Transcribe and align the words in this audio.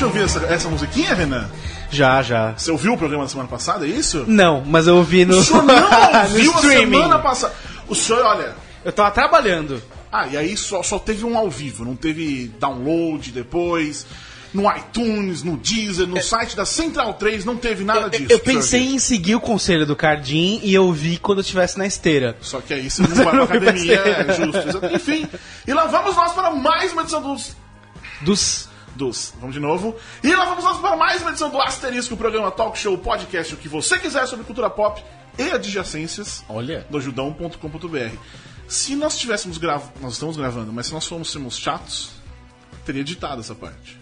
tinha 0.00 0.06
ouvido 0.08 0.24
essa, 0.24 0.38
essa 0.46 0.68
musiquinha, 0.68 1.14
Renan? 1.14 1.50
Já, 1.90 2.22
já. 2.22 2.52
Você 2.56 2.70
ouviu 2.70 2.94
o 2.94 2.96
programa 2.96 3.24
da 3.24 3.28
semana 3.30 3.48
passada, 3.48 3.84
é 3.84 3.88
isso? 3.90 4.24
Não, 4.26 4.62
mas 4.64 4.86
eu 4.86 4.96
ouvi 4.96 5.24
no, 5.26 5.38
O 5.38 5.44
senhor 5.44 5.62
não 5.62 5.74
no 5.80 6.22
ouviu 6.24 6.52
a 6.52 6.54
streaming. 6.56 6.96
semana 6.96 7.18
passada. 7.18 7.54
O 7.88 7.94
senhor, 7.94 8.24
olha. 8.24 8.54
Eu 8.84 8.92
tava 8.92 9.10
trabalhando. 9.10 9.82
Ah, 10.10 10.26
e 10.26 10.36
aí 10.38 10.56
só, 10.56 10.82
só 10.82 10.98
teve 10.98 11.24
um 11.24 11.36
ao 11.36 11.50
vivo, 11.50 11.84
não 11.84 11.94
teve 11.94 12.50
download 12.58 13.30
depois. 13.30 14.06
No 14.54 14.68
iTunes, 14.74 15.42
no 15.44 15.56
Deezer, 15.58 16.08
no 16.08 16.20
site 16.20 16.56
da 16.56 16.64
Central 16.64 17.14
3, 17.14 17.44
não 17.44 17.56
teve 17.56 17.84
nada 17.84 18.00
É. 18.00 18.04
Eu, 18.06 18.10
disso. 18.10 18.32
eu 18.32 18.38
pensei 18.40 18.94
em 18.94 18.98
seguir 18.98 19.34
o 19.36 19.40
conselho 19.40 19.84
do 19.86 19.94
Cardim 19.94 20.60
e 20.64 20.72
eu 20.74 20.90
vi 20.92 21.18
quando 21.18 21.38
eu 21.38 21.42
estivesse 21.42 21.78
na 21.78 21.86
esteira. 21.86 22.36
Só 22.40 22.60
que 22.60 22.72
aí 22.74 22.90
você 22.90 23.02
não 23.02 23.08
vai 23.14 23.30
pra 23.30 23.44
academia, 23.44 23.94
é 24.00 24.32
justo. 24.32 24.86
Enfim, 24.94 25.28
e 25.68 25.72
lá 25.74 25.86
vamos 25.86 26.16
nós 26.16 26.32
para 26.32 26.50
mais 26.50 26.92
uma 26.92 27.02
edição 27.02 27.20
dos 27.22 27.54
Dos. 28.22 28.69
Dos. 28.94 29.32
Vamos 29.40 29.54
de 29.54 29.60
novo. 29.60 29.96
E 30.22 30.34
lá 30.34 30.44
vamos 30.46 30.64
nós 30.64 30.78
para 30.78 30.96
mais 30.96 31.20
uma 31.22 31.30
edição 31.30 31.50
do 31.50 31.60
Asterisco, 31.60 32.14
o 32.14 32.16
programa 32.16 32.50
Talk 32.50 32.78
Show, 32.78 32.96
podcast, 32.98 33.54
o 33.54 33.56
que 33.56 33.68
você 33.68 33.98
quiser 33.98 34.26
sobre 34.26 34.44
cultura 34.44 34.68
pop 34.70 35.02
e 35.38 35.50
adjacências 35.50 36.44
Olha. 36.48 36.86
do 36.90 37.00
judão.com.br. 37.00 38.16
Se 38.68 38.94
nós 38.94 39.14
estivéssemos 39.14 39.58
gravando, 39.58 39.92
nós 40.00 40.12
estamos 40.14 40.36
gravando, 40.36 40.72
mas 40.72 40.86
se 40.86 40.92
nós 40.92 41.06
fôssemos 41.06 41.56
chatos, 41.58 42.10
teria 42.84 43.00
editado 43.00 43.40
essa 43.40 43.54
parte. 43.54 43.98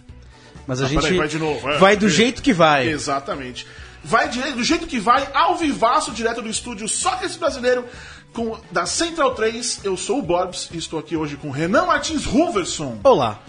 Mas 0.66 0.82
a 0.82 0.84
Ah, 0.84 0.88
gente 0.88 1.02
peraí, 1.02 1.16
vai 1.18 1.28
de 1.28 1.38
novo, 1.38 1.68
é. 1.70 1.78
vai 1.78 1.96
do 1.96 2.08
jeito 2.08 2.42
que 2.42 2.52
vai. 2.52 2.86
Exatamente. 2.88 3.66
Vai 4.04 4.28
direto, 4.28 4.56
do 4.56 4.62
jeito 4.64 4.86
que 4.86 5.00
vai, 5.00 5.28
ao 5.34 5.56
vivaço, 5.56 6.12
direto 6.12 6.40
do 6.42 6.48
estúdio 6.48 6.86
Sócrates 6.88 7.36
Brasileiro, 7.36 7.84
com, 8.32 8.58
da 8.70 8.84
Central 8.86 9.34
3. 9.34 9.80
Eu 9.84 9.96
sou 9.96 10.18
o 10.18 10.22
Borbs 10.22 10.68
e 10.72 10.76
estou 10.78 10.98
aqui 10.98 11.16
hoje 11.16 11.36
com 11.36 11.50
Renan 11.50 11.86
Martins 11.86 12.24
Ruverson. 12.24 12.98
Olá. 13.02 13.40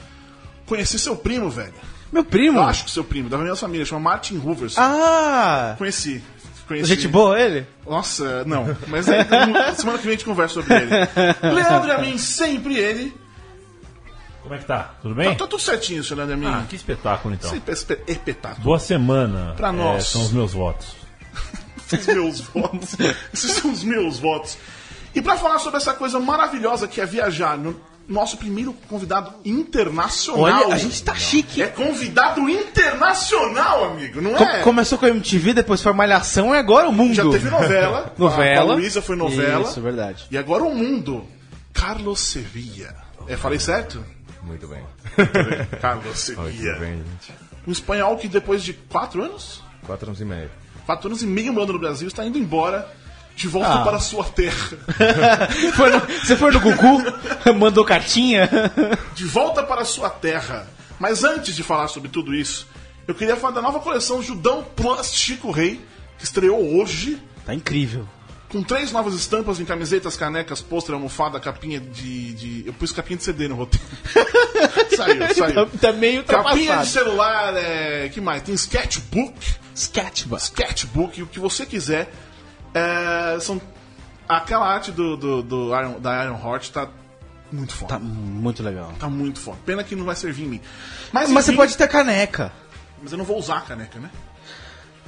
Conheci 0.70 1.00
seu 1.00 1.16
primo, 1.16 1.50
velho. 1.50 1.74
Meu 2.12 2.24
primo. 2.24 2.60
Eu 2.60 2.64
acho 2.64 2.86
que 2.86 2.92
seu 2.92 3.04
primo, 3.04 3.28
da 3.28 3.40
minha 3.40 3.56
família, 3.56 3.84
chama 3.84 4.02
Martin 4.02 4.38
Ruverson. 4.38 4.80
Ah! 4.80 5.74
Conheci. 5.80 6.24
Conheci. 6.68 6.88
Gente 6.88 7.08
boa 7.08 7.40
ele? 7.42 7.66
Nossa, 7.88 8.46
não. 8.46 8.78
Mas 8.88 9.08
é, 9.08 9.26
semana 9.74 9.98
que 9.98 10.04
vem 10.04 10.14
a 10.14 10.18
gente 10.18 10.26
conversa 10.26 10.54
sobre 10.54 10.76
ele. 10.76 10.90
Leandro 11.42 11.92
Amin, 11.92 12.20
sempre 12.20 12.78
ele. 12.78 13.12
Como 14.44 14.54
é 14.54 14.60
que 14.60 14.66
tá? 14.66 14.94
Tudo 15.02 15.16
bem? 15.16 15.36
Tá 15.36 15.48
tudo 15.48 15.60
certinho, 15.60 16.04
seu 16.04 16.16
Leandro 16.16 16.36
Amin. 16.36 16.46
Ah, 16.46 16.66
que 16.70 16.76
espetáculo 16.76 17.34
então. 17.34 17.52
Espetáculo. 18.08 18.64
Boa 18.64 18.80
semana. 18.80 19.56
Pra 19.58 19.72
nós. 19.72 20.04
É, 20.04 20.06
são 20.06 20.22
os 20.22 20.32
meus 20.32 20.54
votos. 20.54 20.96
os 21.92 22.06
meus 22.06 22.40
votos. 22.42 22.96
Esses 23.34 23.52
são 23.54 23.72
os 23.72 23.84
meus 23.84 24.20
votos. 24.20 24.56
E 25.16 25.22
pra 25.22 25.36
falar 25.36 25.58
sobre 25.58 25.78
essa 25.78 25.94
coisa 25.96 26.20
maravilhosa 26.20 26.88
que 26.88 27.02
é 27.02 27.08
viajar, 27.08 27.58
no 27.58 27.76
nosso 28.10 28.36
primeiro 28.38 28.74
convidado 28.90 29.34
internacional. 29.46 30.66
Olha, 30.66 30.74
a 30.74 30.78
gente 30.78 31.02
tá 31.04 31.14
chique. 31.16 31.62
É 31.62 31.68
convidado 31.68 32.50
internacional, 32.50 33.86
amigo, 33.92 34.20
não 34.22 34.34
Co- 34.34 34.44
é? 34.44 34.62
Começou 34.62 34.98
com 34.98 35.06
a 35.06 35.10
MTV, 35.10 35.54
depois 35.54 35.82
foi 35.82 35.94
Malhação 35.94 36.54
e 36.54 36.58
agora 36.58 36.90
o 36.90 36.92
Mundo. 36.92 37.14
Já 37.14 37.30
teve 37.30 37.50
novela. 37.50 38.14
Novela. 38.18 38.74
A 38.74 38.76
Luísa 38.76 39.02
foi 39.02 39.16
novela. 39.16 39.64
Isso, 39.64 39.80
verdade. 39.82 40.26
E 40.32 40.38
agora 40.38 40.64
o 40.64 40.74
mundo. 40.76 41.26
Carlos 41.72 42.20
Sevilla. 42.20 42.96
É, 43.28 43.38
falei 43.38 43.60
certo? 43.60 44.04
Muito 44.44 44.68
bem. 44.68 44.84
Carlos 45.80 46.04
Muito 46.36 46.52
Sevilla. 46.52 46.80
bem, 46.80 46.94
gente. 46.98 47.34
Um 47.68 47.72
espanhol 47.72 48.18
que 48.18 48.28
depois 48.28 48.64
de 48.64 48.74
quatro 48.74 49.22
anos, 49.24 49.62
Quatro 49.86 50.08
anos 50.08 50.20
e 50.20 50.26
meio. 50.26 50.50
quatro 50.86 51.08
anos 51.08 51.22
e 51.22 51.28
meio 51.28 51.54
morando 51.54 51.74
no 51.74 51.80
Brasil, 51.80 52.08
está 52.08 52.26
indo 52.26 52.38
embora 52.38 52.88
de 53.40 53.48
volta 53.48 53.74
Ah. 53.74 53.84
para 53.84 53.96
a 53.96 54.00
sua 54.02 54.26
terra. 54.26 54.78
Foi 55.74 55.90
no- 55.90 56.00
você 56.02 56.36
foi 56.36 56.52
no 56.52 56.60
Gugu? 56.60 57.02
Mandou 57.58 57.86
cartinha? 57.86 58.50
de 59.16 59.24
volta 59.26 59.64
para 59.64 59.82
a 59.82 59.86
sua 59.86 60.10
terra. 60.10 60.68
Mas 61.00 61.24
antes 61.24 61.56
de 61.56 61.64
falar 61.64 61.88
sobre 61.88 62.10
tudo 62.10 62.36
isso, 62.36 62.68
eu 63.08 63.16
queria 63.16 63.38
falar 63.38 63.54
da 63.54 63.62
nova 63.62 63.80
coleção 63.80 64.22
Judão 64.22 64.66
Plus 64.76 65.14
Chico 65.14 65.52
Rei, 65.52 65.80
que 66.18 66.26
estreou 66.26 66.78
hoje, 66.78 67.18
Tá 67.46 67.54
incrível. 67.54 68.06
com 68.50 68.62
três 68.62 68.92
novas 68.92 69.14
estampas 69.14 69.58
em 69.62 69.64
camisetas, 69.66 70.18
canecas, 70.18 70.62
pôster, 70.62 70.94
almofada, 70.94 71.40
capinha 71.40 71.80
de, 71.80 72.34
de- 72.34 72.64
Eu 72.68 72.74
pus 72.74 72.92
capinha 72.92 73.16
de 73.18 73.24
CD 73.24 73.48
no 73.48 73.56
roteiro. 73.56 73.86
saiu, 74.98 75.28
saiu. 75.34 75.66
Tá, 75.66 75.78
tá 75.80 75.94
meio 75.94 76.26
Capinha 76.26 76.78
de 76.80 76.88
celular, 76.88 77.54
é... 77.56 78.10
que 78.14 78.20
mais? 78.20 78.42
Tem 78.44 78.54
sketchbook, 78.54 79.34
Sketchbook. 79.74 80.42
sketchbook, 80.44 81.22
o 81.24 81.28
que 81.28 81.40
você 81.40 81.66
quiser. 81.66 82.12
É, 82.74 83.40
São... 83.40 83.62
Aquela 84.28 84.68
arte 84.68 84.92
do, 84.92 85.18
do, 85.18 85.42
do 85.42 85.80
Iron, 85.80 86.00
da 86.00 86.24
Iron 86.24 86.38
Heart 86.38 86.70
tá 86.70 86.88
muito 87.52 87.74
foda. 87.74 87.96
Tá 87.96 88.00
muito 88.00 88.62
legal. 88.62 88.94
Tá 89.00 89.10
muito 89.10 89.40
foda. 89.40 89.58
Pena 89.66 89.84
que 89.84 89.96
não 89.96 90.06
vai 90.06 90.16
servir 90.16 90.44
em 90.44 90.48
mim. 90.48 90.62
Mas, 91.12 91.32
Mas 91.32 91.46
você 91.46 91.52
enfim, 91.52 91.58
pode 91.58 91.76
ter 91.76 91.88
caneca. 91.88 92.54
Mas 93.02 93.12
eu 93.12 93.18
não 93.18 93.26
vou 93.26 93.40
usar 93.40 93.58
a 93.58 93.62
caneca, 93.62 93.98
né? 94.00 94.12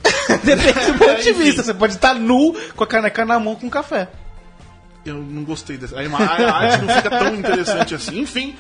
Depende 0.44 0.92
do 0.92 0.98
ponto 0.98 1.22
de 1.22 1.32
vista. 1.34 1.62
Você 1.62 1.74
pode 1.74 1.94
estar 1.94 2.16
nu 2.16 2.56
com 2.76 2.84
a 2.84 2.88
caneca 2.88 3.24
na 3.26 3.40
mão 3.40 3.56
com 3.56 3.70
café. 3.70 4.10
Eu 5.06 5.18
não 5.18 5.44
gostei 5.44 5.78
dessa. 5.78 5.96
A 5.96 6.00
a 6.02 6.56
arte 6.56 6.84
não 6.84 6.96
fica 6.96 7.10
tão 7.10 7.36
interessante 7.36 7.94
assim. 7.94 8.20
Enfim, 8.20 8.56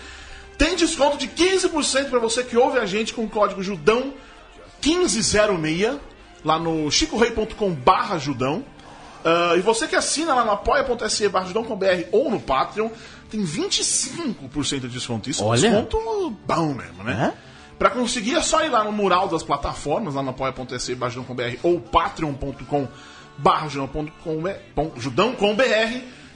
tem 0.57 0.75
desconto 0.75 1.17
de 1.17 1.27
15% 1.27 2.09
para 2.09 2.19
você 2.19 2.43
que 2.43 2.57
ouve 2.57 2.77
a 2.79 2.85
gente 2.85 3.13
com 3.13 3.23
o 3.23 3.29
código 3.29 3.61
JUDão1506 3.61 5.97
lá 6.43 6.59
no 6.59 6.91
chicorei.com 6.91 7.73
barra 7.73 8.17
Judão. 8.17 8.65
Ah, 9.23 9.55
e 9.57 9.61
você 9.61 9.87
que 9.87 9.95
assina 9.95 10.33
lá 10.33 10.43
no 10.43 10.51
apoia.se 10.51 11.27
barra 11.29 11.45
judão.com.br 11.45 11.85
ou 12.11 12.29
no 12.29 12.39
Patreon, 12.39 12.89
tem 13.29 13.43
25% 13.43 14.81
de 14.81 14.87
desconto. 14.89 15.29
Isso 15.29 15.43
Olha. 15.43 15.67
é 15.67 15.69
um 15.69 15.83
desconto 15.83 16.29
bom 16.45 16.73
mesmo, 16.73 17.03
né? 17.03 17.33
Pra 17.79 17.89
conseguir 17.89 18.35
é 18.35 18.41
só 18.41 18.63
ir 18.63 18.69
lá 18.69 18.83
no 18.83 18.91
mural 18.91 19.27
das 19.27 19.41
plataformas, 19.41 20.13
lá 20.13 20.21
no 20.21 20.29
apoia.se 20.29 20.93
barra 20.95 21.11
judão.com.br 21.11 21.57
ou 21.63 21.79
patreon.com 21.79 22.87
barra 23.37 23.67
judão.com.br 23.69 24.13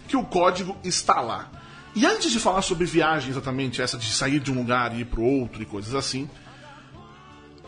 que 0.07 0.17
o 0.17 0.23
código 0.23 0.75
está 0.83 1.21
lá. 1.21 1.51
E 1.95 2.05
antes 2.05 2.31
de 2.31 2.39
falar 2.39 2.61
sobre 2.61 2.85
viagem 2.85 3.29
exatamente, 3.29 3.81
essa 3.81 3.97
de 3.97 4.11
sair 4.11 4.39
de 4.39 4.51
um 4.51 4.55
lugar 4.55 4.93
e 4.95 5.01
ir 5.01 5.05
pro 5.05 5.23
outro 5.23 5.61
e 5.61 5.65
coisas 5.65 5.95
assim, 5.95 6.29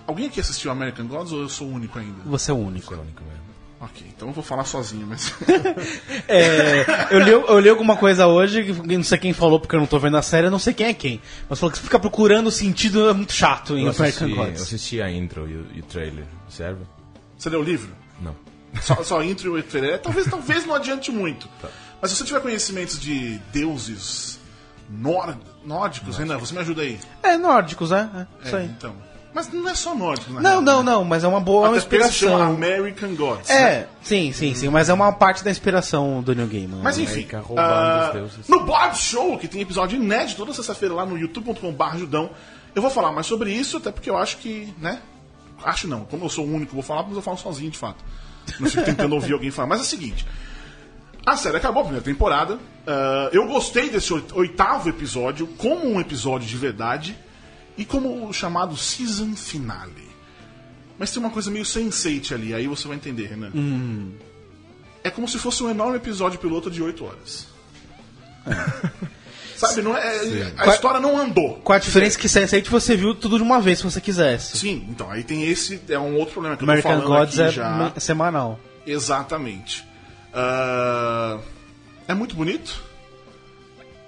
alguém 0.06 0.27
aqui 0.27 0.39
assistiu 0.39 0.69
American 0.69 1.07
Gods 1.07 1.31
ou 1.31 1.41
eu 1.41 1.50
sou 1.50 1.67
o 1.67 1.72
único 1.72 1.97
ainda? 1.97 2.23
Você 2.25 2.51
é 2.51 2.53
o 2.53 2.57
único. 2.57 2.94
Único 2.94 3.23
mesmo. 3.23 3.47
Ok, 3.79 4.07
então 4.15 4.27
eu 4.29 4.33
vou 4.33 4.43
falar 4.43 4.63
sozinho, 4.65 5.05
mas... 5.05 5.31
É, 6.27 6.83
eu, 7.11 7.19
li, 7.19 7.29
eu 7.31 7.59
li 7.59 7.69
alguma 7.69 7.95
coisa 7.95 8.25
hoje, 8.27 8.63
que 8.63 8.71
não 8.97 9.03
sei 9.03 9.17
quem 9.19 9.33
falou 9.33 9.59
porque 9.59 9.75
eu 9.75 9.79
não 9.79 9.85
tô 9.88 9.99
vendo 9.99 10.17
a 10.17 10.21
série, 10.21 10.47
eu 10.47 10.51
não 10.51 10.57
sei 10.59 10.73
quem 10.73 10.88
é 10.88 10.93
quem. 10.93 11.21
Mas 11.47 11.59
falou 11.59 11.71
que 11.71 11.79
ficar 11.79 11.99
procurando 11.99 12.47
o 12.47 12.51
sentido 12.51 13.07
é 13.09 13.13
muito 13.13 13.33
chato 13.33 13.77
em 13.77 13.83
Eu 13.83 13.89
assisti, 13.91 14.23
American 14.23 14.29
eu 14.29 14.35
Gods. 14.47 14.61
assisti 14.63 15.01
a 15.01 15.11
intro 15.11 15.47
e 15.47 15.55
o, 15.55 15.67
e 15.75 15.79
o 15.79 15.83
trailer. 15.83 16.25
Serve? 16.49 16.81
Você 17.38 17.49
leu 17.49 17.59
o 17.59 17.63
livro? 17.63 17.91
Não. 18.19 18.35
Só, 18.81 19.03
só 19.03 19.23
intro 19.23 19.57
e 19.59 19.63
trailer. 19.63 19.99
Talvez, 19.99 20.25
talvez 20.27 20.65
não 20.65 20.73
adiante 20.75 21.11
muito. 21.11 21.47
Mas 22.01 22.11
se 22.11 22.17
você 22.17 22.23
tiver 22.25 22.41
conhecimentos 22.41 22.99
de 22.99 23.38
deuses 23.53 24.39
nór- 24.89 25.38
nórdicos, 25.63 26.17
Renan, 26.17 26.38
você 26.38 26.53
me 26.53 26.59
ajuda 26.61 26.81
aí. 26.81 26.99
É, 27.23 27.38
nórdicos, 27.38 27.91
né? 27.91 28.27
É, 28.41 28.47
isso 28.47 28.55
É, 28.55 28.59
aí. 28.59 28.65
então. 28.65 28.95
Mas 29.38 29.53
não 29.53 29.70
é 29.70 29.75
só 29.75 29.94
nórdicos, 29.94 30.34
na 30.34 30.42
Não, 30.42 30.50
real, 30.50 30.62
não, 30.64 30.84
né? 30.84 30.92
não, 30.94 31.06
mas 31.06 31.24
é 31.24 31.28
uma 31.28 31.40
boa 31.40 31.68
é 31.68 31.70
uma 31.70 31.78
Até 31.78 31.88
se 32.08 32.12
chama 32.12 32.34
inspiração. 32.34 32.53
American 32.56 33.14
Gods. 33.16 33.48
né? 33.50 33.56
É, 33.72 33.88
sim, 34.02 34.34
sim, 34.34 34.56
sim, 34.56 34.68
mas 34.70 34.90
é 34.90 34.94
uma 34.96 35.12
parte 35.14 35.44
da 35.44 35.52
inspiração 35.52 36.24
do 36.24 36.34
New 36.34 36.48
Game. 36.48 36.74
Mas 36.81 36.98
enfim, 36.98 37.28
deuses. 38.14 38.48
no 38.48 38.62
Bob 38.66 38.96
Show, 38.98 39.38
que 39.38 39.48
tem 39.48 39.62
episódio 39.62 39.96
inédito 40.02 40.38
toda 40.38 40.52
sexta-feira 40.53 40.96
lá 40.96 41.06
no 41.06 41.16
youtube.com.br 41.20 41.98
Judão, 42.00 42.31
eu 42.74 42.81
vou 42.81 42.89
falar 42.89 43.12
mais 43.12 43.28
sobre 43.28 43.51
isso, 43.54 43.78
até 43.78 43.92
porque 43.92 44.10
eu 44.10 44.18
acho 44.18 44.38
que, 44.38 44.74
né? 44.80 45.01
Acho 45.63 45.88
não, 45.88 46.01
como 46.06 46.25
eu 46.25 46.30
sou 46.30 46.44
o 46.44 46.50
único 46.51 46.69
que 46.69 46.74
vou 46.74 46.83
falar, 46.83 47.04
mas 47.04 47.16
eu 47.16 47.22
falo 47.22 47.38
sozinho 47.38 47.69
de 47.69 47.78
fato. 47.78 48.04
Não 48.60 48.68
fico 48.68 48.83
tentando 48.86 49.13
ouvir 49.13 49.33
alguém 49.33 49.51
falar. 49.51 49.68
Mas 49.68 49.80
é 49.80 49.83
o 49.83 49.86
seguinte: 49.86 50.25
a 51.25 51.36
série 51.38 51.57
acabou 51.57 51.81
a 51.81 51.83
primeira 51.86 52.04
temporada. 52.04 52.57
ah, 52.88 53.30
eu 53.31 53.45
gostei 53.48 53.90
desse 53.90 54.12
oit- 54.13 54.33
oitavo 54.33 54.90
episódio 54.90 55.45
como 55.57 55.86
um 55.88 56.00
episódio 56.01 56.48
de 56.48 56.57
verdade 56.57 57.16
e 57.77 57.85
como 57.85 58.27
o 58.27 58.33
chamado 58.33 58.75
season 58.75 59.35
finale. 59.35 60.07
Mas 60.97 61.12
tem 61.12 61.19
uma 61.21 61.29
coisa 61.29 61.51
meio 61.51 61.65
sense 61.65 62.21
ali, 62.33 62.53
aí 62.53 62.68
você 62.68 62.88
vai 62.88 62.97
entender, 62.97 63.27
Renan. 63.27 63.51
É 65.03 65.09
como 65.09 65.27
se 65.27 65.38
fosse 65.38 65.63
um 65.63 65.69
enorme 65.69 65.97
episódio 65.97 66.39
piloto 66.39 66.71
de 66.71 66.81
8 66.81 67.06
horas. 67.06 67.47
Sabe, 69.56 69.81
não 69.81 69.97
é, 69.97 70.53
a 70.56 70.63
Qual- 70.63 70.75
história 70.75 71.00
não 71.00 71.18
andou. 71.18 71.56
Com 71.63 71.74
a 71.74 71.79
diferença 71.79 72.18
que 72.18 72.27
Sense8 72.27 72.68
você 72.69 72.95
viu 72.95 73.15
tudo 73.15 73.38
de 73.38 73.44
uma 73.44 73.59
vez, 73.59 73.80
se 73.80 73.83
você 73.83 74.00
quisesse. 74.00 74.56
Sim, 74.57 74.85
então 74.89 75.09
aí 75.09 75.23
tem 75.23 75.44
esse, 75.44 75.81
é 75.89 75.97
um 75.97 76.15
outro 76.15 76.33
problema 76.33 76.56
que 76.56 76.63
eu 76.63 76.65
American 76.69 76.91
tô 77.00 77.01
falando 77.07 77.19
Gods 77.19 77.39
é 77.39 77.51
já. 77.51 77.91
semanal. 78.00 78.59
Exatamente. 78.85 79.83
Ah, 80.31 81.39
é 82.07 82.13
muito 82.13 82.35
bonito. 82.35 82.83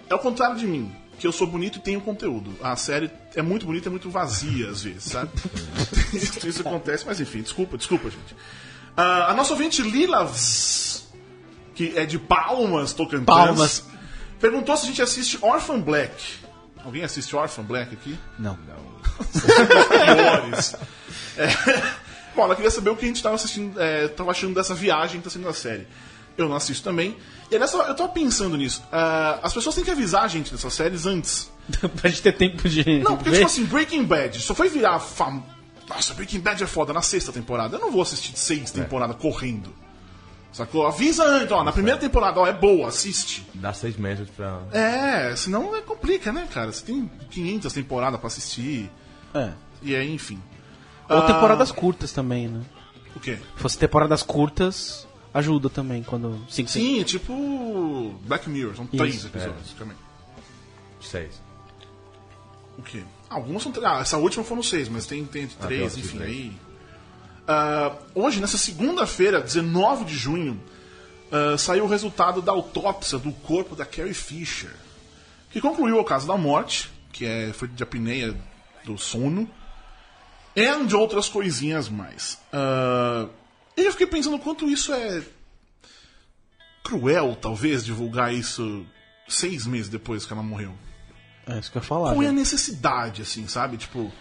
É 0.07 0.13
o 0.13 0.19
contrário 0.19 0.56
de 0.56 0.68
mim, 0.68 0.92
que 1.19 1.27
eu 1.27 1.31
sou 1.31 1.45
bonito 1.45 1.77
e 1.77 1.81
tenho 1.81 2.00
conteúdo. 2.00 2.56
A 2.63 2.75
série 2.77 3.12
é 3.36 3.42
muito 3.42 3.66
bonita 3.66 3.89
e 3.89 3.92
muito 3.92 4.10
vazia 4.10 4.69
às 4.69 4.81
vezes, 4.83 5.04
sabe? 5.04 5.30
isso, 6.48 6.62
acontece, 6.62 7.06
mas 7.06 7.19
enfim, 7.19 7.42
desculpa, 7.42 7.77
desculpa, 7.77 8.10
gente. 8.10 8.36
Ah, 8.95 9.30
a 9.30 9.33
nossa 9.33 9.51
ouvinte 9.51 9.81
Lila, 9.81 10.31
que 11.75 11.98
é 11.98 12.06
de 12.06 12.18
Palmas, 12.18 12.94
Tocantins, 12.94 13.25
Palmas. 13.25 13.83
perguntou 14.39 14.75
se 14.77 14.86
a 14.86 14.88
gente 14.88 15.01
assiste 15.01 15.38
Orphan 15.42 15.81
Black. 15.81 16.39
Alguém 16.83 17.04
assiste 17.04 17.36
Orphan 17.36 17.63
Black 17.63 17.94
aqui? 17.94 18.18
Não. 18.39 18.57
Piores. 19.19 20.75
É, 21.38 21.48
Bom, 22.36 22.44
ela 22.44 22.56
queria 22.56 22.72
saber 22.72 22.89
o 22.89 22.95
que 22.95 23.06
a 23.06 23.07
gente 23.07 23.24
tava 23.24 23.36
assistindo, 23.36 23.80
é, 23.80 24.10
achando 24.27 24.54
dessa 24.54 24.75
viagem 24.75 25.19
que 25.19 25.24
tá 25.24 25.30
sendo 25.30 25.48
a 25.48 25.54
série. 25.54 25.88
Eu 26.38 26.50
não 26.50 26.56
assisto 26.56 26.83
também. 26.83 27.18
E 27.51 27.56
aliás, 27.56 27.74
eu 27.74 27.96
tava 27.96 28.10
pensando 28.10 28.56
nisso. 28.56 28.84
Ah, 28.92 29.40
as 29.42 29.54
pessoas 29.54 29.75
têm 29.75 29.84
que 29.84 29.92
avisar 29.92 30.24
a 30.24 30.28
gente 30.28 30.51
dessas 30.51 30.74
séries 30.74 31.06
antes. 31.06 31.51
pra 32.00 32.10
gente 32.10 32.22
ter 32.22 32.34
tempo 32.34 32.68
de. 32.69 33.00
Não, 33.00 33.16
porque, 33.16 33.31
ver. 33.31 33.38
tipo 33.38 33.48
assim, 33.48 33.66
Breaking 33.66 34.04
Bad 34.04 34.40
só 34.40 34.54
foi 34.54 34.69
virar 34.69 35.00
fam... 35.00 35.44
Nossa, 35.88 36.13
Breaking 36.13 36.40
Bad 36.40 36.63
é 36.63 36.68
foda 36.68 36.94
na 36.94 37.01
sexta 37.01 37.31
temporada. 37.31 37.78
Eu 37.78 37.81
não 37.81 37.92
vou 37.92 38.01
assistir 38.04 38.38
seis 38.38 38.69
temporadas 38.69 39.16
correndo. 39.18 39.74
Sacou? 40.51 40.86
Avisa 40.88 41.24
antes, 41.24 41.51
ó, 41.51 41.63
na 41.63 41.72
primeira 41.72 42.00
temporada, 42.00 42.40
ó, 42.40 42.48
é 42.48 42.54
boa, 42.54 42.88
assiste. 42.90 43.48
Dá 43.54 43.72
seis 43.74 43.96
meses 43.98 44.28
pra. 44.30 44.62
É, 44.72 45.36
senão 45.36 45.75
é 45.75 45.81
complica, 45.81 46.31
né, 46.31 46.48
cara? 46.51 46.72
Você 46.72 46.86
tem 46.86 47.10
500 47.31 47.72
temporadas 47.74 48.19
pra 48.19 48.28
assistir. 48.28 48.90
É. 49.34 49.51
E 49.81 49.96
aí, 49.96 50.12
enfim. 50.12 50.40
Ou 51.07 51.18
Ah, 51.18 51.22
temporadas 51.34 51.72
curtas 51.72 52.12
também, 52.12 52.48
né? 52.48 52.62
O 53.16 53.19
quê? 53.19 53.38
Se 53.56 53.62
fosse 53.62 53.78
temporadas 53.78 54.22
curtas, 54.24 55.07
ajuda 55.34 55.70
também 55.70 56.04
quando. 56.04 56.40
Sim, 56.50 56.66
sim. 56.66 56.80
Sim, 56.80 57.02
é 57.02 57.04
tipo 57.04 58.16
Black 58.24 58.50
Mirror, 58.50 58.76
são 58.76 58.88
três 58.88 59.16
Isso, 59.16 59.28
episódios 59.28 59.74
também. 59.78 59.96
Seis. 61.02 61.42
O 62.78 62.81
quê? 62.81 63.04
Alguns 63.30 63.64
são 63.64 63.72
três. 63.72 63.86
Ah, 63.86 64.00
essa 64.00 64.18
última 64.18 64.44
foram 64.44 64.64
seis, 64.64 64.90
mas 64.90 65.06
tem, 65.06 65.26
tem 65.26 65.48
tem 65.48 65.58
três, 65.68 65.98
enfim, 65.98 66.18
três. 66.18 66.31
aí. 66.31 66.58
Ah, 67.48 67.96
hoje, 68.16 68.40
nessa 68.40 68.58
segunda-feira, 68.58 69.42
19 69.42 70.06
de 70.06 70.16
junho, 70.16 70.62
ah, 71.32 71.58
saiu 71.58 71.86
o 71.86 71.88
resultado 71.88 72.42
da 72.42 72.52
autópsia 72.52 73.18
do 73.18 73.32
corpo 73.32 73.75
da 73.75 73.86
Carrie 73.86 74.14
Fisher, 74.14 74.74
que 75.52 75.62
concluiu 75.62 76.00
o 76.00 76.04
caso 76.04 76.28
da 76.28 76.38
morte, 76.38 76.90
que 77.12 77.25
é, 77.25 77.54
foi 77.54 77.68
de 77.68 77.84
apneia 77.84 78.36
do 78.84 78.98
sono, 78.98 79.50
e 80.56 80.86
de 80.86 80.96
outras 80.96 81.30
coisinhas 81.30 81.88
mais. 81.88 82.40
Ah, 82.52 83.28
e 83.81 83.86
eu 83.86 83.92
fiquei 83.92 84.08
pensando 84.08 84.36
o 84.36 84.40
quanto 84.40 84.70
isso 84.70 84.94
é 84.94 85.22
cruel, 86.84 87.38
talvez, 87.40 87.86
divulgar 87.86 88.34
isso 88.34 88.86
seis 89.28 89.68
meses 89.68 89.90
depois 89.90 90.26
que 90.26 90.34
ela 90.34 90.42
morreu. 90.42 90.74
É 91.48 91.60
isso 91.60 91.72
que 91.72 91.78
eu 91.78 91.81
ia 91.81 91.88
falar. 91.88 92.14
Qual 92.14 92.24
é 92.24 92.28
a 92.28 92.31
né? 92.31 92.40
necessidade, 92.40 93.22
assim, 93.22 93.48
sabe? 93.48 93.78
Tipo, 93.78 94.12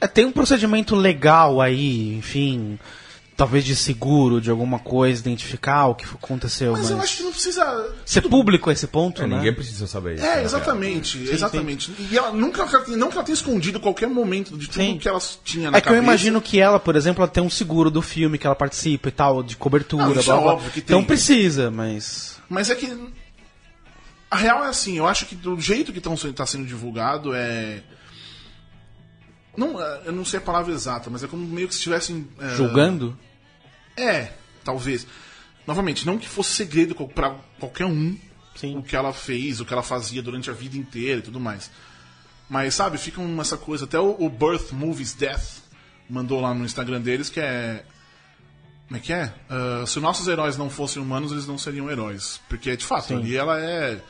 É, 0.00 0.06
tem 0.06 0.24
um 0.24 0.32
procedimento 0.32 0.94
legal 0.94 1.60
aí, 1.60 2.14
enfim. 2.16 2.78
Talvez 3.36 3.66
de 3.66 3.76
seguro, 3.76 4.40
de 4.40 4.50
alguma 4.50 4.78
coisa, 4.78 5.20
identificar 5.20 5.88
o 5.88 5.94
que 5.94 6.06
aconteceu. 6.06 6.72
mas 6.72 6.82
Mas, 6.82 6.90
eu 6.90 7.00
acho 7.00 7.16
que 7.18 7.22
não 7.24 7.30
precisa. 7.32 7.94
ser 8.06 8.22
público 8.22 8.70
a 8.70 8.72
esse 8.72 8.86
ponto, 8.86 9.20
É, 9.22 9.26
né? 9.26 9.36
ninguém 9.36 9.52
precisa 9.52 9.86
saber 9.86 10.14
isso. 10.14 10.24
É, 10.24 10.36
né, 10.36 10.42
exatamente, 10.44 11.18
exatamente. 11.30 11.92
E 12.10 12.16
ela 12.16 12.32
nunca, 12.32 12.64
não 12.96 13.10
que 13.10 13.14
ela 13.16 13.22
tenha 13.24 13.34
escondido 13.34 13.78
qualquer 13.78 14.08
momento 14.08 14.56
de 14.56 14.66
tudo 14.68 14.82
Sim. 14.82 14.96
que 14.96 15.06
ela 15.06 15.20
tinha 15.44 15.70
na 15.70 15.76
É 15.76 15.80
que 15.82 15.86
eu 15.88 15.92
cabeça. 15.92 16.02
imagino 16.02 16.40
que 16.40 16.58
ela, 16.58 16.80
por 16.80 16.96
exemplo, 16.96 17.22
ela 17.22 17.30
tem 17.30 17.42
um 17.42 17.50
seguro 17.50 17.90
do 17.90 18.00
filme 18.00 18.38
que 18.38 18.46
ela 18.46 18.56
participa 18.56 19.08
e 19.10 19.12
tal, 19.12 19.42
de 19.42 19.54
cobertura, 19.54 20.04
Não, 20.06 20.12
isso 20.14 20.24
blá, 20.24 20.36
é 20.36 20.40
blá. 20.42 20.52
óbvio 20.54 20.70
que 20.70 20.78
Então 20.80 21.04
precisa, 21.04 21.70
mas. 21.70 22.38
Mas 22.48 22.70
é 22.70 22.74
que. 22.74 22.90
A 24.30 24.36
real 24.36 24.64
é 24.64 24.68
assim, 24.68 24.96
eu 24.96 25.06
acho 25.06 25.26
que 25.26 25.34
do 25.34 25.60
jeito 25.60 25.92
que 25.92 25.98
está 25.98 26.46
sendo 26.46 26.64
divulgado 26.64 27.34
é. 27.34 27.82
Não, 29.56 29.78
é, 29.80 30.02
eu 30.06 30.12
não 30.12 30.24
sei 30.24 30.38
a 30.38 30.42
palavra 30.42 30.72
exata, 30.72 31.08
mas 31.10 31.22
é 31.22 31.26
como 31.26 31.46
meio 31.46 31.68
que 31.68 31.74
se 31.74 31.80
estivessem. 31.80 32.26
é, 32.40 32.54
Julgando? 32.56 33.16
É, 33.96 34.32
talvez. 34.64 35.06
Novamente, 35.66 36.06
não 36.06 36.18
que 36.18 36.28
fosse 36.28 36.50
segredo 36.52 36.94
pra 37.08 37.36
qualquer 37.58 37.86
um 37.86 38.16
Sim. 38.54 38.78
o 38.78 38.82
que 38.82 38.94
ela 38.94 39.12
fez, 39.12 39.60
o 39.60 39.64
que 39.64 39.72
ela 39.72 39.82
fazia 39.82 40.22
durante 40.22 40.48
a 40.50 40.52
vida 40.52 40.76
inteira 40.76 41.18
e 41.18 41.22
tudo 41.22 41.40
mais. 41.40 41.70
Mas, 42.48 42.74
sabe, 42.74 42.96
fica 42.98 43.20
uma- 43.20 43.42
essa 43.42 43.56
coisa. 43.56 43.84
Até 43.84 43.98
o, 43.98 44.16
o 44.18 44.30
Birth 44.30 44.70
Movies 44.72 45.14
Death 45.14 45.62
mandou 46.08 46.40
lá 46.40 46.54
no 46.54 46.64
Instagram 46.64 47.00
deles 47.00 47.28
que 47.28 47.40
é. 47.40 47.84
Como 48.86 48.96
é 48.98 49.00
que 49.00 49.12
é? 49.12 49.32
Ah, 49.50 49.82
se 49.84 49.98
nossos 49.98 50.28
heróis 50.28 50.56
não 50.56 50.70
fossem 50.70 51.02
humanos, 51.02 51.32
eles 51.32 51.46
não 51.48 51.58
seriam 51.58 51.90
heróis. 51.90 52.40
Porque, 52.48 52.76
de 52.76 52.84
fato, 52.84 53.14
ali 53.14 53.36
ela 53.36 53.58
é. 53.60 54.00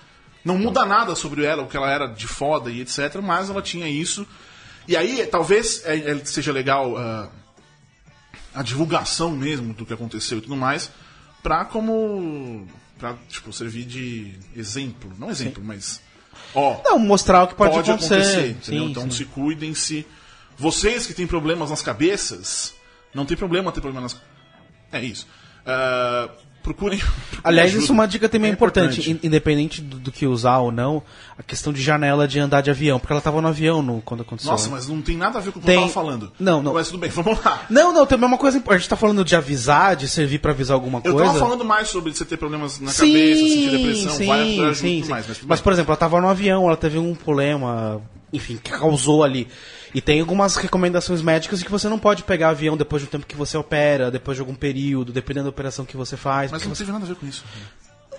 Não 0.44 0.58
muda 0.58 0.84
nada 0.84 1.16
sobre 1.16 1.44
ela, 1.44 1.62
o 1.62 1.66
que 1.66 1.76
ela 1.76 1.90
era 1.90 2.06
de 2.06 2.26
foda 2.26 2.70
e 2.70 2.82
etc. 2.82 3.16
Mas 3.22 3.48
ela 3.48 3.62
tinha 3.62 3.88
isso. 3.88 4.26
E 4.86 4.94
aí, 4.94 5.26
talvez 5.26 5.82
é, 5.86 5.96
é, 6.12 6.24
seja 6.26 6.52
legal. 6.52 6.94
ah, 6.98 7.30
a 8.56 8.62
divulgação 8.62 9.30
mesmo 9.32 9.74
do 9.74 9.84
que 9.84 9.92
aconteceu 9.92 10.38
e 10.38 10.40
tudo 10.40 10.56
mais, 10.56 10.90
pra 11.42 11.64
como. 11.66 12.66
pra, 12.98 13.14
tipo, 13.28 13.52
servir 13.52 13.84
de 13.84 14.32
exemplo. 14.56 15.12
Não 15.18 15.30
exemplo, 15.30 15.62
mas. 15.62 16.00
Ó, 16.54 16.80
Não, 16.82 16.98
mostrar 16.98 17.44
o 17.44 17.48
que 17.48 17.54
pode, 17.54 17.74
pode, 17.74 17.90
acontecer. 17.90 18.14
acontecer. 18.14 18.56
Sim, 18.62 18.90
então 18.90 19.04
sim. 19.04 19.10
se 19.10 19.24
cuidem 19.26 19.74
se. 19.74 20.06
Vocês 20.56 21.06
que 21.06 21.12
têm 21.12 21.26
problemas 21.26 21.68
nas 21.68 21.82
cabeças, 21.82 22.74
não 23.14 23.26
tem 23.26 23.36
problema 23.36 23.70
ter 23.70 23.82
problema 23.82 24.00
nas. 24.00 24.18
É 24.90 25.02
isso. 25.02 25.26
Ah, 25.66 26.30
procurem. 26.66 27.00
Aliás, 27.44 27.68
ajuda. 27.70 27.82
isso 27.84 27.92
é 27.92 27.94
uma 27.94 28.06
dica 28.08 28.28
também 28.28 28.50
É 28.50 28.52
importante, 28.52 29.10
in- 29.10 29.20
independente 29.22 29.80
do, 29.80 29.98
do 29.98 30.10
que 30.12 30.26
usar 30.26 30.58
ou 30.58 30.72
não, 30.72 31.02
a 31.38 31.42
questão 31.42 31.72
de 31.72 31.80
janela 31.80 32.26
de 32.26 32.38
andar 32.40 32.60
de 32.60 32.70
avião, 32.70 32.98
porque 32.98 33.12
ela 33.12 33.20
tava 33.22 33.40
no 33.40 33.48
avião 33.48 33.80
no, 33.82 34.02
quando 34.02 34.22
aconteceu. 34.22 34.50
Nossa, 34.50 34.66
né? 34.68 34.74
mas 34.74 34.88
não 34.88 35.00
tem 35.00 35.16
nada 35.16 35.38
a 35.38 35.40
ver 35.40 35.52
com 35.52 35.58
o 35.58 35.62
que 35.62 35.66
Tem- 35.66 35.76
eu 35.76 35.80
tava 35.82 35.92
falando. 35.92 36.32
Não, 36.40 36.62
não. 36.62 36.74
Mas 36.74 36.88
tudo 36.88 36.98
bem, 36.98 37.08
vamos 37.14 37.42
lá. 37.44 37.62
Não, 37.70 37.92
não, 37.92 38.04
também 38.06 38.24
é 38.24 38.28
uma 38.28 38.38
coisa 38.38 38.58
importante. 38.58 38.76
A 38.76 38.80
gente 38.80 38.90
tá 38.90 38.96
falando 38.96 39.24
de 39.24 39.36
avisar, 39.36 39.94
de 39.96 40.08
servir 40.08 40.38
pra 40.40 40.50
avisar 40.52 40.74
alguma 40.74 41.00
Eu 41.04 41.12
coisa. 41.12 41.26
tava 41.28 41.38
falando 41.38 41.64
mais 41.64 41.88
sobre 41.88 42.12
você 42.12 42.24
ter 42.24 42.36
problemas 42.36 42.80
na 42.80 42.92
cabeça, 42.92 43.40
sentir 43.40 43.70
depressão, 43.70 44.26
vai 44.26 44.52
atrás 44.54 44.78
de 44.80 45.00
tudo 45.00 45.10
mais. 45.10 45.26
Mas, 45.28 45.40
Mas, 45.46 45.60
por 45.60 45.72
exemplo, 45.72 45.90
ela 45.92 45.96
tava 45.96 46.20
no 46.20 46.28
avião, 46.28 46.66
ela 46.66 46.76
teve 46.76 46.98
um 46.98 47.14
problema, 47.14 48.00
enfim, 48.32 48.58
que 48.62 48.70
causou 48.72 49.22
ali. 49.22 49.46
E 49.94 50.00
tem 50.00 50.20
algumas 50.20 50.56
recomendações 50.56 51.22
médicas 51.22 51.58
de 51.60 51.64
que 51.64 51.70
você 51.70 51.88
não 51.88 51.98
pode 51.98 52.22
pegar 52.24 52.50
avião 52.50 52.76
depois 52.76 53.02
do 53.02 53.08
tempo 53.08 53.26
que 53.26 53.36
você 53.36 53.56
opera, 53.56 54.10
depois 54.10 54.36
de 54.36 54.40
algum 54.40 54.54
período, 54.54 55.12
dependendo 55.12 55.44
da 55.44 55.50
operação 55.50 55.84
que 55.84 55.96
você 55.96 56.16
faz. 56.16 56.50
Mas 56.50 56.62
não 56.64 56.74
você- 56.74 56.82
teve 56.82 56.92
nada 56.92 57.04
a 57.04 57.08
ver 57.08 57.14
com 57.16 57.26
isso. 57.26 57.44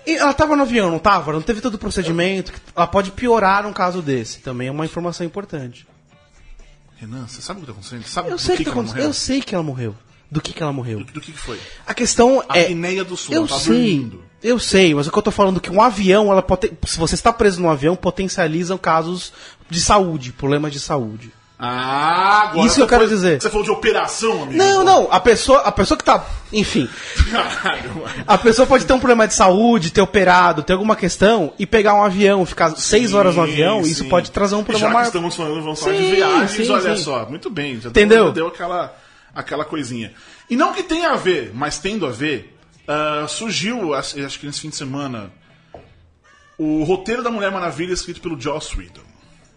E 0.06 0.16
ela 0.16 0.32
tava 0.32 0.56
no 0.56 0.62
avião, 0.62 0.90
não 0.90 0.98
tava? 0.98 1.32
Não 1.32 1.42
teve 1.42 1.60
todo 1.60 1.74
o 1.74 1.78
procedimento. 1.78 2.52
Ela 2.74 2.86
pode 2.86 3.10
piorar 3.10 3.62
num 3.62 3.72
caso 3.72 4.00
desse. 4.00 4.38
Também 4.40 4.68
é 4.68 4.70
uma 4.70 4.86
informação 4.86 5.26
importante. 5.26 5.86
Renan, 6.96 7.26
você 7.28 7.40
sabe 7.42 7.58
o 7.58 7.60
que 7.60 7.66
tá 7.66 7.72
acontecendo? 7.72 8.02
Você 8.02 8.08
sabe 8.08 8.28
Eu 8.30 8.36
do 8.36 8.40
sei 8.42 8.56
que, 8.56 8.64
que, 8.64 8.70
que 8.70 8.76
ela 8.76 8.86
morreu? 8.86 9.04
Eu 9.04 9.12
sei 9.12 9.40
que 9.40 9.54
ela 9.54 9.64
morreu. 9.64 9.94
Do 10.30 10.40
que, 10.40 10.52
que 10.52 10.62
ela 10.62 10.72
morreu? 10.72 10.98
Do, 10.98 11.12
do 11.12 11.20
que, 11.20 11.32
que 11.32 11.38
foi? 11.38 11.58
A 11.86 11.94
questão 11.94 12.42
A 12.48 12.58
é. 12.58 12.64
apneia 12.64 13.04
do 13.04 13.16
sono, 13.16 13.34
Eu 13.36 13.40
ela 13.42 13.48
tá 13.48 13.58
sei, 13.58 13.72
dormindo. 13.98 14.24
eu 14.42 14.58
sei, 14.58 14.94
mas 14.94 15.06
o 15.06 15.12
que 15.12 15.18
eu 15.18 15.22
tô 15.22 15.30
falando 15.30 15.56
é 15.58 15.60
que 15.60 15.70
um 15.70 15.80
avião, 15.80 16.30
ela 16.30 16.42
poten- 16.42 16.76
se 16.86 16.98
você 16.98 17.14
está 17.14 17.32
preso 17.32 17.60
num 17.62 17.70
avião, 17.70 17.94
potencializam 17.96 18.76
casos 18.76 19.32
de 19.70 19.80
saúde, 19.80 20.32
problemas 20.32 20.72
de 20.72 20.80
saúde. 20.80 21.32
Ah, 21.60 22.50
agora 22.50 22.66
Isso 22.66 22.76
que 22.76 22.82
eu 22.82 22.86
quero 22.86 23.00
foi- 23.06 23.14
dizer. 23.14 23.40
Você 23.42 23.50
falou 23.50 23.64
de 23.64 23.70
operação, 23.72 24.44
amigo. 24.44 24.56
Não, 24.56 24.84
não, 24.84 25.08
a 25.10 25.18
pessoa, 25.18 25.58
a 25.62 25.72
pessoa 25.72 25.98
que 25.98 26.04
tá, 26.04 26.24
enfim, 26.52 26.88
Caralho, 27.32 27.94
mano. 27.96 28.24
a 28.26 28.38
pessoa 28.38 28.64
pode 28.64 28.86
ter 28.86 28.92
um 28.92 28.98
problema 29.00 29.26
de 29.26 29.34
saúde, 29.34 29.90
ter 29.90 30.00
operado, 30.00 30.62
ter 30.62 30.74
alguma 30.74 30.94
questão 30.94 31.52
e 31.58 31.66
pegar 31.66 31.94
um 31.94 32.04
avião, 32.04 32.46
ficar 32.46 32.70
seis 32.76 33.12
horas 33.12 33.34
no 33.34 33.42
avião, 33.42 33.82
Sim, 33.82 33.90
isso 33.90 34.04
sim. 34.04 34.08
pode 34.08 34.30
trazer 34.30 34.54
um 34.54 34.62
problema 34.62 34.90
maior. 34.94 35.06
estamos 35.06 35.34
falando, 35.34 35.60
vamos 35.62 35.80
falar 35.80 35.96
de 35.96 35.98
Sim, 36.04 36.14
viagens, 36.14 36.66
sim, 36.66 36.72
olha 36.72 36.96
sim. 36.96 37.02
só. 37.02 37.26
Muito 37.28 37.50
bem, 37.50 37.80
já 37.80 37.88
Entendeu? 37.88 38.24
Deu, 38.26 38.32
deu 38.34 38.46
aquela, 38.46 38.96
aquela 39.34 39.64
coisinha. 39.64 40.12
E 40.48 40.54
não 40.54 40.72
que 40.72 40.84
tenha 40.84 41.10
a 41.10 41.16
ver, 41.16 41.50
mas 41.54 41.78
tendo 41.78 42.06
a 42.06 42.10
ver, 42.10 42.56
ah, 42.86 43.26
surgiu, 43.28 43.94
acho 43.94 44.14
que 44.38 44.46
nesse 44.46 44.60
fim 44.60 44.68
de 44.70 44.76
semana, 44.76 45.32
o 46.56 46.84
roteiro 46.84 47.22
da 47.22 47.30
Mulher 47.32 47.50
Maravilha 47.50 47.92
escrito 47.92 48.20
pelo 48.20 48.40
Joss 48.40 48.76
Whedon. 48.78 49.02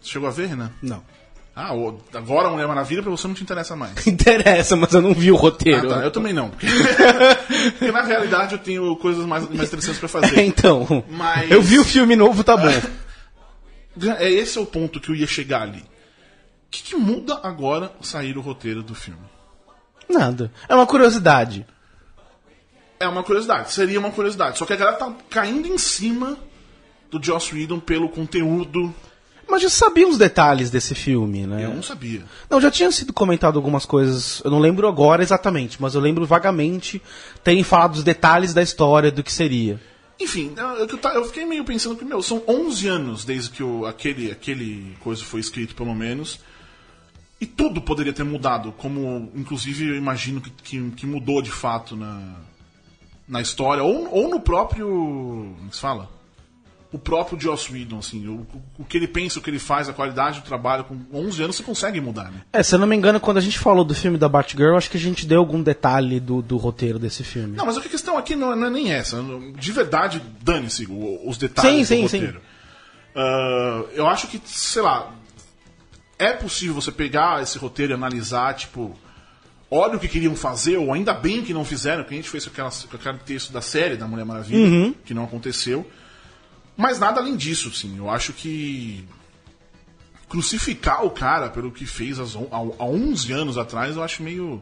Você 0.01 0.09
chegou 0.13 0.27
a 0.27 0.31
ver, 0.31 0.47
Renan? 0.47 0.71
Não. 0.81 1.03
Ah, 1.53 1.71
agora 2.13 2.47
a 2.47 2.51
Mulher 2.51 2.65
Maravilha 2.67 3.01
pra 3.03 3.11
você 3.11 3.27
não 3.27 3.35
te 3.35 3.43
interessa 3.43 3.75
mais. 3.75 3.91
Interessa, 4.07 4.75
mas 4.77 4.93
eu 4.93 5.01
não 5.01 5.13
vi 5.13 5.31
o 5.31 5.35
Ah, 5.35 5.39
roteiro. 5.39 5.89
tá, 5.89 5.95
eu 5.97 6.11
também 6.11 6.31
não. 6.33 6.49
Porque, 6.49 6.65
porque 7.77 7.91
na 7.91 8.03
realidade 8.03 8.53
eu 8.53 8.59
tenho 8.59 8.95
coisas 8.95 9.25
mais, 9.25 9.47
mais 9.49 9.67
interessantes 9.67 9.99
pra 9.99 10.07
fazer. 10.07 10.41
então, 10.43 11.03
Mas- 11.09 11.51
eu 11.51 11.61
vi 11.61 11.77
o 11.79 11.83
filme 11.83 12.15
novo, 12.15 12.43
tá 12.43 12.55
bom. 12.57 12.67
É 14.17 14.31
esse 14.31 14.57
é 14.57 14.61
o 14.61 14.65
ponto 14.65 15.01
que 15.01 15.09
eu 15.09 15.15
ia 15.15 15.27
chegar 15.27 15.63
ali. 15.63 15.79
O 15.79 16.71
que, 16.71 16.81
que 16.81 16.95
muda 16.95 17.41
agora 17.43 17.91
sair 17.99 18.37
o 18.37 18.41
roteiro 18.41 18.81
do 18.81 18.95
filme? 18.95 19.19
Nada. 20.09 20.49
É 20.69 20.73
uma 20.73 20.87
curiosidade. 20.87 21.67
É 22.97 23.05
uma 23.05 23.21
curiosidade, 23.21 23.73
seria 23.73 23.99
uma 23.99 24.09
curiosidade. 24.09 24.57
Só 24.57 24.65
que 24.65 24.71
a 24.71 24.77
galera 24.77 24.95
tá 24.95 25.13
caindo 25.29 25.67
em 25.67 25.77
cima 25.77 26.37
do 27.11 27.21
Joss 27.21 27.53
Whedon 27.53 27.81
pelo 27.81 28.07
conteúdo. 28.07 28.95
Mas 29.51 29.63
já 29.63 29.69
sabia 29.69 30.07
os 30.07 30.17
detalhes 30.17 30.71
desse 30.71 30.95
filme, 30.95 31.45
né? 31.45 31.65
Eu 31.65 31.73
não 31.73 31.83
sabia. 31.83 32.23
Não, 32.49 32.61
já 32.61 32.71
tinha 32.71 32.89
sido 32.89 33.11
comentado 33.11 33.57
algumas 33.57 33.85
coisas, 33.85 34.41
eu 34.45 34.49
não 34.49 34.59
lembro 34.59 34.87
agora 34.87 35.21
exatamente, 35.21 35.81
mas 35.81 35.93
eu 35.93 35.99
lembro 35.99 36.25
vagamente 36.25 37.01
terem 37.43 37.61
falado 37.61 37.95
os 37.95 38.03
detalhes 38.03 38.53
da 38.53 38.63
história, 38.63 39.11
do 39.11 39.21
que 39.21 39.31
seria. 39.31 39.77
Enfim, 40.17 40.53
eu, 41.13 41.25
fiquei 41.25 41.43
meio 41.43 41.65
pensando 41.65 41.97
que, 41.97 42.05
meu, 42.05 42.23
são 42.23 42.41
11 42.47 42.87
anos 42.87 43.25
desde 43.25 43.49
que 43.49 43.61
o, 43.61 43.85
aquele, 43.85 44.31
aquele 44.31 44.95
coisa 45.01 45.21
foi 45.21 45.41
escrito, 45.41 45.75
pelo 45.75 45.93
menos. 45.93 46.39
E 47.41 47.45
tudo 47.45 47.81
poderia 47.81 48.13
ter 48.13 48.23
mudado, 48.23 48.71
como 48.77 49.33
inclusive 49.35 49.89
eu 49.89 49.95
imagino 49.97 50.39
que, 50.39 50.49
que, 50.49 50.91
que 50.91 51.05
mudou 51.05 51.41
de 51.41 51.51
fato 51.51 51.97
na, 51.97 52.35
na 53.27 53.41
história, 53.41 53.83
ou, 53.83 54.09
ou 54.13 54.29
no 54.29 54.39
próprio. 54.39 54.87
Como 55.57 55.73
se 55.73 55.81
fala? 55.81 56.20
O 56.91 56.99
próprio 56.99 57.39
Joss 57.39 57.71
Whedon, 57.71 57.99
assim, 57.99 58.27
o, 58.27 58.45
o 58.77 58.83
que 58.83 58.97
ele 58.97 59.07
pensa, 59.07 59.39
o 59.39 59.41
que 59.41 59.49
ele 59.49 59.59
faz, 59.59 59.87
a 59.87 59.93
qualidade 59.93 60.41
do 60.41 60.45
trabalho, 60.45 60.83
com 60.83 60.99
11 61.13 61.43
anos 61.43 61.55
você 61.55 61.63
consegue 61.63 62.01
mudar, 62.01 62.25
né? 62.25 62.41
É, 62.51 62.61
se 62.61 62.75
eu 62.75 62.79
não 62.79 62.87
me 62.87 62.95
engano, 62.95 63.19
quando 63.19 63.37
a 63.37 63.41
gente 63.41 63.57
falou 63.57 63.85
do 63.85 63.95
filme 63.95 64.17
da 64.17 64.27
Batgirl, 64.27 64.75
acho 64.75 64.89
que 64.89 64.97
a 64.97 64.99
gente 64.99 65.25
deu 65.25 65.39
algum 65.39 65.63
detalhe 65.63 66.19
do, 66.19 66.41
do 66.41 66.57
roteiro 66.57 66.99
desse 66.99 67.23
filme. 67.23 67.55
Não, 67.55 67.65
mas 67.65 67.77
a 67.77 67.81
questão 67.81 68.17
aqui 68.17 68.35
não 68.35 68.51
é, 68.51 68.55
não 68.55 68.67
é 68.67 68.69
nem 68.69 68.91
essa. 68.91 69.23
De 69.55 69.71
verdade, 69.71 70.21
dane-se 70.41 70.85
os 71.25 71.37
detalhes 71.37 71.87
Sim, 71.87 72.03
do 72.03 72.09
sim, 72.09 72.17
roteiro. 72.17 72.41
Ah, 73.15 73.83
eu 73.93 74.07
acho 74.07 74.27
que, 74.27 74.41
sei 74.45 74.81
lá, 74.81 75.13
é 76.19 76.33
possível 76.33 76.75
você 76.75 76.91
pegar 76.91 77.41
esse 77.41 77.57
roteiro 77.57 77.93
e 77.93 77.95
analisar, 77.95 78.53
tipo, 78.53 78.97
olha 79.69 79.95
o 79.95 79.99
que 79.99 80.09
queriam 80.09 80.35
fazer, 80.35 80.75
ou 80.75 80.93
ainda 80.93 81.13
bem 81.13 81.41
que 81.41 81.53
não 81.53 81.63
fizeram, 81.63 82.03
que 82.03 82.13
a 82.13 82.17
gente 82.17 82.29
fez 82.29 82.45
com, 82.45 82.51
aquela, 82.51 82.69
com 82.69 82.95
aquele 82.97 83.17
texto 83.19 83.53
da 83.53 83.61
série 83.61 83.95
da 83.95 84.07
Mulher 84.07 84.25
Maravilha, 84.25 84.93
que 85.05 85.13
não 85.13 85.23
aconteceu. 85.23 85.89
Mas 86.77 86.99
nada 86.99 87.19
além 87.19 87.35
disso, 87.35 87.73
sim. 87.73 87.97
Eu 87.97 88.09
acho 88.09 88.33
que 88.33 89.05
crucificar 90.29 91.05
o 91.05 91.11
cara 91.11 91.49
pelo 91.49 91.71
que 91.71 91.85
fez 91.85 92.17
há 92.19 92.23
on- 92.23 92.47
há 92.79 92.83
há 92.83 92.85
11 92.87 93.31
anos 93.33 93.57
atrás, 93.57 93.95
eu 93.95 94.03
acho 94.03 94.23
meio. 94.23 94.61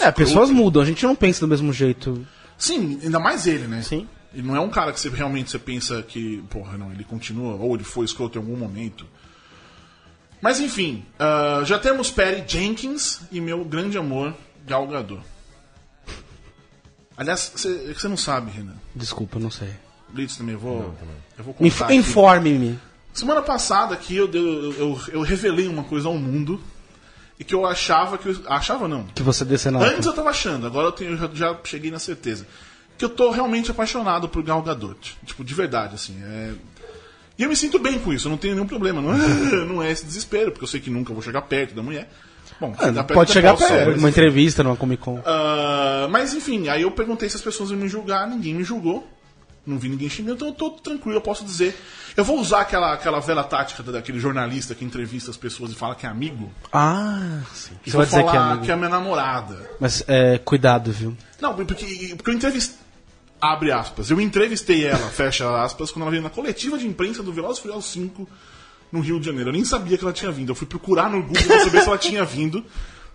É, 0.00 0.10
pessoas 0.10 0.50
mudam, 0.50 0.82
a 0.82 0.84
gente 0.84 1.04
não 1.04 1.14
pensa 1.16 1.40
do 1.40 1.48
mesmo 1.48 1.72
jeito. 1.72 2.26
Sim, 2.58 2.98
ainda 3.02 3.18
mais 3.18 3.46
ele, 3.46 3.66
né? 3.66 3.82
Sim. 3.82 4.08
Ele 4.34 4.46
não 4.46 4.54
é 4.56 4.60
um 4.60 4.68
cara 4.68 4.92
que 4.92 5.00
você 5.00 5.08
realmente 5.08 5.50
você 5.50 5.58
pensa 5.58 6.02
que, 6.02 6.42
porra, 6.50 6.76
não, 6.76 6.92
ele 6.92 7.04
continua, 7.04 7.54
ou 7.54 7.74
ele 7.74 7.84
foi 7.84 8.04
escroto 8.04 8.36
em 8.38 8.40
algum 8.42 8.56
momento. 8.56 9.06
Mas 10.42 10.60
enfim, 10.60 11.04
ah, 11.18 11.62
já 11.64 11.78
temos 11.78 12.10
Perry 12.10 12.44
Jenkins 12.46 13.20
e 13.32 13.40
meu 13.40 13.64
grande 13.64 13.96
amor, 13.96 14.34
Gal 14.66 14.86
Gadot. 14.86 15.22
Aliás, 17.16 17.50
você 17.54 17.94
você 17.94 18.08
não 18.08 18.16
sabe, 18.16 18.50
Renan. 18.50 18.76
Desculpa, 18.94 19.38
não 19.38 19.50
sei. 19.50 19.70
Blitz 20.08 20.36
também, 20.36 20.54
eu 20.54 20.58
vou, 20.60 20.94
eu 21.38 21.44
vou 21.44 21.54
Inf- 21.60 21.78
contar. 21.80 21.94
Informe-me. 21.94 22.78
Semana 23.12 23.42
passada 23.42 23.94
aqui 23.94 24.16
eu, 24.16 24.30
eu, 24.32 24.72
eu, 24.74 25.00
eu 25.14 25.20
revelei 25.22 25.66
uma 25.68 25.82
coisa 25.84 26.08
ao 26.08 26.14
mundo 26.16 26.60
e 27.38 27.44
que 27.44 27.54
eu 27.54 27.66
achava 27.66 28.16
que. 28.18 28.28
eu- 28.28 28.42
achava 28.46 28.86
não. 28.86 29.04
Que 29.14 29.22
você 29.22 29.44
descer 29.44 29.72
na 29.72 29.80
Antes 29.80 30.06
eu 30.06 30.12
tava 30.12 30.30
achando, 30.30 30.66
agora 30.66 30.88
eu, 30.88 30.92
tenho, 30.92 31.12
eu 31.12 31.16
já, 31.16 31.28
já 31.32 31.56
cheguei 31.64 31.90
na 31.90 31.98
certeza. 31.98 32.46
Que 32.98 33.04
eu 33.04 33.08
tô 33.10 33.30
realmente 33.30 33.70
apaixonado 33.70 34.28
por 34.28 34.42
Gal 34.42 34.62
Gadot. 34.62 35.16
Tipo, 35.24 35.44
de 35.44 35.52
verdade, 35.54 35.94
assim. 35.94 36.16
é- 36.22 36.52
E 37.38 37.42
eu 37.42 37.48
me 37.48 37.56
sinto 37.56 37.78
bem 37.78 37.98
com 37.98 38.12
isso, 38.12 38.26
eu 38.26 38.30
não 38.30 38.38
tenho 38.38 38.54
nenhum 38.54 38.66
problema. 38.66 39.02
Não 39.02 39.12
é, 39.12 39.16
não 39.66 39.82
é 39.82 39.90
esse 39.90 40.04
desespero, 40.06 40.50
porque 40.52 40.64
eu 40.64 40.68
sei 40.68 40.80
que 40.80 40.88
nunca 40.90 41.12
vou 41.12 41.20
chegar 41.22 41.42
perto 41.42 41.74
da 41.74 41.82
mulher. 41.82 42.08
Bom, 42.60 42.74
chegar 42.74 43.04
perto 43.04 43.14
Pode 43.14 43.30
até 43.32 43.32
chegar 43.32 43.56
perto, 43.56 43.98
uma 43.98 44.08
entrevista 44.08 44.62
numa 44.62 44.76
Comic 44.76 45.02
Con. 45.02 45.20
Ah, 45.26 46.06
mas 46.10 46.32
enfim, 46.32 46.68
aí 46.68 46.82
eu 46.82 46.90
perguntei 46.90 47.28
se 47.28 47.36
as 47.36 47.42
pessoas 47.42 47.70
iam 47.70 47.78
me 47.78 47.88
julgar, 47.88 48.26
ninguém 48.26 48.54
me 48.54 48.64
julgou. 48.64 49.06
Não 49.66 49.78
vi 49.78 49.88
ninguém 49.88 50.08
xingando, 50.08 50.36
então 50.36 50.48
eu 50.48 50.54
tô 50.54 50.70
tranquilo, 50.70 51.16
eu 51.16 51.20
posso 51.20 51.44
dizer. 51.44 51.76
Eu 52.16 52.24
vou 52.24 52.38
usar 52.40 52.60
aquela, 52.60 52.92
aquela 52.92 53.18
velha 53.20 53.42
tática 53.42 53.82
da- 53.82 53.92
daquele 53.92 54.20
jornalista 54.20 54.74
que 54.74 54.84
entrevista 54.84 55.30
as 55.30 55.36
pessoas 55.36 55.72
e 55.72 55.74
fala 55.74 55.94
que 55.96 56.06
é 56.06 56.08
amigo. 56.08 56.52
Ah, 56.72 57.40
sim. 57.52 57.72
E 57.84 57.90
Você 57.90 57.96
vou 57.96 57.98
vai 57.98 58.06
dizer 58.06 58.22
que 58.22 58.28
é 58.28 58.32
falar 58.32 58.50
amigo. 58.52 58.64
que 58.64 58.70
é 58.70 58.74
a 58.74 58.76
minha 58.76 58.88
namorada. 58.88 59.70
Mas 59.80 60.04
é, 60.06 60.38
cuidado, 60.38 60.92
viu? 60.92 61.16
Não, 61.40 61.52
porque, 61.54 62.14
porque 62.16 62.30
eu 62.30 62.34
entrevistei. 62.34 62.76
Abre 63.40 63.70
aspas. 63.72 64.08
Eu 64.10 64.20
entrevistei 64.20 64.84
ela, 64.86 65.08
fecha 65.10 65.62
aspas, 65.62 65.90
quando 65.90 66.02
ela 66.02 66.10
veio 66.10 66.22
na 66.22 66.30
coletiva 66.30 66.78
de 66.78 66.86
imprensa 66.86 67.22
do 67.22 67.32
Velozes 67.32 67.58
e 67.58 67.62
Furiosos 67.62 67.90
5 67.90 68.26
no 68.90 69.00
Rio 69.00 69.18
de 69.20 69.26
Janeiro. 69.26 69.50
Eu 69.50 69.52
nem 69.52 69.64
sabia 69.64 69.98
que 69.98 70.04
ela 70.04 70.12
tinha 70.12 70.30
vindo. 70.30 70.50
Eu 70.50 70.54
fui 70.54 70.66
procurar 70.66 71.10
no 71.10 71.22
Google 71.22 71.42
pra 71.42 71.58
saber 71.64 71.80
se 71.82 71.88
ela 71.88 71.98
tinha 71.98 72.24
vindo, 72.24 72.64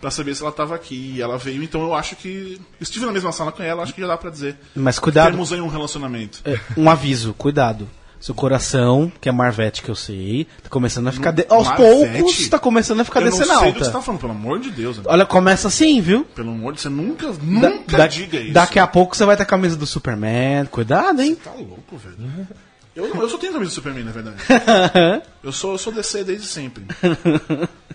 pra 0.02 0.12
saber 0.12 0.36
se 0.36 0.42
ela 0.42 0.52
tava 0.52 0.76
aqui. 0.76 1.14
E 1.16 1.22
ela 1.22 1.38
veio, 1.38 1.64
então 1.64 1.82
eu 1.82 1.94
acho 1.94 2.16
que. 2.16 2.60
Estive 2.82 3.06
na 3.06 3.12
mesma 3.14 3.32
sala 3.32 3.52
com 3.52 3.64
ela, 3.64 3.84
acho 3.84 3.94
que 3.94 4.02
já 4.02 4.08
dá 4.08 4.18
pra 4.18 4.30
dizer. 4.30 4.58
Mas 4.76 5.00
cuidado. 5.00 5.32
Temos 5.32 5.54
aí 5.54 5.62
um 5.62 5.68
relacionamento. 5.68 6.42
É, 6.44 6.60
um 6.76 6.90
aviso, 6.90 7.34
cuidado. 7.36 7.88
Seu 8.20 8.36
coração, 8.36 9.12
que 9.20 9.28
é 9.28 9.32
Marvete 9.32 9.82
que 9.82 9.90
eu 9.90 9.96
sei, 9.96 10.46
tá 10.62 10.70
começando 10.70 11.08
a 11.08 11.12
ficar. 11.12 11.32
De... 11.32 11.44
Aos 11.50 11.68
Marvete? 11.70 12.20
poucos, 12.22 12.50
tá 12.50 12.60
começando 12.60 13.00
a 13.00 13.04
ficar 13.04 13.20
eu 13.20 13.32
não 13.32 13.32
descendo 13.32 13.58
sei 13.60 13.72
do 13.72 13.74
que 13.74 13.80
você 13.80 13.86
alta. 13.86 13.98
tá 13.98 14.02
falando, 14.04 14.22
pelo 14.22 14.32
amor 14.34 14.60
de 14.60 14.70
Deus. 14.70 14.98
né? 14.98 15.04
Olha, 15.08 15.26
começa 15.26 15.68
assim, 15.70 16.00
viu? 16.02 16.24
Pelo 16.36 16.52
amor 16.52 16.74
de 16.74 16.84
Deus, 16.84 16.96
você 16.96 17.02
nunca, 17.04 17.34
nunca 17.42 17.98
da- 17.98 18.06
diga 18.06 18.40
isso. 18.40 18.54
Daqui 18.54 18.78
a 18.78 18.86
pouco 18.86 19.18
você 19.18 19.26
vai 19.26 19.36
ter 19.36 19.42
a 19.42 19.46
camisa 19.48 19.76
do 19.76 19.88
Superman. 19.88 20.68
Cuidado, 20.68 21.20
hein? 21.20 21.34
Tá 21.34 21.50
louco, 21.52 21.98
velho. 21.98 22.48
Eu, 22.96 23.08
eu 23.08 23.28
só 23.30 23.40
tenho 23.40 23.54
camisa 23.54 23.72
do 23.72 23.74
Superman, 23.74 24.04
na 24.04 24.12
verdade. 24.12 24.38
eu, 25.44 25.52
sou, 25.52 25.72
eu 25.72 25.78
sou 25.80 25.92
DC 25.92 26.24
desde 26.24 26.46
sempre. 26.46 26.84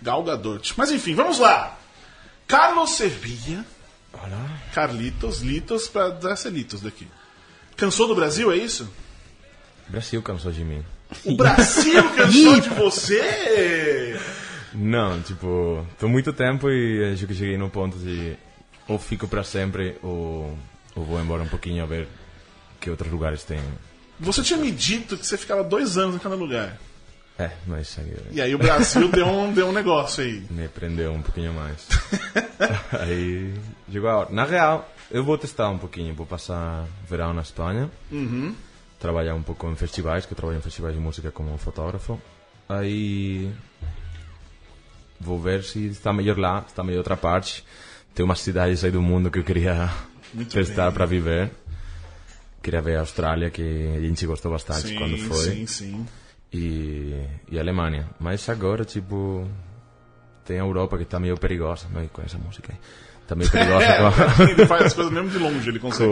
Gal 0.03 0.25
Gadot. 0.25 0.75
Mas 0.77 0.91
enfim, 0.91 1.15
vamos 1.15 1.39
lá. 1.39 1.79
Carlos 2.47 2.91
Sevilla. 2.91 3.65
Carlitos, 4.73 5.41
Litos, 5.41 5.89
pra 5.89 6.09
dar 6.09 6.37
ser 6.37 6.51
Litos 6.51 6.81
daqui. 6.81 7.07
Cansou 7.77 8.09
do 8.09 8.15
Brasil, 8.15 8.51
é 8.51 8.57
isso? 8.57 8.91
Brasil 9.89 10.23
cansou 10.23 10.51
de 10.51 10.65
mim. 10.65 10.85
O 11.25 11.37
Brasil 11.37 12.03
cansou 12.17 12.61
de 12.61 12.69
você? 12.71 14.19
Não, 14.73 15.21
tipo, 15.23 15.87
tô 15.99 16.09
muito 16.09 16.33
tempo 16.33 16.71
e 16.71 17.13
acho 17.13 17.27
que 17.27 17.35
cheguei 17.35 17.57
no 17.57 17.71
ponto 17.71 17.99
de 17.99 18.37
ou 18.89 18.99
fico 18.99 19.27
para 19.27 19.43
sempre 19.43 19.97
ou, 20.03 20.57
ou 20.95 21.05
vou 21.05 21.21
embora 21.21 21.43
um 21.43 21.49
pouquinho 21.49 21.83
a 21.83 21.87
ver 21.87 22.09
que 22.81 22.91
outros 22.91 23.11
lugares 23.11 23.43
têm. 23.45 23.61
Você 24.19 24.43
tinha 24.43 24.59
me 24.59 24.71
dito 24.71 25.17
que 25.17 25.27
você 25.27 25.37
ficava 25.37 25.63
dois 25.63 25.99
anos 25.99 26.17
em 26.17 26.19
cada 26.19 26.35
lugar. 26.35 26.79
É, 27.39 27.51
mas 27.67 27.99
aí 27.99 28.17
E 28.33 28.41
aí 28.41 28.55
o 28.55 28.59
Brasil 28.59 29.09
deu, 29.11 29.27
um, 29.27 29.53
deu 29.53 29.69
um 29.69 29.73
negócio 29.73 30.25
aí. 30.25 30.47
me 30.51 30.69
prendeu 30.69 31.13
um 31.13 31.21
pouquinho 31.21 31.53
mais. 31.53 31.87
aí 32.99 33.55
chegou 33.93 34.09
a 34.09 34.17
hora. 34.19 34.33
Na 34.33 34.45
real, 34.45 34.91
eu 35.11 35.23
vou 35.23 35.37
testar 35.37 35.69
um 35.69 35.79
pouquinho, 35.79 36.15
vou 36.15 36.27
passar 36.27 36.87
verão 37.09 37.35
na 37.35 37.43
Espanha. 37.43 37.91
Trabalhar 38.99 39.35
um 39.35 39.43
pouco 39.43 39.69
em 39.71 39.77
festivais, 39.77 40.25
que 40.25 40.33
eu 40.33 40.37
trabalho 40.37 40.59
em 40.59 40.63
festivais 40.63 40.95
de 40.95 41.01
música 41.01 41.31
como 41.31 41.57
fotógrafo. 41.59 42.21
Aí 42.69 43.53
vou 45.21 45.39
ver 45.39 45.63
se 45.63 45.87
está 45.87 46.13
melhor 46.13 46.39
lá, 46.39 46.63
se 46.63 46.69
está 46.69 46.83
melhor 46.83 46.99
outra 46.99 47.17
parte. 47.17 47.63
Tem 48.15 48.25
umas 48.25 48.41
cidades 48.41 48.83
aí 48.83 48.91
do 48.91 49.03
mundo 49.03 49.31
que 49.31 49.39
eu 49.39 49.45
queria 49.45 49.91
Muito 50.33 50.53
testar 50.53 50.91
para 50.91 51.05
viver. 51.05 51.51
Queria 52.63 52.81
ver 52.81 52.97
a 52.97 53.01
Austrália, 53.01 53.51
que 53.51 53.63
a 53.95 54.01
gente 54.01 54.27
gostou 54.27 54.51
bastante 54.51 54.95
quando 54.95 55.19
foi. 55.19 55.45
sim, 55.45 55.67
sim. 55.67 56.07
E, 56.53 57.25
e 57.51 57.59
Alemanha. 57.59 58.09
Mas 58.19 58.49
agora, 58.49 58.85
tipo, 58.85 59.47
tem 60.45 60.57
a 60.59 60.63
Europa 60.65 60.97
que 60.97 61.03
está 61.03 61.19
meio 61.19 61.37
perigosa. 61.37 61.87
Não, 61.93 62.07
com 62.09 62.23
essa 62.23 62.39
música 62.39 62.73
aí. 62.73 62.79
Está 63.23 63.35
meio 63.35 63.51
perigosa 63.51 63.87
com, 64.37 64.43
É, 64.45 64.51
ele 64.53 64.67
faz 64.67 64.87
as 64.87 64.93
coisas 64.95 65.13
mesmo 65.13 65.29
de 65.31 65.39
longe, 65.39 65.69
ele 65.69 65.79
consegue. 65.79 66.11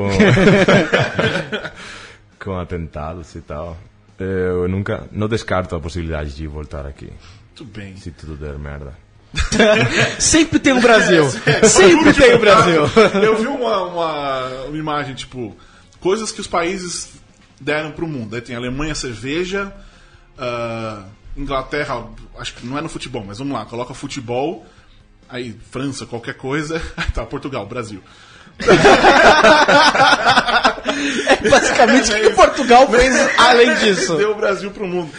com, 2.38 2.44
com 2.52 2.58
atentados 2.58 3.34
e 3.34 3.40
tal. 3.40 3.76
Eu 4.18 4.68
nunca, 4.68 5.08
não 5.10 5.28
descarto 5.28 5.74
a 5.74 5.80
possibilidade 5.80 6.34
de 6.36 6.46
voltar 6.46 6.86
aqui, 6.86 7.12
Muito 7.48 7.64
bem. 7.64 7.96
se 7.96 8.10
tudo 8.12 8.36
der 8.36 8.56
merda. 8.58 8.94
Sempre 10.20 10.60
tem 10.60 10.72
o 10.72 10.80
Brasil. 10.80 11.24
É, 11.46 11.66
Sempre 11.66 12.12
por 12.12 12.14
tem 12.14 12.30
o 12.30 12.32
último, 12.34 12.38
Brasil. 12.40 12.82
Eu 13.20 13.36
vi 13.38 13.46
uma, 13.48 13.82
uma, 13.82 14.48
uma 14.66 14.76
imagem, 14.78 15.14
tipo, 15.16 15.56
coisas 15.98 16.30
que 16.30 16.40
os 16.40 16.46
países 16.46 17.14
deram 17.60 17.90
pro 17.90 18.06
mundo. 18.06 18.36
Aí 18.36 18.40
tem 18.40 18.54
Alemanha, 18.54 18.94
cerveja, 18.94 19.72
ah, 20.38 21.04
Inglaterra, 21.36 22.06
acho 22.38 22.54
que 22.54 22.66
não 22.66 22.78
é 22.78 22.80
no 22.80 22.88
futebol, 22.88 23.24
mas 23.26 23.38
vamos 23.38 23.52
lá, 23.54 23.64
coloca 23.64 23.92
futebol, 23.94 24.64
aí 25.28 25.56
França, 25.70 26.06
qualquer 26.06 26.34
coisa, 26.34 26.80
tá, 27.14 27.24
Portugal, 27.26 27.66
Brasil. 27.66 28.02
É 31.26 31.48
basicamente 31.48 32.12
o 32.12 32.14
que 32.20 32.30
Portugal 32.30 32.88
fez 32.90 33.14
além 33.38 33.74
disso. 33.76 34.14
Deu 34.18 34.32
o 34.32 34.34
Brasil 34.34 34.70
pro 34.70 34.86
mundo. 34.86 35.10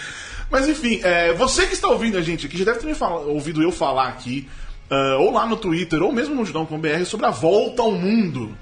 Mas 0.49 0.67
enfim, 0.69 0.99
é, 1.03 1.33
você 1.33 1.65
que 1.65 1.73
está 1.73 1.87
ouvindo 1.89 2.17
a 2.17 2.21
gente 2.21 2.45
aqui, 2.45 2.57
já 2.57 2.65
deve 2.65 2.79
ter 2.79 2.93
fala- 2.95 3.21
ouvido 3.21 3.61
eu 3.61 3.71
falar 3.71 4.07
aqui, 4.07 4.47
ah, 4.89 5.17
ou 5.19 5.31
lá 5.33 5.45
no 5.45 5.57
Twitter, 5.57 6.01
ou 6.01 6.11
mesmo 6.11 6.35
no 6.35 6.45
Judão.com.br, 6.45 7.03
sobre 7.05 7.25
a 7.25 7.29
volta 7.31 7.81
ao 7.81 7.91
mundo 7.91 8.55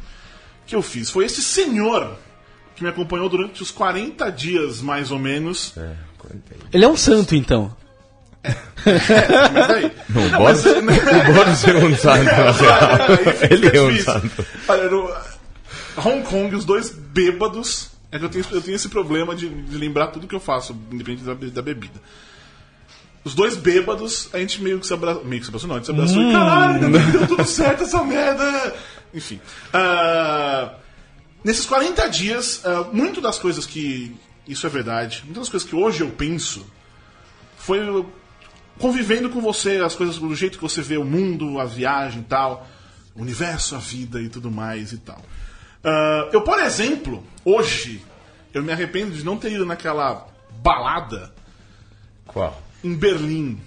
que 0.66 0.76
eu 0.76 0.82
fiz. 0.82 1.10
Foi 1.10 1.26
esse 1.26 1.42
senhor 1.42 2.18
que 2.76 2.84
me 2.84 2.90
acompanhou 2.90 3.30
durante 3.30 3.62
os 3.62 3.70
40 3.70 4.32
dias, 4.32 4.82
mais 4.82 5.12
ou 5.12 5.20
menos. 5.20 5.74
É, 5.78 5.94
40 6.28 6.56
Ele 6.74 6.86
é 6.86 6.88
um 6.88 6.98
santo, 6.98 7.36
então. 7.36 7.76
Mas 8.44 9.70
aí. 9.70 9.92
Não, 10.10 10.26
o 10.26 10.30
Boris, 10.32 10.66
o 10.66 11.34
Boris 11.34 11.64
é 11.68 11.78
um 11.78 11.96
santo. 11.96 12.24
na 12.26 12.52
real. 12.52 13.18
fica 13.18 13.54
Ele 13.54 13.78
é 13.78 13.82
um 13.82 13.88
difícil. 13.90 14.14
santo. 14.14 14.46
Olha, 14.68 14.90
no 14.90 15.14
Hong 15.98 16.24
Kong, 16.24 16.56
os 16.56 16.66
dois 16.66 16.90
bêbados. 16.90 17.92
É 18.12 18.20
que 18.20 18.26
eu 18.26 18.30
tenho, 18.30 18.46
eu 18.52 18.62
tenho 18.62 18.76
esse 18.76 18.90
problema 18.90 19.36
de, 19.36 19.50
de 19.50 19.78
lembrar 19.78 20.08
tudo 20.08 20.28
que 20.28 20.36
eu 20.36 20.40
faço, 20.40 20.78
independente 20.92 21.24
da, 21.24 21.34
da 21.34 21.62
bebida. 21.64 22.00
Os 23.24 23.34
dois 23.34 23.56
bêbados, 23.56 24.30
a 24.34 24.38
gente 24.38 24.62
meio 24.62 24.80
que 24.80 24.86
se 24.86 24.94
abraçou. 24.94 25.24
Meio 25.24 25.40
que 25.40 25.46
se 25.46 25.50
abraçou, 25.50 25.68
não, 25.70 25.76
a 25.76 25.80
gente 25.80 25.86
se 25.86 25.92
abraçou 25.92 26.22
e 26.22 26.32
caralho, 26.32 27.12
deu 27.12 27.28
tudo 27.28 27.46
certo 27.46 27.84
essa 27.84 28.04
merda. 28.04 28.76
Enfim. 29.14 29.40
ah, 29.72 30.74
nesses 31.44 31.66
40 31.66 32.08
dias, 32.10 32.62
ah, 32.66 32.86
muito 32.92 33.22
das 33.22 33.40
coisas 33.40 33.66
que. 33.66 34.16
Isso 34.48 34.66
é 34.68 34.70
verdade. 34.70 35.22
Muitas 35.26 35.44
das 35.44 35.50
coisas 35.50 35.70
que 35.70 35.76
hoje 35.76 36.02
eu 36.02 36.10
penso 36.12 36.66
foi 37.58 37.80
convivendo 38.78 39.30
com 39.30 39.40
você, 39.42 39.78
as 39.78 39.96
coisas 39.96 40.18
do 40.18 40.36
jeito 40.36 40.58
que 40.58 40.64
você 40.64 40.82
vê 40.82 40.98
o 40.98 41.06
mundo, 41.06 41.60
a 41.60 41.66
viagem 41.66 42.22
e 42.22 42.26
tal, 42.26 42.68
o 43.16 43.22
universo, 43.22 43.76
a 43.76 43.80
vida 43.80 44.22
e 44.22 44.30
tudo 44.30 44.52
mais 44.52 44.92
e 44.92 44.98
tal. 44.98 45.22
Ah, 45.84 46.30
eu, 46.34 46.42
por 46.42 46.60
exemplo, 46.60 47.24
hoje, 47.46 48.02
Eu 48.54 48.62
me 48.62 48.72
arrependo 48.72 49.16
de 49.16 49.26
não 49.26 49.36
ter 49.36 49.52
ido 49.52 49.66
naquela 49.66 50.28
balada 50.62 51.34
Qual? 52.28 52.62
em 52.84 52.94
Berlim. 52.94 53.60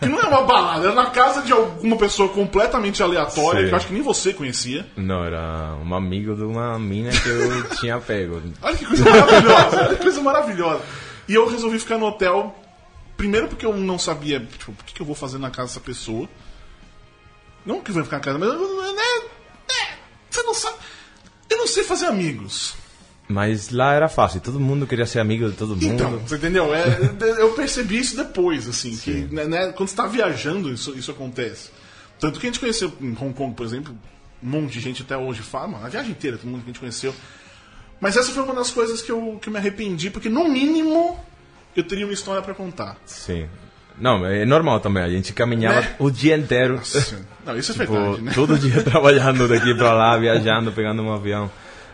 Que 0.00 0.08
não 0.08 0.20
é 0.20 0.26
uma 0.26 0.42
balada, 0.42 0.86
era 0.86 0.94
na 0.94 1.10
casa 1.10 1.42
de 1.42 1.52
alguma 1.52 1.96
pessoa 1.96 2.28
completamente 2.28 3.02
aleatória, 3.02 3.60
Sim. 3.60 3.66
que 3.66 3.72
eu 3.72 3.76
acho 3.76 3.86
que 3.88 3.92
nem 3.92 4.02
você 4.02 4.32
conhecia. 4.32 4.86
Não, 4.96 5.24
era 5.24 5.76
um 5.84 5.94
amigo 5.94 6.34
de 6.34 6.42
uma 6.42 6.78
mina 6.78 7.10
que 7.10 7.28
eu 7.28 7.68
tinha 7.76 8.00
pego. 8.00 8.42
Olha 8.62 8.76
que 8.76 8.86
coisa 8.86 9.04
maravilhosa, 9.04 9.76
olha 9.76 9.96
que 9.96 10.02
coisa 10.02 10.20
maravilhosa. 10.22 10.82
E 11.28 11.34
eu 11.34 11.48
resolvi 11.48 11.78
ficar 11.78 11.98
no 11.98 12.06
hotel, 12.06 12.54
primeiro 13.16 13.48
porque 13.48 13.66
eu 13.66 13.76
não 13.76 13.98
sabia, 13.98 14.40
tipo, 14.40 14.72
o 14.72 14.84
que, 14.84 15.00
eu 15.00 15.06
vou 15.06 15.14
fazer 15.14 15.38
na 15.38 15.50
casa 15.50 15.68
dessa 15.68 15.80
pessoa. 15.80 16.28
Não 17.64 17.80
que 17.80 17.90
eu 17.90 17.94
vou 17.94 18.04
ficar 18.04 18.18
na 18.18 18.22
casa, 18.22 18.38
mas, 18.38 18.48
né, 18.48 18.56
né, 19.68 19.98
você 20.30 20.42
não 20.42 20.54
sabe. 20.54 20.76
Eu 21.50 21.58
não 21.58 21.66
sei 21.66 21.84
fazer 21.84 22.06
amigos. 22.06 22.74
Mas 23.28 23.70
lá 23.70 23.92
era 23.92 24.08
fácil, 24.08 24.40
todo 24.40 24.60
mundo 24.60 24.86
queria 24.86 25.04
ser 25.06 25.18
amigo 25.18 25.48
de 25.50 25.56
todo 25.56 25.70
mundo. 25.70 25.84
Então, 25.84 26.18
você 26.20 26.36
entendeu? 26.36 26.72
É, 26.72 26.86
eu 27.38 27.52
percebi 27.54 27.98
isso 27.98 28.16
depois, 28.16 28.68
assim, 28.68 28.96
que 28.96 29.10
né, 29.32 29.44
né, 29.46 29.72
quando 29.72 29.88
você 29.88 29.96
tá 29.96 30.06
viajando, 30.06 30.72
isso, 30.72 30.96
isso 30.96 31.10
acontece. 31.10 31.70
Tanto 32.20 32.38
que 32.38 32.46
a 32.46 32.50
gente 32.50 32.60
conheceu 32.60 32.92
em 33.00 33.10
Hong 33.20 33.32
Kong, 33.34 33.52
por 33.54 33.66
exemplo, 33.66 33.92
um 34.42 34.48
monte 34.48 34.72
de 34.74 34.80
gente 34.80 35.02
até 35.02 35.16
hoje 35.16 35.42
fala, 35.42 35.66
mano, 35.68 35.86
a 35.86 35.88
viagem 35.88 36.12
inteira, 36.12 36.36
todo 36.38 36.46
mundo 36.48 36.60
que 36.60 36.66
a 36.66 36.72
gente 36.72 36.78
conheceu. 36.80 37.12
Mas 38.00 38.16
essa 38.16 38.30
foi 38.30 38.42
uma 38.44 38.54
das 38.54 38.70
coisas 38.70 39.02
que 39.02 39.10
eu, 39.10 39.38
que 39.42 39.48
eu 39.48 39.52
me 39.52 39.58
arrependi, 39.58 40.08
porque 40.08 40.28
no 40.28 40.48
mínimo 40.48 41.18
eu 41.74 41.82
teria 41.82 42.06
uma 42.06 42.12
história 42.14 42.40
pra 42.42 42.54
contar. 42.54 42.96
Sim. 43.06 43.48
Não, 43.98 44.24
é 44.26 44.44
normal 44.44 44.78
também, 44.80 45.02
a 45.02 45.08
gente 45.08 45.32
caminhava 45.32 45.80
Né? 45.80 45.96
o 45.98 46.10
dia 46.10 46.36
inteiro. 46.36 46.80
Não, 47.44 47.56
isso 47.58 47.72
é 47.72 47.74
Tipo, 47.86 47.92
verdade, 47.92 48.22
né? 48.22 48.32
todo 48.34 48.58
dia 48.58 48.82
trabalhando 48.84 49.48
daqui 49.48 49.74
pra 49.74 49.92
lá, 49.94 50.16
viajando, 50.16 50.70
pegando 50.70 51.02
um 51.02 51.12
avião. 51.12 51.50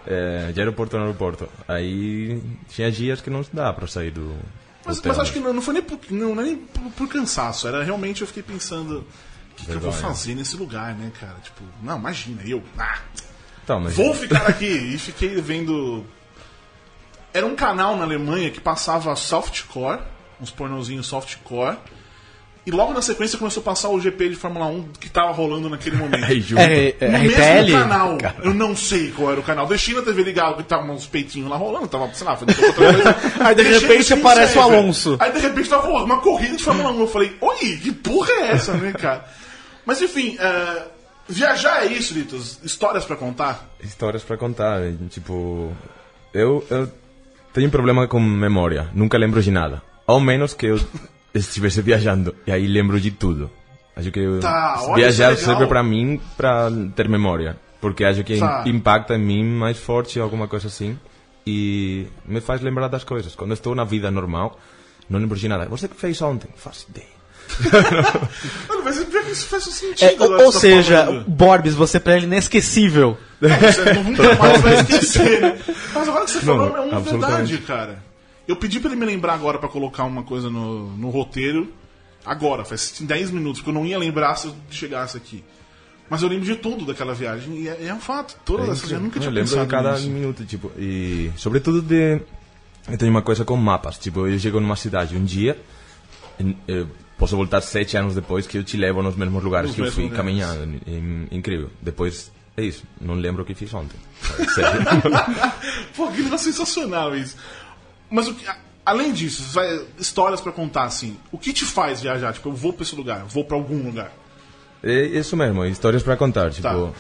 É, 0.07 0.51
de 0.53 0.61
aeroporto 0.61 0.97
em 0.97 1.01
aeroporto. 1.01 1.49
Aí 1.69 2.43
tinha 2.69 2.91
dias 2.91 3.21
que 3.21 3.31
não 3.31 3.45
dá 3.53 3.73
pra 3.73 3.87
sair 3.87 4.11
do. 4.11 4.35
Mas, 4.85 5.01
mas 5.01 5.19
acho 5.19 5.33
que 5.33 5.39
não, 5.39 5.53
não 5.53 5.63
foi 5.63 5.75
nem, 5.75 5.83
por, 5.83 5.99
não, 6.11 6.33
é 6.41 6.45
nem 6.45 6.57
por, 6.57 6.83
por 6.93 7.09
cansaço, 7.09 7.69
era 7.69 7.85
realmente 7.85 8.21
eu 8.23 8.27
fiquei 8.27 8.43
pensando, 8.43 8.99
o 8.99 9.55
que, 9.55 9.67
que 9.67 9.73
eu 9.73 9.79
vou 9.81 9.93
fazer 9.93 10.35
nesse 10.35 10.57
lugar, 10.57 10.93
né, 10.95 11.13
cara? 11.21 11.37
Tipo, 11.43 11.63
não, 11.83 11.99
imagina, 11.99 12.43
eu. 12.45 12.63
Ah, 12.77 12.99
Então, 13.63 13.79
mas 13.79 13.95
Vou 13.95 14.13
ficar 14.13 14.47
aqui. 14.49 14.67
E 14.67 14.99
fiquei 14.99 15.41
vendo. 15.41 16.05
Era 17.33 17.47
um 17.47 17.55
canal 17.55 17.97
na 17.97 18.03
Alemanha 18.05 18.51
que 18.51 18.61
passava 18.61 19.15
softcore, 19.15 20.01
uns 20.41 20.51
pornozinhos 20.51 21.07
softcore. 21.07 21.79
E 22.65 22.71
logo 22.71 22.93
na 22.93 23.03
sequência 23.03 23.37
começou 23.37 23.61
a 23.61 23.65
passar 23.65 23.89
o 23.89 24.01
GP 24.01 24.29
de 24.29 24.37
Fórmula 24.37 24.67
1 24.67 24.85
que 25.01 25.11
tava 25.11 25.33
rolando 25.33 25.69
naquele 25.69 25.97
momento. 25.97 26.25
Aí 26.25 26.39
junto. 26.41 26.63
É, 26.63 26.95
é 27.01 27.09
no 27.09 27.19
RTL? 27.19 27.65
mesmo 27.65 27.79
canal, 27.79 28.19
eu 28.45 28.55
não 28.55 28.77
sei 28.77 29.11
qual 29.11 29.33
era 29.33 29.41
o 29.41 29.43
canal. 29.43 29.67
Deixei 29.67 29.95
na 29.95 30.03
TV 30.03 30.23
ligado 30.23 30.59
que 30.59 30.63
tava 30.63 30.85
uns 30.93 31.07
peitinhos 31.07 31.51
lá 31.51 31.57
rolando, 31.57 31.89
tava, 31.89 32.09
sei 32.15 32.25
lá, 32.25 32.37
fazendo 32.37 32.65
outra 32.65 32.93
coisa. 32.93 33.17
Aí, 33.45 33.55
de 33.57 33.65
Deixei 33.65 33.81
repente, 33.81 34.05
Screen 34.05 34.21
aparece 34.21 34.59
o. 34.59 34.61
Alonso. 34.63 35.17
Aí 35.19 35.33
de 35.33 35.41
repente 35.41 35.69
tava 35.69 35.89
rolando 35.89 36.05
uma 36.05 36.21
corrida 36.21 36.57
de 36.57 36.63
Fórmula 36.63 36.93
1. 36.93 37.01
Eu 37.01 37.09
falei, 37.09 37.37
oi, 37.41 37.77
que 37.83 37.91
porra 37.91 38.31
é 38.31 38.51
essa, 38.53 38.75
né, 38.75 38.93
cara? 38.93 39.25
Mas 39.85 40.01
enfim, 40.01 40.37
é, 40.39 40.85
viajar 41.29 41.85
é 41.85 41.87
isso, 41.87 42.15
Litos. 42.15 42.61
Histórias 42.63 43.05
pra 43.05 43.17
contar. 43.17 43.69
Histórias 43.83 44.23
pra 44.23 44.37
contar. 44.37 44.81
Tipo, 45.11 45.73
eu, 46.33 46.65
eu 46.71 46.89
tenho 47.53 47.69
problema 47.71 48.07
com 48.07 48.21
memória. 48.21 48.89
Nunca 48.95 49.19
lembro 49.19 49.43
de 49.43 49.51
nada. 49.51 49.83
Ao 50.07 50.21
menos 50.21 50.55
que 50.55 50.67
eu 50.67 50.81
estivesse 51.35 51.81
viajando. 51.83 52.35
E 52.47 52.53
aí 52.53 52.67
lembro 52.67 53.01
de 53.01 53.11
tudo. 53.11 53.51
Acho 53.97 54.11
que 54.11 54.21
Tá, 54.41 54.93
viajar 54.95 55.33
é 55.33 55.37
serve 55.37 55.67
pra 55.67 55.83
mim 55.83 56.21
pra 56.37 56.71
ter 56.97 57.09
memória. 57.09 57.57
Porque 57.81 58.05
acho 58.05 58.23
que 58.25 58.39
Tá. 58.39 58.63
impacta 58.67 59.15
em 59.17 59.19
mim 59.19 59.45
mais 59.45 59.77
forte, 59.79 60.19
alguma 60.21 60.47
coisa 60.49 60.69
assim. 60.69 60.99
E 61.47 62.07
me 62.25 62.41
faz 62.41 62.61
lembrar 62.63 62.89
das 62.89 63.05
coisas. 63.05 63.35
Quando 63.35 63.53
estou 63.53 63.75
na 63.75 63.85
vida 63.85 64.11
normal, 64.11 64.59
não 65.11 65.19
lembro 65.19 65.37
de 65.37 65.49
nada. 65.49 65.67
Você 65.69 65.89
que 65.89 65.97
fez 65.97 66.21
ontem? 66.23 66.49
Faço 66.57 66.87
ideia. 66.91 67.09
Mano, 68.69 68.83
mas 68.85 68.97
isso 69.31 69.47
faz 69.49 69.65
sentido. 69.65 70.25
É, 70.25 70.27
ou 70.45 70.53
tá 70.53 70.59
seja, 70.61 71.05
falando. 71.07 71.25
Borbs, 71.29 71.75
você 71.75 71.99
pra 72.01 72.17
ele 72.17 72.27
inesquecível. 72.27 73.19
Você 73.41 73.93
nunca 73.95 74.35
mais 74.37 74.61
vai 74.63 74.75
esquecer, 74.75 75.41
né? 75.41 75.59
Mas 75.93 76.09
agora 76.09 76.25
que 76.25 76.31
você 76.31 76.41
falou, 76.41 76.69
Não, 76.71 76.77
é 76.77 76.81
uma 76.87 77.01
verdade, 77.01 77.59
cara. 77.59 78.03
Eu 78.53 78.57
pedi 78.57 78.79
pra 78.79 78.91
ele 78.91 79.01
me 79.01 79.07
lembrar 79.07 79.33
agora 79.33 79.59
pra 79.59 79.67
colocar 79.67 80.05
uma 80.05 80.23
coisa 80.23 80.51
no, 80.51 80.95
no 80.95 81.09
roteiro. 81.09 81.73
Agora, 82.25 82.67
faz 82.67 82.95
10 83.01 83.31
minutos, 83.31 83.63
porque 83.63 83.71
eu 83.71 83.81
não 83.81 83.87
ia 83.87 83.99
lembrar 83.99 84.37
se 84.37 84.49
eu 84.49 84.55
chegasse 84.71 85.17
aqui. 85.17 85.43
Mas 86.11 86.21
eu 86.23 86.29
lembro 86.29 86.45
de 86.45 86.57
tudo 86.57 86.85
daquela 86.85 87.15
viagem 87.15 87.63
e 87.63 87.69
é, 87.69 87.87
é 87.87 87.95
um 87.95 87.99
fato. 87.99 88.37
Todas 88.45 88.69
essas 88.69 88.91
eu 88.93 89.01
nunca 89.01 89.17
Eu 89.17 89.23
tinha 89.23 89.33
lembro 89.33 89.49
pensado 89.49 89.65
de 89.65 89.71
cada 89.71 89.93
nisso. 89.93 90.11
minuto, 90.11 90.45
tipo, 90.45 90.71
e 90.77 91.33
sobretudo 91.35 91.81
de 91.81 92.21
eu 92.91 92.99
tenho 92.99 93.11
uma 93.11 93.23
coisa 93.23 93.43
com 93.43 93.57
mapas, 93.57 93.97
tipo, 93.97 94.27
eu 94.27 94.39
chego 94.39 94.61
numa 94.61 94.77
cidade 94.77 95.17
um 95.17 95.25
dia, 95.25 95.59
e, 96.39 96.55
eu 96.69 96.89
posso 97.17 97.35
voltar 97.35 97.63
sete 97.63 97.97
anos 97.97 98.15
depois 98.15 98.47
que 98.47 98.59
eu 98.59 98.65
te 98.65 98.77
levo 98.77 99.03
nos 99.03 99.17
mesmos 99.17 99.43
lugares 99.43 99.75
que 99.75 99.81
eu 99.81 99.91
fui 99.91 100.05
mesmos 100.05 100.19
caminhando, 100.19 100.81
é 100.87 101.35
incrível. 101.35 101.71
Depois 101.81 102.31
é 102.55 102.63
isso, 102.63 102.85
não 103.01 103.15
lembro 103.15 103.43
o 103.43 103.47
que 103.47 103.55
fiz 103.55 103.73
ontem. 103.73 103.97
Sério. 104.55 104.83
Pô, 105.97 106.09
que 106.09 106.21
negócio 106.21 106.53
sensacional 106.53 107.17
isso. 107.17 107.37
Mas 108.13 108.29
o 108.29 108.35
que, 108.35 108.45
além 108.85 109.13
disso, 109.13 109.43
vai- 109.55 109.87
histórias 109.99 110.41
pra 110.41 110.53
contar, 110.53 110.85
assim. 110.85 111.17
O 111.33 111.39
que 111.39 111.53
te 111.53 111.65
faz 111.65 112.01
viajar? 112.03 112.33
Tipo, 112.33 112.51
eu 112.51 112.53
vou 112.55 112.73
pra 112.73 112.83
esse 112.83 112.95
lugar, 112.95 113.25
vou 113.25 113.45
pra 113.45 113.57
algum 113.57 113.83
lugar. 113.83 114.13
É 114.83 115.03
isso 115.07 115.37
mesmo, 115.37 115.65
histórias 115.65 116.03
para 116.03 116.17
contar. 116.17 116.51
Tipo, 116.51 116.63
Tá. 116.69 116.91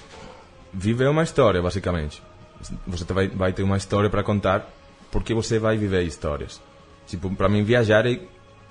viver 0.72 1.09
uma 1.09 1.22
história, 1.22 1.61
basicamente. 1.61 2.22
Você 2.87 3.05
vai, 3.12 3.29
vai 3.29 3.53
ter 3.53 3.62
uma 3.62 3.77
história 3.77 4.09
para 4.09 4.22
contar 4.22 4.68
porque 5.11 5.35
você 5.35 5.59
vai 5.59 5.77
viver 5.77 6.03
histórias. 6.05 6.61
Tipo, 7.07 7.29
para 7.35 7.48
mim, 7.48 7.62
viajar 7.64 8.07
é. 8.07 8.18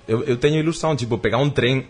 Eu, 0.08 0.24
eu 0.24 0.36
tenho 0.36 0.58
ilusão, 0.58 0.96
tipo, 0.96 1.16
pegar 1.18 1.38
um 1.38 1.48
trem 1.50 1.86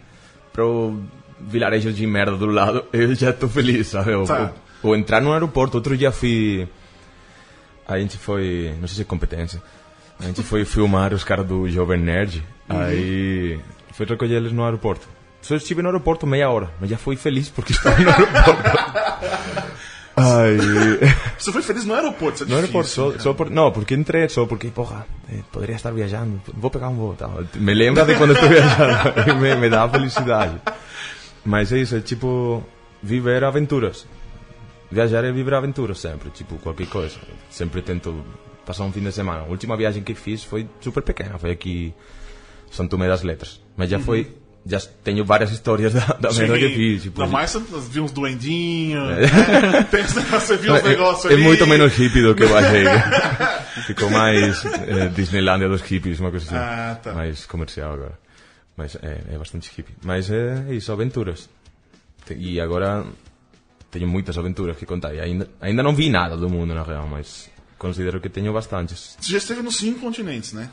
pro 0.52 1.00
vilarejo 1.40 1.92
de 1.92 2.06
merda 2.06 2.36
do 2.36 2.46
lado, 2.46 2.84
eu 2.92 3.14
já 3.14 3.30
estou 3.30 3.48
feliz, 3.48 3.86
sabe? 3.88 4.12
Ou, 4.12 4.26
Tá. 4.26 4.52
ou, 4.82 4.90
ou 4.90 4.96
entrar 4.96 5.20
no 5.22 5.32
aeroporto. 5.32 5.76
Outro 5.78 5.96
dia 5.96 6.12
fui. 6.12 6.68
A 7.86 7.98
gente 7.98 8.16
foi. 8.18 8.74
Não 8.80 8.86
sei 8.88 8.96
se 8.96 9.02
é 9.02 9.04
competência. 9.04 9.62
A 10.22 10.26
gente 10.26 10.42
foi 10.42 10.64
filmar 10.64 11.12
os 11.12 11.24
caras 11.24 11.46
do 11.46 11.68
Jovem 11.68 11.98
Nerd. 11.98 12.42
Aí. 12.68 13.58
Fui 13.92 14.06
recolher 14.06 14.36
eles 14.36 14.52
no 14.52 14.64
aeroporto. 14.64 15.06
Só 15.40 15.56
estive 15.56 15.82
no 15.82 15.88
aeroporto 15.88 16.26
meia 16.26 16.48
hora, 16.48 16.70
mas 16.80 16.88
já 16.88 16.96
fui 16.96 17.16
feliz 17.16 17.48
porque 17.48 17.72
estava 17.74 17.98
no 17.98 18.08
aeroporto. 18.10 18.70
Aí. 20.16 20.58
Você 21.36 21.50
foi 21.50 21.62
feliz 21.62 21.84
no 21.84 21.94
aeroporto, 21.94 22.36
isso 22.36 22.44
é 22.44 22.46
No 22.46 22.54
aeroporto, 22.56 22.88
só, 22.88 23.18
só 23.18 23.34
por, 23.34 23.50
não, 23.50 23.72
porque 23.72 23.94
entrei 23.94 24.28
só 24.28 24.46
porque, 24.46 24.68
porra, 24.68 25.04
eh, 25.28 25.40
poderia 25.50 25.74
estar 25.74 25.90
viajando, 25.90 26.40
vou 26.54 26.70
pegar 26.70 26.88
um 26.88 26.94
voo. 26.94 27.14
Tal. 27.14 27.42
Me 27.54 27.74
lembra 27.74 28.04
de 28.04 28.14
quando 28.14 28.34
estou 28.34 28.48
viajando, 28.48 29.34
me, 29.40 29.56
me 29.56 29.68
dá 29.68 29.88
felicidade. 29.88 30.60
Mas 31.44 31.72
é 31.72 31.78
isso, 31.78 31.96
é 31.96 32.00
tipo 32.00 32.62
viver 33.02 33.42
aventuras. 33.42 34.06
Viajar 34.90 35.24
é 35.24 35.32
viver 35.32 35.54
aventuras 35.54 35.98
sempre, 35.98 36.30
tipo 36.30 36.56
qualquer 36.58 36.86
coisa. 36.86 37.16
Sempre 37.50 37.82
tento 37.82 38.24
passar 38.64 38.84
um 38.84 38.92
fim 38.92 39.00
de 39.00 39.12
semana. 39.12 39.40
A 39.40 39.44
última 39.44 39.76
viagem 39.76 40.02
que 40.02 40.14
fiz 40.14 40.44
foi 40.44 40.68
super 40.80 41.02
pequena, 41.02 41.38
foi 41.38 41.50
aqui 41.50 41.94
São 42.70 42.86
Tomé 42.86 43.08
das 43.08 43.22
Letras. 43.22 43.60
Mas 43.76 43.90
já 43.90 43.98
foi, 43.98 44.30
já 44.64 44.80
tenho 45.02 45.24
várias 45.24 45.50
histórias 45.50 45.92
da, 45.94 46.06
da 46.20 46.28
que 46.28 46.68
fiz. 46.68 47.02
Tipo, 47.02 47.22
Ainda 47.22 47.32
mais 47.32 47.50
você 47.50 47.60
viu 47.90 48.04
uns 48.04 48.12
duendinhos, 48.12 49.08
né? 49.08 49.22
Esse 50.00 50.16
negócio, 50.16 50.40
você 50.40 50.56
viu 50.56 50.74
uns 50.74 50.80
é, 50.80 50.88
negócios 50.88 51.30
é 51.30 51.34
ali. 51.34 51.42
muito 51.42 51.66
menos 51.66 51.92
hippie 51.94 52.22
do 52.22 52.34
que 52.34 52.44
eu 52.44 52.56
achei. 52.56 52.84
Ficou 53.86 54.10
mais 54.10 54.64
eh, 54.64 55.08
Disneylandia 55.08 55.68
dos 55.68 55.80
hippies, 55.82 56.20
uma 56.20 56.30
coisa 56.30 56.46
assim. 56.46 56.54
Ah, 56.54 56.98
tá. 57.02 57.12
Mais 57.12 57.46
comercial 57.46 57.94
agora. 57.94 58.18
Mas 58.76 58.96
é, 58.96 59.34
é 59.34 59.38
bastante 59.38 59.70
hippie. 59.74 59.94
Mas 60.04 60.30
é, 60.30 60.66
é 60.68 60.74
isso, 60.74 60.92
aventuras. 60.92 61.48
E 62.30 62.60
agora 62.60 63.04
tenho 63.90 64.08
muitas 64.08 64.38
aventuras 64.38 64.76
que 64.76 64.86
contar. 64.86 65.14
E 65.14 65.20
ainda, 65.20 65.48
ainda 65.60 65.82
não 65.82 65.94
vi 65.94 66.08
nada 66.08 66.36
do 66.36 66.48
mundo, 66.48 66.74
na 66.74 66.82
real, 66.82 67.06
mas 67.06 67.50
considero 67.82 68.20
que 68.20 68.28
tenho 68.28 68.52
bastantes. 68.52 69.16
Você 69.20 69.32
já 69.32 69.38
esteve 69.38 69.60
nos 69.60 69.76
cinco 69.76 69.98
continentes, 69.98 70.52
né? 70.52 70.70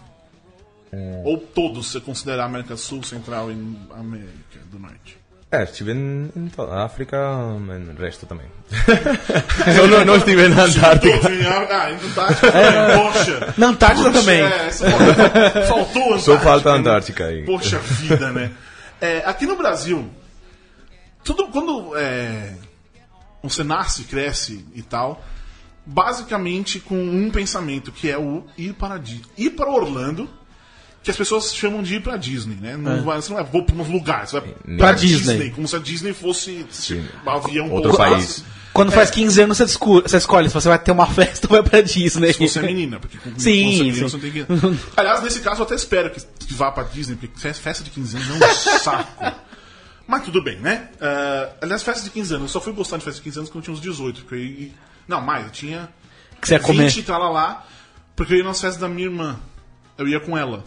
Ou 1.23 1.37
todos, 1.37 1.87
se 1.87 1.93
você 1.93 1.99
considerar 1.99 2.45
América 2.45 2.77
Sul, 2.77 3.03
Central 3.03 3.51
e 3.51 3.53
América 3.91 4.59
do 4.71 4.79
Norte. 4.79 5.17
É, 5.51 5.63
estive 5.63 5.93
em, 5.93 6.31
em 6.35 6.47
toda 6.47 6.73
a 6.73 6.85
África, 6.85 7.17
no 7.57 7.99
resto 7.99 8.27
também. 8.27 8.45
Só 9.75 9.87
não, 9.87 10.05
não 10.05 10.15
estive 10.17 10.47
na 10.47 10.63
Antártica. 10.63 11.19
Ah, 11.71 11.91
em 11.91 11.95
Antártica 11.95 12.51
também, 12.51 13.03
poxa. 13.03 13.53
Na 13.57 13.67
Antártica 13.67 14.11
Puxa, 14.11 14.19
também. 14.19 14.41
É, 14.41 14.71
faltou 15.67 16.03
Antártica. 16.03 16.19
Só 16.19 16.39
falta 16.39 16.69
a 16.69 16.73
né? 16.73 16.79
Antártica 16.79 17.25
aí. 17.25 17.45
Poxa 17.45 17.79
vida, 17.79 18.31
né? 18.31 18.51
É, 19.01 19.23
aqui 19.25 19.47
no 19.47 19.55
Brasil, 19.55 20.07
tudo 21.23 21.47
quando 21.47 21.97
é, 21.97 22.53
você 23.41 23.63
nasce, 23.63 24.03
cresce 24.03 24.63
e 24.75 24.83
tal, 24.83 25.23
basicamente 25.93 26.79
com 26.79 26.95
um 27.01 27.29
pensamento 27.31 27.91
que 27.91 28.09
é 28.09 28.17
o 28.17 28.43
ir 28.57 28.73
para 28.73 29.01
ir 29.37 29.49
para 29.51 29.69
Orlando, 29.69 30.29
que 31.01 31.09
as 31.09 31.17
pessoas 31.17 31.53
chamam 31.55 31.81
de 31.81 31.95
ir 31.95 32.01
para 32.03 32.15
Disney, 32.17 32.55
né? 32.55 32.77
Não 32.77 33.03
vai, 33.03 33.21
você 33.21 33.29
não 33.33 33.41
vai 33.41 33.51
vou 33.51 33.63
para 33.63 33.75
uns 33.75 33.87
lugares, 33.89 34.29
você 34.29 34.39
vai 34.39 34.77
Pra 34.77 34.91
Disney. 34.91 35.49
como 35.51 35.67
se 35.67 35.75
a 35.75 35.79
Disney 35.79 36.13
fosse 36.13 36.65
Sim. 36.69 37.03
um 37.25 37.29
avião 37.29 37.71
Outro 37.71 37.95
país. 37.97 38.43
Quando 38.71 38.91
faz 38.91 39.09
15 39.09 39.41
anos, 39.41 39.57
você, 39.57 39.65
você 39.65 40.17
escolhe 40.17 40.47
se 40.47 40.53
você 40.53 40.69
vai 40.69 40.77
ter 40.77 40.91
uma 40.91 41.07
festa 41.11 41.47
ou 41.49 41.53
vai 41.59 41.63
pra 41.67 41.81
Disney. 41.81 42.31
Se 42.33 42.47
você 42.47 42.59
é 42.59 42.61
menina, 42.61 42.99
porque 42.99 43.17
com, 43.17 43.31
com 43.31 43.39
Sim, 43.39 43.89
é 43.89 43.93
sim. 43.93 44.01
você 44.03 44.15
não 44.15 44.21
tem 44.21 44.31
que. 44.31 44.45
Aliás, 44.95 45.23
nesse 45.23 45.39
caso 45.39 45.61
eu 45.61 45.65
até 45.65 45.73
espero 45.75 46.11
que, 46.11 46.19
que 46.45 46.53
vá 46.53 46.71
pra 46.71 46.83
Disney, 46.83 47.15
porque 47.15 47.39
fe- 47.39 47.53
festa 47.53 47.83
de 47.83 47.89
15 47.89 48.17
anos 48.17 48.29
é 48.29 48.75
um 48.75 48.77
saco. 48.79 49.35
Mas 50.05 50.23
tudo 50.23 50.43
bem, 50.43 50.59
né? 50.59 50.89
Ah, 51.01 51.49
aliás, 51.61 51.81
festa 51.81 52.03
de 52.03 52.11
15 52.11 52.33
anos, 52.35 52.43
eu 52.43 52.49
só 52.49 52.61
fui 52.61 52.71
gostar 52.73 52.97
de 52.97 53.05
festa 53.05 53.17
de 53.19 53.23
15 53.23 53.39
anos 53.39 53.49
quando 53.49 53.63
eu 53.63 53.63
tinha 53.65 53.73
uns 53.73 53.81
18. 53.81 54.21
Porque 54.21 54.35
aí, 54.35 54.71
não, 55.09 55.19
mais, 55.19 55.45
eu 55.45 55.51
tinha 55.51 55.89
Que 56.39 56.47
você 56.47 56.53
ia 56.53 56.59
comer. 56.59 56.83
20 56.83 56.97
e 56.97 57.03
tal 57.03 57.33
lá, 57.33 57.65
porque 58.15 58.33
eu 58.33 58.37
ia 58.37 58.43
nas 58.43 58.61
festas 58.61 58.79
da 58.79 58.87
minha 58.87 59.07
irmã. 59.07 59.39
Eu 59.97 60.07
ia 60.07 60.19
com 60.19 60.37
ela. 60.37 60.63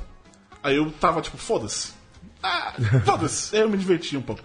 Aí 0.62 0.76
eu 0.76 0.90
tava 0.90 1.22
tipo, 1.22 1.38
foda-se. 1.38 1.92
Ah, 2.42 2.74
foda-se. 3.06 3.56
Eu 3.56 3.68
me 3.68 3.78
divertia 3.78 4.18
um 4.18 4.22
pouco. 4.22 4.42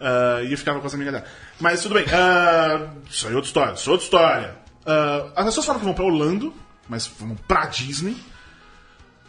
Ah, 0.00 0.42
e 0.42 0.50
eu 0.50 0.58
ficava 0.58 0.80
com 0.80 0.86
as 0.86 0.94
amigas 0.94 1.14
dela. 1.14 1.24
Mas 1.60 1.82
tudo 1.82 1.94
bem. 1.94 2.04
Ah, 2.12 2.88
isso 3.08 3.26
aí 3.26 3.32
é 3.32 3.36
outra 3.36 3.48
história. 3.48 3.74
Isso 3.74 3.88
é 3.88 3.92
outra 3.92 4.04
história. 4.04 4.56
Ah, 4.84 5.32
as 5.36 5.44
pessoas 5.46 5.66
falam 5.66 5.78
que 5.78 5.84
vão 5.84 5.94
pra 5.94 6.04
Orlando, 6.04 6.52
mas 6.88 7.06
vão 7.06 7.36
pra 7.46 7.66
Disney. 7.66 8.16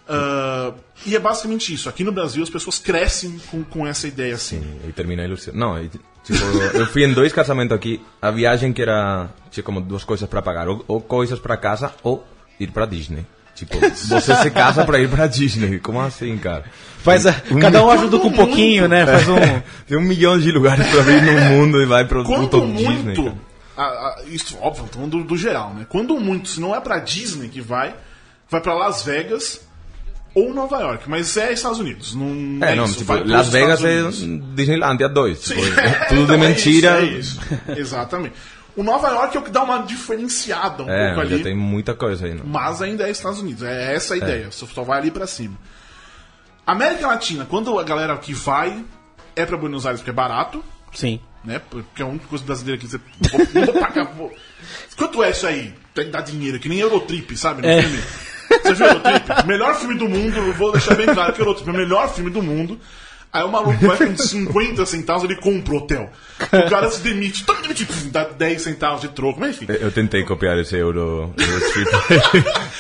Ah, 0.08 0.74
e 1.06 1.16
é 1.16 1.20
basicamente 1.20 1.72
isso. 1.72 1.88
Aqui 1.88 2.04
no 2.04 2.12
Brasil 2.12 2.42
as 2.42 2.50
pessoas 2.50 2.80
crescem 2.80 3.38
com, 3.52 3.64
com 3.64 3.86
essa 3.86 4.08
ideia 4.08 4.34
assim. 4.34 4.80
E 4.88 4.92
termina 4.92 5.24
ilusão. 5.24 5.54
Não, 5.54 5.82
e, 5.82 5.90
tipo, 6.34 6.78
eu 6.78 6.86
fui 6.88 7.04
em 7.06 7.14
dois 7.14 7.32
casamentos 7.34 7.76
aqui. 7.76 8.02
A 8.22 8.32
viagem 8.32 8.72
que 8.74 8.82
era 8.82 9.30
tinha 9.52 9.64
como 9.64 9.82
duas 9.82 10.04
coisas 10.04 10.28
para 10.30 10.42
pagar: 10.42 10.68
ou, 10.68 10.84
ou 10.88 11.02
coisas 11.02 11.40
para 11.40 11.58
casa 11.58 11.92
ou 12.04 12.26
ir 12.60 12.68
para 12.72 12.86
Disney. 12.86 13.26
Tipo, 13.56 13.78
você 13.80 14.36
se 14.36 14.52
casa 14.52 14.86
para 14.86 15.00
ir 15.00 15.10
para 15.10 15.28
Disney. 15.28 15.80
Como 15.80 16.00
assim, 16.00 16.38
cara? 16.38 16.64
Faz 17.00 17.26
a- 17.26 17.34
cada 17.60 17.84
um 17.84 17.90
ajuda 17.90 18.18
com 18.20 18.28
um 18.30 18.34
pouquinho, 18.34 18.88
né? 18.88 19.06
Faz 19.06 19.28
um. 19.28 19.36
Tem 19.88 19.98
um 19.98 20.02
milhão 20.02 20.40
de 20.40 20.50
lugares 20.52 20.88
para 20.88 21.12
ir 21.12 21.22
no 21.24 21.40
mundo 21.50 21.82
e 21.82 21.86
vai 21.86 22.06
pro 22.06 22.24
puto 22.24 22.62
muito. 22.66 23.14
Disney. 23.22 23.34
a- 23.76 23.84
a- 23.84 24.16
isso, 24.28 24.58
óbvio, 24.62 24.86
tô 24.86 24.94
falando 25.00 25.12
do, 25.20 25.24
do 25.26 25.38
geral, 25.38 25.74
né? 25.74 25.86
Quando 25.90 26.18
muito, 26.20 26.48
se 26.50 26.60
não 26.62 26.74
é 26.76 26.80
pra 26.80 27.00
Disney 27.00 27.50
que 27.50 27.60
vai, 27.60 27.94
vai 28.50 28.62
pra 28.62 28.74
Las 28.74 29.04
Vegas 29.04 29.62
ou 30.36 30.54
Nova 30.54 30.80
York. 30.80 31.10
Mas 31.10 31.36
é 31.38 31.52
Estados 31.54 31.80
Unidos. 31.80 32.14
Não 32.16 32.60
É, 32.66 32.74
é 32.74 32.76
não, 32.76 32.86
isso, 32.86 32.98
tipo, 33.00 33.14
Las 33.26 33.50
Vegas 33.50 33.84
é. 33.84 34.02
Disneylandia 34.56 35.10
2. 35.10 35.42
Tipo, 35.42 35.62
é 35.80 35.92
tudo 36.10 36.18
de 36.18 36.24
Então, 36.24 36.36
é 36.36 36.38
mentira. 36.38 37.02
isso, 37.02 37.40
é 37.68 37.74
isso. 37.74 37.80
Exatamente. 37.82 38.34
O 38.76 38.84
Nova 38.84 39.10
York 39.10 39.36
é 39.36 39.40
o 39.40 39.44
que 39.44 39.52
dá 39.52 39.64
uma 39.64 39.80
diferenciada 39.80 40.84
um 40.84 40.90
É, 40.90 41.14
pouco 41.14 41.28
já 41.30 41.36
ali. 41.36 41.44
tem 41.44 41.56
muita 41.56 41.94
coisa 41.94 42.26
aí. 42.28 42.34
Não? 42.34 42.46
Mas 42.46 42.82
ainda 42.82 43.08
é 43.08 43.12
Estados 43.12 43.40
Unidos. 43.40 43.64
É 43.64 43.94
essa 43.96 44.14
a 44.14 44.18
ideia. 44.18 44.50
Você 44.52 44.66
só 44.68 44.84
vai 44.84 45.00
ali 45.00 45.12
pra 45.12 45.28
cima. 45.28 45.58
América 46.66 47.08
Latina, 47.08 47.46
quando 47.50 47.78
a 47.80 47.84
galera 47.84 48.16
que 48.18 48.34
vai 48.34 48.84
é 49.36 49.46
pra 49.46 49.58
Buenos 49.58 49.86
Aires 49.86 50.02
porque 50.02 50.12
é 50.12 50.14
barato, 50.14 50.64
Sim. 50.94 51.20
né? 51.44 51.60
Porque 51.70 52.02
é 52.02 52.06
a 52.06 52.08
única 52.08 52.28
coisa 52.28 52.44
brasileira 52.46 52.80
que 52.80 52.88
você. 52.88 53.00
Vou, 53.32 53.40
não 53.54 53.66
vou 53.66 53.82
pagar. 53.82 54.04
Vou... 54.14 54.32
Quanto 54.96 55.24
é 55.24 55.32
isso 55.32 55.48
aí? 55.48 55.74
Tem 55.94 56.06
que 56.06 56.12
dar 56.12 56.22
dinheiro, 56.22 56.60
que 56.60 56.70
nem 56.70 56.80
Eurotrip, 56.80 57.36
sabe? 57.36 57.62
No 57.64 57.68
É. 57.68 57.82
filme. 57.82 58.00
Você 58.64 58.74
viu 58.74 58.86
Eurotrip? 58.88 59.48
Melhor 59.48 59.76
filme 59.76 59.96
do 59.98 60.10
mundo, 60.10 60.38
eu 60.38 60.54
vou 60.54 60.72
deixar 60.72 60.96
bem 60.96 61.08
claro 61.08 61.34
que 61.34 61.42
Eurotrip 61.42 61.68
é 61.68 61.72
o 61.72 61.76
melhor 61.76 62.10
filme 62.14 62.30
do 62.30 62.42
mundo. 62.42 62.80
Aí 63.32 63.44
o 63.44 63.48
maluco 63.48 63.86
vai 63.86 63.96
com 63.96 64.18
50 64.18 64.84
centavos, 64.88 65.24
ele 65.24 65.36
compra 65.36 65.74
o 65.76 65.78
hotel. 65.78 66.10
O 66.52 66.68
cara 66.68 66.90
se 66.90 67.00
demite, 67.02 67.46
demite, 67.62 67.86
pum, 67.86 68.10
dá 68.10 68.24
10 68.24 68.60
centavos 68.60 69.02
de 69.02 69.10
troco, 69.10 69.40
mas 69.40 69.52
enfim. 69.56 69.68
Eu 69.70 69.92
tentei 69.92 70.24
copiar 70.24 70.58
esse 70.58 70.76
Euro, 70.76 71.32
Eurotrip 71.38 71.92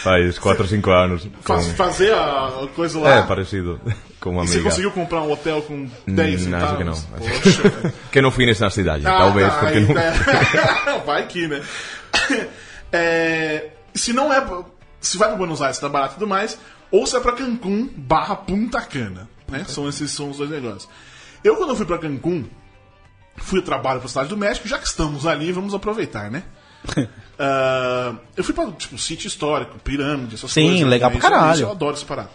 faz 0.03 0.39
4 0.39 0.63
ou 0.63 0.67
5 0.67 0.89
anos. 0.89 1.23
com- 1.23 1.29
Faz, 1.43 1.67
fazer 1.73 2.12
a 2.15 2.67
coisa 2.75 2.99
lá. 2.99 3.17
É, 3.17 3.21
parecido. 3.21 3.79
Com 4.19 4.32
uma 4.32 4.43
e 4.43 4.47
você 4.47 4.53
amiga. 4.55 4.69
conseguiu 4.71 4.91
comprar 4.91 5.21
um 5.21 5.32
hotel 5.32 5.62
com 5.62 5.88
10 6.08 6.47
Hum, 6.47 6.55
acho 6.55 6.65
centavos? 6.65 6.77
que 6.77 6.84
não. 6.84 6.93
Poxa. 7.19 7.93
Que 8.12 8.19
não 8.21 8.32
fui 8.32 8.47
nessa 8.47 8.71
cidade, 8.71 9.05
Ah, 9.05 9.17
talvez, 9.19 9.47
tá, 9.53 9.60
porque 9.60 9.77
aí, 9.77 9.86
não. 9.86 9.93
tá. 9.93 10.97
Vai 11.05 11.27
que, 11.27 11.47
né? 11.47 11.62
É, 12.91 13.67
se 13.93 14.13
não 14.13 14.34
é. 14.34 14.43
Se 15.01 15.17
vai 15.17 15.29
pra 15.29 15.38
Buenos 15.38 15.62
Aires, 15.62 15.79
tá 15.79 15.88
barato 15.89 16.13
e 16.13 16.15
tudo 16.15 16.27
mais, 16.27 16.57
ou 16.91 17.05
se 17.07 17.15
é 17.15 17.19
pra 17.19 17.31
Cancún 17.33 17.89
barra 17.95 18.35
Punta 18.35 18.81
Cana. 18.81 19.29
Né? 19.47 19.65
São 19.67 19.88
esses 19.89 20.12
são 20.12 20.29
os 20.29 20.38
dois 20.38 20.49
negócios. 20.49 20.88
Eu, 21.43 21.55
quando 21.55 21.69
eu 21.69 21.75
fui 21.75 21.85
pra 21.85 21.97
Cancún, 21.97 22.45
fui 23.38 23.59
a 23.59 23.63
trabalho 23.63 23.99
pra 23.99 24.09
Cidade 24.09 24.29
do 24.29 24.38
México, 24.38 24.67
já 24.67 24.77
que 24.77 24.85
estamos 24.88 25.25
ali, 25.25 25.51
vamos 25.51 25.73
aproveitar, 25.73 26.29
né? 26.29 26.43
Ah, 27.41 28.15
eu 28.35 28.43
fui 28.43 28.53
pra, 28.53 28.69
tipo, 28.73 28.97
sítio 28.97 29.29
histórico, 29.29 29.79
pirâmide, 29.79 30.35
essas 30.35 30.51
Sim, 30.51 30.71
coisas. 30.71 30.88
legal 30.89 31.09
né? 31.09 31.17
pra 31.19 31.29
caralho. 31.29 31.53
isso 31.53 31.63
eu 31.63 31.71
adoro 31.71 31.95
essa 31.95 32.05
parada. 32.05 32.29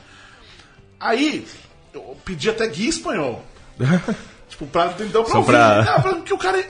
Aí, 0.98 1.46
eu 1.92 2.16
pedi 2.24 2.48
até 2.48 2.66
guia 2.68 2.88
espanhol. 2.88 3.44
tipo, 4.48 4.66
pra 4.66 4.88
tentar 4.88 5.20
pra 5.22 5.30
Só 5.30 5.36
ouvir. 5.40 5.50
pra- 5.52 5.82
Não, 5.84 6.00
pra- 6.00 6.14
porque 6.14 6.32
o 6.32 6.38
cara. 6.38 6.64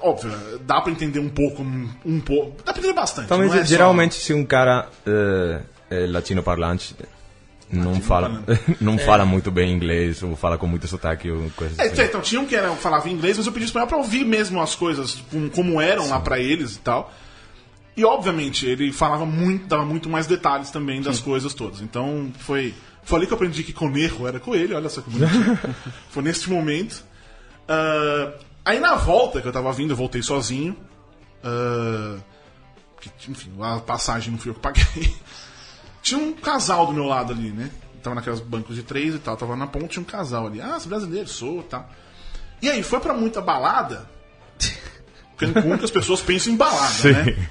Óbvio, 0.00 0.32
dá 0.60 0.80
pra 0.80 0.90
entender 0.92 1.18
um 1.18 1.28
pouco, 1.28 1.62
um, 1.62 2.20
pouco. 2.20 2.56
Dá 2.64 2.72
pra 2.72 2.80
entender 2.80 2.94
bastante. 2.94 3.32
É 3.32 3.48
só- 3.48 3.62
geralmente, 3.64 4.14
se 4.14 4.32
um 4.32 4.44
cara 4.44 4.88
eh, 5.06 5.60
é 5.90 6.06
latino 6.06 6.42
parlante 6.42 6.96
não 7.70 8.00
fala, 8.00 8.42
não 8.80 8.94
É. 8.94 8.98
fala 8.98 9.24
muito 9.24 9.50
bem 9.50 9.72
inglês 9.72 10.22
ou 10.22 10.34
fala 10.36 10.56
com 10.58 10.66
muito 10.66 10.86
sotaque 10.88 11.30
ou 11.30 11.50
coisas 11.56 11.78
É, 11.78 11.84
assim. 11.84 12.02
então, 12.02 12.20
tinha 12.20 12.40
um 12.40 12.46
que 12.46 12.54
era, 12.56 12.70
falava 12.72 13.08
inglês, 13.08 13.36
mas 13.38 13.46
eu 13.46 13.52
pedi 13.52 13.66
espanhol 13.66 13.86
pra 13.88 13.96
ouvir 13.98 14.24
mesmo 14.24 14.60
as 14.62 14.74
coisas, 14.74 15.22
como, 15.54 15.80
eram 15.80 16.08
lá 16.08 16.20
pra 16.20 16.38
eles 16.38 16.76
e 16.76 16.78
tal. 16.80 17.12
E, 17.96 18.04
obviamente, 18.04 18.64
ele 18.66 18.90
falava 18.92 19.26
muito, 19.26 19.66
dava 19.66 19.84
muito 19.84 20.08
mais 20.08 20.26
detalhes 20.26 20.70
também 20.70 21.02
das 21.02 21.20
coisas 21.20 21.52
todas. 21.52 21.80
Então, 21.82 22.32
foi, 22.38 22.74
foi 23.04 23.18
ali 23.18 23.26
que 23.26 23.32
eu 23.32 23.36
aprendi 23.36 23.62
que 23.62 23.72
conejo 23.74 24.26
era 24.26 24.40
coelho, 24.40 24.76
olha 24.76 24.88
só 24.88 25.02
que 25.02 25.10
bonitinho. 25.10 25.58
foi 26.08 26.22
neste 26.22 26.48
momento. 26.50 27.04
Ah, 27.68 28.32
aí, 28.64 28.80
na 28.80 28.94
volta 28.94 29.40
que 29.40 29.48
eu 29.48 29.52
tava 29.52 29.72
vindo, 29.72 29.90
eu 29.90 29.96
voltei 29.96 30.22
sozinho. 30.22 30.76
Ah, 31.42 32.18
que, 33.00 33.30
enfim, 33.30 33.52
a 33.60 33.80
passagem 33.80 34.30
não 34.30 34.38
fui 34.38 34.50
eu 34.50 34.54
que 34.54 34.60
paguei. 34.60 35.14
Tinha 36.02 36.20
um 36.20 36.32
casal 36.32 36.86
do 36.86 36.92
meu 36.92 37.04
lado 37.04 37.32
ali, 37.32 37.50
né? 37.50 37.70
Tava 38.02 38.16
naquelas 38.16 38.40
bancos 38.40 38.74
de 38.74 38.82
três 38.82 39.14
e 39.14 39.18
tal, 39.18 39.36
tava 39.36 39.54
na 39.54 39.68
ponte, 39.68 39.90
tinha 39.90 40.02
um 40.02 40.04
casal 40.04 40.48
ali. 40.48 40.60
Ah, 40.60 40.76
é 40.84 40.88
brasileiro? 40.88 41.28
Sou 41.28 41.60
e 41.60 41.62
tal. 41.62 41.88
E 42.60 42.68
aí, 42.68 42.82
foi 42.82 42.98
pra 42.98 43.14
muita 43.14 43.40
balada. 43.40 44.10
Cancún 45.38 45.78
que 45.78 45.84
as 45.84 45.90
pessoas 45.92 46.20
pensam 46.20 46.52
em 46.52 46.56
balada, 46.56 47.12
né? 47.12 47.48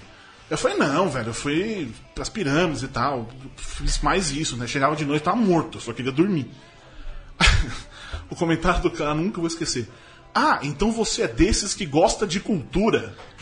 Eu 0.49 0.57
falei, 0.57 0.77
não, 0.77 1.09
velho, 1.09 1.29
eu 1.29 1.33
fui 1.33 1.93
pras 2.13 2.27
pirâmides 2.27 2.83
e 2.83 2.89
tal. 2.89 3.29
Fiz 3.55 3.99
mais 3.99 4.31
isso, 4.31 4.57
né? 4.57 4.67
Chegava 4.67 4.97
de 4.97 5.05
noite, 5.05 5.23
tava 5.23 5.37
morto, 5.37 5.77
eu 5.77 5.81
só 5.81 5.93
queria 5.93 6.11
dormir. 6.11 6.51
o 8.29 8.35
comentário 8.35 8.81
do 8.81 8.91
cara 8.91 9.13
nunca 9.13 9.39
vou 9.39 9.47
esquecer. 9.47 9.87
Ah, 10.33 10.59
então 10.63 10.91
você 10.91 11.23
é 11.23 11.27
desses 11.27 11.73
que 11.73 11.85
gosta 11.85 12.25
de 12.25 12.39
cultura. 12.39 13.13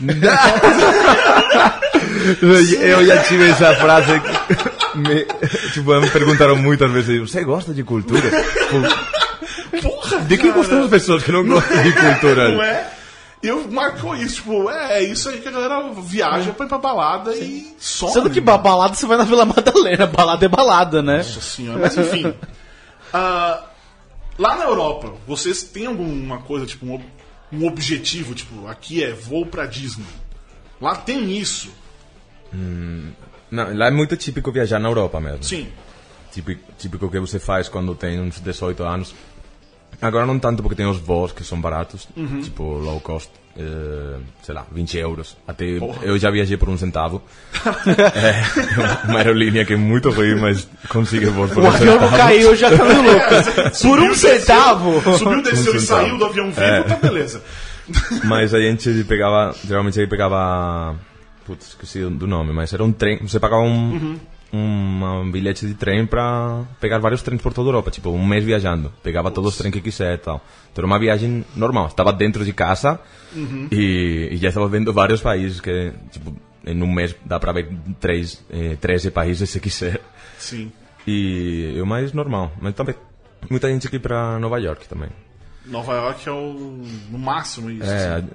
Eu 2.82 3.04
já 3.06 3.22
tive 3.24 3.48
essa 3.50 3.74
frase 3.76 4.20
que 4.20 4.98
me, 4.98 5.24
tipo, 5.72 6.00
me 6.00 6.10
perguntaram 6.10 6.56
muitas 6.56 6.90
vezes, 6.90 7.20
você 7.30 7.44
gosta 7.44 7.72
de 7.72 7.82
cultura? 7.84 8.22
Tipo, 8.22 9.08
Porra, 9.82 10.18
de 10.22 10.36
que 10.36 10.50
gostam 10.50 10.82
as 10.84 10.90
pessoas 10.90 11.22
que 11.22 11.30
não 11.32 11.46
gostam 11.46 11.82
de 11.82 11.92
cultura? 11.92 12.48
Não 12.50 12.62
é? 12.62 12.90
E 13.42 13.48
eu 13.48 13.66
marcou 13.70 14.14
isso, 14.16 14.36
tipo, 14.36 14.68
é, 14.68 14.98
é 14.98 15.02
isso 15.04 15.28
aí 15.30 15.38
que 15.38 15.48
a 15.48 15.52
galera 15.52 15.82
viaja 16.02 16.52
pra 16.52 16.66
ir 16.66 16.68
pra 16.68 16.76
balada 16.78 17.34
e 17.34 17.74
só. 17.78 18.08
Sendo 18.08 18.28
que 18.28 18.40
ba- 18.40 18.58
balada 18.58 18.94
você 18.94 19.06
vai 19.06 19.16
na 19.16 19.24
Vila 19.24 19.46
Madalena, 19.46 20.06
balada 20.06 20.44
é 20.44 20.48
balada, 20.48 21.00
né? 21.02 21.18
Nossa 21.18 21.40
senhora, 21.40 21.78
mas 21.78 21.96
enfim. 21.96 22.34
Ah, 23.14 23.60
lá 24.40 24.56
na 24.56 24.64
Europa, 24.64 25.14
vocês 25.26 25.62
têm 25.62 25.86
alguma 25.86 26.38
coisa, 26.38 26.64
tipo, 26.64 26.86
um, 26.86 27.00
um 27.52 27.66
objetivo, 27.66 28.34
tipo, 28.34 28.66
aqui 28.66 29.04
é 29.04 29.12
vou 29.12 29.44
pra 29.44 29.66
Disney. 29.66 30.06
Lá 30.80 30.96
tem 30.96 31.36
isso. 31.36 31.70
Não, 33.50 33.76
lá 33.76 33.88
é 33.88 33.90
muito 33.90 34.16
típico 34.16 34.50
viajar 34.50 34.78
na 34.78 34.88
Europa 34.88 35.20
mesmo. 35.20 35.44
Sim. 35.44 35.68
Típico, 36.32 36.72
típico 36.78 37.10
que 37.10 37.20
você 37.20 37.38
faz 37.38 37.68
quando 37.68 37.94
tem 37.94 38.18
uns 38.18 38.40
18 38.40 38.82
anos. 38.82 39.14
Agora 40.02 40.26
não 40.26 40.38
tanto 40.38 40.62
porque 40.62 40.74
tem 40.76 40.86
os 40.86 40.98
voos 40.98 41.32
que 41.32 41.44
são 41.44 41.60
baratos, 41.60 42.08
Uhum. 42.16 42.40
tipo 42.40 42.62
low 42.62 43.00
cost, 43.00 43.30
eh, 43.58 44.16
sei 44.42 44.54
lá, 44.54 44.64
20 44.72 44.96
euros. 44.96 45.36
Até 45.46 45.78
Porra. 45.78 45.98
eu 46.04 46.16
já 46.18 46.30
viajei 46.30 46.56
por 46.56 46.68
um 46.70 46.78
centavo. 46.78 47.20
é 49.04 49.08
uma 49.08 49.18
aerolínea 49.18 49.64
que 49.64 49.74
é 49.74 49.76
muito 49.76 50.10
ruim, 50.10 50.36
mas 50.36 50.66
consigo 50.88 51.30
voos 51.32 51.50
por 51.52 51.62
O 51.62 51.66
um 51.66 51.68
avião 51.70 51.94
não 51.96 52.00
centavo. 52.02 52.16
caiu, 52.16 52.56
já 52.56 52.76
caiu 52.76 53.02
louco. 53.02 53.26
Por 53.82 54.00
um 54.00 54.14
centavo. 54.14 55.18
Subiu, 55.18 55.42
desceu 55.42 55.72
Um 55.74 55.76
e 55.76 55.80
centavo. 55.80 56.02
saiu 56.04 56.18
do 56.18 56.24
avião 56.24 56.46
vivo, 56.46 56.60
É. 56.62 56.82
tá 56.82 56.96
beleza. 56.96 57.42
Mas 58.24 58.54
a 58.54 58.60
gente 58.60 59.04
pegava, 59.04 59.54
geralmente 59.66 59.98
a 59.98 60.02
gente 60.02 60.10
pegava, 60.10 60.94
putz, 61.44 61.68
esqueci 61.68 61.98
do 62.04 62.26
nome, 62.26 62.52
mas 62.52 62.72
era 62.72 62.84
um 62.84 62.92
trem, 62.92 63.18
você 63.20 63.40
pagava 63.40 63.62
um, 63.62 64.16
um 64.52 65.30
bilhete 65.30 65.66
de 65.66 65.74
trem 65.74 66.06
pra 66.06 66.64
pegar 66.80 66.98
vários 66.98 67.22
trens 67.22 67.40
por 67.40 67.52
toda 67.52 67.68
a 67.68 67.70
Europa, 67.70 67.90
tipo 67.90 68.10
um 68.10 68.26
mês 68.26 68.44
viajando, 68.44 68.92
pegava 69.02 69.30
todos 69.30 69.52
os 69.52 69.58
trens 69.58 69.72
que 69.72 69.80
quiser 69.80 70.14
e 70.14 70.18
tal. 70.18 70.44
Então 70.72 70.82
era 70.82 70.86
uma 70.86 70.98
viagem 70.98 71.44
normal, 71.54 71.86
estava 71.86 72.12
dentro 72.12 72.44
de 72.44 72.52
casa 72.52 73.00
e, 73.70 74.28
e 74.32 74.36
já 74.36 74.48
estava 74.48 74.68
vendo 74.68 74.92
vários 74.92 75.20
países 75.20 75.60
que, 75.60 75.92
tipo, 76.10 76.34
em 76.66 76.82
um 76.82 76.92
mês 76.92 77.14
dá 77.24 77.38
pra 77.38 77.52
ver 77.52 77.70
três, 78.00 78.44
eh, 78.50 78.76
13 78.80 79.10
países 79.10 79.48
se 79.48 79.60
quiser. 79.60 80.00
Sim. 80.38 80.72
E 81.06 81.74
é 81.76 81.82
o 81.82 81.86
mais 81.86 82.12
normal, 82.12 82.52
mas 82.60 82.74
também 82.74 82.94
muita 83.48 83.68
gente 83.68 83.86
aqui 83.86 83.98
pra 83.98 84.38
Nova 84.38 84.58
York 84.58 84.88
também. 84.88 85.08
Nova 85.64 85.94
York 85.94 86.28
é 86.28 86.32
o 86.32 86.82
no 87.10 87.18
máximo 87.18 87.70
isso. 87.70 87.84
É, 87.84 88.16
assim. 88.16 88.28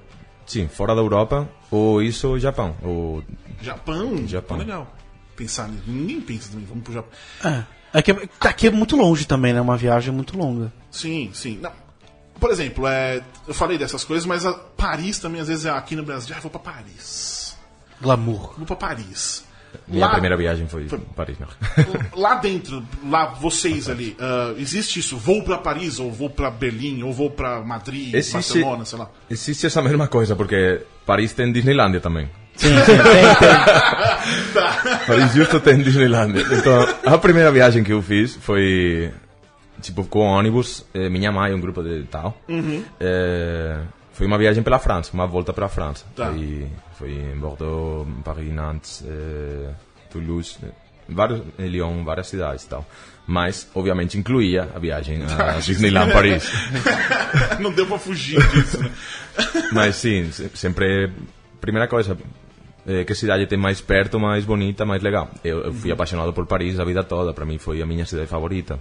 Sim, 0.45 0.67
fora 0.67 0.93
da 0.93 1.01
Europa, 1.01 1.49
ou 1.71 2.01
isso 2.01 2.29
ou 2.29 2.39
Japão. 2.39 2.75
Ou... 2.83 3.23
Japão, 3.61 4.27
Japão. 4.27 4.57
legal. 4.57 4.94
Pensar 5.35 5.67
nisso. 5.67 5.83
Ninguém 5.87 6.21
pensa 6.21 6.49
também, 6.51 6.65
vamos 6.65 6.83
pro 6.83 6.93
Japão. 6.93 7.11
É. 7.43 7.63
É 7.93 8.01
que 8.01 8.11
aqui 8.41 8.67
é 8.67 8.71
muito 8.71 8.95
longe 8.97 9.25
também, 9.25 9.53
né? 9.53 9.61
Uma 9.61 9.77
viagem 9.77 10.13
muito 10.13 10.37
longa. 10.37 10.71
Sim, 10.91 11.29
sim. 11.33 11.59
Não. 11.61 11.71
Por 12.39 12.51
exemplo, 12.51 12.85
é, 12.87 13.21
eu 13.47 13.53
falei 13.53 13.77
dessas 13.77 14.03
coisas, 14.03 14.25
mas 14.25 14.45
a 14.45 14.53
Paris 14.53 15.17
também, 15.19 15.39
às 15.39 15.47
vezes, 15.47 15.65
é 15.65 15.69
aqui 15.69 15.95
no 15.95 16.03
Brasil. 16.03 16.35
Ah, 16.37 16.41
vou 16.41 16.51
pra 16.51 16.59
Paris. 16.59 17.55
Glamour. 18.01 18.53
Vou 18.57 18.65
pra 18.65 18.75
Paris. 18.75 19.45
Minha 19.87 20.05
Lá- 20.05 20.11
primeira 20.13 20.37
viagem 20.37 20.67
foi, 20.67 20.87
Paris, 21.15 21.37
não. 21.39 21.47
Lá 22.21 22.35
dentro, 22.35 22.81
lá 23.05 23.25
vocês 23.25 23.89
ali, 23.89 24.15
ah, 24.19 24.53
existe 24.57 24.99
isso? 24.99 25.17
Vou 25.17 25.43
pra 25.43 25.57
Paris, 25.57 25.99
ou 25.99 26.11
vou 26.11 26.29
pra 26.29 26.49
Berlim, 26.49 27.03
ou 27.03 27.11
vou 27.13 27.29
pra 27.29 27.61
Madrid, 27.61 28.13
Existe- 28.13 28.33
Barcelona, 28.33 28.85
sei 28.85 28.99
lá. 28.99 29.09
Existe 29.29 29.65
essa 29.67 29.81
mesma 29.81 30.07
coisa, 30.07 30.33
porque 30.35 30.81
Paris 31.05 31.33
tem 31.33 31.51
Disneylandia 31.51 31.99
também. 32.01 32.29
Sim, 32.55 32.69
sim, 32.85 32.85
tem, 32.85 33.35
tem. 33.35 34.97
Paris 35.07 35.31
justo 35.35 35.59
tem 35.59 35.77
Disneylandia. 35.81 36.43
Então, 36.51 36.87
a 37.05 37.17
primeira 37.17 37.51
viagem 37.51 37.83
que 37.83 37.91
eu 37.93 38.01
fiz 38.01 38.35
foi, 38.35 39.11
tipo, 39.81 40.03
com 40.05 40.19
ônibus, 40.21 40.85
eh, 40.93 41.09
minha 41.09 41.31
mãe, 41.31 41.53
um 41.53 41.59
grupo 41.59 41.83
de 41.83 42.03
tal. 42.03 42.37
Eh, 42.99 43.77
foi 44.13 44.25
uma 44.27 44.37
viagem 44.37 44.63
pela 44.63 44.79
França, 44.79 45.11
uma 45.13 45.27
volta 45.27 45.51
pela 45.53 45.67
França. 45.67 46.05
Tá. 46.15 46.27
Foi, 46.27 46.67
foi 46.97 47.11
em 47.11 47.37
Bordeaux, 47.37 48.07
Paris, 48.23 48.53
Nantes, 48.53 49.03
eh, 49.05 49.69
Toulouse, 50.09 50.57
vários, 51.09 51.41
em 51.59 51.67
Lyon, 51.67 52.03
várias 52.03 52.27
cidades 52.27 52.63
e 52.63 52.69
tal. 52.69 52.85
Mas, 53.27 53.67
obviamente, 53.73 54.17
incluía 54.19 54.69
a 54.75 54.79
viagem 54.79 55.19
a 55.23 55.53
Disneyland 55.59 56.13
Paris. 56.13 56.49
Não 57.59 57.71
deu 57.71 57.87
pra 57.87 57.97
fugir 57.97 58.39
disso, 58.51 58.79
né? 58.79 58.91
Mas 59.71 59.95
sim, 59.95 60.31
se- 60.31 60.49
sempre. 60.53 61.11
Primeira 61.59 61.87
coisa, 61.87 62.15
eh, 62.87 63.03
que 63.03 63.13
cidade 63.15 63.45
tem 63.47 63.57
mais 63.57 63.81
perto, 63.81 64.19
mais 64.19 64.45
bonita, 64.45 64.85
mais 64.85 65.01
legal. 65.01 65.29
Eu, 65.43 65.63
eu 65.65 65.73
fui 65.73 65.91
apaixonado 65.91 66.31
por 66.33 66.45
Paris 66.45 66.79
a 66.79 66.85
vida 66.85 67.03
toda, 67.03 67.33
para 67.33 67.45
mim 67.45 67.57
foi 67.57 67.81
a 67.81 67.85
minha 67.85 68.05
cidade 68.05 68.27
favorita. 68.27 68.79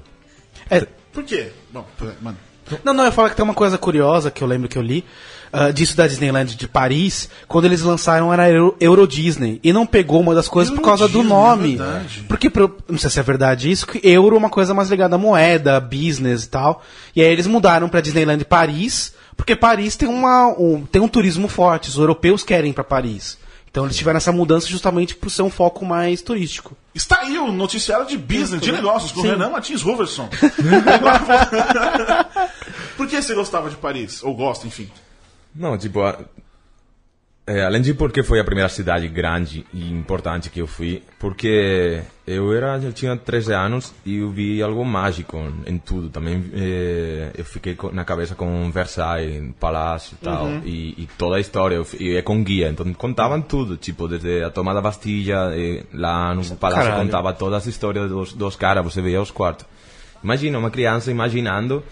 É, 0.71 0.87
Por 1.12 1.23
quê? 1.25 1.49
Bom, 1.73 1.85
mano. 2.21 2.37
Não, 2.83 2.95
não, 2.95 3.05
eu 3.05 3.12
falo 3.12 3.29
que 3.29 3.37
tem 3.37 3.45
uma 3.45 3.53
coisa 3.55 3.77
curiosa 3.77 4.31
que 4.31 4.43
eu 4.43 4.49
lembro 4.49 4.69
que 4.71 4.79
eu 4.79 4.83
li 4.83 5.05
ah, 5.53 5.71
disso 5.71 5.95
da 5.95 6.07
Disneyland 6.07 6.57
de 6.57 6.67
Paris. 6.67 7.29
Quando 7.47 7.67
eles 7.67 7.83
lançaram 7.83 8.33
era 8.33 8.49
Euro, 8.51 8.75
Euro 8.81 9.07
Disney. 9.07 9.61
E 9.62 9.71
não 9.71 9.85
pegou 9.87 10.19
uma 10.21 10.35
das 10.35 10.49
coisas 10.49 10.71
por 10.73 10.79
Euro 10.79 10.87
causa 10.88 11.07
do 11.07 11.19
Disney, 11.21 11.29
nome. 11.29 11.79
é. 11.79 12.23
Porque, 12.27 12.49
pro- 12.49 12.75
não 12.88 12.97
sei 12.97 13.11
se 13.11 13.21
é 13.21 13.23
verdade 13.23 13.71
isso, 13.71 13.87
que 13.87 14.01
euro 14.09 14.35
é 14.35 14.38
uma 14.38 14.49
coisa 14.49 14.73
mais 14.73 14.88
ligada 14.88 15.14
à 15.14 15.19
moeda, 15.19 15.79
business 15.79 16.45
e 16.45 16.49
tal. 16.49 16.83
E 17.14 17.21
aí 17.21 17.29
eles 17.31 17.47
mudaram 17.47 17.87
pra 17.90 18.01
Disneyland 18.01 18.43
Paris, 18.47 19.12
porque 19.37 19.55
Paris 19.55 19.95
tem, 19.95 20.09
uma, 20.09 20.47
um, 20.59 20.87
tem 20.87 21.03
um 21.03 21.09
turismo 21.09 21.49
forte. 21.49 21.90
Os 21.90 21.97
europeus 21.99 22.43
querem 22.43 22.71
ir 22.71 22.75
pra 22.75 22.83
Paris. 22.83 23.37
Então 23.75 23.87
eles 23.87 23.97
tiveram 23.97 24.19
essa 24.19 24.31
mudança 24.31 24.69
justamente 24.69 25.17
por 25.17 25.29
ser 25.29 25.43
um 25.43 25.51
foco 25.51 25.85
mais 25.85 26.23
turístico. 26.23 26.77
Está 26.95 27.23
aí 27.23 27.37
o 27.37 27.51
noticiário 27.51 28.07
de 28.07 28.17
business, 28.17 28.61
de 28.61 28.71
negócios, 28.71 29.11
com 29.11 29.19
o 29.19 29.23
Sim. 29.23 29.31
Renan 29.31 29.51
Martins 29.51 29.83
Roverson. 29.83 30.29
Por 32.97 33.09
que 33.09 33.21
você 33.21 33.35
gostava 33.35 33.69
de 33.69 33.75
Paris? 33.75 34.23
Ou 34.23 34.33
gosta, 34.33 34.69
enfim. 34.69 34.89
Não, 35.53 35.77
tipo, 35.77 36.01
a- 36.03 36.21
é, 37.46 37.62
além 37.62 37.83
de 37.83 37.92
porque 37.92 38.22
foi 38.22 38.40
a 38.40 38.44
primeira 38.44 38.70
cidade 38.70 39.07
grande 39.07 39.66
e 39.72 39.90
importante 39.92 40.48
que 40.48 40.62
eu 40.62 40.66
fui, 40.66 41.02
porque 41.18 42.02
eu 42.26 42.54
era, 42.54 42.78
eu 42.78 42.90
tinha 42.90 43.14
13 43.18 43.52
anos 43.52 43.92
e 44.07 44.16
eu 44.16 44.30
vi 44.30 44.62
algo 44.62 44.83
mágico 44.83 45.52
em 45.66 45.76
tudo. 45.76 46.09
Também 46.09 46.42
eh, 46.54 47.33
eu 47.37 47.44
fiquei 47.44 47.76
na 47.92 48.02
cabeça 48.02 48.35
com 48.35 48.70
Versailles, 48.70 49.52
Palácio 49.61 50.16
e 50.18 50.24
tal, 50.24 50.48
e, 50.64 51.07
toda 51.18 51.37
a 51.37 51.40
história. 51.40 51.74
Eu, 51.74 51.87
e 52.00 52.16
é 52.16 52.22
com 52.22 52.42
guia, 52.42 52.70
então 52.70 52.90
contavam 52.94 53.42
tudo, 53.42 53.76
tipo, 53.76 54.09
desde 54.09 54.42
a 54.42 54.50
tomada 54.50 54.76
da 54.76 54.83
Bastilha, 54.83 55.50
eh, 55.52 55.85
lá 55.92 56.35
no 56.35 56.42
Palácio 56.57 56.85
Caralho. 56.85 57.04
contava 57.04 57.35
todas 57.35 57.59
as 57.59 57.66
histórias 57.66 58.09
dos, 58.09 58.33
dos 58.33 58.57
caras, 58.57 58.83
você 58.83 59.02
veia 59.02 59.20
os 59.20 59.30
quartos. 59.30 59.66
Imagina 60.22 60.59
uma 60.59 60.70
criança 60.70 61.11
imaginando 61.11 61.85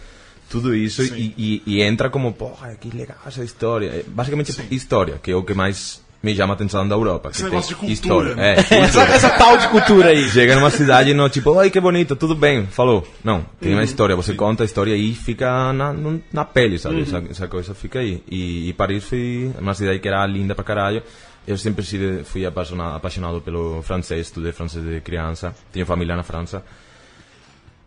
tudo 0.52 0.74
isso 0.74 1.02
e, 1.02 1.34
e- 1.36 1.62
e 1.66 1.82
entra 1.82 2.08
como, 2.10 2.32
porra, 2.32 2.74
que 2.80 2.94
legal 2.96 3.16
essa 3.26 3.42
história. 3.42 3.86
É, 3.88 4.04
Basicamente, 4.06 4.52
história, 4.70 5.18
que 5.22 5.30
é 5.32 5.34
o 5.34 5.42
que 5.42 5.54
mais 5.54 6.00
me 6.22 6.36
chama 6.36 6.52
a 6.52 6.54
atenção 6.54 6.86
da 6.86 6.94
Europa. 6.94 7.30
Esse 7.30 7.42
que 7.42 7.50
tem 7.50 7.58
de 7.60 7.74
cultura, 7.74 7.92
história. 7.92 8.34
né? 8.36 8.54
É, 8.54 8.78
Essa, 8.78 9.02
essa 9.02 9.30
tal 9.30 9.56
de 9.58 9.66
cultura 9.68 10.10
aí. 10.10 10.28
Chega 10.28 10.54
numa 10.54 10.70
cidade 10.70 11.10
e 11.10 11.14
não, 11.14 11.28
tipo, 11.28 11.58
ai 11.58 11.68
que 11.68 11.80
bonito, 11.80 12.14
tudo 12.14 12.36
bem, 12.36 12.64
falou. 12.66 13.04
Não, 13.24 13.44
tem 13.60 13.72
Uhum. 13.72 13.78
uma 13.78 13.82
história, 13.84 14.14
você 14.14 14.32
conta 14.34 14.62
a 14.62 14.66
história 14.66 14.94
e 14.94 15.12
fica 15.16 15.72
na, 15.72 15.92
na 16.32 16.44
pele, 16.44 16.78
sabe? 16.78 16.96
Uhum. 16.96 17.02
Essa, 17.02 17.24
essa 17.28 17.48
coisa 17.48 17.74
fica 17.74 17.98
aí. 17.98 18.22
E, 18.30 18.68
e 18.68 18.72
Paris 18.74 19.02
foi 19.02 19.50
uma 19.58 19.74
cidade 19.74 19.98
que 19.98 20.06
era 20.06 20.24
linda 20.26 20.54
pra 20.54 20.62
caralho. 20.62 21.02
Eu 21.44 21.58
sempre 21.58 21.84
fui, 21.84 22.20
fui 22.24 22.46
apaixonado, 22.46 22.94
apaixonado 22.94 23.40
pelo 23.40 23.82
francês, 23.82 24.26
estudei 24.28 24.52
francês 24.52 24.84
de 24.84 25.00
criança, 25.00 25.52
tenho 25.72 25.84
família 25.84 26.14
na 26.14 26.22
França. 26.22 26.62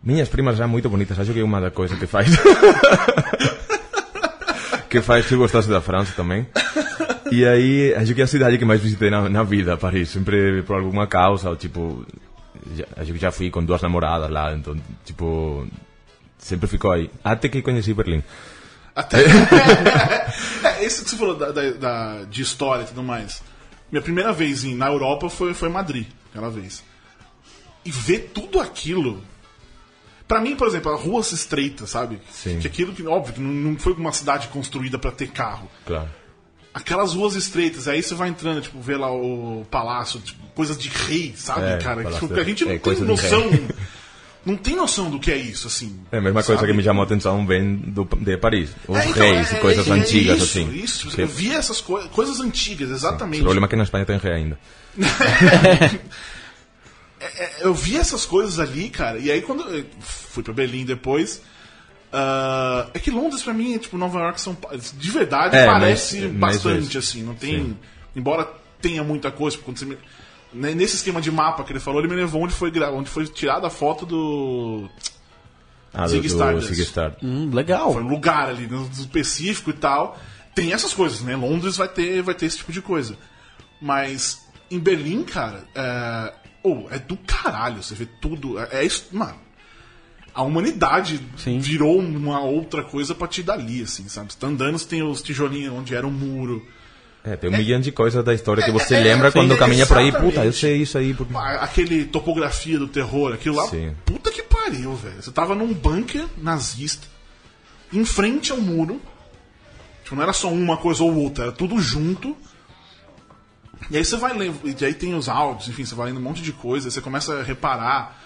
Minhas 0.05 0.29
primas 0.29 0.59
eram 0.59 0.69
muito 0.69 0.89
bonitas, 0.89 1.19
acho 1.19 1.33
que 1.33 1.39
é 1.39 1.43
uma 1.43 1.59
das 1.59 1.73
coisas 1.73 1.97
que 1.97 2.05
faz. 2.05 2.27
que 4.89 5.01
faz 5.01 5.25
que 5.25 5.33
eu 5.33 5.39
gostasse 5.39 5.67
da 5.67 5.81
França 5.81 6.13
também. 6.15 6.45
E 7.31 7.45
aí, 7.45 7.93
acho 7.95 8.13
que 8.13 8.21
é 8.21 8.23
a 8.23 8.27
cidade 8.27 8.57
que 8.57 8.65
mais 8.65 8.81
visitei 8.81 9.09
na, 9.09 9.27
na 9.27 9.43
vida, 9.43 9.75
Paris. 9.77 10.09
Sempre 10.09 10.61
por 10.63 10.77
alguma 10.77 11.07
causa, 11.07 11.49
ou 11.49 11.55
tipo. 11.55 12.05
Já, 12.75 12.85
acho 12.97 13.13
que 13.13 13.19
já 13.19 13.31
fui 13.31 13.49
com 13.49 13.63
duas 13.63 13.81
namoradas 13.81 14.29
lá, 14.29 14.53
então, 14.53 14.75
tipo. 15.03 15.67
Sempre 16.37 16.67
ficou 16.67 16.91
aí. 16.91 17.09
Até 17.23 17.49
que 17.49 17.61
conheci 17.63 17.93
Berlim. 17.93 18.21
Até... 18.95 19.17
isso 20.85 21.03
que 21.03 21.09
você 21.09 21.17
falou 21.17 21.35
da, 21.35 21.51
da- 21.51 21.71
da- 21.71 22.23
de 22.29 22.41
história 22.43 22.83
e 22.83 22.87
tudo 22.87 23.01
mais. 23.01 23.41
Minha 23.91 24.01
primeira 24.01 24.31
vez 24.31 24.63
em, 24.63 24.75
na 24.75 24.87
Europa 24.87 25.29
foi, 25.29 25.53
foi 25.53 25.67
Madrid, 25.69 26.05
aquela 26.29 26.49
vez. 26.49 26.83
E 27.83 27.91
ver 27.91 28.31
tudo 28.33 28.59
aquilo. 28.59 29.21
Pra 30.27 30.41
mim, 30.41 30.55
por 30.55 30.67
exemplo, 30.67 30.91
as 30.93 31.01
ruas 31.01 31.31
estreitas, 31.31 31.89
sabe? 31.91 32.19
Sim. 32.31 32.59
Que 32.59 32.67
aquilo 32.67 32.93
que, 32.93 33.05
óbvio, 33.05 33.33
que 33.35 33.41
não, 33.41 33.77
foi 33.77 33.93
uma 33.93 34.11
cidade 34.11 34.47
construída 34.47 34.97
pra 34.97 35.11
ter 35.11 35.27
carro. 35.29 35.69
Claro. 35.85 36.09
Aquelas 36.73 37.13
ruas 37.13 37.35
estreitas, 37.35 37.87
aí 37.87 38.01
você 38.03 38.15
vai 38.15 38.27
entrando, 38.29 38.59
tipo, 38.61 38.81
ver 38.81 38.97
lá 38.97 39.11
o 39.11 39.65
palácio, 39.69 40.19
tipo, 40.19 40.45
coisas 40.55 40.77
de 40.77 40.89
rei, 40.89 41.33
sabe, 41.37 41.67
É, 41.67 41.77
cara? 41.77 42.03
Tipo, 42.11 42.33
a 42.33 42.43
gente 42.43 42.63
não 42.65 42.71
é, 42.71 42.73
tem 42.73 42.79
coisa 42.81 43.05
noção. 43.05 43.49
Não 44.45 44.55
tem 44.55 44.75
noção 44.75 45.09
do 45.09 45.19
que 45.19 45.31
é 45.31 45.37
isso, 45.37 45.65
assim. 45.67 45.99
É 46.11 46.17
a 46.17 46.21
mesma 46.21 46.43
coisa 46.43 46.59
sabe? 46.61 46.71
que 46.71 46.77
me 46.77 46.83
chamou 46.83 47.01
a 47.01 47.05
atenção 47.05 47.47
vem 47.47 47.75
do, 47.77 48.03
de 48.19 48.37
Paris. 48.37 48.69
Os 48.87 48.95
É, 48.97 49.09
então, 49.09 49.25
reis 49.31 49.51
é- 49.53 49.57
e 49.57 49.59
coisas 49.59 49.87
é- 49.87 49.89
é 49.89 49.93
antigas, 49.93 50.37
isso, 50.37 50.43
assim. 50.59 50.71
Isso, 50.75 51.07
Que- 51.09 51.21
eu 51.21 51.27
vi 51.27 51.51
essas 51.51 51.81
coi 51.81 52.07
coisas 52.09 52.39
antigas, 52.39 52.91
exatamente. 52.91 53.41
O 53.41 53.43
problema 53.45 53.65
é 53.65 53.69
que 53.69 53.75
na 53.75 53.83
Espanha 53.83 54.05
tem 54.05 54.17
rei 54.17 54.31
ainda. 54.33 54.59
É, 57.37 57.51
eu 57.61 57.73
vi 57.73 57.97
essas 57.97 58.25
coisas 58.25 58.59
ali, 58.59 58.89
cara, 58.89 59.17
e 59.19 59.31
aí 59.31 59.41
quando 59.41 59.63
eu 59.63 59.85
fui 59.99 60.41
pra 60.43 60.53
Berlim 60.53 60.85
depois. 60.85 61.41
ah, 62.11 62.87
é 62.93 62.99
que 62.99 63.11
Londres 63.11 63.41
pra 63.43 63.53
mim 63.53 63.75
é 63.75 63.79
tipo 63.79 63.97
Nova 63.97 64.19
York, 64.19 64.39
São 64.39 64.55
Paulo. 64.55 64.77
De 64.79 65.11
verdade, 65.11 65.55
É, 65.55 65.65
parece 65.65 66.21
mas- 66.21 66.31
mas 66.33 66.55
bastante 66.63 66.95
é- 66.95 66.99
assim. 66.99 67.23
Não 67.23 67.35
tem. 67.35 67.55
sim. 67.65 67.77
Embora 68.15 68.47
tenha 68.81 69.03
muita 69.03 69.31
coisa, 69.31 69.57
quando 69.57 69.77
você 69.77 69.85
me- 69.85 69.97
né, 70.53 70.73
nesse 70.73 70.95
esquema 70.95 71.19
de 71.19 71.29
mapa 71.31 71.63
que 71.63 71.73
ele 71.73 71.79
falou, 71.79 71.99
ele 71.99 72.07
me 72.07 72.15
levou 72.15 72.41
onde 72.43 72.53
foi, 72.53 72.71
gra- 72.71 72.91
onde 72.91 73.09
foi 73.09 73.25
tirada 73.27 73.67
a 73.67 73.69
foto 73.69 74.05
do. 74.05 74.89
Ah, 75.93 76.07
do 76.07 76.25
Stardust. 76.27 76.69
Hum, 77.23 77.49
legal. 77.53 77.93
Foi 77.93 78.03
um 78.03 78.07
lugar 78.07 78.49
ali 78.49 78.67
no 78.67 78.83
específico 78.91 79.69
e 79.69 79.73
tal. 79.73 80.17
Tem 80.53 80.71
essas 80.73 80.93
coisas, 80.93 81.21
né? 81.21 81.35
Londres 81.35 81.75
vai 81.77 81.87
ter, 81.89 82.21
vai 82.21 82.35
ter 82.35 82.45
esse 82.45 82.57
tipo 82.57 82.71
de 82.71 82.81
coisa. 82.81 83.17
Mas 83.81 84.41
em 84.71 84.79
Berlim, 84.79 85.23
cara, 85.23 85.65
é, 85.75 86.33
oh, 86.65 86.87
é 86.93 86.99
do 86.99 87.15
caralho. 87.17 87.81
Você 87.83 87.95
vê 87.95 88.05
tudo. 88.19 88.59
É, 88.59 88.79
é 88.79 88.83
isso, 88.85 89.05
mano. 89.11 89.35
A 90.33 90.43
humanidade 90.43 91.21
Sim. 91.37 91.59
virou 91.59 91.97
uma 91.97 92.41
outra 92.41 92.83
coisa 92.83 93.13
a 93.13 93.15
partir 93.15 93.41
dali, 93.43 93.81
assim, 93.83 94.09
sabe? 94.09 94.33
Você 94.33 94.39
tá 94.39 94.47
andando, 94.47 94.77
você 94.77 94.85
tem 94.87 95.01
os 95.01 95.21
tijolinhos 95.21 95.73
onde 95.73 95.95
era 95.95 96.05
um 96.05 96.11
muro. 96.11 96.65
É, 97.23 97.35
tem 97.35 97.49
um 97.49 97.57
milhão 97.57 97.79
de 97.79 97.91
coisas 97.91 98.23
da 98.23 98.33
história 98.33 98.61
que 98.63 98.69
você 98.71 98.95
é, 98.95 98.99
lembra 98.99 99.31
sim, 99.31 99.39
quando 99.39 99.53
é, 99.53 99.57
caminha 99.57 99.87
por 99.87 99.97
aí. 99.97 100.11
Puta, 100.11 100.43
eu 100.45 100.51
sei 100.53 100.81
isso 100.81 100.97
aí. 100.97 101.13
Porque... 101.13 101.35
A- 101.35 101.63
Aquele 101.63 102.05
topografia 102.05 102.77
do 102.77 102.87
terror, 102.87 103.33
aquilo 103.33 103.55
lá. 103.55 103.67
Sim. 103.67 103.95
Puta 104.05 104.29
que 104.29 104.43
pariu, 104.43 104.93
velho. 104.95 105.21
Você 105.23 105.31
tava 105.31 105.55
num 105.55 105.73
bunker 105.73 106.25
nazista, 106.37 107.07
em 107.91 108.03
frente 108.05 108.51
ao 108.51 108.59
muro. 108.59 109.01
Tipo, 110.03 110.17
não 110.17 110.23
era 110.23 110.33
só 110.33 110.51
uma 110.51 110.77
coisa 110.77 111.01
ou 111.01 111.15
outra, 111.15 111.45
era 111.45 111.51
tudo 111.53 111.79
junto. 111.79 112.35
E 113.89 113.97
aí 113.97 114.03
você 114.05 114.17
vai 114.17 114.33
lendo, 114.35 114.59
e 114.63 114.85
aí 114.85 114.93
tem 114.93 115.13
os 115.15 115.29
áudios, 115.29 115.69
enfim, 115.69 115.85
você 115.85 115.93
vai 115.95 116.07
lendo 116.07 116.19
um 116.19 116.23
monte 116.23 116.41
de 116.41 116.51
coisa, 116.51 116.89
você 116.89 117.01
começa 117.01 117.39
a 117.39 117.43
reparar 117.43 118.21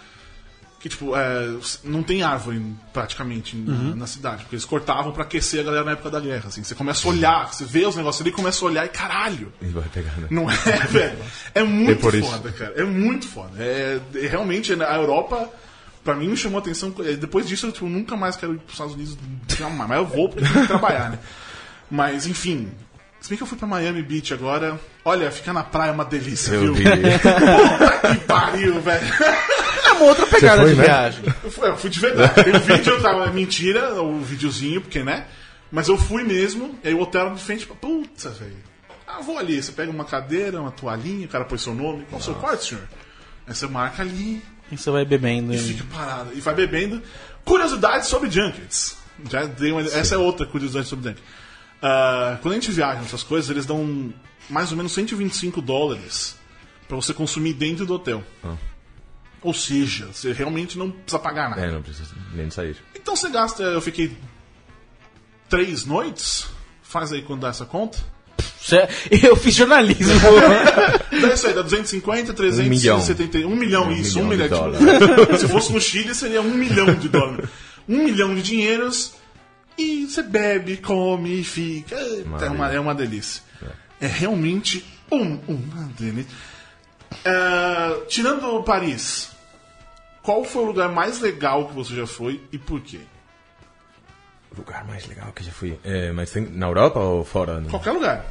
que, 0.80 0.88
tipo, 0.88 1.14
é, 1.14 1.58
não 1.84 2.02
tem 2.02 2.24
árvore 2.24 2.64
praticamente 2.94 3.54
na, 3.58 3.94
na 3.96 4.08
cidade, 4.08 4.44
porque 4.44 4.56
eles 4.56 4.64
cortavam 4.64 5.12
pra 5.12 5.24
aquecer 5.24 5.60
a 5.60 5.64
galera 5.64 5.84
na 5.84 5.92
época 5.92 6.10
da 6.10 6.22
guerra, 6.22 6.48
assim. 6.48 6.64
Você 6.64 6.74
começa 6.74 7.06
a 7.06 7.12
olhar, 7.12 7.54
você 7.54 7.66
vê 7.66 7.86
os 7.86 7.98
negócios 7.98 8.22
ali, 8.22 8.32
começa 8.32 8.64
a 8.64 8.68
olhar 8.70 8.86
e 8.86 8.88
caralho! 8.90 9.52
E 9.62 9.66
vai 9.66 9.84
pegar, 9.90 10.16
né? 10.16 10.28
Não 10.32 10.50
é, 10.50 10.56
velho? 10.88 11.20
É 11.54 11.64
muito 11.64 11.92
É 11.92 11.96
por 11.96 12.16
isso. 12.16 12.32
foda, 12.32 12.52
cara. 12.54 12.74
É 12.78 12.86
muito 12.86 13.28
foda. 13.28 13.52
É, 13.62 14.00
é, 14.16 14.28
realmente, 14.28 14.72
a 14.82 14.96
Europa, 14.96 15.50
pra 16.02 16.16
mim, 16.16 16.30
me 16.30 16.38
chamou 16.38 16.60
a 16.60 16.62
atenção. 16.62 16.96
é, 17.00 17.12
Depois 17.18 17.46
disso, 17.46 17.66
eu 17.66 17.72
tipo, 17.74 17.90
nunca 17.90 18.16
mais 18.16 18.38
quero 18.38 18.54
ir 18.54 18.60
pros 18.60 18.72
Estados 18.76 18.94
Unidos. 18.94 19.18
Jamais. 19.50 19.90
Mas 19.90 19.98
eu 19.98 20.06
vou 20.06 20.30
porque 20.30 20.46
eu 20.46 20.48
tenho 20.48 20.62
que 20.62 20.68
trabalhar, 20.68 21.10
né? 21.10 21.20
Mas, 21.92 22.26
enfim. 22.26 22.72
Se 23.22 23.30
bem 23.30 23.38
que 23.38 23.44
eu 23.44 23.48
fui 23.48 23.58
pra 23.58 23.68
Miami 23.68 24.02
Beach 24.02 24.34
agora. 24.34 24.80
Olha, 25.04 25.30
ficar 25.32 25.54
na 25.54 25.64
praia 25.64 25.90
é 25.90 25.94
uma 25.94 26.06
delícia, 26.06 26.54
Eu 26.54 26.74
viu? 26.74 26.76
vi. 26.76 26.84
Puta 26.84 28.14
que 28.16 28.26
pariu, 28.26 28.82
velho. 28.82 29.08
É 29.86 29.92
uma 29.94 30.06
outra 30.06 30.26
pegada 30.28 30.62
foi, 30.62 30.72
de 30.72 30.78
né? 30.78 30.84
viagem. 30.86 31.24
Eu 31.44 31.52
fui, 31.52 31.68
eu 31.68 31.78
fui 31.78 31.90
de 31.90 32.00
verdade. 32.00 32.44
Tem 32.44 32.56
o 32.56 32.60
vídeo, 32.60 32.94
eu 32.94 33.02
tava. 33.02 33.28
Mentira, 33.32 34.02
o 34.02 34.22
videozinho, 34.22 34.82
porque, 34.82 35.04
né? 35.04 35.26
Mas 35.72 35.88
eu 35.90 35.98
fui 35.98 36.24
mesmo, 36.24 36.80
e 36.84 36.88
aí 36.88 36.94
o 36.94 37.02
hotel 37.02 37.34
de 37.36 37.44
frente. 37.44 37.66
Puta, 37.68 38.30
velho. 38.30 38.56
Ah, 39.08 39.22
vou 39.22 39.38
ali. 39.38 39.62
Você 39.62 39.72
pega 39.72 39.92
uma 39.92 40.06
cadeira, 40.06 40.62
uma 40.62 40.72
toalhinha, 40.72 41.26
o 41.26 41.30
cara 41.30 41.44
põe 41.46 41.58
seu 41.58 41.74
nome. 41.74 42.06
Qual 42.10 42.20
é 42.20 42.22
o 42.22 42.26
seu 42.26 42.36
quarto, 42.36 42.64
senhor? 42.66 42.84
Aí 43.48 43.54
você 43.56 43.68
marca 43.68 44.02
ali 44.04 44.42
E 44.72 44.78
você 44.78 44.90
vai 44.92 45.04
bebendo. 45.04 45.54
e 45.54 45.58
e- 45.58 45.60
fica 45.60 45.84
parado. 45.94 46.30
E 46.34 46.40
vai 46.40 46.54
bebendo. 46.56 47.02
Curiosidades 47.44 48.08
sobre 48.08 48.30
junkets. 48.32 48.96
Já 49.30 49.44
dei 49.46 49.72
uma, 49.72 49.82
essa 49.82 50.16
é 50.16 50.18
outra 50.18 50.46
curiosidade 50.46 50.88
sobre 50.88 51.10
junket. 51.10 51.24
Ah, 51.82 52.38
quando 52.42 52.54
a 52.54 52.56
gente 52.56 52.72
viaja 52.72 53.02
nessas 53.02 53.24
coisas, 53.24 53.50
eles 53.50 53.66
dão 53.66 54.14
mais 54.50 54.72
ou 54.72 54.78
menos 54.78 54.92
125 54.94 55.62
dólares 55.62 56.36
pra 56.88 56.96
você 56.96 57.14
consumir 57.14 57.54
dentro 57.54 57.86
do 57.86 57.94
hotel. 57.94 58.24
Ah. 58.44 58.56
Ou 59.42 59.54
seja, 59.54 60.08
você 60.08 60.34
realmente 60.34 60.78
não 60.78 60.92
precisa 60.92 61.20
pagar 61.20 61.50
nada. 61.50 61.62
É, 61.62 61.72
não 61.72 61.82
precisa 61.82 62.14
nem 62.34 62.50
sair. 62.50 62.76
Então 62.94 63.16
você 63.16 63.30
gasta, 63.30 63.64
eu 63.64 63.80
fiquei 63.82 64.16
três 65.48 65.86
noites. 65.86 66.48
Faz 66.84 67.14
aí 67.14 67.22
quando 67.22 67.42
dá 67.42 67.50
essa 67.50 67.66
conta. 67.66 67.98
Eu 69.10 69.36
fiz 69.36 69.56
jornalismo. 69.56 70.14
Dá 71.22 71.34
isso 71.34 71.48
aí, 71.48 71.54
dá 71.54 71.62
250, 71.62 72.34
370. 72.34 73.38
Um 73.48 73.56
milhão, 73.56 73.88
Um 73.88 73.92
isso, 73.92 74.20
um 74.20 74.28
milhão 74.28 74.48
milhão. 74.72 74.72
de 74.72 75.26
tipo, 75.26 75.38
se 75.38 75.48
fosse 75.48 75.74
no 75.74 75.82
Chile, 75.82 76.14
seria 76.14 76.42
um 76.42 76.54
milhão 76.54 76.94
de 76.94 77.10
dólares. 77.10 77.50
Um 77.88 78.04
milhão 78.04 78.34
de 78.36 78.42
dinheiros 78.44 79.14
e 79.80 80.08
você 80.08 80.22
bebe, 80.22 80.78
come 80.78 81.40
e 81.40 81.44
fica. 81.44 81.96
É 81.96 82.50
uma, 82.50 82.72
é 82.74 82.80
uma 82.80 82.94
delícia. 82.94 83.44
É 84.02 84.08
realmente 84.08 84.86
um, 85.12 85.40
uma 85.48 85.90
delícia. 85.98 86.32
Ah, 87.26 87.98
tirando 88.08 88.62
Paris, 88.64 89.32
qual 90.22 90.44
foi 90.44 90.64
o 90.64 90.66
lugar 90.66 90.90
mais 90.90 91.20
legal 91.20 91.68
que 91.68 91.74
você 91.74 91.96
já 91.96 92.06
foi 92.06 92.42
e 92.52 92.58
por 92.58 92.82
quê? 92.82 93.00
O 94.52 94.58
lugar 94.58 94.86
mais 94.86 95.08
legal 95.08 95.32
que 95.32 95.44
já 95.44 95.52
fui. 95.52 95.80
É, 95.84 96.12
mas 96.12 96.32
tem, 96.32 96.46
na 96.50 96.68
Europa 96.68 97.00
ou 97.00 97.24
fora? 97.24 97.62
Qualquer 97.70 97.92
lugar. 97.92 98.26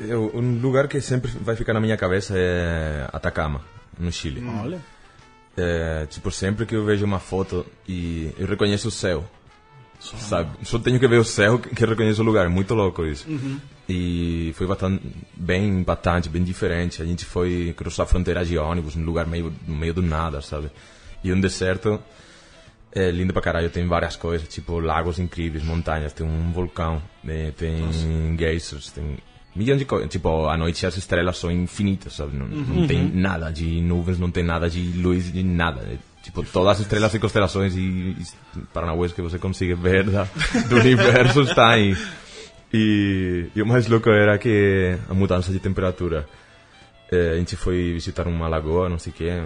Eu, 0.00 0.30
um 0.34 0.60
lugar 0.60 0.88
que 0.88 1.00
sempre 1.00 1.30
vai 1.40 1.54
ficar 1.56 1.74
na 1.74 1.80
minha 1.80 1.96
cabeça 1.96 2.34
é 2.36 3.06
Atacama, 3.12 3.62
no 3.98 4.10
Chile. 4.10 4.42
Olha. 4.62 4.80
É, 5.56 6.06
tipo, 6.06 6.30
sempre 6.30 6.64
que 6.64 6.74
eu 6.74 6.84
vejo 6.84 7.04
uma 7.04 7.18
foto 7.18 7.66
e 7.86 8.32
eu 8.38 8.46
reconheço 8.46 8.88
o 8.88 8.90
céu. 8.90 9.28
Sabe? 10.00 10.50
Só 10.64 10.78
tenho 10.78 10.98
que 10.98 11.06
ver 11.06 11.18
o 11.18 11.24
céu 11.24 11.58
que 11.58 11.84
reconheço 11.84 12.22
o 12.22 12.24
lugar. 12.24 12.48
Muito 12.48 12.74
louco 12.74 13.04
isso. 13.04 13.26
E 13.88 14.52
foi 14.56 14.66
bastante, 14.66 15.02
bem 15.36 15.80
impactante, 15.80 16.28
bem 16.28 16.42
diferente. 16.42 17.02
A 17.02 17.04
gente 17.04 17.24
foi 17.24 17.74
cruzar 17.76 18.04
a 18.04 18.08
fronteira 18.08 18.44
de 18.44 18.56
ônibus, 18.56 18.96
num 18.96 19.04
lugar 19.04 19.26
meio, 19.26 19.52
no 19.66 19.76
meio 19.76 19.92
do 19.92 20.02
nada, 20.02 20.40
sabe? 20.40 20.70
E 21.22 21.32
um 21.32 21.40
deserto 21.40 22.00
é 22.92 23.10
lindo 23.10 23.32
pra 23.32 23.42
caralho. 23.42 23.68
Tem 23.68 23.86
várias 23.86 24.16
coisas, 24.16 24.48
tipo 24.48 24.80
lagos 24.80 25.18
incríveis, 25.18 25.62
montanhas, 25.62 26.12
tem 26.12 26.26
um 26.26 26.50
vulcão, 26.50 27.02
né? 27.22 27.52
tem 27.56 28.36
geysers, 28.38 28.90
tem 28.90 29.18
milhões 29.54 29.78
de 29.78 29.84
coisas. 29.84 30.08
Tipo, 30.08 30.48
à 30.48 30.56
noite 30.56 30.86
as 30.86 30.96
estrelas 30.96 31.36
são 31.36 31.50
infinitas, 31.50 32.14
sabe? 32.14 32.36
Não, 32.36 32.46
não 32.46 32.86
tem 32.86 33.04
nada 33.12 33.50
de 33.50 33.80
nuvens, 33.80 34.18
não 34.18 34.30
tem 34.30 34.44
nada 34.44 34.68
de 34.70 34.80
luz, 34.98 35.32
de 35.32 35.42
nada. 35.42 35.82
É, 36.20 36.22
tipo, 36.22 36.42
todas 36.44 36.76
as 36.76 36.80
estrelas 36.80 37.14
e 37.14 37.18
constelações 37.18 37.74
e, 37.76 37.80
e 37.80 38.24
paranauês 38.72 39.12
que 39.12 39.22
você 39.22 39.38
consiga 39.38 39.74
ver 39.74 40.04
da, 40.04 40.24
do 40.68 40.76
universo 40.76 41.42
está 41.42 41.70
aí. 41.70 41.96
E, 42.72 43.48
e 43.54 43.62
o 43.62 43.66
mais 43.66 43.86
louco 43.88 44.10
era 44.10 44.38
que 44.38 44.96
a 45.08 45.14
mudança 45.14 45.50
de 45.52 45.58
temperatura. 45.58 46.28
Eh, 47.10 47.32
a 47.32 47.36
gente 47.36 47.56
foi 47.56 47.92
visitar 47.92 48.28
uma 48.28 48.46
lagoa, 48.46 48.88
não 48.88 48.98
sei 48.98 49.12
o 49.12 49.16
que, 49.16 49.42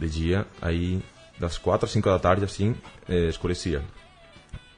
de 0.00 0.08
dia. 0.08 0.46
Aí, 0.60 1.00
das 1.38 1.56
4 1.58 1.86
às 1.86 1.92
5 1.92 2.08
da 2.08 2.18
tarde, 2.18 2.44
assim, 2.44 2.74
eh, 3.08 3.28
escurecia. 3.28 3.82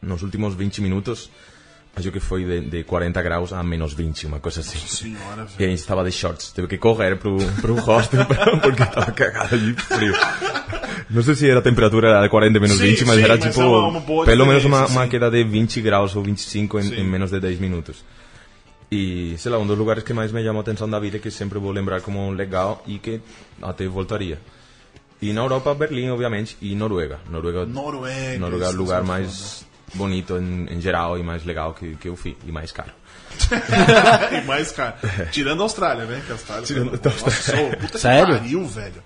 Nos 0.02 0.22
últimos 0.22 0.54
20 0.54 0.82
minutos, 0.82 1.30
acho 1.96 2.12
que 2.12 2.20
foi 2.20 2.44
de, 2.44 2.60
de 2.60 2.84
40 2.84 3.22
graus 3.22 3.52
a 3.52 3.62
menos 3.62 3.94
20, 3.94 4.26
uma 4.26 4.38
coisa 4.38 4.60
assim. 4.60 4.78
Senhora, 4.78 5.46
E 5.58 5.64
a 5.64 5.68
gente 5.68 5.78
estava 5.78 6.04
de 6.04 6.12
shorts, 6.12 6.52
teve 6.52 6.68
que 6.68 6.76
correr 6.76 7.16
pro, 7.16 7.38
pro 7.60 7.74
hostel 7.76 8.26
porque 8.62 8.82
estava 8.82 9.10
cagado 9.10 9.58
de 9.58 9.72
frio. 9.74 10.12
Não 11.10 11.22
sei 11.22 11.34
se 11.34 11.48
era 11.48 11.60
a 11.60 11.62
temperatura 11.62 12.08
era 12.08 12.22
de 12.22 12.28
40 12.28 12.60
menos 12.60 12.76
Sim, 12.76 12.84
20, 12.84 13.04
mas 13.06 13.16
sim, 13.16 13.22
era 13.24 13.36
mas 13.36 13.44
tipo, 13.46 13.60
uma- 13.66 13.88
uma 14.00 14.24
pelo 14.24 14.46
menos 14.46 14.64
uma, 14.64 14.86
uma 14.86 15.08
queda 15.08 15.30
de 15.30 15.42
20 15.44 15.80
graus 15.80 16.14
ou 16.14 16.22
25 16.22 16.78
em, 16.80 16.94
em 17.00 17.04
menos 17.04 17.30
de 17.30 17.40
10 17.40 17.58
minutos. 17.58 18.04
E, 18.90 19.34
sei 19.38 19.52
lá, 19.52 19.58
um 19.58 19.66
dos 19.66 19.76
lugares 19.76 20.02
que 20.02 20.12
mais 20.12 20.32
me 20.32 20.42
chamou 20.42 20.60
a 20.60 20.62
atenção 20.62 20.88
da 20.88 20.98
vida, 20.98 21.18
que 21.18 21.30
sempre 21.30 21.58
vou 21.58 21.70
lembrar 21.72 22.00
como 22.00 22.30
legal 22.30 22.82
e 22.86 22.98
que 22.98 23.20
até 23.60 23.86
voltaria. 23.86 24.38
E 25.20 25.32
na 25.32 25.40
Europa, 25.42 25.74
Berlim, 25.74 26.10
obviamente, 26.10 26.56
e 26.62 26.74
Noruega. 26.74 27.18
Noruega, 27.30 27.66
Noruega. 27.66 28.38
Noruega 28.38 28.66
é 28.66 28.68
o 28.68 28.72
lugar 28.76 29.02
mais 29.02 29.66
bonito 29.94 30.36
em, 30.38 30.66
em 30.72 30.80
geral 30.80 31.18
e 31.18 31.22
mais 31.22 31.44
legal 31.44 31.74
que, 31.74 31.96
que 31.96 32.08
eu 32.08 32.16
fui, 32.16 32.36
e 32.46 32.52
mais 32.52 32.70
caro. 32.72 32.92
e 34.42 34.46
mais, 34.46 34.72
cara, 34.72 34.96
tirando 35.32 35.60
a 35.60 35.64
Austrália, 35.64 36.04
né? 36.04 36.22
Que 36.24 36.32
a 36.32 36.34
Austrália. 36.34 36.64
Tirando 36.66 36.88
a 36.94 37.08
Austrália. 37.08 37.76
puta 37.76 37.98
Sério? 37.98 38.34
que 38.34 38.40
pariu, 38.40 38.66
velho. 38.66 39.02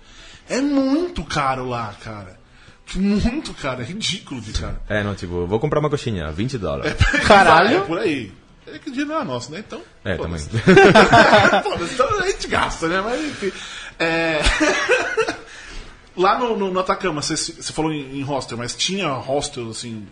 É 0.48 0.60
muito 0.60 1.24
caro 1.24 1.68
lá, 1.68 1.94
cara. 2.02 2.40
Muito 2.94 3.54
caro, 3.54 3.80
é 3.80 3.84
ridículo 3.84 4.40
de 4.40 4.52
caro. 4.52 4.76
É, 4.88 5.02
não, 5.02 5.14
tipo, 5.14 5.46
vou 5.46 5.58
comprar 5.58 5.80
uma 5.80 5.88
coxinha, 5.88 6.30
20 6.30 6.58
dólares. 6.58 6.94
Caralho. 7.26 7.78
É 7.78 7.80
por 7.80 7.98
aí. 7.98 8.32
É 8.66 8.78
que 8.78 8.88
o 8.88 8.92
dinheiro 8.92 9.12
não 9.12 9.20
é 9.20 9.24
nosso, 9.24 9.50
né? 9.50 9.58
Então. 9.66 9.80
É, 10.04 10.16
foda-se. 10.16 10.48
também. 10.48 10.62
Foda-se, 11.62 11.94
então 11.94 12.18
a 12.20 12.26
gente 12.26 12.48
gasta, 12.48 12.88
né? 12.88 13.00
Mas 13.00 13.20
enfim. 13.20 13.52
É... 13.98 14.40
Lá 16.16 16.38
no, 16.38 16.56
no, 16.56 16.70
no 16.70 16.80
Atacama, 16.80 17.22
você, 17.22 17.36
você 17.36 17.72
falou 17.72 17.90
em, 17.90 18.18
em 18.18 18.22
hostel, 18.22 18.58
mas 18.58 18.76
tinha 18.76 19.08
hostel 19.08 19.70
assim. 19.70 20.06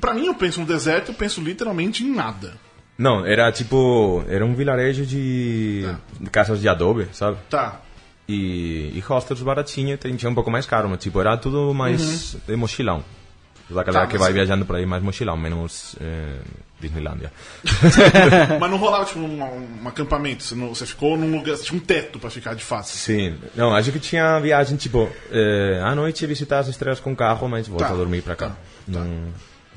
Pra 0.00 0.14
mim, 0.14 0.26
eu 0.26 0.34
penso 0.34 0.60
no 0.60 0.66
deserto, 0.66 1.10
eu 1.10 1.14
penso 1.14 1.40
literalmente 1.40 2.02
em 2.02 2.10
nada. 2.10 2.54
Não, 2.96 3.24
era 3.26 3.50
tipo, 3.52 4.24
era 4.28 4.44
um 4.44 4.54
vilarejo 4.54 5.04
de 5.04 5.84
de 6.20 6.30
casas 6.30 6.60
de 6.60 6.68
adobe, 6.68 7.08
sabe? 7.12 7.38
Tá. 7.50 7.80
E, 8.28 8.90
e 8.94 9.00
hostels 9.00 9.42
baratinho, 9.42 9.98
tem- 9.98 10.16
tinha 10.16 10.30
um 10.30 10.34
pouco 10.34 10.50
mais 10.50 10.64
caro, 10.66 10.88
mas 10.88 10.98
tipo, 11.00 11.20
era 11.20 11.36
tudo 11.36 11.74
mais 11.74 12.36
de 12.46 12.56
mochilão. 12.56 13.04
Da 13.68 13.82
galera 13.82 14.04
Tá, 14.06 14.10
que 14.12 14.18
vai 14.18 14.32
viajando 14.32 14.64
por 14.66 14.76
aí 14.76 14.84
mais 14.84 15.02
mochilão, 15.02 15.36
menos 15.38 15.96
eh, 16.00 16.36
Disneylandia. 16.80 17.32
Mas 18.60 18.70
não 18.70 18.76
rolava, 18.76 19.06
tipo, 19.06 19.20
um, 19.20 19.42
um 19.82 19.88
acampamento. 19.88 20.42
Você, 20.44 20.54
não- 20.54 20.74
você 20.74 20.84
ficou 20.84 21.16
num 21.16 21.34
lugar. 21.38 21.56
Tinha 21.56 21.78
um 21.78 21.82
teto 21.82 22.18
pra 22.18 22.28
ficar 22.28 22.54
de 22.54 22.62
fato. 22.62 22.88
Sim, 22.88 23.36
não, 23.54 23.74
acho 23.74 23.90
que 23.90 23.98
tinha 23.98 24.38
viagem 24.38 24.76
tipo, 24.76 25.10
eh, 25.30 25.80
à 25.82 25.94
noite 25.94 26.26
visitar 26.26 26.58
as 26.58 26.68
estrelas 26.68 27.00
com 27.00 27.16
carro, 27.16 27.48
mas 27.48 27.66
volta 27.66 27.86
Tá, 27.86 27.92
a 27.92 27.96
dormir 27.96 28.20
pra 28.22 28.36
cá. 28.36 28.48
tá, 28.50 28.56
Não, 28.86 29.28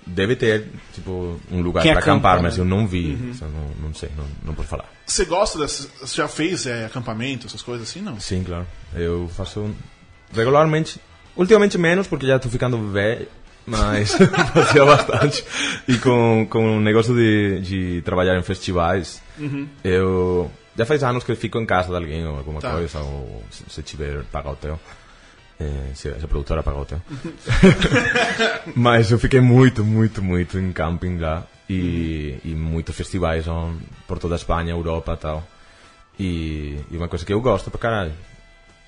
deve 0.07 0.35
ter, 0.35 0.67
tipo, 0.93 1.39
um 1.51 1.61
lugar 1.61 1.81
acampa, 1.81 1.99
acampar, 1.99 2.35
né? 2.37 2.41
mas 2.43 2.57
eu 2.57 2.65
não 2.65 2.87
vi, 2.87 3.33
só 3.37 3.45
não, 3.45 3.87
não 3.87 3.93
sei, 3.93 4.09
não, 4.17 4.25
não 4.43 4.53
posso 4.53 4.69
falar. 4.69 4.85
Você 5.05 5.25
gosta 5.25 5.59
dessas. 5.59 5.89
Você 6.01 6.15
já 6.17 6.27
fez 6.27 6.65
é, 6.65 6.85
acampamento, 6.85 7.47
essas 7.47 7.61
coisas 7.61 7.87
assim? 7.89 8.01
Não. 8.01 8.19
Sim, 8.19 8.43
claro. 8.43 8.65
Eu 8.93 9.29
faço 9.35 9.69
regularmente. 10.33 10.99
Ultimamente 11.35 11.77
menos, 11.77 12.07
porque 12.07 12.25
já 12.25 12.39
tô 12.39 12.49
ficando 12.49 12.91
velho. 12.91 13.27
Mas 13.65 14.13
fazia 14.53 14.85
bastante. 14.85 15.43
E 15.87 15.97
com, 15.97 16.47
com 16.49 16.77
o 16.77 16.79
negócio 16.81 17.13
de, 17.13 17.59
de 17.61 18.01
trabalhar 18.03 18.37
em 18.37 18.43
festivais, 18.43 19.21
eu. 19.83 20.49
Já 20.77 20.85
faz 20.85 21.03
anos 21.03 21.23
que 21.23 21.31
eu 21.31 21.35
fico 21.35 21.57
em 21.59 21.65
casa 21.65 21.89
de 21.89 21.95
alguém 21.95 22.25
ou 22.25 22.37
alguma 22.37 22.61
Tá. 22.61 22.71
coisa, 22.71 22.99
ou 22.99 23.43
se, 23.49 23.63
se 23.67 23.81
tiver 23.81 24.23
paga 24.31 24.51
hotel. 24.51 24.79
É, 25.59 25.93
se 25.95 26.07
a 26.09 26.27
produtora 26.27 26.61
paga 26.61 26.77
hotel. 26.77 27.01
Mas 28.75 29.11
eu 29.11 29.17
fiquei 29.19 29.41
muito, 29.41 29.83
muito, 29.83 30.21
muito 30.21 30.57
em 30.59 30.71
camping 30.71 31.17
lá. 31.17 31.43
E, 31.69 32.37
e 32.45 32.49
muitos 32.55 32.95
festivais 32.95 33.45
por 34.07 34.19
toda 34.19 34.35
a 34.35 34.37
Espanha, 34.37 34.71
Europa 34.71 35.13
e 35.13 35.17
tal. 35.17 35.47
E, 36.19 36.77
e 36.89 36.95
uma 36.97 37.07
coisa 37.09 37.25
que 37.25 37.33
eu 37.33 37.41
gosto 37.41 37.69
pra 37.69 37.79
caralho. 37.79 38.13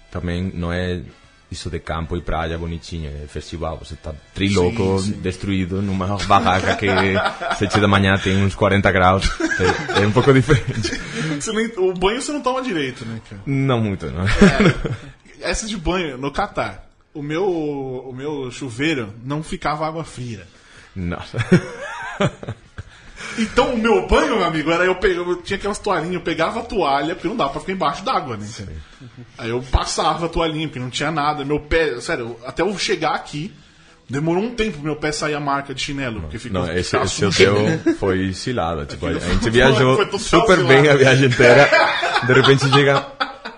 Também 0.09 0.49
não 0.55 0.71
é 0.71 1.01
isso 1.51 1.69
de 1.69 1.79
campo 1.79 2.15
e 2.15 2.21
praia 2.21 2.57
bonitinho, 2.57 3.09
é 3.23 3.27
festival. 3.27 3.77
Você 3.83 3.95
tá 3.95 4.13
triloco, 4.33 4.99
Sim, 4.99 5.13
sim. 5.13 5.19
destruído 5.19 5.81
numa 5.81 6.17
barraca 6.25 6.75
que 6.77 6.87
sete 7.57 7.79
da 7.81 7.87
manhã 7.87 8.17
tem 8.17 8.37
uns 8.43 8.55
40 8.55 8.91
graus. 8.91 9.29
É, 9.97 10.03
é 10.03 10.07
um 10.07 10.11
pouco 10.11 10.31
diferente. 10.33 10.99
Nem- 11.53 11.73
o 11.77 11.93
banho 11.93 12.21
você 12.21 12.31
não 12.31 12.41
toma 12.41 12.61
direito, 12.61 13.03
né, 13.05 13.19
cara? 13.29 13.41
Não 13.45 13.81
muito, 13.81 14.05
não. 14.07 14.25
Essa 15.41 15.67
de 15.67 15.77
banho, 15.77 16.17
no 16.17 16.31
Catar, 16.31 16.87
o 17.13 17.21
meu, 17.21 17.45
o 17.45 18.13
meu 18.13 18.51
chuveiro 18.51 19.13
não 19.23 19.43
ficava 19.43 19.87
água 19.87 20.03
fria. 20.03 20.47
Nossa. 20.95 21.37
Então 23.37 23.73
o 23.73 23.77
meu 23.77 24.05
banho, 24.05 24.35
meu 24.37 24.43
amigo, 24.43 24.69
era 24.71 24.83
eu 24.83 24.95
pegava, 24.95 25.29
eu 25.29 25.41
tinha 25.41 25.57
aquelas 25.57 25.77
toalhinhas, 25.77 26.15
eu 26.15 26.21
pegava 26.21 26.59
a 26.59 26.63
toalha, 26.63 27.15
porque 27.15 27.27
não 27.27 27.37
dava 27.37 27.51
pra 27.51 27.61
ficar 27.61 27.73
embaixo 27.73 28.03
d'água, 28.03 28.35
né? 28.35 28.45
cara? 28.57 28.71
Aí 29.37 29.49
eu 29.49 29.61
passava 29.71 30.25
a 30.25 30.29
toalhinha, 30.29 30.67
porque 30.67 30.79
não 30.79 30.89
tinha 30.89 31.11
nada. 31.11 31.45
Meu 31.45 31.59
pé, 31.59 32.01
sério, 32.01 32.35
até 32.45 32.63
eu 32.63 32.77
chegar 32.77 33.13
aqui, 33.15 33.53
Demorou 34.09 34.43
um 34.43 34.55
tempo 34.55 34.77
pro 34.77 34.81
meu 34.81 34.95
pé 34.95 35.11
sair 35.11 35.35
a 35.35 35.39
marca 35.39 35.71
de 35.71 35.81
chinelo. 35.81 36.21
Porque 36.21 36.39
ficou 36.39 36.61
Não, 36.65 36.73
esse, 36.73 36.97
esse 36.97 37.15
sujo. 37.15 37.27
hotel 37.27 37.95
foi 37.99 38.33
cilada. 38.33 38.83
Tipo, 38.83 39.05
a 39.05 39.13
gente 39.13 39.49
viajou 39.51 40.17
super 40.17 40.63
bem 40.63 40.89
a 40.89 40.95
viagem 40.95 41.27
inteira. 41.27 41.69
De 42.25 42.33
repente 42.33 42.67
chega 42.71 43.05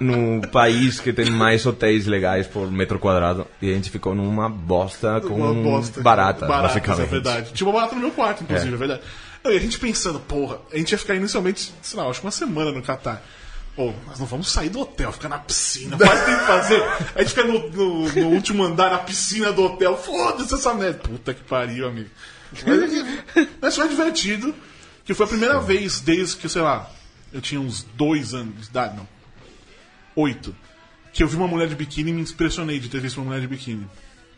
no 0.01 0.41
país 0.49 0.99
que 0.99 1.13
tem 1.13 1.29
mais 1.29 1.65
hotéis 1.65 2.05
legais 2.07 2.47
por 2.47 2.69
metro 2.71 2.97
quadrado 2.99 3.45
e 3.61 3.69
a 3.71 3.73
gente 3.75 3.89
ficou 3.89 4.15
numa 4.15 4.49
bosta 4.49 5.21
com 5.21 5.35
Uma 5.35 5.53
bosta. 5.53 6.01
barata, 6.01 6.45
Baratas, 6.47 6.73
basicamente. 6.73 7.01
é 7.07 7.09
verdade. 7.09 7.53
Tinha 7.53 7.67
uma 7.67 7.73
barata 7.73 7.95
no 7.95 8.01
meu 8.01 8.11
quarto, 8.11 8.43
inclusive, 8.43 8.73
é, 8.73 8.77
verdade. 8.77 9.01
Não, 9.43 9.51
E 9.51 9.55
a 9.57 9.59
gente 9.59 9.77
pensando, 9.79 10.19
porra, 10.19 10.57
a 10.73 10.77
gente 10.77 10.91
ia 10.91 10.97
ficar 10.97 11.15
inicialmente, 11.15 11.71
sei 11.81 11.99
lá, 11.99 12.07
acho 12.09 12.19
que 12.19 12.25
uma 12.25 12.31
semana 12.31 12.71
no 12.71 12.81
Catar. 12.81 13.21
Pô, 13.75 13.93
nós 14.05 14.19
não 14.19 14.25
vamos 14.25 14.51
sair 14.51 14.69
do 14.69 14.81
hotel, 14.81 15.11
ficar 15.13 15.29
na 15.29 15.39
piscina. 15.39 15.95
Mas 15.97 16.25
tem 16.25 16.35
que 16.37 16.45
fazer. 16.45 16.83
A 17.15 17.19
gente 17.23 17.29
fica 17.33 17.43
no, 17.45 17.69
no- 17.69 18.09
no 18.11 18.27
último 18.29 18.63
andar, 18.63 18.91
na 18.91 18.97
piscina 18.97 19.51
do 19.53 19.63
hotel. 19.63 19.95
Foda-se 19.97 20.53
essa 20.53 20.73
merda. 20.73 20.99
Puta 20.99 21.33
que 21.33 21.41
pariu, 21.43 21.87
amigo. 21.87 22.09
Mas, 22.67 23.47
mas 23.61 23.75
foi 23.75 23.87
divertido. 23.87 24.53
Que 25.05 25.13
foi 25.13 25.25
a 25.25 25.29
primeira 25.29 25.59
vez 25.59 26.01
desde 26.01 26.35
que, 26.35 26.49
sei 26.49 26.61
lá, 26.61 26.89
eu 27.31 27.39
tinha 27.41 27.61
uns 27.61 27.83
dois 27.95 28.33
anos 28.33 28.63
de 28.63 28.69
idade, 28.69 28.95
não. 28.97 29.07
Oito. 30.15 30.55
Que 31.13 31.23
eu 31.23 31.27
vi 31.27 31.35
uma 31.35 31.47
mulher 31.47 31.67
de 31.67 31.75
biquíni 31.75 32.11
e 32.11 32.13
me 32.13 32.21
impressionei 32.21 32.79
de 32.79 32.87
ter 32.89 33.01
visto 33.01 33.17
uma 33.17 33.25
mulher 33.27 33.41
de 33.41 33.47
biquíni. 33.47 33.85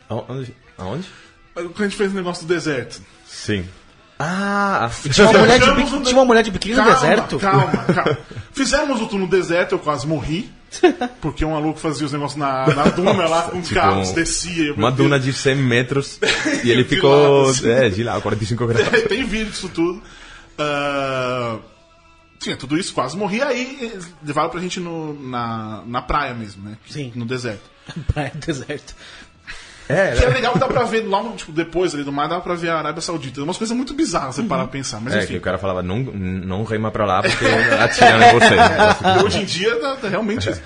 Aonde? 0.08 0.54
Aonde? 0.76 1.06
Quando 1.54 1.72
a 1.78 1.82
gente 1.84 1.96
fez 1.96 2.10
o 2.12 2.14
negócio 2.16 2.46
do 2.46 2.52
deserto. 2.52 3.00
Sim. 3.26 3.64
Ah, 4.18 4.88
Tinha 5.12 5.28
uma, 5.28 5.38
mulher 5.40 5.58
de, 5.60 5.66
no- 5.66 6.02
tinha 6.02 6.16
uma 6.16 6.24
mulher 6.24 6.42
de 6.44 6.50
biquíni 6.50 6.74
no 6.76 6.82
Calma, 6.84 6.94
deserto? 7.00 7.38
Calma, 7.38 7.66
calma. 7.94 8.18
Fizemos 8.52 9.00
o 9.00 9.06
tour 9.06 9.18
no 9.18 9.26
deserto, 9.28 9.72
eu 9.72 9.78
quase 9.78 10.06
morri. 10.06 10.50
Porque 11.20 11.44
um 11.44 11.52
maluco 11.52 11.78
fazia 11.78 12.04
os 12.06 12.12
negócios 12.12 12.36
na, 12.38 12.66
na 12.74 12.84
duna 12.84 13.12
lá 13.28 13.42
com 13.42 13.60
Tipo, 13.60 13.74
carros, 13.74 14.10
descia. 14.12 14.74
uma 14.74 14.90
duna 14.90 15.18
de 15.20 15.32
100 15.32 15.54
metros 15.56 16.18
e 16.64 16.70
ele 16.70 16.82
ficou. 16.84 17.42
lado, 17.42 17.50
assim. 17.50 17.68
É, 17.70 17.88
de 17.88 18.02
lá, 18.02 18.20
45 18.20 18.66
graus. 18.66 18.88
Tem 19.08 19.22
vídeo 19.24 19.50
disso 19.50 19.68
tudo. 19.68 20.02
Ah, 20.58 21.58
tinha 22.44 22.56
tudo 22.56 22.78
isso, 22.78 22.92
quase 22.94 23.16
morri. 23.16 23.42
Aí 23.42 23.78
eles 23.80 24.12
levaram 24.22 24.50
pra 24.50 24.60
gente 24.60 24.78
no, 24.78 25.14
na, 25.20 25.82
na 25.86 26.02
praia 26.02 26.34
mesmo, 26.34 26.68
né? 26.68 26.76
Sim. 26.88 27.10
No 27.14 27.24
deserto. 27.24 27.68
Praia 28.12 28.30
do 28.34 28.38
deserto. 28.46 28.94
É, 29.86 30.12
Que 30.16 30.24
é 30.24 30.28
legal 30.28 30.54
que 30.54 30.58
dá 30.58 30.66
pra 30.66 30.84
ver 30.84 31.06
lá 31.06 31.22
no, 31.22 31.36
tipo, 31.36 31.52
depois 31.52 31.94
ali 31.94 32.02
do 32.04 32.10
mar, 32.12 32.26
dá 32.26 32.40
pra 32.40 32.54
ver 32.54 32.70
a 32.70 32.78
Arábia 32.78 33.02
Saudita. 33.02 33.42
Umas 33.42 33.58
coisas 33.58 33.76
muito 33.76 33.92
bizarras, 33.92 34.34
você 34.36 34.42
parar 34.42 34.62
pra 34.64 34.72
pensar. 34.72 35.00
Mas 35.00 35.14
é, 35.14 35.18
enfim. 35.18 35.26
que 35.34 35.36
o 35.36 35.40
cara 35.42 35.58
falava, 35.58 35.82
não, 35.82 35.98
não 35.98 36.64
rema 36.64 36.90
pra 36.90 37.04
lá 37.04 37.22
porque 37.22 37.44
atiram 37.80 38.22
em 38.22 38.32
você. 38.32 38.54
E 38.54 39.24
hoje 39.24 39.42
em 39.42 39.44
dia, 39.44 39.76
tá, 39.80 39.96
tá 39.96 40.08
realmente. 40.08 40.48
isso. 40.48 40.62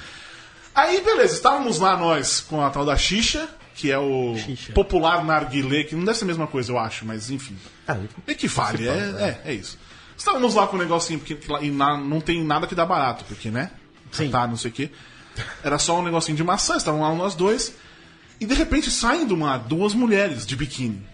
Aí, 0.74 1.00
beleza, 1.02 1.34
estávamos 1.34 1.80
lá 1.80 1.96
nós 1.96 2.40
com 2.40 2.64
a 2.64 2.70
tal 2.70 2.84
da 2.84 2.96
xixa, 2.96 3.48
que 3.74 3.90
é 3.90 3.98
o 3.98 4.36
Xixa. 4.36 4.72
popular 4.72 5.24
narguilé, 5.24 5.82
que 5.82 5.96
não 5.96 6.04
deve 6.04 6.16
ser 6.18 6.24
a 6.24 6.28
mesma 6.28 6.46
coisa, 6.46 6.70
eu 6.70 6.78
acho, 6.78 7.04
mas 7.04 7.28
enfim. 7.30 7.56
Equivale, 8.28 8.86
é, 8.88 8.92
é, 8.92 9.50
é 9.50 9.54
isso. 9.54 9.76
Estávamos 10.18 10.54
lá 10.54 10.66
com 10.66 10.76
um 10.76 10.80
negocinho, 10.80 11.20
porque 11.20 11.38
e 11.64 11.70
na- 11.70 11.96
não 11.96 12.20
tem 12.20 12.42
nada 12.44 12.66
que 12.66 12.74
dá 12.74 12.84
barato, 12.84 13.24
porque, 13.26 13.50
né? 13.50 13.70
Sim. 14.10 14.28
Tá, 14.30 14.46
não 14.46 14.56
sei 14.56 14.70
o 14.70 14.74
quê. 14.74 14.90
Era 15.62 15.78
só 15.78 15.98
um 16.00 16.02
negocinho 16.02 16.36
de 16.36 16.42
maçã, 16.42 16.76
estavam 16.76 17.00
lá 17.02 17.14
nós 17.14 17.34
dois. 17.36 17.72
E 18.40 18.44
de 18.46 18.54
repente 18.54 18.90
saem 18.90 19.26
do 19.26 19.36
mar 19.36 19.58
duas 19.60 19.94
mulheres 19.94 20.44
de 20.44 20.56
biquíni. 20.56 21.06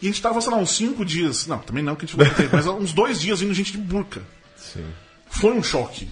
E 0.00 0.06
a 0.06 0.10
gente 0.10 0.20
tava, 0.20 0.40
sei 0.40 0.50
lá, 0.50 0.58
uns 0.58 0.72
cinco 0.72 1.04
dias. 1.04 1.46
Não, 1.46 1.58
também 1.58 1.82
não 1.82 1.94
que 1.94 2.04
a 2.04 2.08
gente 2.08 2.18
não 2.18 2.28
teve, 2.34 2.48
mas 2.52 2.66
uns 2.68 2.92
dois 2.92 3.20
dias 3.20 3.38
vindo 3.40 3.54
gente 3.54 3.70
de 3.72 3.78
burca. 3.78 4.20
Sim. 4.56 4.84
Foi 5.30 5.52
um 5.52 5.62
choque. 5.62 6.08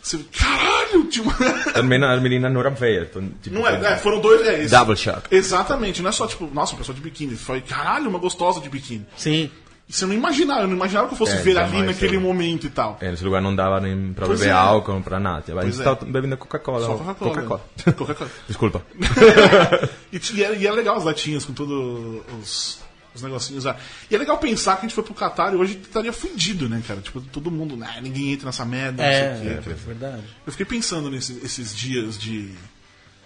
Você, 0.00 0.18
caralho, 0.36 1.04
tipo. 1.04 1.32
Também 1.72 2.02
eram 2.02 2.76
feias. 2.76 3.08
então, 3.08 3.28
tipo, 3.40 3.54
Não 3.54 3.66
é, 3.66 3.94
é, 3.94 3.96
foram 3.98 4.20
dois. 4.20 4.44
É, 4.46 4.62
isso. 4.62 4.74
Double 4.74 4.96
shock. 4.96 5.32
Exatamente, 5.32 6.02
não 6.02 6.08
é 6.10 6.12
só 6.12 6.26
tipo, 6.26 6.48
nossa, 6.52 6.72
uma 6.72 6.78
pessoa 6.78 6.94
de 6.94 7.00
biquíni. 7.00 7.36
Foi, 7.36 7.60
caralho, 7.60 8.08
uma 8.08 8.18
gostosa 8.18 8.60
de 8.60 8.68
biquíni. 8.68 9.06
Sim. 9.16 9.48
Você 9.88 10.06
não 10.06 10.14
imaginava, 10.14 10.62
eu 10.62 10.68
não 10.68 10.76
imaginava 10.76 11.06
que 11.08 11.12
eu 11.14 11.18
fosse 11.18 11.34
É, 11.34 11.42
ver 11.42 11.58
ali 11.58 11.70
jamais, 11.70 11.86
naquele 11.88 12.18
momento 12.18 12.66
e 12.66 12.70
tal. 12.70 12.96
É, 13.00 13.10
nesse 13.10 13.22
lugar 13.22 13.42
não 13.42 13.54
dava 13.54 13.78
nem 13.78 14.12
pra 14.14 14.24
Pois 14.26 14.38
beber 14.40 14.50
é. 14.50 14.54
álcool, 14.54 15.02
pra 15.02 15.20
nada. 15.20 15.40
A 15.40 15.54
Pois 15.54 15.66
gente 15.66 15.80
é. 15.80 15.84
tava 15.84 16.04
bebendo 16.06 16.36
Coca-Cola. 16.38 16.86
Só 16.86 16.94
Coca-Cola. 16.96 17.30
Coca-Cola. 17.34 17.60
né? 17.86 17.92
Coca-Cola. 17.92 18.30
Desculpa. 18.48 18.82
E, 20.12 20.18
t- 20.18 20.34
e, 20.34 20.44
é, 20.44 20.56
e 20.56 20.66
é 20.66 20.72
legal 20.72 20.96
as 20.96 21.04
latinhas 21.04 21.44
com 21.44 21.52
todos 21.52 22.22
os, 22.40 22.78
os 23.14 23.22
negocinhos 23.22 23.64
lá. 23.64 23.76
E 24.10 24.14
é 24.14 24.18
legal 24.18 24.38
pensar 24.38 24.74
que 24.76 24.80
a 24.80 24.82
gente 24.88 24.94
foi 24.94 25.04
pro 25.04 25.14
Qatar 25.14 25.52
e 25.52 25.56
hoje 25.56 25.78
estaria 25.82 26.12
fudido, 26.12 26.68
né, 26.68 26.82
cara? 26.86 27.00
Tipo, 27.00 27.20
todo 27.20 27.50
mundo, 27.50 27.76
né, 27.76 27.98
ninguém 28.02 28.32
entra 28.32 28.46
nessa 28.46 28.64
merda, 28.64 29.02
É, 29.02 29.34
não 29.34 29.42
sei 29.42 29.58
o 29.58 29.62
quê. 29.62 29.70
é 29.70 29.74
verdade. 29.74 30.22
Eu 30.46 30.52
fiquei 30.52 30.66
pensando 30.66 31.10
nesses 31.10 31.42
esses 31.42 31.74
dias 31.76 32.18
de. 32.18 32.50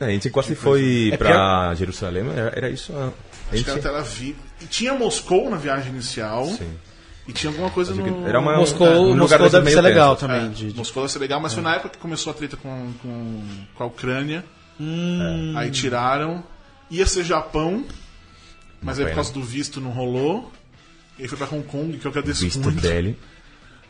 É, 0.01 0.07
a 0.07 0.11
gente 0.11 0.31
quase 0.31 0.55
foi 0.55 1.11
É 1.13 1.17
pra 1.17 1.75
Jerusalém, 1.75 2.29
era, 2.37 2.53
era 2.57 2.71
isso. 2.71 2.93
A 2.93 3.07
Acho 3.07 3.13
gente, 3.53 3.65
que 3.65 3.71
era 3.71 3.81
Tel 3.83 3.97
Aviv. 3.97 4.37
E 4.61 4.67
tinha 4.67 4.95
Moscou 4.95 5.51
na 5.51 5.57
viagem 5.57 5.93
inicial. 5.93 6.47
Sim. 6.47 6.71
E 7.29 7.33
tinha 7.33 7.51
alguma 7.51 7.71
coisa 7.71 7.93
no. 7.95 8.27
era 8.27 8.39
uma- 8.39 8.57
Moscou, 8.57 8.87
um 8.87 9.09
lugar 9.19 9.41
Moscou 9.41 9.51
deve 9.51 9.65
meio 9.65 9.77
ser 9.77 9.83
legal 9.83 10.15
tenso. 10.17 10.27
também. 10.29 10.47
É, 10.47 10.49
de- 10.49 10.73
de- 10.73 10.77
Moscou 10.79 11.03
deve 11.03 11.13
ser 11.13 11.19
legal, 11.19 11.41
mas 11.41 11.53
foi 11.55 11.63
na 11.63 11.75
época 11.75 11.89
que 11.91 11.99
começou 11.99 12.31
a 12.31 12.35
treta 12.35 12.57
com, 12.57 12.93
com, 13.03 13.43
com 13.75 13.83
a 13.85 13.87
Ucrânia. 13.87 14.45
Hum. 14.81 15.53
Aí 15.57 15.71
tiraram. 15.71 16.45
Ia 16.91 17.05
ser 17.05 17.25
Japão, 17.25 17.85
mas 18.81 18.99
aí 18.99 19.05
por 19.05 19.09
pena. 19.11 19.15
causa 19.17 19.33
do 19.33 19.43
visto 19.43 19.81
não 19.81 19.91
rolou. 19.91 20.53
E 21.19 21.23
aí 21.23 21.29
foi 21.29 21.37
pra 21.37 21.49
Hong 21.51 21.67
Kong, 21.67 21.99
que 21.99 22.07
eu 22.07 22.11
agradeço 22.11 22.45
visto 22.45 22.61
muito. 22.61 22.81
dele. 22.81 23.19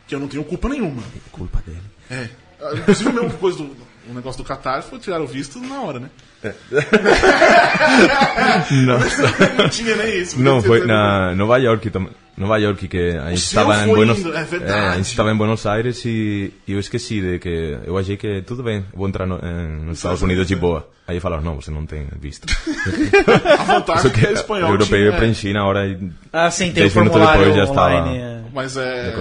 Que 0.07 0.15
eu 0.15 0.19
não 0.19 0.27
tenho 0.27 0.43
culpa 0.43 0.67
nenhuma. 0.69 1.03
Culpa 1.31 1.61
dele. 1.65 1.81
É. 2.09 2.29
Inclusive, 2.75 3.09
o 3.09 3.13
mesmo 3.13 3.29
coisa 3.37 3.57
do 3.59 3.65
o 4.09 4.13
negócio 4.13 4.41
do 4.41 4.47
Qatar 4.47 4.81
foi 4.81 4.97
tirar 4.99 5.21
o 5.21 5.27
visto 5.27 5.59
na 5.59 5.81
hora, 5.81 5.99
né? 5.99 6.09
Nossa. 8.85 9.23
não 9.57 9.69
tinha 9.69 9.95
nem 9.95 10.19
isso. 10.21 10.39
Não, 10.41 10.61
foi 10.61 10.85
na 10.85 11.33
Nova 11.35 11.57
York 11.57 11.89
também. 11.89 12.11
Nova 12.37 12.57
York 12.59 12.87
que 12.87 13.17
a 13.17 13.29
gente 13.29 13.39
estava 13.39 13.83
em 13.83 13.87
Buenos 13.87 14.19
indo, 14.19 14.31
é 14.35 14.89
a 14.89 14.95
gente 14.97 15.07
estava 15.07 15.31
em 15.31 15.35
Buenos 15.35 15.65
Aires 15.65 16.05
e, 16.05 16.53
e 16.67 16.73
eu 16.73 16.79
esqueci 16.79 17.19
de 17.19 17.39
que 17.39 17.79
eu 17.83 17.97
achei 17.97 18.15
que 18.15 18.43
tudo 18.43 18.61
bem, 18.61 18.85
vou 18.93 19.07
entrar 19.07 19.25
no, 19.25 19.39
em, 19.43 19.85
nos 19.85 19.97
Estados 19.97 20.21
Unidos 20.21 20.47
de 20.47 20.55
boa. 20.55 20.87
Aí 21.07 21.19
falaram, 21.19 21.41
não, 21.41 21.55
você 21.55 21.71
não 21.71 21.83
tem 21.87 22.05
visto. 22.21 22.45
A 23.59 23.63
vantagem 23.63 24.11
é 24.11 24.13
que 24.13 24.25
é 24.27 24.33
espanhol. 24.33 24.69
europeu 24.69 24.99
tinha- 24.99 25.09
eu 25.09 25.13
preenchi 25.13 25.51
na 25.51 25.65
hora 25.65 25.87
e 25.87 25.97
Ah, 26.31 26.51
sim, 26.51 26.71
tem 26.71 26.85
o 26.85 26.91
formulário 26.91 27.39
depois 27.45 27.55
já 27.55 27.63
estava- 27.63 27.95
online. 28.01 28.17
é. 28.19 28.37
Mas 28.53 28.77
é. 28.77 29.13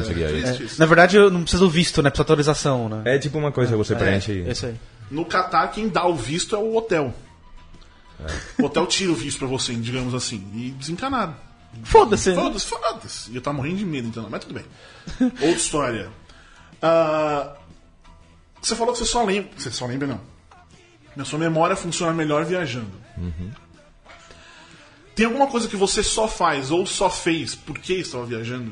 Na 0.79 0.87
verdade, 0.87 1.17
eu 1.17 1.31
não 1.31 1.43
preciso 1.43 1.65
do 1.65 1.71
visto, 1.71 2.03
né? 2.03 2.11
Precisa 2.11 2.23
autorização, 2.23 2.89
né? 2.89 3.03
é 3.05 3.19
tipo 3.19 3.39
uma 3.39 3.53
coisa 3.53 3.73
que 3.73 3.79
você 3.79 3.95
preenche. 3.95 4.33
e- 4.33 4.49
É 4.49 4.53
isso 4.53 4.67
aí. 4.67 4.75
No 5.11 5.25
Qatar, 5.25 5.73
quem 5.73 5.89
dá 5.89 6.07
o 6.07 6.15
visto 6.15 6.55
é 6.57 6.59
o 6.59 6.77
hotel. 6.77 7.15
É. 8.21 8.63
O 8.63 8.67
hotel 8.67 8.87
tira 8.87 9.13
o 9.13 9.15
visto 9.15 9.39
pra 9.39 9.49
você, 9.49 9.75
digamos 9.75 10.15
assim. 10.15 10.37
E 10.55 10.71
desencanado. 10.73 11.37
Foda-se. 11.85 12.31
né? 12.31 12.37
Foda-se, 12.37 12.67
foda-se. 12.67 13.31
E 13.31 13.37
eu 13.37 13.43
tava 13.43 13.57
morrendo 13.59 13.77
de 13.77 13.85
medo, 13.85 14.09
então. 14.09 14.27
Mas 14.31 14.45
tudo 14.45 14.55
bem. 14.55 14.65
Outra 15.21 15.49
história. 15.51 16.11
Ah, 16.81 17.55
você 18.61 18.75
falou 18.75 18.93
que 18.93 18.99
você 19.01 19.05
só 19.07 19.23
lembra. 19.25 19.51
Você 19.57 19.71
só 19.71 19.87
lembra, 19.87 20.09
não. 20.09 20.21
Na 21.15 21.25
sua 21.25 21.39
memória 21.39 21.77
funciona 21.77 22.13
melhor 22.13 22.45
viajando. 22.45 22.91
Tem 25.15 25.25
alguma 25.27 25.47
coisa 25.47 25.67
que 25.69 25.77
você 25.77 26.03
só 26.03 26.29
faz 26.29 26.71
ou 26.71 26.85
só 26.85 27.09
fez 27.09 27.55
porque 27.55 27.95
estava 27.95 28.25
viajando? 28.27 28.71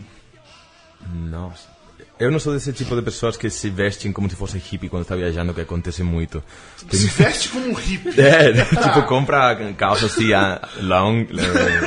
Nossa. 1.10 1.73
Eu 2.18 2.30
não 2.30 2.38
sou 2.38 2.52
desse 2.54 2.72
tipo 2.72 2.94
de 2.94 3.02
pessoas 3.02 3.36
que 3.36 3.50
se 3.50 3.68
vestem 3.68 4.12
como 4.12 4.30
se 4.30 4.36
fosse 4.36 4.56
hippie 4.56 4.88
quando 4.88 5.02
está 5.02 5.16
viajando, 5.16 5.52
que 5.52 5.60
acontece 5.60 6.02
muito. 6.04 6.42
Tem- 6.88 7.00
Se 7.00 7.08
veste 7.08 7.48
como 7.48 7.68
um 7.70 7.74
hippie. 7.74 8.14
É, 8.20 8.52
tipo, 8.52 9.02
compra 9.08 9.56
calça 9.76 10.06
assim, 10.06 10.32
ah, 10.32 10.60
long, 10.80 11.26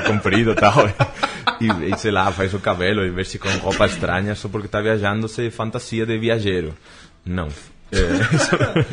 comprido 0.05 0.51
e 0.51 0.55
tal. 0.55 0.73
E, 1.59 1.91
e, 1.91 1.97
sei 1.97 2.11
lá, 2.11 2.31
faz 2.31 2.53
o 2.53 2.59
cabelo 2.59 3.03
e 3.03 3.09
veste 3.09 3.39
com 3.39 3.49
roupa 3.57 3.87
estranha 3.87 4.35
só 4.35 4.47
porque 4.47 4.67
está 4.67 4.79
viajando, 4.79 5.27
se 5.27 5.49
fantasia 5.49 6.05
de 6.05 6.15
viajeiro. 6.19 6.77
Não. 7.25 7.47
É, 7.91 8.85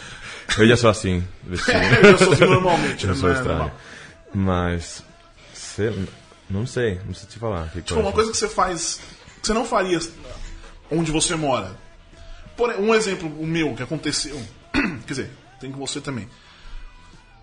eu 0.63 0.69
já 0.69 0.77
sou 0.77 0.89
assim, 0.89 1.23
eu 1.51 1.59
sou 2.17 2.33
assim 2.33 2.45
normalmente, 2.47 3.05
Eu 3.05 3.11
né? 3.13 3.17
sou 3.21 3.29
é 3.29 3.33
estranho. 3.35 3.59
normal. 3.59 3.81
Mas, 4.33 5.03
sei, 5.53 6.07
não 6.49 6.67
sei, 6.67 6.99
não 7.05 7.13
sei 7.13 7.29
te 7.29 7.39
falar. 7.39 7.69
Que 7.71 7.83
Tipo, 7.83 8.01
uma 8.01 8.13
coisa 8.13 8.31
que 8.31 8.37
você 8.39 8.49
faz 8.49 9.01
que 9.43 9.47
você 9.49 9.53
não 9.53 9.67
faria 9.67 9.99
onde 10.91 11.11
você 11.11 11.35
mora. 11.35 11.73
Por, 12.57 12.71
um 12.79 12.95
exemplo, 12.95 13.29
o 13.41 13.47
meu, 13.47 13.75
que 13.75 13.83
aconteceu. 13.83 14.41
Quer 14.73 15.07
dizer, 15.07 15.31
tem 15.61 15.71
com 15.71 15.85
você 15.85 16.01
também. 16.01 16.29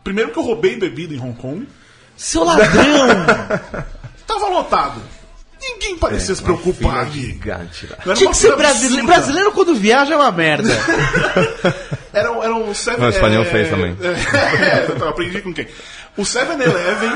Primeiro 0.03 0.31
que 0.31 0.39
eu 0.39 0.43
roubei 0.43 0.75
bebida 0.77 1.13
em 1.13 1.19
Hong 1.19 1.37
Kong. 1.39 1.67
Seu 2.15 2.43
ladrão! 2.43 3.07
Tava 4.25 4.47
lotado. 4.47 5.01
Ninguém 5.61 5.95
parecia 5.95 6.33
se 6.33 6.41
preocupar 6.41 7.07
gigante 7.11 7.87
Tinha 8.15 8.31
que 8.31 8.37
ser 8.37 8.55
brasileiro. 8.55 9.05
Brasileiro 9.05 9.51
quando 9.51 9.75
viaja 9.75 10.13
é 10.13 10.17
uma 10.17 10.31
merda. 10.31 10.73
Era, 12.11 12.29
era 12.43 12.55
um 12.55 12.73
seven, 12.73 12.99
Não, 12.99 13.07
o 13.07 13.09
espanhol 13.11 13.45
fez 13.45 13.69
também. 13.69 13.95
É, 14.01 14.87
eu 14.99 15.09
aprendi 15.09 15.39
com 15.41 15.53
quem? 15.53 15.67
O 16.17 16.23
7-Eleven 16.23 17.11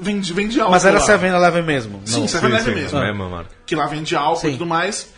vende, 0.00 0.32
vende 0.32 0.58
álcool. 0.60 0.72
Mas 0.72 0.84
era 0.84 0.98
lá. 0.98 1.06
7-Eleven 1.06 1.62
mesmo. 1.62 2.00
Sim, 2.04 2.20
Não. 2.20 2.26
7-Eleven 2.26 2.58
Sim, 2.60 2.64
sim, 2.64 2.74
mesmo. 2.74 3.00
mesma 3.00 3.28
marca. 3.28 3.50
que 3.66 3.74
lá 3.76 3.86
vende 3.86 4.14
álcool 4.16 4.40
Sim. 4.40 4.48
e 4.48 4.52
tudo 4.52 4.66
mais. 4.66 5.10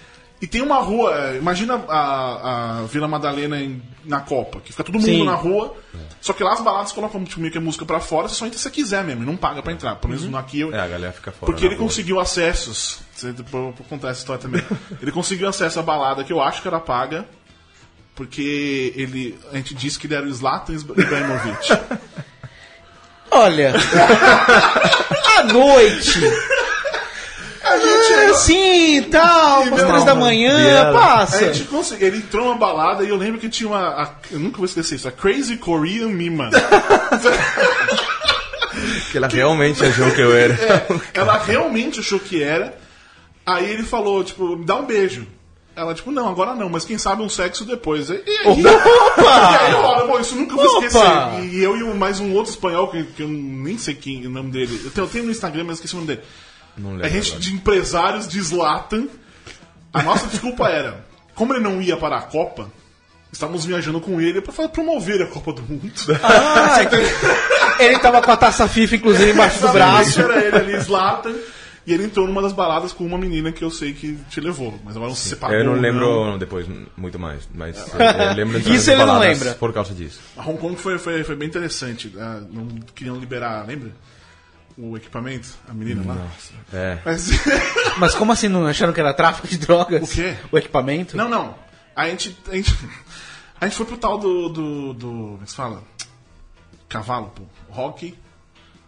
E 0.42 0.46
tem 0.46 0.60
uma 0.60 0.78
rua, 0.80 1.14
é, 1.16 1.36
imagina 1.38 1.74
a, 1.88 2.80
a 2.80 2.82
Vila 2.82 3.08
Madalena 3.08 3.58
em- 3.58 3.80
na 4.04 4.20
Copa, 4.20 4.60
que 4.60 4.72
fica 4.72 4.84
todo 4.84 4.94
mundo 4.96 5.04
Sim. 5.06 5.24
na 5.24 5.34
rua, 5.34 5.74
só 6.20 6.34
que 6.34 6.42
lá 6.44 6.52
as 6.52 6.60
baladas 6.60 6.92
colocam 6.92 7.24
tipo, 7.24 7.40
meio 7.40 7.50
que 7.52 7.56
a 7.56 7.60
música 7.60 7.86
pra 7.86 7.98
fora, 8.00 8.28
você 8.28 8.34
só 8.34 8.44
entra 8.44 8.58
se 8.58 8.64
você 8.64 8.70
quiser 8.70 9.02
mesmo, 9.04 9.24
não 9.24 9.36
paga 9.36 9.62
pra 9.62 9.72
entrar. 9.72 9.94
Pelo 9.96 10.12
menos 10.12 10.34
aqui 10.34 10.60
eu. 10.60 10.74
É, 10.74 10.80
a 10.80 10.86
galera 10.88 11.12
fica 11.12 11.32
fora. 11.32 11.46
Porque 11.50 11.64
ele 11.64 11.76
rua. 11.76 11.84
conseguiu 11.86 12.20
acessos. 12.20 12.98
Você- 13.14 13.32
Depois 13.32 13.54
eu 13.64 13.72
vou 13.72 13.86
contar 13.88 14.08
essa 14.10 14.20
história 14.20 14.42
também. 14.42 14.62
ele 15.00 15.12
conseguiu 15.12 15.48
acesso 15.48 15.78
à 15.78 15.82
balada 15.82 16.22
que 16.24 16.32
eu 16.32 16.42
acho 16.42 16.60
que 16.60 16.68
era 16.68 16.80
paga. 16.80 17.24
Porque 18.14 18.92
ele. 18.96 19.38
A 19.52 19.56
gente 19.56 19.74
disse 19.74 19.98
que 19.98 20.06
ele 20.06 20.14
era 20.14 20.26
o 20.26 20.32
Zlatan 20.32 20.74
Ibrahimovic. 20.74 21.68
Olha. 23.34 23.74
à 25.38 25.42
noite. 25.44 26.20
a 27.62 27.78
gente. 27.78 28.12
É, 28.12 28.34
sim, 28.34 29.02
tal, 29.10 29.62
umas 29.62 29.82
três 29.82 30.04
da 30.04 30.14
manhã, 30.14 30.56
Viela. 30.56 30.90
A 30.90 30.92
passa. 30.92 31.52
gente 31.52 31.64
conseguiu. 31.68 32.06
Ele 32.08 32.16
entrou 32.18 32.44
numa 32.46 32.56
balada 32.56 33.02
e 33.04 33.08
eu 33.08 33.16
lembro 33.16 33.40
que 33.40 33.48
tinha 33.48 33.68
uma. 33.68 33.80
a- 34.02 34.10
eu 34.30 34.38
nunca 34.38 34.56
vou 34.58 34.66
esquecer 34.66 34.94
isso. 34.96 35.08
A 35.08 35.12
Crazy 35.12 35.56
Korean 35.56 36.08
Mima. 36.08 36.50
Que 39.10 39.18
ela 39.18 39.28
realmente 39.28 39.84
achou 39.84 40.10
que 40.10 40.20
eu 40.20 40.36
era. 40.36 40.56
Ela 41.14 41.38
realmente 41.38 42.00
achou 42.00 42.18
que 42.18 42.42
era. 42.42 42.74
Aí 43.46 43.70
ele 43.70 43.84
falou, 43.84 44.24
tipo, 44.24 44.56
me 44.56 44.64
dá 44.64 44.74
um 44.76 44.84
beijo. 44.84 45.26
Ela, 45.76 45.92
tipo, 45.92 46.10
não, 46.12 46.28
agora 46.28 46.54
não, 46.54 46.68
mas 46.68 46.84
quem 46.84 46.96
sabe 46.98 47.22
um 47.22 47.28
sexo 47.28 47.64
depois. 47.64 48.08
E 48.08 48.12
aí, 48.12 48.22
e 48.26 48.66
aí 48.66 49.72
eu 49.72 49.82
falo, 49.82 50.06
pô, 50.08 50.20
isso 50.20 50.36
nunca 50.36 50.54
vou 50.54 50.64
Opa! 50.64 50.86
esquecer. 50.86 51.44
E 51.52 51.62
eu 51.62 51.76
e 51.76 51.82
mais 51.94 52.20
um 52.20 52.32
outro 52.32 52.52
espanhol, 52.52 52.88
que, 52.88 53.02
que 53.04 53.22
eu 53.22 53.28
nem 53.28 53.76
sei 53.76 53.94
quem 53.94 54.24
o 54.26 54.30
nome 54.30 54.50
dele. 54.52 54.80
Eu 54.84 54.90
tenho, 54.92 55.04
eu 55.06 55.10
tenho 55.10 55.24
no 55.24 55.30
Instagram, 55.32 55.64
mas 55.64 55.76
esqueci 55.76 55.94
o 55.94 55.96
nome 55.96 56.08
dele. 56.08 56.22
Não 56.76 56.90
A 56.90 56.92
lembro. 56.94 57.08
gente 57.10 57.28
agora. 57.28 57.40
de 57.40 57.54
empresários 57.54 58.28
de 58.28 58.40
Zlatan. 58.40 59.06
A 59.92 60.02
nossa 60.02 60.26
desculpa 60.28 60.68
era, 60.68 61.04
como 61.34 61.52
ele 61.54 61.62
não 61.62 61.80
ia 61.82 61.96
para 61.96 62.18
a 62.18 62.22
Copa, 62.22 62.70
estávamos 63.32 63.64
viajando 63.64 64.00
com 64.00 64.20
ele 64.20 64.40
para 64.40 64.68
promover 64.68 65.22
a 65.22 65.26
Copa 65.26 65.52
do 65.52 65.62
Mundo. 65.62 65.92
Ah, 66.22 66.82
então 66.82 66.98
ele 67.80 67.98
tava 67.98 68.22
com 68.22 68.30
a 68.30 68.36
taça 68.36 68.68
FIFA, 68.68 68.96
inclusive, 68.96 69.30
embaixo 69.32 69.60
do 69.60 69.68
braço. 69.68 70.20
Era 70.20 70.44
ele 70.44 70.56
ali, 70.56 70.80
Zlatan. 70.80 71.34
E 71.86 71.92
ele 71.92 72.04
entrou 72.04 72.26
numa 72.26 72.40
das 72.40 72.52
baladas 72.52 72.92
com 72.92 73.04
uma 73.04 73.18
menina 73.18 73.52
que 73.52 73.62
eu 73.62 73.70
sei 73.70 73.92
que 73.92 74.16
te 74.30 74.40
levou. 74.40 74.78
Mas 74.82 74.96
agora 74.96 75.10
não 75.10 75.16
se 75.16 75.28
separou. 75.28 75.56
Eu 75.56 75.64
não 75.64 75.74
não. 75.74 75.80
lembro 75.80 76.38
depois 76.38 76.66
muito 76.96 77.18
mais, 77.18 77.46
mas 77.54 77.76
eh, 77.94 78.30
eu 78.30 78.34
lembro 78.36 78.58
de 78.60 78.72
Isso 78.74 78.90
ele 78.90 79.04
não 79.04 79.18
lembra. 79.18 79.54
por 79.54 79.72
causa 79.72 79.92
disso. 79.92 80.18
A 80.36 80.42
Hong 80.42 80.58
Kong 80.58 80.76
foi, 80.76 80.98
foi, 80.98 81.22
foi 81.22 81.36
bem 81.36 81.46
interessante. 81.48 82.12
Ah, 82.18 82.42
não 82.50 82.66
queriam 82.94 83.16
liberar, 83.16 83.66
lembra? 83.66 83.92
O 84.78 84.96
equipamento, 84.96 85.48
a 85.68 85.74
menina 85.74 86.02
lá. 86.06 86.26
É. 86.72 86.98
Mas, 87.04 87.28
Mas 87.98 88.14
como 88.14 88.32
assim, 88.32 88.48
não 88.48 88.66
acharam 88.66 88.92
que 88.92 88.98
era 89.00 89.12
tráfico 89.12 89.46
de 89.46 89.58
drogas? 89.58 90.10
O 90.10 90.14
quê? 90.14 90.34
O 90.50 90.58
equipamento? 90.58 91.16
não, 91.16 91.28
não. 91.28 91.54
A 91.94 92.08
gente, 92.08 92.36
a 92.50 92.56
gente. 92.56 92.74
A 93.60 93.66
gente 93.66 93.76
foi 93.76 93.86
pro 93.86 93.96
tal 93.96 94.18
do. 94.18 94.48
do, 94.48 94.94
do 94.94 95.06
como 95.06 95.38
é 95.42 95.44
que 95.44 95.50
se 95.50 95.56
fala? 95.56 95.82
Cavalo, 96.88 97.32
pô. 97.34 97.42
Rock. 97.68 98.14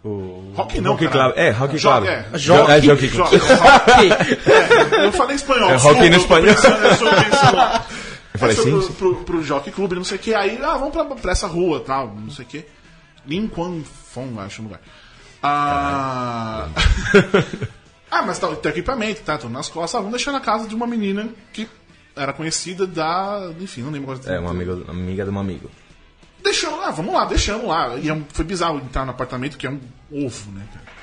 O... 0.07 0.53
Rock 0.55 0.81
não, 0.81 0.97
caralho. 0.97 1.35
Club. 1.35 1.45
É, 1.45 1.53
Jo- 1.77 1.91
Club. 1.91 2.05
é. 2.07 2.39
Jockey. 2.39 2.73
É, 2.73 2.81
Jockey 2.81 3.09
Club. 3.09 3.33
Jockey. 3.33 3.39
Ok. 3.43 5.05
Eu 5.05 5.13
falei 5.13 5.35
espanhol. 5.35 5.71
É 5.71 5.77
hockey 5.77 6.11
no 6.11 6.17
espanhol. 6.17 6.55
pensando- 6.55 6.85
Eu 6.85 6.95
sou 6.95 7.09
pensando 7.11 7.57
lá. 7.57 7.87
Eu 8.33 8.39
falei, 8.39 8.55
sim, 8.57 8.71
pro, 8.71 8.83
sim. 8.83 8.93
Pro, 8.93 9.15
pro 9.17 9.43
Jockey 9.43 9.73
Club, 9.73 9.93
não 9.95 10.05
sei 10.05 10.17
o 10.17 10.21
que. 10.21 10.33
Aí, 10.33 10.61
ah, 10.63 10.77
vamos 10.77 10.93
pra, 10.93 11.05
pra 11.05 11.33
essa 11.33 11.49
rua 11.49 11.81
tal, 11.81 12.15
não 12.15 12.31
sei 12.31 12.45
o 12.45 12.49
que. 12.49 12.65
Lin 13.27 13.49
Quan 13.49 13.83
Fong, 13.83 14.39
acho 14.39 14.61
o 14.61 14.65
lugar. 14.67 14.81
Ah, 15.43 16.69
ah 18.09 18.23
mas 18.23 18.39
tá, 18.39 18.47
tem 18.55 18.71
equipamento, 18.71 19.23
tá? 19.23 19.37
Tô 19.39 19.49
nas 19.49 19.69
costas. 19.69 19.97
Ah, 19.97 20.03
vamos 20.03 20.13
deixar 20.13 20.31
na 20.31 20.41
casa 20.41 20.69
de 20.69 20.75
uma 20.75 20.87
menina 20.87 21.29
que 21.53 21.69
era 22.15 22.33
conhecida 22.33 22.87
da. 22.87 23.51
Enfim, 23.59 23.83
não 23.83 23.91
lembro 23.91 24.13
agora. 24.13 24.33
É, 24.33 24.39
uma 24.39 24.51
amiga, 24.51 24.79
amiga 24.89 25.25
de 25.25 25.31
um 25.31 25.39
amigo. 25.39 25.69
Deixou 26.45 26.77
lá, 26.77 26.93
vamos 26.93 27.13
lá, 27.13 27.25
deixamos 27.25 27.67
lá. 27.67 27.97
E 27.97 28.09
é 28.09 28.23
foi 28.33 28.45
bizarro 28.45 28.79
entrar 28.79 29.05
no 29.05 29.11
apartamento, 29.11 29.59
que 29.59 29.67
é 29.67 29.71
um 29.71 29.81
ovo, 30.11 30.51
né, 30.53 30.67
cara? 30.73 30.97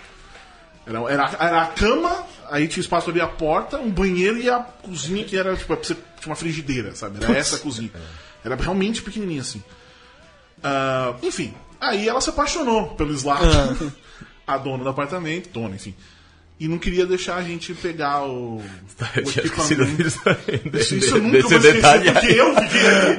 Era, 0.86 1.12
era, 1.12 1.38
era 1.40 1.62
a 1.62 1.68
cama, 1.68 2.26
aí 2.50 2.68
tinha 2.68 2.82
espaço 2.82 3.10
ali 3.10 3.22
a 3.22 3.28
porta, 3.28 3.78
um 3.78 3.90
banheiro 3.90 4.38
e 4.38 4.50
a 4.50 4.60
cozinha 4.60 5.24
que 5.24 5.38
era, 5.38 5.56
tipo, 5.56 5.76
tinha 5.78 5.98
uma 6.26 6.36
frigideira, 6.36 6.94
sabe? 6.96 7.24
Era 7.24 7.38
essa 7.38 7.56
a 7.56 7.60
cozinha. 7.60 7.92
Era 8.44 8.56
realmente 8.56 9.02
pequenininha, 9.02 9.42
assim. 9.42 9.64
Ah, 10.62 11.16
enfim, 11.22 11.54
aí 11.80 12.08
ela 12.08 12.22
se 12.22 12.30
apaixonou 12.30 12.96
pelo 12.96 13.16
Zlatan, 13.16 13.92
a 14.48 14.58
dona 14.58 14.84
do 14.84 14.90
apartamento, 14.90 15.50
dona, 15.50 15.76
enfim. 15.76 15.96
E 16.64 16.68
não 16.70 16.78
queria 16.78 17.06
deixar 17.06 17.36
a 17.36 17.44
gente 17.44 17.74
pegar 17.74 18.24
o, 18.24 18.56
o 18.56 18.64
Eu 19.18 19.24
esquecido 19.24 19.84
equipamento. 19.84 20.02
disso. 20.02 20.22
Isso, 20.48 20.70
Desse, 20.70 20.98
isso 20.98 21.18
eu 21.18 21.22
nunca 21.22 21.42
vou 21.42 21.52
esquecer, 21.52 21.74
detalhe 21.74 22.12
porque 22.14 22.28
eu 22.28 22.56
fiquei 22.56 22.88
ali. 22.88 23.18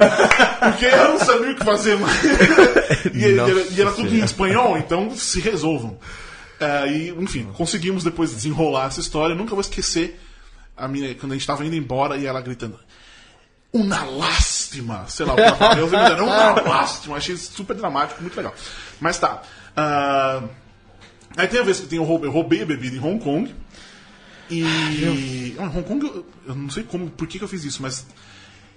Porque 0.59 0.85
eu 0.85 1.09
não 1.09 1.19
sabia 1.19 1.51
o 1.51 1.55
que 1.55 1.63
fazer 1.63 1.95
mais. 1.95 2.23
e, 3.13 3.19
e 3.19 3.23
era, 3.39 3.61
e 3.69 3.81
era 3.81 3.91
tudo 3.91 4.15
em 4.15 4.23
espanhol, 4.23 4.79
então 4.79 5.15
se 5.15 5.39
resolvam. 5.39 5.95
É, 6.59 6.87
e, 6.91 7.09
enfim, 7.11 7.47
conseguimos 7.53 8.03
depois 8.03 8.33
desenrolar 8.33 8.87
essa 8.87 8.99
história. 8.99 9.33
Eu 9.33 9.37
nunca 9.37 9.51
vou 9.51 9.61
esquecer 9.61 10.19
a 10.75 10.87
minha, 10.87 11.13
quando 11.13 11.33
a 11.33 11.35
gente 11.35 11.41
estava 11.41 11.63
indo 11.63 11.75
embora 11.75 12.17
e 12.17 12.25
ela 12.25 12.41
gritando. 12.41 12.79
Uma 13.71 14.05
lástima! 14.05 15.05
Sei 15.07 15.23
lá 15.23 15.33
o 15.33 15.35
que 15.35 15.41
ela 15.43 15.55
falou. 15.55 15.77
Eu 15.77 15.87
falei, 15.87 16.13
"Era 16.13 16.23
uma 16.23 16.61
lástima! 16.61 17.17
Achei 17.17 17.37
super 17.37 17.75
dramático, 17.75 18.23
muito 18.23 18.35
legal. 18.35 18.55
Mas 18.99 19.19
tá. 19.19 19.43
ah, 19.77 20.41
aí 21.37 21.47
tem 21.47 21.59
a 21.59 21.63
vez 21.63 21.79
que 21.79 21.87
tem, 21.87 21.97
eu, 21.97 22.03
roubei, 22.03 22.29
eu 22.29 22.33
roubei 22.33 22.61
a 22.61 22.65
bebida 22.65 22.95
em 22.95 22.99
Hong 22.99 23.19
Kong. 23.23 23.53
E. 24.49 25.55
Ah, 25.59 25.63
Hong 25.63 25.83
Kong, 25.83 26.05
eu, 26.05 26.25
eu 26.47 26.55
não 26.55 26.69
sei 26.69 26.83
como, 26.83 27.09
por 27.09 27.27
que, 27.27 27.37
que 27.37 27.43
eu 27.43 27.47
fiz 27.47 27.63
isso, 27.63 27.81
mas. 27.81 28.05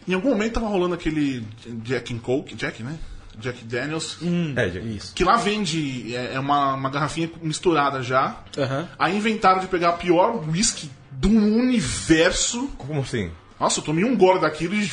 Em 0.06 0.14
algum 0.14 0.30
momento 0.30 0.54
tava 0.54 0.66
rolando 0.68 0.94
aquele 0.94 1.44
Jack 1.82 2.14
and 2.14 2.18
Coke, 2.18 2.54
Jack, 2.54 2.82
né? 2.82 2.96
Jack 3.38 3.62
Daniels. 3.64 4.16
É, 4.56 4.68
gente. 4.70 4.96
Isso. 4.96 5.14
Que 5.14 5.22
lá 5.22 5.36
vende, 5.36 6.16
é 6.16 6.34
é 6.34 6.40
uma, 6.40 6.74
uma 6.74 6.88
garrafinha 6.90 7.30
misturada 7.42 8.02
já. 8.02 8.36
Aham. 8.56 8.88
Aí 8.98 9.16
inventaram 9.16 9.60
de 9.60 9.66
pegar 9.66 9.90
a 9.90 9.92
pior 9.92 10.42
whisky 10.48 10.90
do 11.12 11.28
universo. 11.28 12.68
Como 12.78 13.00
assim? 13.00 13.30
Nossa, 13.60 13.80
eu 13.80 13.84
tomei 13.84 14.04
um 14.04 14.16
gole 14.16 14.40
daquilo 14.40 14.74
e. 14.74 14.90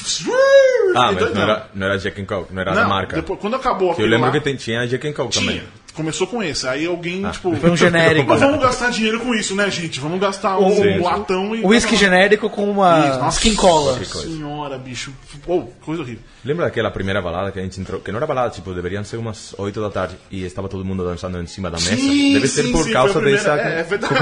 Ah, 0.97 1.11
E 1.11 1.15
mas 1.15 1.33
não 1.33 1.41
era, 1.41 1.69
não 1.73 1.87
era 1.87 1.97
Jack 1.97 2.21
and 2.21 2.25
Coke, 2.25 2.53
não 2.53 2.61
era 2.61 2.73
da 2.73 2.81
Não, 2.81 2.89
marca. 2.89 3.15
depois, 3.15 3.39
quando 3.39 3.55
acabou 3.55 3.95
Que 3.95 4.01
eu 4.01 4.05
aquilo 4.05 4.09
lembro 4.09 4.25
lá, 4.27 4.31
que 4.33 4.41
tem- 4.41 4.55
tinha 4.55 4.85
Jack 4.87 5.07
and 5.07 5.13
Coke 5.13 5.39
tinha. 5.39 5.45
também. 5.61 5.67
Começou 5.95 6.27
com 6.27 6.43
esse. 6.43 6.67
Aí 6.67 6.85
alguém, 6.85 7.27
tipo. 7.31 7.55
Foi 7.55 7.69
um 7.71 7.77
genérico. 7.77 8.27
Mas 8.29 8.41
vamos 8.41 8.59
gastar 8.59 8.89
dinheiro 8.91 9.19
com 9.21 9.33
isso, 9.33 9.55
né, 9.55 9.71
gente? 9.71 9.99
Vamos 9.99 10.19
gastar 10.19 10.59
um, 10.59 10.69
Sim. 10.75 10.99
latão 10.99 11.55
e. 11.55 11.61
O 11.63 11.69
whisky 11.69 11.95
genérico 11.95 12.49
com 12.49 12.69
uma 12.69 13.07
Isso, 13.09 13.19
nossa 13.19 13.37
skin 13.37 13.55
cola. 13.55 14.03
Senhora, 14.03 14.77
bicho. 14.77 15.13
Oh, 15.47 15.61
coisa 15.83 16.01
horrível. 16.01 16.21
Lembra 16.43 16.65
daquela 16.65 16.91
primeira 16.91 17.21
balada 17.21 17.51
que 17.51 17.59
a 17.59 17.61
gente 17.63 17.79
entrou? 17.79 18.01
Que 18.01 18.11
não 18.11 18.17
era 18.17 18.27
balada, 18.27 18.49
tipo, 18.49 18.73
deveriam 18.73 19.03
ser 19.03 19.17
umas 19.17 19.55
8 19.57 19.79
da 19.81 19.89
tarde 19.89 20.17
e 20.29 20.43
estava 20.43 20.67
todo 20.67 20.83
mundo 20.83 21.03
dançando 21.03 21.41
em 21.41 21.47
cima 21.47 21.71
da 21.71 21.77
mesa. 21.77 21.95
Deve 21.95 22.47
ser 22.47 22.71
por 22.71 22.83
sim, 22.83 22.91
causa 22.91 23.13
foi 23.13 23.21
a 23.21 23.25
primeira- 23.25 23.55
dessa 23.55 23.69
É, 23.69 23.79
é 23.79 23.83
verdade, 23.83 24.13
é 24.15 24.19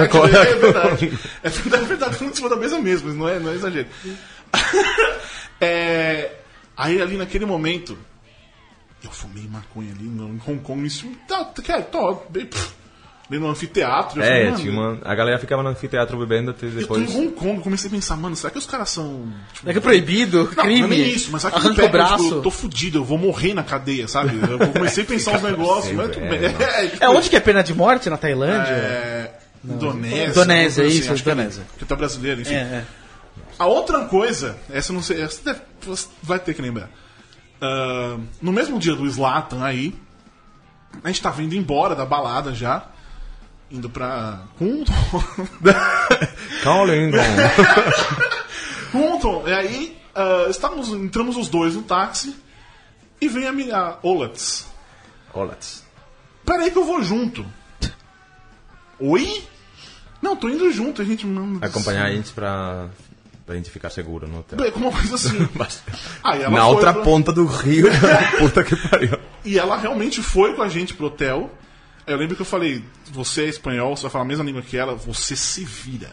verdade. 0.55 1.19
É 1.43 1.49
verdade, 1.49 1.83
é 1.83 1.87
verdade. 1.87 2.23
Em 2.25 2.33
cima 2.33 2.49
da 2.49 2.55
mesa 2.55 2.79
mesmo, 2.79 3.11
não 3.13 3.27
é, 3.27 3.39
não 3.39 3.51
é 3.51 3.55
exagero. 3.55 3.87
É, 5.59 6.31
aí 6.75 7.01
ali 7.01 7.15
naquele 7.17 7.45
momento, 7.45 7.97
eu 9.03 9.11
fumei 9.11 9.47
maconha 9.47 9.91
ali 9.91 10.05
no 10.07 10.29
em 10.29 10.41
Hong 10.47 10.59
Kong. 10.61 10.85
Isso, 10.85 11.07
tá, 11.27 11.45
quer, 11.63 11.83
tô, 11.85 12.21
bem, 12.29 12.45
pff, 12.45 12.71
ali 13.29 13.39
no 13.39 13.49
anfiteatro. 13.49 14.19
eu 14.21 14.25
falei, 14.25 14.41
É, 14.41 14.45
mano, 14.45 14.57
tinha 14.57 14.71
uma, 14.71 14.99
a 15.03 15.15
galera 15.15 15.39
ficava 15.39 15.61
no 15.63 15.69
anfiteatro 15.69 16.17
bebendo 16.17 16.51
até 16.51 16.65
Eu 16.67 16.71
tô 16.87 16.97
em 16.97 17.03
depois. 17.05 17.15
Hong 17.15 17.31
Kong, 17.31 17.61
comecei 17.61 17.87
a 17.89 17.91
pensar, 17.91 18.15
mano, 18.17 18.35
será 18.35 18.51
que 18.51 18.57
os 18.57 18.65
caras 18.65 18.89
são. 18.89 19.27
Tipo, 19.53 19.69
É 19.69 19.71
que 19.73 19.77
é 19.79 19.81
proibido, 19.81 20.37
não, 20.55 20.63
crime. 20.63 20.81
não 20.81 20.91
é 20.91 20.95
isso, 20.97 21.31
mas 21.31 21.41
será 21.41 21.53
que 21.53 21.59
me 21.59 21.65
arranca 21.67 21.81
o 21.81 21.85
pegam, 21.89 21.91
braço. 22.07 22.23
tipo, 22.23 22.35
eu 22.35 22.41
tô 22.41 22.51
fudido, 22.51 22.97
eu 22.99 23.03
vou 23.05 23.17
morrer 23.17 23.53
na 23.53 23.63
cadeia, 23.63 24.07
sabe? 24.07 24.37
Eu 24.49 24.59
comecei 24.71 25.03
a 25.03 25.07
pensar 25.07 25.35
uns 25.37 25.41
negócios, 25.43 25.93
mas 25.95 26.07
tudo 26.11 26.21
sempre, 26.21 26.37
bem. 26.37 26.49
é, 26.67 26.85
É, 26.85 26.87
tipo, 26.87 27.03
É 27.03 27.09
onde 27.09 27.29
que 27.29 27.35
é 27.35 27.39
pena 27.39 27.63
de 27.63 27.73
morte? 27.73 28.09
Na 28.09 28.17
Tailândia? 28.17 28.71
É, 28.73 29.31
Indonésia. 29.63 30.27
Indonésia, 30.31 30.83
alguma 30.83 30.91
coisa 30.91 31.03
isso, 31.05 31.13
acho 31.13 31.23
que 31.23 31.29
é- 31.29 31.33
Indonésia. 31.33 31.63
Que 31.77 31.85
tá 31.85 31.95
brasileiro, 31.95 32.41
enfim. 32.41 32.53
É, 32.53 32.57
é. 32.57 32.83
A 33.57 33.65
outra 33.67 34.05
coisa, 34.05 34.57
essa 34.71 34.91
eu 34.91 34.95
não 34.95 35.01
sei, 35.01 35.21
essa 35.21 35.41
deve- 35.43 35.61
você 35.85 36.07
vai 36.21 36.37
ter 36.39 36.53
que 36.53 36.61
lembrar. 36.61 36.89
Ah, 37.63 38.19
no 38.41 38.51
mesmo 38.51 38.77
dia 38.77 38.93
do 38.93 39.05
Slatan 39.05 39.63
aí, 39.63 39.95
a 41.01 41.07
gente 41.07 41.21
tava 41.21 41.41
indo 41.41 41.55
embora 41.55 41.95
da 41.95 42.05
balada 42.05 42.53
já, 42.53 42.87
indo 43.71 43.89
pra 43.89 44.41
Hunton. 44.59 44.91
Colin, 46.61 47.11
Hunton, 48.93 49.47
e 49.47 49.53
aí 49.53 49.97
estávamos, 50.49 50.89
entramos 50.89 51.37
os 51.37 51.47
dois 51.47 51.73
no 51.75 51.83
táxi 51.83 52.35
e 53.21 53.29
vem 53.29 53.47
a 53.47 53.53
minha 53.53 53.97
Olatz. 54.03 54.67
Olá. 55.33 55.55
Peraí 56.45 56.69
que 56.69 56.77
eu 56.77 56.83
vou 56.83 57.01
junto. 57.01 57.45
Oi? 58.99 59.43
Não, 60.21 60.35
tô 60.35 60.49
indo 60.49 60.69
junto, 60.71 61.01
a 61.01 61.05
gente. 61.05 61.25
mano 61.25 61.59
Acompanhar 61.61 62.05
a 62.05 62.11
gente 62.11 62.31
pra, 62.33 62.89
pra 63.45 63.55
gente 63.55 63.69
ficar 63.69 63.89
seguro 63.89 64.27
no 64.27 64.39
hotel. 64.39 64.63
É 64.65 64.71
como 64.71 64.89
uma 64.89 64.97
coisa 64.97 65.15
assim. 65.15 65.37
Na 66.51 66.67
outra 66.67 66.93
pra- 66.93 67.03
ponta 67.03 67.31
do 67.31 67.45
rio, 67.45 67.87
puta 68.39 68.63
que 68.63 68.75
pariu. 68.89 69.17
E 69.43 69.57
ela 69.59 69.77
realmente 69.77 70.21
foi 70.21 70.53
com 70.55 70.61
a 70.61 70.69
gente 70.69 70.93
pro 70.93 71.07
hotel. 71.07 71.51
Eu 72.05 72.17
lembro 72.17 72.35
que 72.35 72.41
eu 72.41 72.45
falei, 72.45 72.83
você 73.11 73.43
é 73.43 73.47
espanhol, 73.49 73.95
você 73.95 74.03
vai 74.03 74.11
falar 74.11 74.25
a 74.25 74.27
mesma 74.27 74.43
língua 74.43 74.61
que 74.61 74.77
ela, 74.77 74.93
você 74.95 75.35
se 75.35 75.63
vira. 75.63 76.11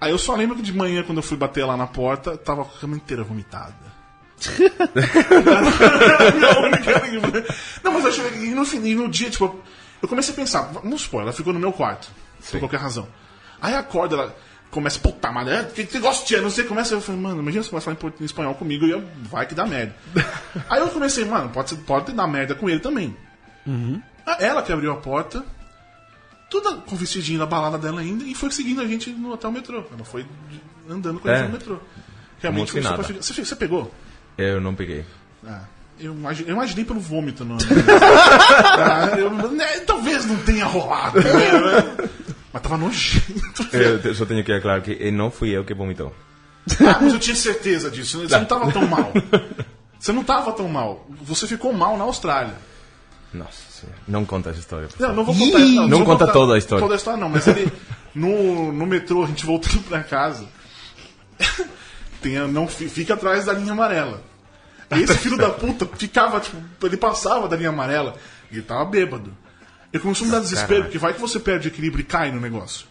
Aí 0.00 0.10
eu 0.10 0.18
só 0.18 0.34
lembro 0.34 0.56
que 0.56 0.62
de 0.62 0.72
manhã, 0.72 1.02
quando 1.02 1.18
eu 1.18 1.22
fui 1.22 1.36
bater 1.36 1.64
lá 1.64 1.76
na 1.76 1.86
porta, 1.86 2.36
tava 2.36 2.64
com 2.64 2.76
a 2.76 2.80
cama 2.80 2.96
inteira 2.96 3.22
vomitada. 3.22 3.74
Não, 7.82 7.92
mas 7.92 8.04
eu 8.04 8.10
achei. 8.10 8.44
E 8.44 8.54
no, 8.54 8.64
fim- 8.64 8.84
e 8.84 8.94
no 8.94 9.08
dia, 9.08 9.30
tipo, 9.30 9.60
eu 10.00 10.08
comecei 10.08 10.32
a 10.32 10.36
pensar, 10.36 10.62
vamos 10.72 11.02
supor, 11.02 11.22
ela 11.22 11.32
ficou 11.32 11.52
no 11.52 11.60
meu 11.60 11.72
quarto, 11.72 12.08
por 12.50 12.58
qualquer 12.60 12.80
razão. 12.80 13.06
Aí 13.60 13.74
acorda, 13.74 14.16
ela 14.16 14.36
começa, 14.72 14.98
puta, 14.98 15.30
mas 15.30 15.46
é, 15.48 15.62
que, 15.64 15.84
que 15.86 15.98
gostinha, 16.00 16.40
não 16.42 16.50
sei, 16.50 16.64
começa, 16.64 16.94
eu 16.94 17.00
falei, 17.00 17.20
mano, 17.20 17.40
imagina 17.42 17.62
se 17.62 17.70
começa 17.70 17.88
a 17.90 17.94
falar 17.94 18.12
em 18.20 18.24
espanhol 18.24 18.54
comigo, 18.56 18.84
e 18.86 18.90
eu, 18.90 19.04
vai 19.30 19.46
que 19.46 19.54
dá 19.54 19.64
merda. 19.66 19.94
Aí 20.68 20.80
eu 20.80 20.88
comecei, 20.88 21.24
mano, 21.24 21.50
pode, 21.50 21.76
pode 21.76 22.10
dar 22.12 22.26
merda 22.26 22.54
com 22.56 22.68
ele 22.68 22.80
também. 22.80 23.16
Ah, 24.26 24.38
Ela 24.40 24.62
que 24.62 24.72
abriu 24.72 24.90
a 24.90 24.96
porta, 24.96 25.44
toda 26.50 26.74
com 26.78 26.96
vestidinho 26.96 27.38
da 27.38 27.46
balada 27.46 27.78
dela 27.78 28.00
ainda, 28.00 28.24
e 28.24 28.34
foi 28.34 28.50
seguindo 28.50 28.80
a 28.80 28.86
gente 28.86 29.10
no 29.10 29.32
até 29.34 29.46
o 29.46 29.52
metrô. 29.52 29.84
Ela 29.94 30.04
foi 30.04 30.26
andando 30.90 31.20
com 31.20 31.28
a 31.28 31.34
gente 31.34 31.44
É. 31.44 31.46
no 31.46 31.52
metrô. 31.52 31.78
Realmente 32.40 32.72
começou 32.72 32.90
nada. 32.96 33.04
pra 33.04 33.14
Você, 33.22 33.44
você 33.44 33.54
pegou? 33.56 33.92
Eu 34.36 34.60
não 34.60 34.74
peguei. 34.74 35.04
Ah, 35.46 35.60
eu, 36.00 36.12
imagi- 36.12 36.44
eu 36.46 36.54
imaginei 36.54 36.84
pelo 36.84 36.98
vômito. 36.98 37.44
No... 37.44 37.56
Ah, 38.74 39.10
eu- 39.18 39.30
né, 39.52 39.80
talvez 39.80 40.24
não 40.26 40.36
tenha 40.38 40.64
rolado. 40.64 41.20
né? 41.20 42.08
Mas 42.52 42.62
tava 42.62 42.76
nojento. 42.76 43.68
Eu 44.04 44.14
só 44.14 44.24
tenho 44.26 44.44
que 44.44 44.52
aclarar 44.52 44.82
que 44.82 45.10
não 45.10 45.30
fui 45.30 45.50
eu 45.50 45.64
que 45.64 45.72
vomitou. 45.74 46.14
Ah, 46.80 46.98
mas 47.00 47.12
eu 47.14 47.18
tinha 47.18 47.34
certeza 47.34 47.90
disso. 47.90 48.20
Você 48.20 48.38
não 48.38 48.44
tava 48.44 48.70
tão 48.70 48.86
mal. 48.86 49.12
Você 49.98 50.12
não 50.12 50.24
tava 50.24 50.52
tão 50.52 50.68
mal. 50.68 51.06
Você 51.22 51.46
ficou 51.46 51.72
mal 51.72 51.96
na 51.96 52.04
Austrália. 52.04 52.54
Nossa 53.32 53.62
senhora. 53.70 53.98
Não 54.06 54.24
conta 54.24 54.50
essa 54.50 54.58
história. 54.58 54.88
Não, 54.98 55.14
não 55.14 55.24
vou 55.24 55.34
contar. 55.34 55.58
Não, 55.60 55.88
Não 55.88 55.98
vou 55.98 56.06
conta 56.06 56.26
contar 56.26 56.32
toda 56.32 56.54
a 56.54 56.58
história. 56.58 56.82
Toda 56.82 56.94
a 56.94 56.96
história 56.96 57.20
não, 57.20 57.28
mas 57.28 57.46
ele. 57.46 57.72
No, 58.14 58.72
no 58.72 58.84
metrô, 58.86 59.24
a 59.24 59.26
gente 59.26 59.46
voltando 59.46 59.80
pra 59.84 60.02
casa. 60.02 60.46
Tem, 62.20 62.36
a- 62.36 62.46
não, 62.46 62.68
fi- 62.68 62.88
fica 62.88 63.14
atrás 63.14 63.46
da 63.46 63.52
linha 63.52 63.72
amarela. 63.72 64.22
E 64.94 65.00
esse 65.02 65.14
filho 65.18 65.38
da 65.38 65.48
puta 65.50 65.88
ficava, 65.96 66.38
tipo, 66.40 66.56
ele 66.86 66.96
passava 66.98 67.48
da 67.48 67.56
linha 67.56 67.70
amarela 67.70 68.14
e 68.50 68.56
ele 68.56 68.62
tava 68.62 68.84
bêbado. 68.84 69.34
Eu 69.92 70.00
comecei 70.00 70.24
a 70.24 70.26
me 70.26 70.32
dar 70.32 70.40
desespero, 70.40 70.68
Caralho. 70.68 70.84
porque 70.84 70.98
vai 70.98 71.12
que 71.14 71.20
você 71.20 71.38
perde 71.38 71.68
equilíbrio 71.68 72.02
e 72.02 72.04
cai 72.04 72.32
no 72.32 72.40
negócio. 72.40 72.86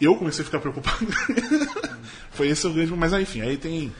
Eu 0.00 0.16
comecei 0.16 0.42
a 0.42 0.44
ficar 0.44 0.60
preocupado. 0.60 1.06
Foi 2.30 2.48
esse 2.48 2.66
o 2.66 2.72
grande. 2.72 2.92
Mas 2.94 3.12
aí, 3.12 3.22
enfim, 3.22 3.40
aí 3.40 3.56
tem. 3.56 3.92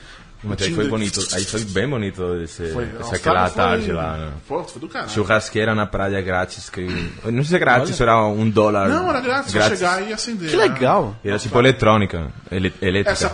Mas 0.43 0.63
aí 0.63 0.73
foi 0.73 0.87
bonito. 0.89 1.21
Aí 1.33 1.45
foi 1.45 1.65
bem 1.65 1.89
bonito 1.89 2.37
esse, 2.43 2.69
Foi, 2.73 2.89
essa 3.01 3.17
aquela 3.17 3.47
foi- 3.49 3.57
tarde 3.57 3.91
lá. 3.93 4.17
Né? 4.17 4.33
Pô, 4.47 4.63
foi 4.63 4.81
do 4.81 4.89
caralho. 4.89 5.11
Churrasqueira 5.11 5.75
na 5.75 5.85
praia 5.85 6.21
grátis. 6.23 6.71
Que... 6.71 6.81
Não 7.25 7.43
sei 7.43 7.45
se 7.45 7.57
é 7.57 7.59
grátis, 7.59 8.01
era 8.01 8.25
um 8.25 8.49
dólar. 8.49 8.89
Não, 8.89 9.11
era 9.11 9.21
grátis, 9.21 9.51
só 9.53 9.61
chegar 9.63 10.01
e 10.09 10.13
acender. 10.13 10.49
Que 10.51 10.57
né? 10.57 10.63
legal. 10.63 11.17
Era 11.25 11.39
tipo 11.41 11.59
eletrônica. 11.59 12.29
Ele, 12.53 12.73
elétrica. 12.81 13.11
Essa 13.11 13.27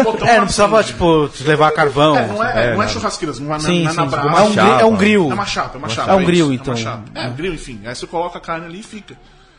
o 0.00 0.02
botão 0.04 0.26
É, 0.26 0.36
não 0.38 0.44
precisava, 0.44 0.82
tipo, 0.82 1.30
levar 1.44 1.70
carvão. 1.72 2.16
É, 2.16 2.26
não 2.26 2.42
é, 2.44 2.50
É, 2.50 2.66
não 2.68 2.74
é 2.74 2.76
nada. 2.78 2.88
churrasqueiras, 2.88 3.38
não 3.38 3.54
é, 3.54 3.58
Sim, 3.60 3.86
é 3.86 3.90
sim, 3.90 3.96
na 3.96 4.06
brasa. 4.06 4.28
é 4.28 4.42
um, 4.42 4.54
gri- 4.54 4.80
é 4.80 4.84
um 4.86 4.96
grill. 4.96 5.30
É 5.30 5.34
uma 5.34 5.46
chapa, 5.46 5.76
é 5.76 5.78
uma 5.78 5.88
chapa. 5.90 6.12
É 6.12 6.14
um 6.14 6.20
isso, 6.20 6.26
grill, 6.26 6.50
É 6.50 6.54
então. 6.54 6.72
uma 6.74 6.80
chapa. 6.80 7.02
É, 7.14 7.28
grill, 7.30 7.52
enfim. 7.54 7.80
Aí 7.84 7.94
você 7.94 8.06
coloca 8.06 8.38
a 8.38 8.40
carne 8.40 8.64
ali 8.66 8.80
e 8.80 8.82
fica. 8.82 9.14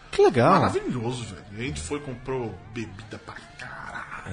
Que 0.09 0.23
legal. 0.23 0.53
Maravilhoso, 0.59 1.23
velho. 1.25 1.43
A 1.55 1.61
gente 1.61 1.81
foi, 1.81 1.99
comprou 1.99 2.57
bebida 2.73 3.19
pra 3.23 3.35
caralho. 3.59 3.76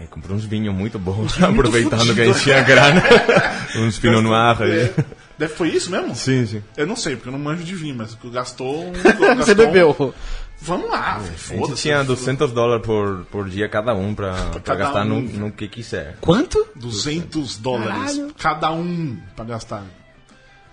É, 0.02 0.06
comprou 0.06 0.36
uns 0.36 0.44
vinhos 0.44 0.74
muito 0.74 0.98
bons, 0.98 1.40
aproveitando 1.42 2.14
que 2.14 2.20
a 2.20 2.24
gente 2.26 2.40
tinha 2.42 2.62
grana. 2.62 3.02
uns 3.78 3.98
Pinot 3.98 4.22
Noir 4.22 4.60
aí. 4.62 4.80
É, 4.80 4.94
deve- 5.38 5.54
foi 5.54 5.68
isso 5.70 5.90
mesmo? 5.90 6.14
Sim, 6.14 6.44
sim. 6.46 6.62
Eu 6.76 6.86
não 6.86 6.96
sei, 6.96 7.14
porque 7.16 7.28
eu 7.28 7.32
não 7.32 7.38
manjo 7.38 7.62
de 7.64 7.74
vinho, 7.74 7.94
mas 7.96 8.16
gastou. 8.32 8.88
um- 8.88 8.92
Você 8.98 9.34
gastou 9.36 9.54
bebeu. 9.54 10.14
Vamos 10.60 10.88
lá, 10.90 11.18
velho. 11.18 11.32
A 11.34 11.36
gente 11.36 11.58
Foda-se. 11.60 11.82
tinha 11.82 12.02
200 12.04 12.52
dólares 12.52 12.84
por, 12.86 13.26
por 13.30 13.48
dia 13.48 13.68
cada 13.68 13.92
um 13.94 14.14
pra, 14.14 14.32
pra 14.32 14.60
cada 14.60 14.78
gastar 14.84 15.02
um. 15.02 15.20
no, 15.20 15.20
no 15.20 15.52
que 15.52 15.68
quiser. 15.68 16.16
Quanto? 16.20 16.66
200 16.76 17.58
dólares. 17.58 17.92
Caralho. 18.16 18.34
Cada 18.38 18.72
um 18.72 19.18
pra 19.36 19.44
gastar. 19.44 19.84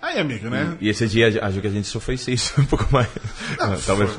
Aí, 0.00 0.18
amigo, 0.18 0.48
né? 0.48 0.76
E 0.80 0.88
esse 0.88 1.06
dia 1.06 1.28
acho 1.44 1.60
que 1.60 1.66
a 1.66 1.70
gente 1.70 1.86
só 1.86 2.00
fez 2.00 2.26
isso, 2.26 2.60
um 2.60 2.64
pouco 2.64 2.86
mais. 2.90 3.06
Talvez 3.86 4.10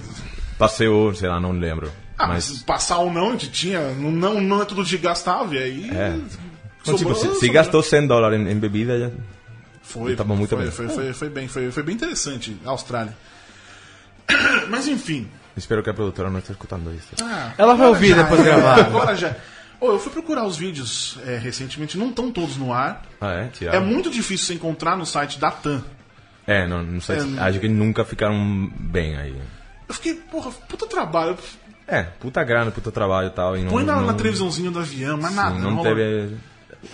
passeou, 0.57 1.13
sei 1.15 1.27
lá, 1.27 1.39
não 1.39 1.51
lembro. 1.51 1.91
Ah, 2.18 2.28
mas 2.28 2.49
mas 2.49 2.61
passar 2.64 2.97
ou 2.99 3.11
não, 3.11 3.30
a 3.30 3.32
gente 3.32 3.49
tinha. 3.49 3.80
Não, 3.93 4.39
não, 4.39 4.61
é 4.61 4.66
tudo 4.66 4.84
de 4.84 4.97
gastar, 4.97 5.43
velho. 5.43 5.64
Aí. 5.64 5.89
É. 5.91 6.18
sobrou- 6.84 7.14
tipo, 7.16 7.34
se, 7.36 7.39
se 7.39 7.49
gastou 7.49 7.82
100 7.82 8.07
dólares 8.07 8.39
em, 8.39 8.49
em 8.51 8.55
bebida, 8.59 8.99
já... 8.99 9.09
Foi, 9.82 10.16
Tava 10.16 10.36
muito 10.36 10.49
foi, 10.55 10.64
bem. 10.64 10.72
Foi, 10.72 10.88
foi, 10.89 11.14
foi 11.14 11.30
bem, 11.30 11.47
foi, 11.47 11.72
foi 11.72 11.84
bem 11.84 11.95
interessante 11.95 12.55
a 12.66 12.70
Austrália. 12.70 13.16
Mas 14.70 14.88
enfim. 14.88 15.28
espero 15.57 15.84
que 15.84 15.89
a 15.89 15.93
produtora 15.93 16.30
não 16.30 16.39
esteja 16.39 16.53
escutando 16.53 16.93
isso. 16.93 17.09
Ah, 17.22 17.51
Ela 17.57 17.76
vai 17.76 17.88
ouvir 17.88 18.09
já, 18.16 18.24
depois 18.24 18.39
é, 18.41 18.43
gravar. 18.43 18.80
Agora 18.86 19.16
já. 19.16 19.36
Ô, 19.80 19.88
eu 19.91 19.99
fui 19.99 20.11
procurar 20.11 20.45
os 20.45 20.55
vídeos 20.55 21.18
é, 21.26 21.38
recentemente, 21.38 21.97
não 21.97 22.09
estão 22.09 22.32
todos 22.32 22.55
no 22.55 22.72
ar. 22.72 23.03
Ah, 23.20 23.34
é? 23.34 23.51
É 23.76 23.80
muito 23.80 24.09
difícil 24.09 24.47
você 24.47 24.53
encontrar 24.53 24.95
no 24.95 25.05
site 25.05 25.38
da 25.39 25.51
TAM. 25.51 25.84
É, 26.47 26.66
não, 26.68 26.82
não 26.84 27.01
sei. 27.01 27.20
se- 27.20 27.38
É, 27.38 27.41
acho 27.41 27.59
que 27.59 27.68
nunca 27.68 28.05
ficaram 28.05 28.72
bem 28.78 29.18
aí. 29.18 29.36
Eu 29.88 29.93
fiquei, 29.93 30.14
porra, 30.16 30.51
puta 30.70 30.88
trabalho. 30.88 31.38
É, 31.88 32.03
puta 32.03 32.43
grana, 32.43 32.71
puta 32.71 32.91
trabalho 32.91 33.27
e 33.27 33.31
tal. 33.31 33.57
E 33.57 33.63
não, 33.63 33.71
Põe 33.71 33.84
na, 33.84 33.95
não, 33.97 34.05
na 34.07 34.13
televisãozinha 34.13 34.71
do 34.71 34.79
avião, 34.79 35.17
mas 35.17 35.31
sim, 35.31 35.36
nada. 35.36 35.59
não 35.59 35.75
rola. 35.75 35.89
teve. 35.89 36.01
Eu 36.01 36.39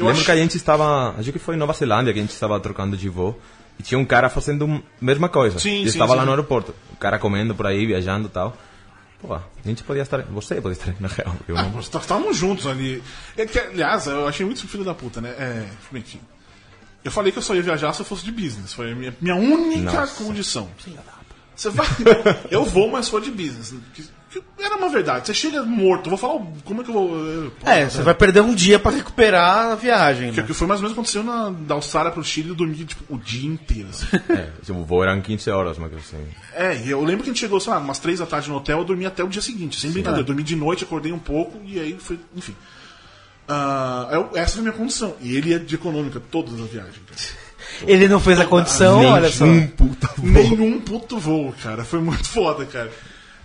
Lembro 0.05 0.11
acho- 0.11 0.25
que 0.25 0.31
a 0.31 0.35
gente 0.35 0.57
estava. 0.57 1.15
Acho 1.17 1.31
que 1.31 1.39
foi 1.39 1.55
em 1.55 1.57
Nova 1.57 1.73
Zelândia 1.73 2.11
que 2.13 2.19
a 2.19 2.21
gente 2.21 2.31
estava 2.33 2.59
trocando 2.59 2.97
de 2.97 3.07
voo. 3.09 3.39
E 3.79 3.83
tinha 3.83 3.97
um 3.97 4.05
cara 4.05 4.29
fazendo 4.29 4.65
a 4.65 4.81
mesma 5.05 5.29
coisa. 5.29 5.57
Sim, 5.59 5.75
e 5.81 5.83
sim, 5.83 5.89
estava 5.89 6.11
sim. 6.13 6.17
lá 6.19 6.25
no 6.25 6.31
aeroporto. 6.31 6.75
O 6.91 6.97
cara 6.97 7.17
comendo 7.17 7.55
por 7.55 7.65
aí, 7.65 7.85
viajando 7.85 8.27
e 8.27 8.31
tal. 8.31 8.55
Pô, 9.21 9.33
a 9.35 9.41
gente 9.65 9.83
podia 9.83 10.01
estar. 10.01 10.21
Você 10.23 10.55
podia 10.61 10.73
estar 10.73 10.93
na 10.99 11.07
real. 11.07 11.35
Eu 11.47 11.57
Ah, 11.57 11.63
não. 11.63 11.71
nós 11.71 11.87
tá- 11.89 11.99
estávamos 11.99 12.35
juntos 12.35 12.67
ali. 12.67 13.01
É 13.37 13.45
que, 13.45 13.57
aliás, 13.59 14.05
eu 14.07 14.27
achei 14.27 14.45
muito 14.45 14.67
filho 14.67 14.83
da 14.83 14.93
puta, 14.93 15.21
né? 15.21 15.29
É, 15.37 15.65
enfim. 15.93 16.19
Eu 17.03 17.11
falei 17.11 17.31
que 17.31 17.37
eu 17.37 17.41
só 17.41 17.55
ia 17.55 17.61
viajar 17.61 17.93
se 17.93 18.01
eu 18.01 18.05
fosse 18.05 18.25
de 18.25 18.31
business. 18.31 18.73
Foi 18.73 18.91
a 18.91 18.95
minha, 18.95 19.15
minha 19.21 19.35
única 19.35 19.91
Nossa. 20.01 20.23
condição. 20.23 20.69
Você 21.55 21.69
vai. 21.69 21.87
eu 22.51 22.65
vou, 22.65 22.89
mas 22.91 23.05
sou 23.05 23.19
de 23.21 23.31
business. 23.31 23.73
Era 24.59 24.75
uma 24.75 24.89
verdade. 24.89 25.25
Você 25.25 25.33
chega 25.33 25.63
morto, 25.63 26.05
eu 26.05 26.09
vou 26.11 26.17
falar 26.17 26.45
como 26.63 26.81
é 26.81 26.83
que 26.83 26.89
eu 26.89 26.93
vou. 26.93 27.15
eu- 27.17 27.51
É, 27.65 27.89
você 27.89 28.01
vai 28.03 28.13
perder 28.13 28.41
um 28.41 28.53
dia 28.53 28.77
pra 28.77 28.91
recuperar 28.91 29.71
a 29.71 29.75
viagem. 29.75 30.31
Que, 30.31 30.41
Né? 30.41 30.47
que 30.47 30.53
foi 30.53 30.67
mais 30.67 30.79
ou 30.79 30.83
menos 30.83 30.93
aconteceu 30.97 31.23
na, 31.23 31.49
da 31.49 31.73
Austrália 31.75 32.11
pro 32.11 32.23
Chile, 32.23 32.49
eu 32.49 32.55
dormi 32.55 32.75
tipo, 32.85 33.03
o 33.13 33.17
dia 33.17 33.47
inteiro. 33.49 33.89
assim. 33.89 34.05
É, 34.29 34.49
tipo, 34.63 34.79
o 34.79 34.85
voo 34.85 35.03
eram 35.03 35.19
15 35.21 35.49
horas, 35.49 35.77
mas 35.79 35.91
assim. 35.93 36.17
É, 36.53 36.79
eu 36.85 37.03
lembro 37.03 37.23
que 37.23 37.29
a 37.29 37.33
gente 37.33 37.39
chegou, 37.39 37.59
sei 37.59 37.73
lá, 37.73 37.79
umas 37.79 37.97
três 37.99 38.19
da 38.19 38.25
tarde 38.27 38.49
no 38.49 38.55
hotel, 38.57 38.79
eu 38.79 38.85
dormi 38.85 39.05
até 39.05 39.23
o 39.23 39.27
dia 39.27 39.41
seguinte, 39.41 39.79
sem 39.79 39.91
brincadeira. 39.91 40.21
Eu 40.21 40.25
dormi 40.27 40.43
de 40.43 40.55
noite, 40.55 40.83
acordei 40.83 41.11
um 41.11 41.19
pouco 41.19 41.59
e 41.65 41.79
aí 41.79 41.97
foi, 41.99 42.19
enfim. 42.35 42.55
Eu- 44.11 44.29
essa 44.35 44.53
foi 44.53 44.59
a 44.59 44.63
minha 44.63 44.73
condição. 44.75 45.15
E 45.21 45.35
ele 45.35 45.53
é 45.53 45.57
de 45.59 45.75
econômica 45.75 46.21
todas 46.31 46.53
as 46.59 46.69
viagens. 46.69 46.95
cara. 47.07 47.49
Ele 47.87 48.07
não 48.07 48.19
fez 48.19 48.39
a 48.39 48.45
condição, 48.45 48.99
olha 49.05 49.29
só. 49.31 49.45
Um 49.45 49.67
puta 49.67 50.09
voo. 50.17 50.25
Nenhum 50.29 50.79
puto 50.81 51.17
voo, 51.19 51.53
cara. 51.61 51.83
Foi 51.85 51.99
muito 51.99 52.27
foda, 52.27 52.65
cara. 52.65 52.91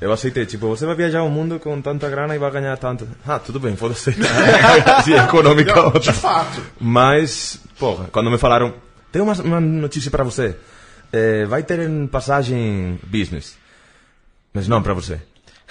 Eu 0.00 0.12
aceitei, 0.12 0.44
tipo, 0.44 0.66
você 0.68 0.84
vai 0.84 0.94
viajar 0.94 1.22
o 1.22 1.30
mundo 1.30 1.58
com 1.58 1.80
tanta 1.80 2.08
grana 2.10 2.34
e 2.34 2.38
vai 2.38 2.50
ganhar 2.50 2.76
tanto. 2.76 3.08
Ah, 3.26 3.38
tudo 3.38 3.60
bem, 3.60 3.76
foda-se. 3.76 4.12
Se 5.04 5.14
é 5.14 5.18
econômica 5.24 5.74
Não, 5.74 5.92
de 5.92 6.12
fato. 6.12 6.60
Mas, 6.80 7.58
porra, 7.78 8.08
quando 8.10 8.30
me 8.30 8.36
falaram, 8.36 8.74
tem 9.12 9.22
uma, 9.22 9.32
uma 9.34 9.60
notícia 9.60 10.10
pra 10.10 10.24
você. 10.24 10.56
Eh, 11.12 11.46
vai 11.46 11.62
ter 11.62 11.78
em 11.80 12.06
passagem 12.06 12.98
business. 13.04 13.56
Mas 14.52 14.66
não 14.66 14.82
pra 14.82 14.94
você. 14.94 15.20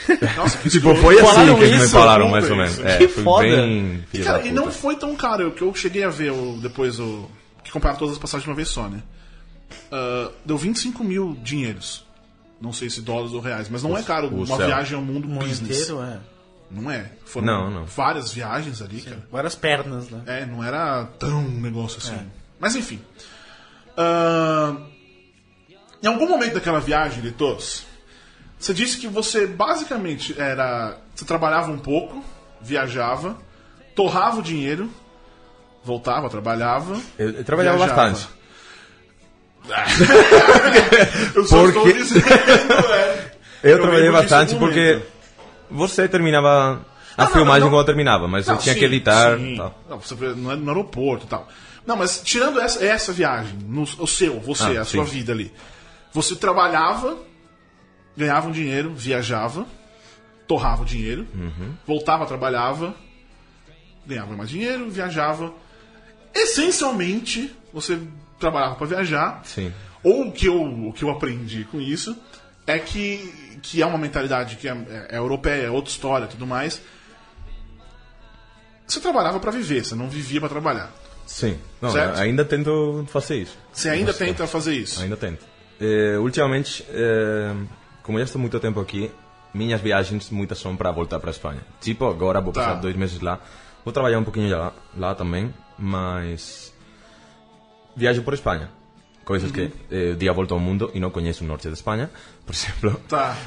Nossa, 0.38 0.58
que 0.58 0.70
Tipo, 0.70 0.96
foi 0.96 1.20
assim 1.20 1.56
que 1.56 1.64
eles 1.64 1.82
me 1.82 1.88
falaram, 1.90 2.30
mais 2.30 2.50
ou 2.50 2.56
menos. 2.56 2.80
É, 2.80 2.98
Que 2.98 3.08
foda. 3.08 3.44
bem 3.48 4.04
E, 4.14 4.20
cara, 4.20 4.48
e 4.48 4.52
não 4.52 4.72
foi 4.72 4.96
tão 4.96 5.16
caro, 5.16 5.52
que 5.52 5.62
eu 5.62 5.74
cheguei 5.76 6.04
a 6.04 6.10
ver 6.10 6.32
o, 6.32 6.58
depois 6.62 7.00
o. 7.00 7.30
que 7.64 7.72
comprava 7.72 7.98
todas 7.98 8.14
as 8.14 8.20
passagens 8.20 8.44
de 8.46 8.50
uma 8.50 8.56
vez 8.56 8.70
só, 8.70 8.88
né? 8.88 9.02
Ah, 9.92 10.32
deu 10.46 10.58
25 10.58 11.04
mil 11.04 11.38
dinheiros. 11.44 12.06
Não 12.64 12.72
sei 12.72 12.90
se 12.90 13.02
dólares 13.02 13.34
ou 13.34 13.42
reais, 13.42 13.68
mas 13.70 13.84
não 13.84 13.98
é 13.98 14.02
caro 14.02 14.28
o 14.30 14.38
uma 14.46 14.56
céu. 14.58 14.68
viagem 14.68 14.96
ao 14.96 15.04
mundo 15.04 15.26
O 15.26 15.28
mundo 15.28 15.46
business. 15.46 15.82
inteiro, 15.82 16.02
é. 16.02 16.18
Não 16.72 16.90
é. 16.90 17.12
Foram 17.26 17.46
Não, 17.46 17.70
não. 17.70 17.86
várias 17.86 18.32
viagens 18.32 18.82
ali, 18.82 19.02
cara. 19.02 19.22
Várias 19.30 19.54
pernas, 19.54 20.10
né? 20.10 20.22
É, 20.26 20.46
não 20.46 20.64
era 20.64 21.04
tão 21.20 21.40
um 21.42 21.60
negócio 21.60 21.98
assim. 22.00 22.18
Mas 22.58 22.74
enfim. 22.78 23.02
Ah, 23.98 24.78
em 26.02 26.08
algum 26.08 26.28
momento 26.28 26.54
daquela 26.54 26.80
viagem, 26.80 27.22
Litos, 27.22 27.84
você 28.58 28.74
disse 28.74 28.98
que 28.98 29.08
você 29.10 29.46
basicamente 29.46 30.34
era. 30.40 30.98
Você 31.14 31.26
trabalhava 31.26 31.70
um 31.70 31.78
pouco, 31.78 32.24
viajava, 32.62 33.38
torrava 33.94 34.40
o 34.40 34.42
dinheiro, 34.42 34.90
voltava, 35.84 36.30
trabalhava. 36.30 37.00
Eu, 37.20 37.30
eu 37.32 37.44
trabalhava 37.44 37.78
Viajava. 37.78 38.02
bastante. 38.10 38.30
Eu 41.36 41.46
só 41.46 41.64
Porque- 41.64 41.78
estou 41.90 41.94
dizendo, 41.94 42.26
é. 42.94 43.32
Eu, 43.64 43.78
trabalhei 43.78 44.02
disso 44.04 44.10
em 44.18 44.22
bastante 44.22 44.56
porque 44.56 45.02
você 45.72 46.06
terminava 46.08 46.50
a 47.16 47.24
Não, 47.24 47.26
não, 47.26 47.32
filmagem 47.34 47.62
não. 47.62 47.70
quando 47.70 47.80
eu 47.82 47.86
terminava, 47.86 48.28
mas 48.28 48.46
eu 48.48 48.56
Não, 48.56 48.62
tinha 48.62 48.74
sim, 48.74 48.80
que 48.80 48.86
editar 48.86 49.38
tal. 49.56 49.80
Não, 49.90 50.00
você 50.00 50.16
no, 50.16 50.56
no 50.58 50.70
aeroporto 50.70 51.26
e 51.26 51.30
tal. 51.30 51.48
Não, 51.86 51.96
mas 51.96 52.22
tirando 52.24 52.60
essa, 52.60 52.84
essa 52.86 53.14
viagem, 53.14 53.58
no, 53.66 53.84
o 53.84 54.06
seu, 54.08 54.40
você, 54.42 54.78
Ah, 54.78 54.82
a 54.82 54.86
sua 54.86 55.06
sim. 55.06 55.12
vida 55.12 55.32
ali. 55.32 55.54
Você 56.12 56.36
trabalhava, 56.36 57.18
ganhava 58.18 58.48
um 58.50 58.52
dinheiro, 58.52 58.94
viajava, 58.94 59.66
torrava 60.48 60.82
o 60.82 60.86
dinheiro, 60.86 61.26
voltava, 61.88 62.26
trabalhava, 62.26 62.94
ganhava 64.06 64.36
mais 64.36 64.50
dinheiro, 64.50 64.90
viajava. 64.90 65.54
Essencialmente, 66.36 67.54
você 67.74 67.98
trabalhava 68.44 68.76
para 68.76 68.86
viajar. 68.88 69.42
Sim. 69.44 69.74
Ou 70.04 70.28
o 70.28 70.32
que 70.32 70.48
eu, 70.48 70.62
o 70.62 70.94
que 70.94 71.04
eu 71.04 71.10
aprendi 71.10 71.64
com 71.66 71.80
isso 71.80 72.16
é 72.68 72.78
que, 72.80 73.58
que 73.62 73.82
é 73.82 73.86
uma 73.86 73.98
mentalidade 73.98 74.56
que 74.58 74.68
é, 74.68 74.72
é- 74.72 75.08
é 75.16 75.18
europeia, 75.18 75.64
é 75.64 75.70
outra 75.70 75.90
história 75.92 76.28
tudo 76.28 76.46
mais. 76.46 76.82
Você 78.88 79.00
trabalhava 79.00 79.40
para 79.40 79.52
viver, 79.52 79.84
você 79.84 79.96
não 79.96 80.10
vivia 80.10 80.40
para 80.40 80.50
trabalhar. 80.50 80.92
Sim. 81.26 81.58
Não, 81.82 81.90
ainda 82.18 82.44
tento 82.44 83.06
fazer 83.08 83.38
isso. 83.38 83.58
Você 83.72 83.90
ainda 83.90 84.14
tenta 84.14 84.46
fazer 84.46 84.76
isso. 84.76 85.02
Ainda 85.02 85.16
tento. 85.16 85.46
Eh, 85.80 86.18
ultimamente, 86.20 86.86
eh, 86.90 87.54
como 88.04 88.18
já 88.20 88.26
estou 88.26 88.40
muito 88.42 88.60
tempo 88.60 88.80
aqui, 88.82 89.10
minhas 89.54 89.80
viagens 89.80 90.30
muitas 90.30 90.60
são 90.60 90.76
para 90.76 90.92
voltar 90.92 91.20
para 91.20 91.30
a 91.30 91.32
Espanha. 91.32 91.62
Tipo, 91.80 92.06
agora 92.08 92.42
vou 92.42 92.52
Tá. 92.52 92.62
passar 92.62 92.76
dois 92.82 92.96
meses 92.96 93.22
lá. 93.22 93.40
Vou 93.86 93.94
trabalhar 93.94 94.20
um 94.20 94.24
pouquinho 94.24 94.50
lá, 94.56 94.74
lá 94.98 95.16
também, 95.16 95.54
mas 95.80 96.73
viajo 97.96 98.24
por 98.24 98.34
Espanha. 98.34 98.70
Coisas 99.24 99.52
que 99.52 99.72
eh, 99.90 100.12
um 100.14 100.18
dia 100.18 100.34
volto 100.34 100.54
ao 100.54 100.60
mundo 100.60 100.92
e 100.94 101.00
não 101.00 101.10
conheço 101.10 101.44
o 101.44 101.48
norte 101.48 101.68
de 101.68 101.74
Espanha, 101.74 102.10
por 102.46 102.54
exemplo. 102.54 103.00
Tá. 103.08 103.38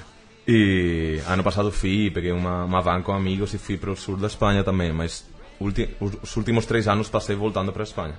E 0.49 1.21
ano 1.27 1.43
passado 1.43 1.73
fui, 1.73 2.11
peguei 2.11 2.33
uma, 2.33 2.81
van 2.81 3.03
com 3.03 3.13
amigos 3.13 3.53
e 3.53 3.59
fui 3.59 3.77
para 3.77 3.91
o 3.91 3.97
sul 3.97 4.17
da 4.17 4.29
Espanha 4.29 4.63
também, 4.63 4.93
mas 4.93 5.27
ulti, 5.61 5.89
os, 6.01 6.13
os 6.23 6.37
últimos 6.37 6.67
três 6.67 6.87
anos 6.87 7.09
passei 7.09 7.35
voltando 7.35 7.73
para 7.73 7.83
a 7.83 7.85
Espanha. 7.85 8.15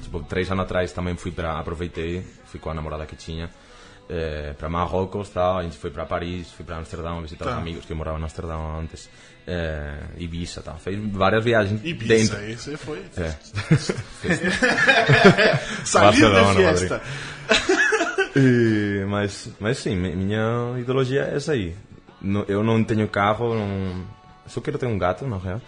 Tipo, 0.00 0.22
três 0.22 0.50
anos 0.50 0.64
atrás 0.64 0.92
também 0.92 1.16
fui 1.16 1.32
para, 1.32 1.58
aproveitei, 1.58 2.24
fui 2.46 2.60
com 2.60 2.70
a 2.70 2.74
namorada 2.74 3.04
que 3.04 3.16
tinha, 3.16 3.50
eh, 4.08 4.54
para 4.58 4.68
Marrocos, 4.68 5.28
tal, 5.30 5.58
a 5.58 5.62
gente 5.62 5.76
foi 5.76 5.90
para 5.90 6.04
Paris, 6.06 6.50
fui 6.52 6.64
para 6.64 6.76
Amsterdão 6.78 7.20
visitar 7.22 7.44
Tá. 7.46 7.50
os 7.52 7.56
amigos 7.58 7.84
que 7.84 7.94
moravam 7.94 8.20
em 8.20 8.24
Amsterdão 8.24 8.78
antes, 8.80 9.08
eh, 9.46 9.98
Ibiza, 10.18 10.62
tal. 10.62 10.78
Fez 10.78 10.98
várias 11.12 11.42
viagens 11.44 11.80
Ibiza, 11.84 12.14
dentro. 12.14 12.36
aí 12.38 12.54
você 12.56 12.76
foi. 12.76 13.02
É. 13.16 13.34
De 15.84 15.92
Barcelona, 15.92 16.54
fiesta. 16.54 17.02
E, 18.36 19.04
mas, 19.08 19.48
mas 19.60 19.78
sim, 19.78 19.96
mi- 19.96 20.14
minha 20.14 20.74
ideologia 20.78 21.22
é 21.24 21.36
essa 21.36 21.52
aí. 21.52 21.74
Eu 22.48 22.62
não 22.62 22.82
tenho 22.84 23.08
carro, 23.08 23.54
não... 23.54 24.04
só 24.46 24.60
quero 24.60 24.78
ter 24.78 24.86
um 24.86 24.98
gato, 24.98 25.26
na 25.26 25.38
real. 25.38 25.60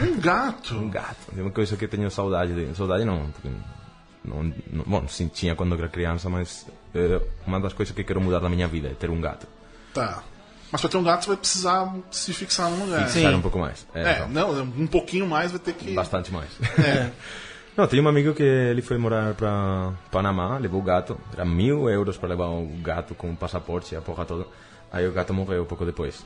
Um 0.00 0.18
gato. 0.20 0.74
Um 0.76 0.88
gato. 0.90 1.16
É 1.36 1.40
uma 1.42 1.50
coisa 1.50 1.76
que 1.76 1.86
tenho 1.86 2.10
saudade 2.10 2.54
de. 2.54 2.74
Saudade 2.76 3.04
não, 3.04 3.30
não, 4.26 4.52
não 4.70 4.84
bom, 4.84 5.08
sim, 5.08 5.28
tinha 5.28 5.54
quando 5.54 5.74
era 5.74 5.88
criança, 5.88 6.28
mas 6.28 6.66
é 6.94 7.20
uma 7.46 7.60
das 7.60 7.72
coisas 7.72 7.94
que 7.94 8.04
quero 8.04 8.20
mudar 8.20 8.40
na 8.40 8.48
minha 8.48 8.66
vida 8.66 8.88
é 8.88 8.94
ter 8.94 9.10
um 9.10 9.20
gato. 9.20 9.46
Tá. 9.94 10.22
Mas 10.70 10.80
pra 10.80 10.90
ter 10.90 10.96
um 10.96 11.02
gato 11.02 11.24
você 11.24 11.28
vai 11.28 11.36
precisar 11.36 11.94
se 12.10 12.32
fixar 12.32 12.70
num 12.70 12.84
lugar. 12.84 13.08
Sim. 13.08 13.20
Fixar 13.20 13.34
um 13.34 13.42
pouco 13.42 13.58
mais. 13.58 13.86
É, 13.94 14.02
É, 14.02 14.12
então, 14.14 14.28
não, 14.28 14.62
um 14.62 14.86
pouquinho 14.86 15.26
mais 15.26 15.52
vai 15.52 15.60
ter 15.60 15.74
que. 15.74 15.94
bastante 15.94 16.32
mais. 16.32 16.50
É. 16.78 17.10
Não, 17.76 17.86
tinha 17.86 18.02
um 18.02 18.08
amigo 18.08 18.32
que 18.32 18.42
ele 18.42 18.80
foi 18.80 18.96
morar 18.96 19.34
para 19.34 19.92
Panamá, 20.10 20.56
levou 20.56 20.80
o 20.80 20.82
gato, 20.82 21.20
era 21.34 21.44
mil 21.44 21.90
euros 21.90 22.16
para 22.16 22.30
levar 22.30 22.46
o 22.46 22.66
gato 22.82 23.14
com 23.14 23.30
o 23.30 23.36
passaporte 23.36 23.94
e 23.94 23.98
a 23.98 24.00
porra 24.00 24.24
toda. 24.24 24.46
Aí 24.90 25.06
o 25.06 25.12
gato 25.12 25.34
morreu 25.34 25.66
pouco 25.66 25.84
depois. 25.84 26.24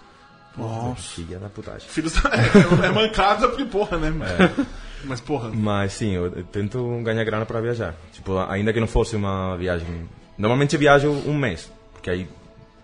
Nossa. 0.56 1.02
Filha 1.02 1.40
da 1.40 1.48
putagem. 1.48 1.88
Filhos 1.88 2.12
da... 2.12 2.30
é, 2.84 2.86
é 2.86 2.90
mancada 2.92 3.48
porque 3.48 3.64
porra, 3.64 3.98
né? 3.98 4.12
É. 4.24 4.66
Mas 5.04 5.20
porra. 5.20 5.50
Mas 5.50 5.92
sim, 5.94 6.10
eu 6.12 6.44
tento 6.44 7.00
ganhar 7.02 7.24
grana 7.24 7.46
para 7.46 7.60
viajar. 7.60 7.94
Tipo, 8.12 8.38
ainda 8.38 8.72
que 8.72 8.80
não 8.80 8.86
fosse 8.86 9.16
uma 9.16 9.56
viagem. 9.56 10.08
Normalmente 10.36 10.76
viajo 10.76 11.10
um 11.10 11.36
mês, 11.36 11.70
porque 11.92 12.10
aí 12.10 12.28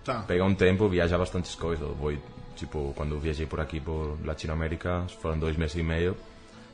Tá. 0.05 0.21
pega 0.23 0.45
um 0.45 0.55
tempo, 0.55 0.89
viaja 0.89 1.19
bastantes 1.19 1.55
coisas. 1.55 1.87
Vou, 1.97 2.13
tipo, 2.55 2.93
quando 2.97 3.19
viajei 3.19 3.45
por 3.47 3.61
aqui, 3.61 3.81
por 3.81 4.17
Latinoamérica, 4.25 5.05
foram 5.21 5.39
dois 5.39 5.57
meses 5.57 5.77
e 5.77 5.83
meio. 5.83 6.17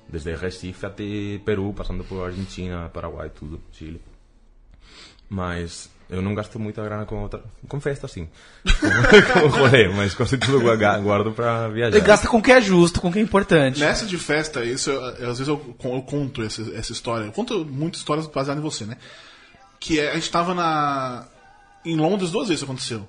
Desde 0.08 0.34
Recife 0.34 0.84
até 0.84 1.04
Peru, 1.44 1.72
passando 1.72 2.04
por 2.04 2.24
Argentina, 2.26 2.90
Paraguai, 2.92 3.30
tudo, 3.30 3.60
Chile. 3.72 4.00
Mas 5.28 5.90
eu 6.12 6.22
não 6.22 6.34
gasto 6.34 6.58
muita 6.58 6.82
grana 6.84 7.04
com 7.04 7.22
outra. 7.22 7.42
Com 7.68 7.80
festa, 7.80 8.06
sim. 8.06 8.28
Com, 8.64 9.40
com 9.40 9.46
rolê, 9.48 9.88
mas 9.88 10.14
quase 10.14 10.36
tudo 10.38 10.58
eu 10.58 10.60
gua- 10.60 10.98
guardo 10.98 11.32
para 11.32 11.68
viajar. 11.68 11.96
Ele 11.96 12.06
gasta 12.06 12.28
com 12.28 12.38
o 12.38 12.42
que 12.42 12.52
é 12.52 12.60
justo, 12.60 13.00
com 13.00 13.08
o 13.08 13.12
que 13.12 13.18
é 13.18 13.22
importante. 13.22 13.80
Nessa 13.80 14.06
de 14.06 14.16
festa, 14.18 14.64
isso, 14.64 14.90
eu- 14.90 15.04
às 15.30 15.38
vezes 15.38 15.48
eu, 15.48 15.76
eu 15.84 16.02
conto 16.02 16.42
essa, 16.42 16.62
essa 16.76 16.92
história. 16.92 17.24
Eu 17.24 17.32
conto 17.32 17.64
muitas 17.64 18.00
histórias 18.00 18.26
baseadas 18.26 18.60
em 18.62 18.64
você, 18.64 18.84
né? 18.84 18.96
Que 19.80 19.98
é, 19.98 20.10
a 20.10 20.14
gente 20.14 20.30
tava 20.30 20.54
na. 20.54 21.26
Em 21.84 21.96
Londres 21.96 22.30
duas 22.30 22.46
vezes 22.48 22.60
isso 22.62 22.70
aconteceu. 22.70 23.08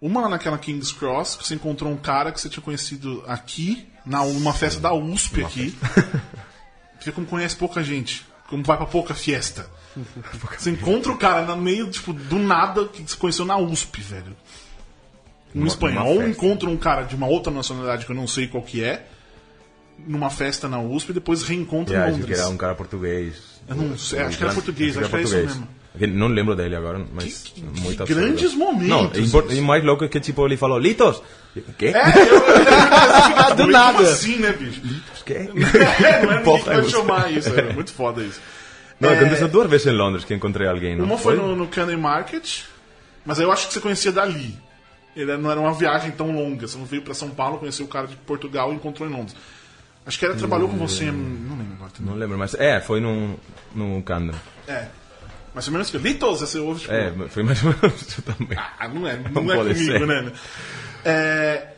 Uma 0.00 0.22
lá 0.22 0.28
naquela 0.28 0.56
King's 0.58 0.92
Cross, 0.92 1.36
que 1.36 1.46
você 1.46 1.54
encontrou 1.54 1.90
um 1.90 1.96
cara 1.96 2.30
que 2.32 2.40
você 2.40 2.48
tinha 2.48 2.62
conhecido 2.62 3.22
aqui, 3.26 3.86
na, 4.04 4.24
numa 4.24 4.52
festa 4.52 4.80
da 4.80 4.92
USP 4.94 5.42
aqui. 5.44 5.76
Porque 6.96 7.12
como 7.12 7.26
conhece 7.26 7.56
pouca 7.56 7.82
gente, 7.82 8.24
como 8.48 8.62
vai 8.64 8.76
pra 8.76 8.86
pouca 8.86 9.14
fiesta. 9.14 9.66
Você 10.58 10.70
encontra 10.70 11.12
o 11.12 11.16
cara 11.16 11.42
no 11.42 11.56
meio, 11.56 11.88
tipo, 11.90 12.12
do 12.12 12.38
nada 12.38 12.84
que 12.86 13.02
você 13.02 13.16
conheceu 13.16 13.44
na 13.44 13.56
USP, 13.56 14.00
velho. 14.00 14.36
Um 15.54 15.60
Numa- 15.60 15.68
espanhol 15.68 16.14
festa. 16.16 16.28
encontra 16.30 16.68
um 16.68 16.76
cara 16.76 17.02
de 17.02 17.14
uma 17.14 17.26
outra 17.28 17.52
nacionalidade 17.52 18.04
que 18.06 18.10
eu 18.12 18.16
não 18.16 18.26
sei 18.26 18.48
qual 18.48 18.62
que 18.62 18.82
é, 18.82 19.06
numa 20.06 20.30
festa 20.30 20.68
na 20.68 20.80
USP 20.80 21.10
e 21.10 21.12
depois 21.14 21.42
reencontra 21.44 21.94
Eu 21.94 22.00
em 22.00 22.02
acho 22.04 22.14
que 22.14 22.20
Londres. 22.22 22.38
era 22.40 22.48
um 22.48 22.56
cara 22.56 22.74
português. 22.74 23.34
Eu 23.68 23.76
não 23.76 23.96
sei, 23.96 24.20
acho 24.20 24.36
que 24.36 24.44
era 24.44 24.52
português, 24.52 24.98
acho 24.98 25.08
que 25.08 25.14
era 25.14 25.22
isso 25.24 25.36
mesmo. 25.36 25.68
Não 26.12 26.26
lembro 26.26 26.56
dele 26.56 26.74
agora, 26.74 27.06
mas 27.14 27.42
Que- 27.44 27.60
que- 27.60 27.80
muito 27.80 28.04
que 28.04 28.12
grandes 28.14 28.52
momentos. 28.52 28.88
Não, 28.88 29.12
e 29.14 29.20
impor- 29.24 29.46
e 29.52 29.60
mais 29.60 29.84
louco 29.84 30.04
é 30.04 30.08
que 30.08 30.18
tipo 30.18 30.44
ele 30.44 30.56
falou, 30.56 30.76
Litos! 30.76 31.22
Quê? 31.78 31.92
É, 31.94 32.02
eu, 32.18 32.34
eu, 32.34 33.54
Do 33.54 33.62
Como 33.62 33.70
nada. 33.70 34.02
assim, 34.02 34.38
né, 34.38 34.50
bicho? 34.52 34.80
Quê? 35.24 35.48
É, 36.04 36.26
não 36.26 36.32
é 36.32 36.38
ninguém 36.38 36.42
Porra, 36.42 36.58
que 36.58 36.64
vai 36.68 36.82
você. 36.82 36.90
chamar 36.90 37.32
isso, 37.32 37.48
é 37.60 37.72
muito 37.72 37.92
foda 37.92 38.24
isso. 38.24 38.40
Não, 39.00 39.10
É, 39.10 39.18
aconteceu 39.18 39.48
duas 39.48 39.68
vezes 39.68 39.86
em 39.86 39.92
Londres 39.96 40.24
que 40.24 40.32
encontrei 40.34 40.68
alguém, 40.68 40.96
não 40.96 41.04
Uma 41.04 41.18
foi 41.18 41.36
no, 41.36 41.54
no 41.56 41.66
Canary 41.68 41.96
Market, 41.96 42.62
mas 43.26 43.38
eu 43.38 43.50
acho 43.52 43.66
que 43.68 43.74
você 43.74 43.80
conhecia 43.80 44.12
dali. 44.12 44.56
Ele 45.16 45.36
não 45.36 45.50
era 45.50 45.60
uma 45.60 45.72
viagem 45.72 46.10
tão 46.10 46.32
longa. 46.32 46.66
Você 46.66 46.76
não 46.76 46.84
veio 46.84 47.02
pra 47.02 47.14
São 47.14 47.30
Paulo, 47.30 47.58
conheceu 47.58 47.86
o 47.86 47.88
cara 47.88 48.06
de 48.06 48.16
Portugal 48.16 48.72
e 48.72 48.76
encontrou 48.76 49.08
em 49.08 49.12
Londres. 49.12 49.36
Acho 50.06 50.18
que 50.18 50.24
ele 50.26 50.34
trabalhou 50.34 50.68
com 50.68 50.76
você, 50.76 51.04
não 51.06 51.56
lembro 51.56 51.74
agora 51.76 51.90
também. 51.92 52.10
Não 52.12 52.18
lembro, 52.18 52.36
mas 52.36 52.54
é, 52.54 52.80
foi 52.80 53.00
no, 53.00 53.38
no 53.74 54.02
Camden. 54.02 54.34
É. 54.68 54.86
Mas 55.54 55.64
pelo 55.66 55.74
menos 55.74 55.88
que 55.90 55.98
Litos, 55.98 56.40
você 56.40 56.58
ouve, 56.58 56.80
tipo, 56.80 56.92
É, 56.92 57.12
foi 57.28 57.42
mais 57.44 57.64
ou 57.64 57.72
menos 57.80 58.06
também. 58.26 58.58
Ah, 58.58 58.88
não 58.88 59.06
é, 59.06 59.16
Não 59.16 59.42
não 59.44 59.54
é 59.54 59.56
comigo, 59.58 59.74
ser. 59.76 60.06
né? 60.06 60.32
É, 61.04 61.68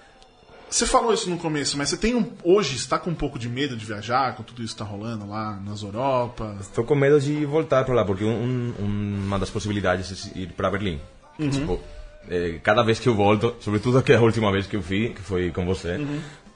você 0.68 0.86
falou 0.86 1.12
isso 1.12 1.30
no 1.30 1.38
começo, 1.38 1.78
mas 1.78 1.88
você 1.88 1.96
tem 1.96 2.14
um. 2.14 2.32
Hoje 2.42 2.76
está 2.76 2.98
com 2.98 3.10
um 3.10 3.14
pouco 3.14 3.38
de 3.38 3.48
medo 3.48 3.76
de 3.76 3.86
viajar, 3.86 4.34
com 4.34 4.42
tudo 4.42 4.62
isso 4.62 4.74
que 4.74 4.82
está 4.82 4.84
rolando 4.84 5.28
lá 5.28 5.60
nas 5.64 5.82
Europas. 5.82 6.60
Estou 6.60 6.84
com 6.84 6.94
medo 6.94 7.20
de 7.20 7.44
voltar 7.44 7.84
para 7.84 7.94
lá, 7.94 8.04
porque 8.04 8.24
um, 8.24 8.74
um, 8.80 9.22
uma 9.26 9.38
das 9.38 9.50
possibilidades 9.50 10.32
é 10.34 10.38
ir 10.38 10.52
para 10.52 10.70
Berlim. 10.70 11.00
Tipo, 11.38 11.80
eh, 12.28 12.58
cada 12.62 12.82
vez 12.82 12.98
que 12.98 13.08
eu 13.08 13.14
volto, 13.14 13.54
sobretudo 13.60 14.02
que 14.02 14.12
a 14.12 14.20
última 14.20 14.50
vez 14.50 14.66
que 14.66 14.76
eu 14.76 14.82
fui, 14.82 15.10
que 15.10 15.20
foi 15.20 15.50
com 15.50 15.64
você, 15.64 16.00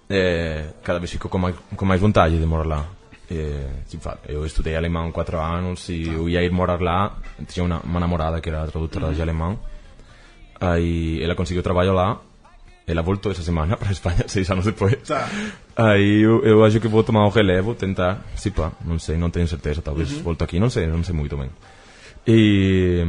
eh, 0.08 0.72
cada 0.82 0.98
vez 0.98 1.10
fico 1.10 1.28
com 1.28 1.38
mais, 1.38 1.54
com 1.76 1.84
mais 1.84 2.00
vontade 2.00 2.38
de 2.38 2.46
morar 2.46 2.66
lá. 2.66 2.86
Eh, 3.30 3.68
tipo, 3.88 4.10
eu 4.28 4.44
estudei 4.44 4.74
alemão 4.74 5.12
quatro 5.12 5.38
anos 5.38 5.88
e 5.88 6.08
eu 6.08 6.28
ia 6.28 6.42
ir 6.42 6.50
morar 6.50 6.80
lá. 6.80 7.16
Tinha 7.46 7.64
uma, 7.64 7.80
uma 7.80 8.00
namorada 8.00 8.40
que 8.40 8.48
era 8.48 8.66
tradutora 8.66 9.12
de 9.12 9.22
alemão. 9.22 9.58
Aí 10.60 11.22
ela 11.22 11.34
conseguiu 11.34 11.62
trabalho 11.62 11.92
lá. 11.92 12.20
Ela 12.90 13.02
voltou 13.02 13.30
essa 13.32 13.42
semana 13.42 13.76
para 13.78 13.88
a 13.88 13.92
Espanha, 13.92 14.24
seis 14.26 14.50
anos 14.50 14.64
depois. 14.64 14.96
Tá. 15.06 15.28
Aí 15.76 16.20
eu, 16.22 16.44
eu 16.44 16.64
acho 16.64 16.80
que 16.80 16.88
vou 16.88 17.02
tomar 17.02 17.24
o 17.26 17.30
relevo, 17.30 17.74
tentar, 17.74 18.22
se 18.36 18.50
pá, 18.50 18.72
não 18.84 18.98
sei, 18.98 19.16
não 19.16 19.30
tenho 19.30 19.46
certeza, 19.48 19.80
talvez 19.82 20.10
Uhum. 20.12 20.22
volto 20.22 20.42
aqui, 20.42 20.58
não 20.58 20.68
sei, 20.70 20.86
não 20.86 21.02
sei 21.04 21.14
muito 21.14 21.36
bem. 21.36 21.50
E 22.26 23.04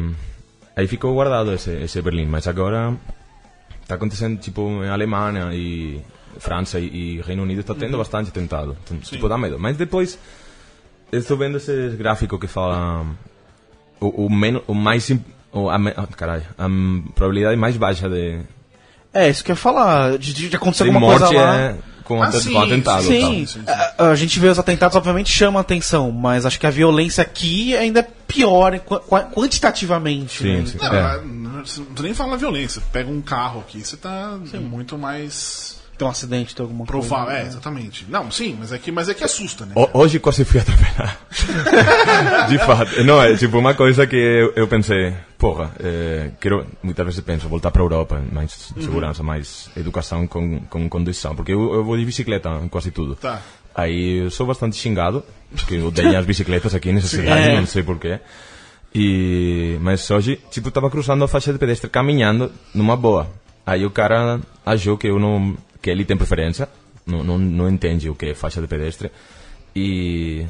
aí 0.75 0.87
ficou 0.87 1.13
guardado 1.13 1.51
esse, 1.53 1.71
esse 1.71 2.01
Berlim, 2.01 2.25
mas 2.27 2.47
agora 2.47 2.93
está 3.81 3.95
acontecendo 3.95 4.39
tipo 4.39 4.61
em 4.83 4.89
Alemanha 4.89 5.53
e 5.53 6.01
França 6.39 6.79
e, 6.79 7.17
e 7.17 7.21
Reino 7.21 7.43
Unido 7.43 7.59
está 7.61 7.73
Uhum. 7.73 7.79
tendo 7.79 7.97
bastante 7.97 8.31
tentado, 8.31 8.77
tipo 9.03 9.27
dá 9.27 9.37
medo. 9.37 9.59
Mas 9.59 9.75
depois 9.77 10.17
eu 11.11 11.19
estou 11.19 11.35
vendo 11.37 11.57
esse 11.57 11.89
gráfico 11.97 12.39
que 12.39 12.47
fala 12.47 13.05
o, 13.99 14.25
o, 14.25 14.29
menos, 14.29 14.61
o 14.67 14.73
mais, 14.73 15.09
o, 15.51 15.69
a, 15.69 15.75
ah, 15.75 16.07
caralho, 16.15 16.43
a 16.57 16.67
probabilidade 17.13 17.57
mais 17.57 17.75
baixa 17.75 18.09
de, 18.09 18.39
É, 19.13 19.29
isso 19.29 19.43
que 19.43 19.51
eu 19.51 19.53
ia 19.53 19.57
falar. 19.57 20.17
De, 20.17 20.33
de 20.33 20.55
acontecer 20.55 20.83
de 20.85 20.89
alguma 20.89 21.07
morte 21.07 21.25
coisa 21.25 21.41
lá. 21.41 21.57
é 21.59 21.75
com, 22.03 22.21
Ah, 22.21 22.27
atent- 22.27 22.43
sim, 22.43 22.53
com 22.53 22.61
atentado. 22.61 23.03
Sim, 23.03 23.21
tal. 23.21 23.31
sim, 23.31 23.45
sim. 23.45 23.61
A, 23.97 24.07
a 24.09 24.15
gente 24.15 24.39
vê 24.39 24.47
os 24.49 24.57
atentados, 24.59 24.95
obviamente 24.97 25.31
chama 25.31 25.59
atenção, 25.59 26.11
mas 26.11 26.45
acho 26.45 26.59
que 26.59 26.67
a 26.67 26.71
violência 26.71 27.21
aqui 27.21 27.75
ainda 27.75 27.99
é 28.01 28.07
pior 28.27 28.77
qua- 28.79 28.99
qua- 28.99 29.23
quantitativamente. 29.23 30.39
Sim, 30.43 30.57
né? 30.57 30.65
sim. 30.65 30.77
Não, 30.77 30.93
É. 30.95 31.21
não, 31.23 31.65
você 31.65 31.79
não 31.79 31.85
precisa 31.87 32.03
nem 32.03 32.13
falar 32.13 32.35
violência. 32.37 32.81
Pega 32.91 33.09
um 33.09 33.21
carro 33.21 33.59
aqui, 33.61 33.79
você 33.85 33.95
tá 33.97 34.37
é 34.53 34.57
muito 34.57 34.97
mais 34.97 35.79
Tem 35.97 36.07
um 36.07 36.11
acidente, 36.11 36.55
tem 36.55 36.63
alguma 36.63 36.85
provável. 36.85 37.25
coisa. 37.27 37.39
É, 37.41 37.45
exatamente. 37.47 38.05
Não, 38.09 38.29
sim, 38.31 38.57
mas 38.59 38.71
é 38.73 38.77
que, 38.77 38.91
mas 38.91 39.07
é 39.07 39.13
que 39.13 39.23
assusta, 39.23 39.65
né? 39.65 39.73
Ho- 39.75 39.89
Hoje 39.93 40.19
quase 40.19 40.43
fui 40.43 40.59
atropelado. 40.59 41.17
De 42.49 42.57
fato. 42.59 43.03
Não, 43.03 43.21
é 43.21 43.35
tipo 43.37 43.57
uma 43.57 43.73
coisa 43.73 44.05
que 44.07 44.15
eu, 44.15 44.53
eu 44.55 44.67
pensei, 44.67 45.13
porra, 45.41 45.71
eh, 45.79 46.29
quero, 46.39 46.67
muitas 46.83 47.03
vezes 47.03 47.21
penso 47.21 47.49
voltar 47.49 47.71
para 47.71 47.81
a 47.81 47.85
Europa, 47.85 48.21
mais 48.31 48.71
segurança, 48.79 49.23
mais 49.23 49.71
educação 49.75 50.27
com, 50.27 50.59
com 50.69 50.87
condução, 50.87 51.35
porque 51.35 51.51
eu, 51.51 51.73
eu 51.73 51.83
vou 51.83 51.97
de 51.97 52.05
bicicleta 52.05 52.47
em 52.63 52.67
quase 52.67 52.91
tudo. 52.91 53.15
Tá. 53.15 53.41
Aí 53.73 54.19
eu 54.19 54.29
sou 54.29 54.45
bastante 54.45 54.75
xingado, 54.75 55.23
porque 55.55 55.73
eu 55.77 55.87
odeio 55.87 56.15
as 56.15 56.25
bicicletas 56.27 56.75
aqui 56.75 56.93
nessa 56.93 57.07
cidade, 57.07 57.49
É. 57.49 57.55
não 57.59 57.65
sei 57.65 57.81
porquê. 57.81 58.19
E, 58.93 59.79
mas 59.81 60.11
hoje, 60.11 60.39
tipo, 60.51 60.67
eu 60.67 60.71
tava 60.71 60.91
cruzando 60.91 61.23
a 61.23 61.27
faixa 61.27 61.51
de 61.51 61.57
pedestre 61.57 61.89
caminhando 61.89 62.51
numa 62.71 62.95
boa. 62.95 63.27
Aí 63.65 63.83
o 63.83 63.89
cara 63.89 64.39
achou 64.63 64.95
que 64.95 65.07
eu 65.07 65.17
não, 65.17 65.57
que 65.81 65.89
ele 65.89 66.05
tem 66.05 66.15
preferência, 66.17 66.69
não, 67.03 67.23
não, 67.23 67.39
não 67.39 67.67
entende 67.67 68.11
o 68.11 68.13
que 68.13 68.27
é 68.27 68.35
faixa 68.35 68.61
de 68.61 68.67
pedestre. 68.67 69.09
E 69.75 70.45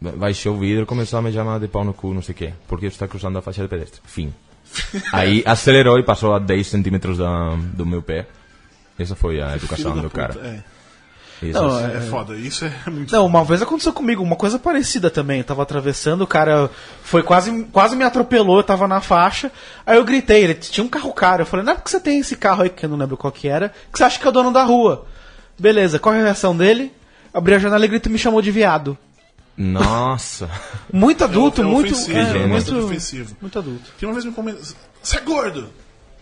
baixou 0.00 0.54
o 0.54 0.58
vidro 0.58 0.82
e 0.84 0.86
começou 0.86 1.18
a 1.18 1.22
me 1.22 1.32
chamar 1.32 1.60
de 1.60 1.68
pau 1.68 1.84
no 1.84 1.92
cu, 1.92 2.14
não 2.14 2.22
sei 2.22 2.34
o 2.34 2.38
quê, 2.38 2.52
porque 2.66 2.86
estou 2.86 3.06
cruzando 3.06 3.38
a 3.38 3.42
faixa 3.42 3.62
de 3.62 3.68
pedestre. 3.68 4.00
Fim. 4.04 4.32
Aí 5.12 5.42
acelerou 5.44 5.98
e 5.98 6.04
passou 6.04 6.34
a 6.34 6.38
10 6.38 6.66
centímetros 6.66 7.18
da, 7.18 7.56
do 7.74 7.84
meu 7.84 8.02
pé. 8.02 8.26
Essa 8.98 9.16
foi 9.16 9.40
a 9.40 9.56
educação 9.56 9.94
do 9.94 10.02
puta, 10.02 10.28
cara. 10.28 10.40
É. 10.46 10.80
Isso. 11.42 11.60
Não, 11.60 11.80
É 11.80 12.00
foda, 12.02 12.36
isso 12.36 12.66
é 12.66 12.90
muito 12.90 13.10
Não, 13.12 13.24
uma 13.24 13.42
vez 13.42 13.62
aconteceu 13.62 13.94
comigo, 13.94 14.22
uma 14.22 14.36
coisa 14.36 14.58
parecida 14.58 15.10
também. 15.10 15.38
Eu 15.38 15.44
tava 15.44 15.62
atravessando, 15.62 16.22
o 16.22 16.26
cara 16.26 16.70
foi 17.02 17.22
quase, 17.22 17.64
quase 17.72 17.96
me 17.96 18.04
atropelou, 18.04 18.58
eu 18.58 18.62
tava 18.62 18.86
na 18.86 19.00
faixa. 19.00 19.50
Aí 19.86 19.96
eu 19.96 20.04
gritei, 20.04 20.44
ele 20.44 20.54
tinha 20.54 20.84
um 20.84 20.88
carro 20.88 21.12
caro. 21.12 21.42
Eu 21.42 21.46
falei, 21.46 21.64
não 21.64 21.72
é 21.72 21.76
porque 21.76 21.90
você 21.90 21.98
tem 21.98 22.20
esse 22.20 22.36
carro 22.36 22.62
aí, 22.62 22.68
que 22.68 22.84
eu 22.84 22.90
não 22.90 22.98
lembro 22.98 23.16
qual 23.16 23.32
que 23.32 23.48
era, 23.48 23.72
que 23.90 23.98
você 23.98 24.04
acha 24.04 24.18
que 24.18 24.26
é 24.26 24.28
o 24.28 24.32
dono 24.32 24.52
da 24.52 24.62
rua. 24.62 25.06
Beleza, 25.58 25.98
qual 25.98 26.14
é 26.14 26.20
a 26.20 26.24
reação 26.24 26.54
dele? 26.54 26.92
Abri 27.32 27.54
a 27.54 27.58
janela 27.58 27.84
e 27.84 27.88
grito 27.88 28.08
e 28.08 28.12
me 28.12 28.18
chamou 28.18 28.42
de 28.42 28.50
viado. 28.50 28.98
Nossa. 29.62 30.48
Muito 30.92 31.22
adulto, 31.22 31.60
é 31.60 31.64
muito. 31.64 31.92
ofensivo, 31.92 32.18
é, 32.18 32.24
gênio. 32.32 32.48
muito, 32.48 32.72
muito 32.72 32.86
ofensivo. 32.86 33.36
muito 33.40 33.58
adulto. 33.58 33.92
Que 33.98 34.06
uma 34.06 34.12
vez 34.14 34.24
me 34.24 34.32
comentou. 34.32 34.62
Você 35.02 35.16
é 35.18 35.20
gordo! 35.20 35.68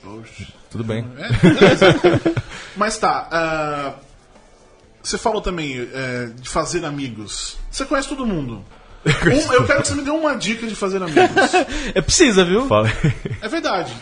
Oxe. 0.05 0.49
Tudo 0.70 0.82
bem. 0.84 1.07
É. 1.16 1.28
Mas 2.76 2.99
tá. 2.99 3.28
ah, 3.30 3.95
você 5.03 5.16
falou 5.18 5.41
também 5.41 5.89
é, 5.93 6.26
de 6.41 6.49
fazer 6.49 6.84
amigos. 6.84 7.57
Você 7.70 7.84
conhece 7.84 8.09
todo 8.09 8.26
mundo. 8.26 8.64
Um- 9.07 9.53
eu 9.53 9.64
quero 9.66 9.82
que 9.82 9.89
você 9.89 9.95
me 9.95 10.03
dê 10.03 10.11
uma 10.11 10.34
dica 10.36 10.66
de 10.66 10.74
fazer 10.74 11.01
amigos. 11.03 11.22
É 11.95 12.01
precisa, 12.01 12.45
viu? 12.45 12.66
Fala. 12.66 12.91
É 13.41 13.49
verdade. 13.49 13.93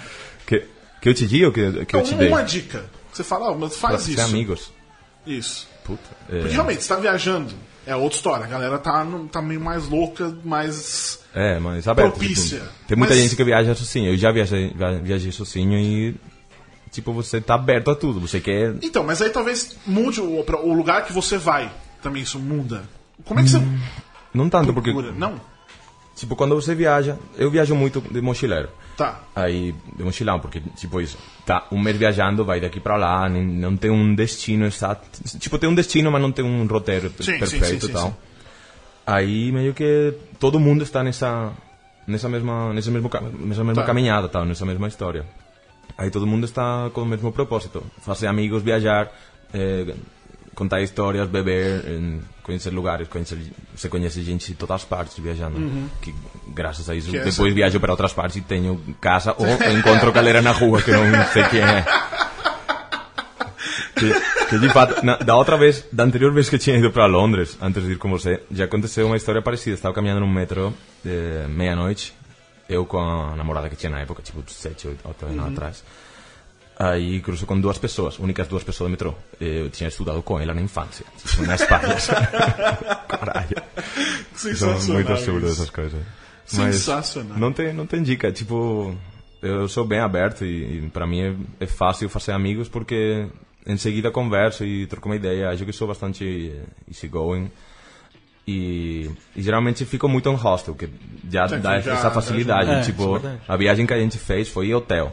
que, 0.47 0.65
que 1.01 1.09
eu 1.09 1.15
te 1.15 1.27
digo 1.27 1.47
ou 1.47 1.53
que, 1.53 1.85
que 1.85 1.95
eu 1.97 2.03
te 2.03 2.07
Então, 2.09 2.19
dei? 2.19 2.29
uma 2.29 2.43
dica. 2.43 2.85
Você 3.13 3.23
fala, 3.23 3.51
ó, 3.51 3.55
mas 3.55 3.77
Pra 3.77 3.91
faz 3.91 4.03
ser 4.03 4.13
isso. 4.13 4.21
amigos. 4.23 4.73
Isso. 5.27 5.69
Puta. 5.85 6.03
Porque 6.29 6.49
É, 6.49 6.51
realmente, 6.51 6.83
você 6.83 6.89
tá 6.89 6.97
viajando. 6.97 7.55
É 7.87 7.95
outra 7.95 8.17
história. 8.17 8.45
A 8.45 8.49
galera 8.49 8.79
tá, 8.79 9.07
tá 9.31 9.41
meio 9.41 9.61
mais 9.61 9.89
louca, 9.89 10.37
mais. 10.45 11.21
é 11.33 11.59
mas 11.61 11.87
aberto. 11.87 12.11
Propícia. 12.13 12.59
tipo, 12.59 12.71
tem 12.89 12.97
muita 12.99 13.15
Mas- 13.15 13.23
gente 13.23 13.37
que 13.37 13.45
viaja 13.45 13.75
sozinho. 13.75 14.13
Eu 14.13 14.17
já 14.17 14.33
viajei, 14.33 14.73
via- 14.75 14.99
viajei 14.99 15.31
sozinho 15.33 15.79
e. 15.79 16.17
Tipo, 16.91 17.13
você 17.13 17.41
tá 17.41 17.55
aberto 17.55 17.91
a 17.91 17.95
tudo. 17.95 18.19
Você 18.21 18.41
quer. 18.41 18.75
Então, 18.83 19.05
mas 19.05 19.21
aí 19.23 19.31
talvez 19.31 19.77
mude 19.87 20.21
o, 20.21 20.41
o 20.41 20.73
lugar 20.75 21.05
que 21.05 21.13
você 21.13 21.37
vai. 21.39 21.71
Também 22.03 22.23
isso 22.23 22.39
muda. 22.39 22.85
Como 23.25 23.39
é 23.41 23.43
que 23.43 23.51
você 23.51 23.63
Não 24.35 24.49
tanto, 24.51 24.73
porque. 24.75 24.91
procura? 24.93 25.13
Não? 25.17 25.41
Tipo, 26.17 26.35
quando 26.35 26.55
você 26.55 26.75
viaja. 26.75 27.17
Eu 27.37 27.51
viajo 27.51 27.75
muito 27.75 28.01
de 28.01 28.21
mochileiro. 28.23 28.71
Tá. 28.97 29.21
Aí, 29.35 29.75
de 29.95 30.03
mochilão, 30.03 30.41
porque, 30.41 30.61
tipo, 30.75 30.99
isso. 31.01 31.19
Tá 31.45 31.67
um 31.71 31.79
mês 31.79 31.97
viajando, 31.97 32.43
vai 32.45 32.59
daqui 32.59 32.81
pra 32.81 32.97
lá, 32.97 33.29
nem- 33.29 33.45
não 33.47 33.77
tem 33.77 33.91
um 33.91 34.15
destino 34.15 34.65
exato. 34.65 35.07
Tipo, 35.39 35.59
tem 35.59 35.69
um 35.69 35.75
destino, 35.75 36.11
mas 36.11 36.23
não 36.23 36.33
tem 36.33 36.43
um 36.45 36.67
roteiro 36.67 37.11
Sim, 37.21 37.39
perfeito 37.39 37.87
e 37.87 37.93
tal. 37.93 38.09
sim. 38.09 38.15
Aí, 39.07 39.53
meio 39.53 39.73
que 39.75 40.15
todo 40.41 40.59
mundo 40.59 40.83
está 40.83 41.03
nessa. 41.05 41.53
Nessa 42.09 42.29
mesma, 42.29 42.73
nesse 42.73 42.91
mesmo, 42.91 43.11
nessa 43.41 43.63
mesma 43.65 43.83
Tá. 43.83 43.87
caminhada, 43.87 44.29
tal, 44.29 44.45
nessa 44.45 44.65
mesma 44.65 44.87
história. 44.89 45.27
Aí 45.99 46.09
todo 46.11 46.27
mundo 46.27 46.45
está 46.45 46.89
com 46.95 47.03
o 47.03 47.07
mesmo 47.07 47.33
propósito. 47.33 47.83
Fazer 48.01 48.27
amigos, 48.29 48.63
viajar, 48.63 49.11
eh, 49.53 49.93
contar 50.57 50.81
histórias, 50.83 51.29
beber, 51.29 51.85
conhecer 52.43 52.71
lugares, 52.71 53.07
conhecer, 53.07 53.39
você 53.77 53.89
conhece 53.89 54.23
gente 54.23 54.49
de 54.49 54.55
todas 54.55 54.77
as 54.77 54.85
partes 54.85 55.17
viajando. 55.19 55.91
Que 56.03 56.13
graças 56.49 56.91
a 56.91 56.95
isso 56.97 57.11
Que 57.11 57.17
é 57.19 57.21
depois 57.21 57.39
essa- 57.39 57.55
viajo 57.55 57.79
para 57.79 57.93
outras 57.93 58.13
partes 58.13 58.37
e 58.39 58.41
tenho 58.41 58.81
casa 59.01 59.33
ou 59.39 59.47
encontro 59.79 60.11
galera 60.11 60.43
na 60.43 60.51
rua 60.53 60.83
que 60.83 60.91
não 60.91 61.05
sei 61.33 61.45
quem 61.45 61.61
é. 61.61 61.85
Que, 63.95 64.13
que 64.51 64.59
de 64.59 64.69
fato, 64.71 65.05
na- 65.05 65.17
da 65.17 65.37
outra 65.37 65.57
vez, 65.57 65.85
da 65.93 66.05
anterior 66.05 66.33
vez 66.33 66.49
que 66.49 66.59
tinha 66.59 66.77
ido 66.77 66.91
para 66.91 67.07
Londres, 67.07 67.57
antes 67.61 67.83
de 67.85 67.93
ir 67.93 67.99
com 67.99 68.11
você, 68.11 68.43
já 68.51 68.65
aconteceu 68.65 69.07
uma 69.07 69.17
história 69.17 69.41
parecida. 69.43 69.75
Estava 69.75 69.95
caminhando 69.95 70.21
num 70.21 70.31
metro 70.33 70.73
de 71.05 71.47
meia-noite, 71.49 72.15
eu 72.69 72.85
com 72.85 72.99
a 72.99 73.35
namorada 73.37 73.69
que 73.71 73.77
tinha 73.77 73.91
na 73.91 74.01
época, 74.01 74.23
tipo 74.23 74.43
7, 74.51 74.89
8, 74.89 75.01
8 75.05 75.27
anos 75.27 75.47
atrás. 75.53 75.85
Aí 76.79 77.21
cruzo 77.21 77.47
com 77.47 77.59
duas 77.59 77.79
pessoas, 77.79 78.19
únicas 78.19 78.47
duas 78.49 78.63
pessoas 78.63 78.89
do 78.89 78.91
metrô. 78.91 79.15
Eu 79.41 79.71
tinha 79.71 79.89
estudado 79.89 80.23
com 80.23 80.39
ela 80.39 80.53
na 80.53 80.61
infância, 80.61 81.07
tipo, 81.25 81.43
nas. 81.47 81.63
Caralho. 83.09 83.57
São 84.35 84.51
Sensacional. 84.53 84.95
muito 84.95 85.13
isso. 85.13 85.47
essas 85.47 85.71
coisas. 85.71 86.01
Sensacional. 86.45 87.39
Não 87.39 87.53
tem, 87.53 87.73
não 87.73 87.87
tem 87.87 88.03
dica. 88.03 88.31
Tipo, 88.31 88.95
eu 89.43 89.67
sou 89.69 89.85
bem 89.87 90.01
aberto 90.01 90.45
e, 90.45 90.79
e 90.85 90.91
para 90.91 91.07
mim 91.07 91.23
é, 91.23 91.35
é 91.65 91.67
fácil 91.67 92.09
fazer 92.09 92.33
amigos 92.33 92.69
porque 92.69 93.27
em 93.67 93.77
seguida 93.77 94.11
converso 94.11 94.65
e 94.65 94.87
troco 94.87 95.09
uma 95.09 95.17
ideia. 95.17 95.49
Acho 95.51 95.65
que 95.65 95.73
sou 95.73 95.89
bastante 95.89 96.53
eh, 96.55 96.63
easygoing. 96.89 97.51
E, 98.47 99.11
e 99.35 99.43
geralmente 99.43 99.85
fico 99.85 100.09
muito 100.09 100.29
em 100.29 100.35
hostel, 100.37 100.75
que 100.77 100.89
já 101.29 101.49
Sim, 101.49 101.59
dá 101.59 101.81
já- 101.81 101.95
essa 101.95 102.03
já 102.03 102.11
facilidade. 102.13 102.71
É, 102.71 102.81
isso 102.81 102.91
tipo, 102.93 103.17
é 103.17 103.39
a 103.49 103.57
viagem 103.57 103.87
que 103.87 103.93
a 103.95 103.99
gente 103.99 104.19
fez 104.19 104.49
foi 104.49 104.73
hotel. 104.73 105.13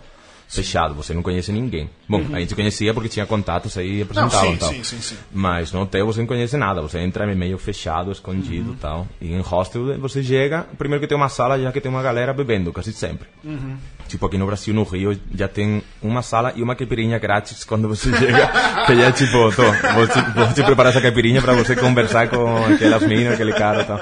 Fechado, 0.56 0.94
você 0.94 1.14
não 1.14 1.22
conhece 1.24 1.52
ninguém. 1.52 1.90
Bom, 2.08 2.24
a 2.34 2.40
gente 2.40 2.54
conhecia 2.56 2.94
porque 2.94 3.10
tinha 3.10 3.26
contatos 3.26 3.78
aí 3.78 3.88
e 3.88 3.96
Não, 3.98 4.04
apresentavam 4.26 4.50
sim, 4.50 4.54
e 4.54 4.58
tal. 4.58 4.70
sim, 4.70 4.84
sim, 4.84 5.02
sim. 5.02 5.16
Mas 5.32 5.72
no 5.72 5.82
hotel 5.82 6.06
você 6.06 6.20
não 6.20 6.28
conhece 6.28 6.56
nada, 6.58 6.82
você 6.82 7.00
entra 7.00 7.26
meio 7.36 7.58
fechado, 7.58 8.12
escondido 8.12 8.72
Uhum. 8.72 8.76
tal. 8.76 9.08
E 9.22 9.34
em 9.34 9.40
hostel 9.42 9.98
você 10.00 10.22
chega, 10.24 10.66
primeiro 10.78 11.02
que 11.02 11.08
tem 11.08 11.18
uma 11.18 11.30
sala 11.30 11.60
já 11.60 11.72
que 11.72 11.82
tem 11.82 11.90
uma 11.92 12.04
galera 12.04 12.34
bebendo, 12.34 12.72
quase 12.72 12.94
sempre. 12.94 13.28
Uhum. 13.44 13.78
Tipo 14.08 14.26
aqui 14.28 14.38
no 14.38 14.46
Brasil, 14.46 14.74
no 14.74 14.84
Rio, 14.84 15.18
já 15.34 15.48
tem 15.48 15.82
uma 16.02 16.22
sala 16.22 16.54
e 16.56 16.62
uma 16.62 16.76
caipirinha 16.76 17.18
grátis 17.18 17.64
quando 17.64 17.88
você 17.88 18.12
chega. 18.18 18.48
que 18.86 18.96
já 18.96 19.04
é 19.08 19.12
tipo, 19.12 19.52
tô, 19.56 19.64
vou, 19.94 20.08
te, 20.08 20.22
vou 20.36 20.54
te 20.54 20.64
preparar 20.64 20.92
essa 20.92 21.02
caipirinha 21.02 21.42
pra 21.42 21.54
você 21.54 21.76
conversar 21.76 22.28
com 22.30 22.66
aquelas 22.66 23.02
minas, 23.08 23.34
aquele 23.34 23.54
cara 23.54 23.82
e 23.82 23.86
tal. 23.86 24.02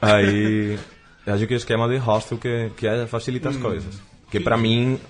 Aí, 0.00 0.78
acho 1.26 1.46
que 1.46 1.54
o 1.54 1.56
esquema 1.56 1.88
de 1.88 1.96
hostel 1.96 2.38
que, 2.38 2.70
que 2.76 2.86
é- 2.86 3.06
facilita 3.06 3.48
as 3.48 3.56
Hum. 3.56 3.60
coisas. 3.60 3.94
Que 4.30 4.38
pra 4.38 4.56
mim, 4.56 5.00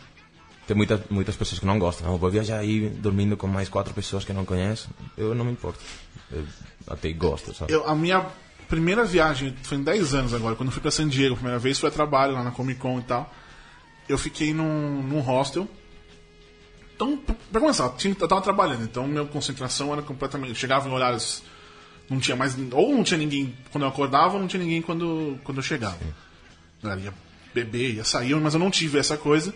tem 0.68 0.76
muitas, 0.76 1.00
muitas 1.10 1.34
pessoas 1.34 1.58
que 1.58 1.66
não 1.66 1.78
gostam. 1.78 2.06
Não, 2.08 2.18
vou 2.18 2.30
viajar 2.30 2.58
aí 2.58 2.88
dormindo 2.90 3.36
com 3.36 3.46
mais 3.48 3.68
quatro 3.68 3.92
pessoas 3.94 4.24
que 4.24 4.32
não 4.32 4.44
conheço. 4.44 4.88
Eu 5.16 5.34
não 5.34 5.44
me 5.44 5.50
importo. 5.52 5.80
Eu 6.30 6.44
até 6.86 7.10
gosto, 7.12 7.52
sabe? 7.54 7.72
Eu, 7.72 7.88
a 7.88 7.94
minha 7.94 8.26
primeira 8.68 9.02
viagem, 9.04 9.56
foi 9.62 9.78
em 9.78 9.82
10 9.82 10.14
anos 10.14 10.34
agora, 10.34 10.54
quando 10.54 10.68
eu 10.68 10.72
fui 10.72 10.82
pra 10.82 10.90
San 10.90 11.08
Diego, 11.08 11.32
a 11.34 11.36
primeira 11.38 11.58
vez 11.58 11.78
foi 11.78 11.88
a 11.88 11.92
trabalho 11.92 12.34
lá 12.34 12.44
na 12.44 12.50
Comic 12.50 12.78
Con 12.78 12.98
e 12.98 13.02
tal. 13.02 13.34
Eu 14.08 14.18
fiquei 14.18 14.52
num, 14.52 15.02
num 15.02 15.20
hostel. 15.20 15.66
Então, 16.94 17.16
pra 17.50 17.60
começar, 17.60 17.84
eu 17.84 17.92
tinha- 17.96 18.16
eu 18.18 18.28
tava 18.28 18.40
trabalhando, 18.42 18.82
então 18.82 19.06
minha 19.06 19.24
concentração 19.24 19.92
era 19.92 20.02
completamente. 20.02 20.54
Chegava 20.54 20.88
em 20.88 20.92
horários. 20.92 21.42
Não 22.10 22.18
tinha 22.18 22.36
mais. 22.36 22.56
Ou 22.72 22.94
não 22.94 23.04
tinha 23.04 23.18
ninguém 23.18 23.54
quando 23.70 23.84
eu 23.84 23.88
acordava, 23.88 24.34
ou 24.34 24.40
não 24.40 24.48
tinha 24.48 24.62
ninguém 24.62 24.82
quando, 24.82 25.38
quando 25.44 25.58
eu 25.58 25.62
chegava. 25.62 25.98
Eu 26.82 26.98
ia 26.98 27.14
beber, 27.54 27.94
ia 27.96 28.04
sair, 28.04 28.34
mas 28.36 28.54
eu 28.54 28.60
não 28.60 28.70
tive 28.70 28.98
essa 28.98 29.16
coisa. 29.16 29.54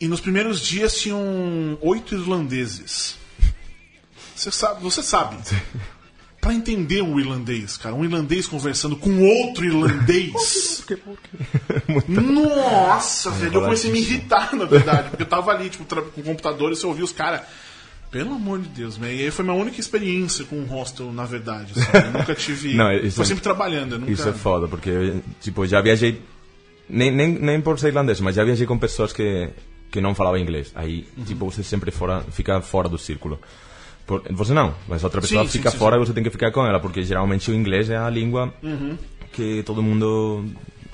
E 0.00 0.08
nos 0.08 0.20
primeiros 0.20 0.60
dias 0.60 0.98
tinham 0.98 1.78
oito 1.80 2.14
irlandeses. 2.14 3.16
Você 4.34 4.50
sabe, 4.50 4.82
você 4.82 5.02
sabe. 5.02 5.36
Pra 6.40 6.52
entender 6.52 7.00
um 7.02 7.18
irlandês, 7.18 7.76
cara, 7.78 7.94
um 7.94 8.04
irlandês 8.04 8.46
conversando 8.46 8.96
com 8.96 9.22
outro 9.22 9.64
irlandês. 9.64 10.84
Nossa, 12.06 13.30
velho, 13.30 13.54
eu 13.54 13.62
comecei 13.62 13.88
a 13.88 13.92
me 13.92 14.00
irritar, 14.00 14.54
na 14.54 14.64
verdade, 14.66 15.08
porque 15.10 15.22
eu 15.22 15.26
tava 15.28 15.52
ali, 15.52 15.70
tipo, 15.70 15.84
com 15.86 16.20
o 16.20 16.24
computador 16.24 16.72
e 16.72 16.76
você 16.76 16.86
ouvia 16.86 17.04
os 17.04 17.12
caras. 17.12 17.42
Pelo 18.10 18.34
amor 18.34 18.60
de 18.60 18.68
Deus, 18.68 18.96
velho. 18.96 19.12
E 19.16 19.22
aí 19.24 19.30
foi 19.30 19.44
minha 19.44 19.56
única 19.56 19.80
experiência 19.80 20.44
com 20.44 20.56
um 20.56 20.64
hostel, 20.66 21.12
na 21.12 21.24
verdade. 21.24 21.72
Eu 21.74 22.12
nunca 22.12 22.32
tive. 22.36 22.74
Não, 22.74 22.92
isso 22.92 23.16
foi 23.16 23.24
é- 23.24 23.28
sempre 23.28 23.42
trabalhando, 23.42 23.98
nunca. 23.98 24.12
Isso 24.12 24.28
é 24.28 24.32
foda, 24.32 24.68
porque, 24.68 25.16
tipo, 25.40 25.66
já 25.66 25.80
viajei, 25.80 26.22
nem, 26.88 27.10
nem, 27.10 27.32
nem 27.32 27.60
por 27.60 27.76
ser 27.78 27.88
irlandês, 27.88 28.20
mas 28.20 28.36
já 28.36 28.44
viajei 28.44 28.66
com 28.66 28.78
pessoas 28.78 29.12
que, 29.12 29.50
que 29.94 30.00
não 30.00 30.12
falavam 30.12 30.40
inglês. 30.40 30.72
Aí, 30.74 31.06
Uhum. 31.16 31.24
tipo, 31.24 31.44
você 31.48 31.62
sempre 31.62 31.92
fora, 31.92 32.20
fica 32.32 32.60
fora 32.60 32.88
do 32.88 32.98
círculo. 32.98 33.38
Por- 34.04 34.22
você 34.32 34.52
não, 34.52 34.74
mas 34.88 35.04
outra 35.04 35.20
pessoa 35.20 35.44
Sim, 35.44 35.50
fica 35.58 35.70
sim, 35.70 35.78
fora 35.78 35.94
sim. 35.96 36.02
e 36.02 36.06
você 36.06 36.12
tem 36.12 36.24
que 36.24 36.30
ficar 36.30 36.50
com 36.50 36.66
ela, 36.66 36.80
porque 36.80 37.02
geralmente 37.04 37.48
o 37.50 37.54
inglês 37.54 37.88
é 37.88 37.96
a 37.96 38.10
língua 38.10 38.52
Uhum. 38.60 38.98
que 39.32 39.62
todo 39.62 39.80
mundo 39.82 40.44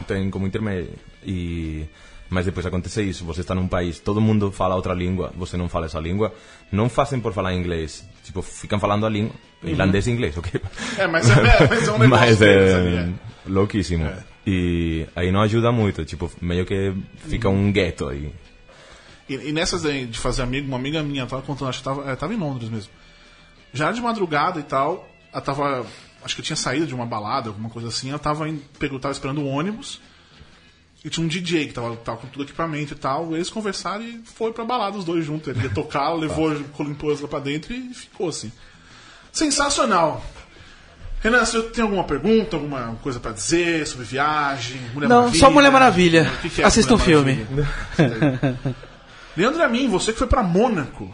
tem 0.06 0.30
como 0.30 0.46
intermédio. 0.46 0.90
E, 1.26 1.86
mas 2.28 2.44
depois 2.44 2.64
acontece 2.66 3.02
isso, 3.02 3.24
você 3.24 3.40
está 3.40 3.54
num 3.54 3.66
país, 3.66 3.98
todo 3.98 4.20
mundo 4.20 4.52
fala 4.52 4.76
outra 4.76 4.92
língua, 4.92 5.32
você 5.34 5.56
não 5.56 5.66
fala 5.68 5.86
essa 5.86 5.98
língua, 5.98 6.32
não 6.70 6.88
fazem 6.90 7.18
por 7.20 7.32
falar 7.32 7.54
inglês, 7.54 8.06
tipo, 8.22 8.42
ficam 8.42 8.78
falando 8.78 9.06
a 9.06 9.08
língua, 9.08 9.32
irlandês 9.64 10.06
e 10.06 10.10
inglês, 10.10 10.36
ok? 10.36 10.60
É, 10.98 11.06
mas 11.06 11.28
é, 11.30 11.34
mas 11.68 11.88
é 11.88 11.92
um 11.92 11.98
negócio 11.98 12.08
Mas 12.08 12.42
é 12.42 12.74
ali, 12.74 12.96
é. 12.96 13.08
louquíssimo. 13.46 14.08
E 14.46 15.06
aí 15.16 15.32
não 15.32 15.40
ajuda 15.40 15.72
muito, 15.72 16.04
tipo, 16.04 16.30
meio 16.40 16.64
que 16.64 16.92
fica 17.28 17.48
um 17.48 17.72
gueto 17.72 18.08
aí. 18.08 18.30
E, 19.30 19.50
e 19.50 19.52
nessas 19.52 19.86
aí 19.86 20.06
de 20.06 20.18
fazer 20.18 20.42
amigo, 20.42 20.66
uma 20.66 20.76
amiga 20.76 21.04
minha 21.04 21.24
tava 21.24 21.40
contando, 21.42 21.68
acho 21.68 21.78
que 21.78 21.84
tava, 21.84 22.10
é, 22.10 22.16
tava 22.16 22.34
em 22.34 22.36
Londres 22.36 22.68
mesmo. 22.68 22.90
Já 23.72 23.92
de 23.92 24.00
madrugada 24.00 24.58
e 24.58 24.64
tal, 24.64 25.08
ela 25.32 25.40
tava. 25.40 25.86
Acho 26.24 26.34
que 26.34 26.40
eu 26.40 26.44
tinha 26.44 26.56
saído 26.56 26.84
de 26.84 26.94
uma 26.94 27.06
balada, 27.06 27.48
alguma 27.48 27.70
coisa 27.70 27.86
assim, 27.86 28.10
ela 28.10 28.18
tava, 28.18 28.48
em, 28.48 28.60
pegou, 28.78 28.98
tava 28.98 29.12
esperando 29.12 29.40
o 29.40 29.46
ônibus. 29.46 30.00
E 31.04 31.08
tinha 31.08 31.24
um 31.24 31.28
DJ 31.28 31.68
que 31.68 31.72
tava, 31.72 31.96
tava 31.96 32.18
com 32.18 32.26
todo 32.26 32.40
o 32.40 32.44
equipamento 32.44 32.92
e 32.92 32.96
tal. 32.96 33.34
Eles 33.34 33.48
conversaram 33.48 34.04
e 34.04 34.20
foi 34.24 34.52
pra 34.52 34.64
balada 34.64 34.98
os 34.98 35.04
dois 35.04 35.24
juntos. 35.24 35.48
Ele 35.48 35.62
ia 35.62 35.70
tocar, 35.70 36.12
levou, 36.12 36.52
limpou 36.80 37.16
lá 37.18 37.28
pra 37.28 37.38
dentro 37.38 37.72
e 37.72 37.94
ficou 37.94 38.28
assim. 38.28 38.50
Sensacional. 39.32 40.22
Renan, 41.22 41.44
você 41.44 41.62
tem 41.62 41.84
alguma 41.84 42.04
pergunta, 42.04 42.56
alguma 42.56 42.98
coisa 43.02 43.20
pra 43.20 43.30
dizer 43.30 43.86
sobre 43.86 44.04
viagem? 44.06 44.80
Mulher 44.92 45.08
Não, 45.08 45.32
só 45.32 45.50
Mulher 45.50 45.70
Maravilha. 45.70 46.30
O 46.38 46.42
que 46.42 46.50
que 46.50 46.62
é 46.62 46.64
Assista 46.64 46.96
Mulher 46.96 47.02
um 47.02 47.06
filme. 47.06 47.46
Leandro 49.36 49.62
Amin, 49.62 49.88
você 49.88 50.12
que 50.12 50.18
foi 50.18 50.26
pra 50.26 50.42
Mônaco. 50.42 51.10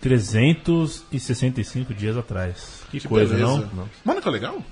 365 0.00 1.92
dias 1.94 2.16
atrás. 2.16 2.82
Que, 2.90 3.00
coisa, 3.06 3.34
beleza. 3.34 3.68
não? 3.74 3.88
Mônaco 4.04 4.28
é 4.28 4.32
legal? 4.32 4.62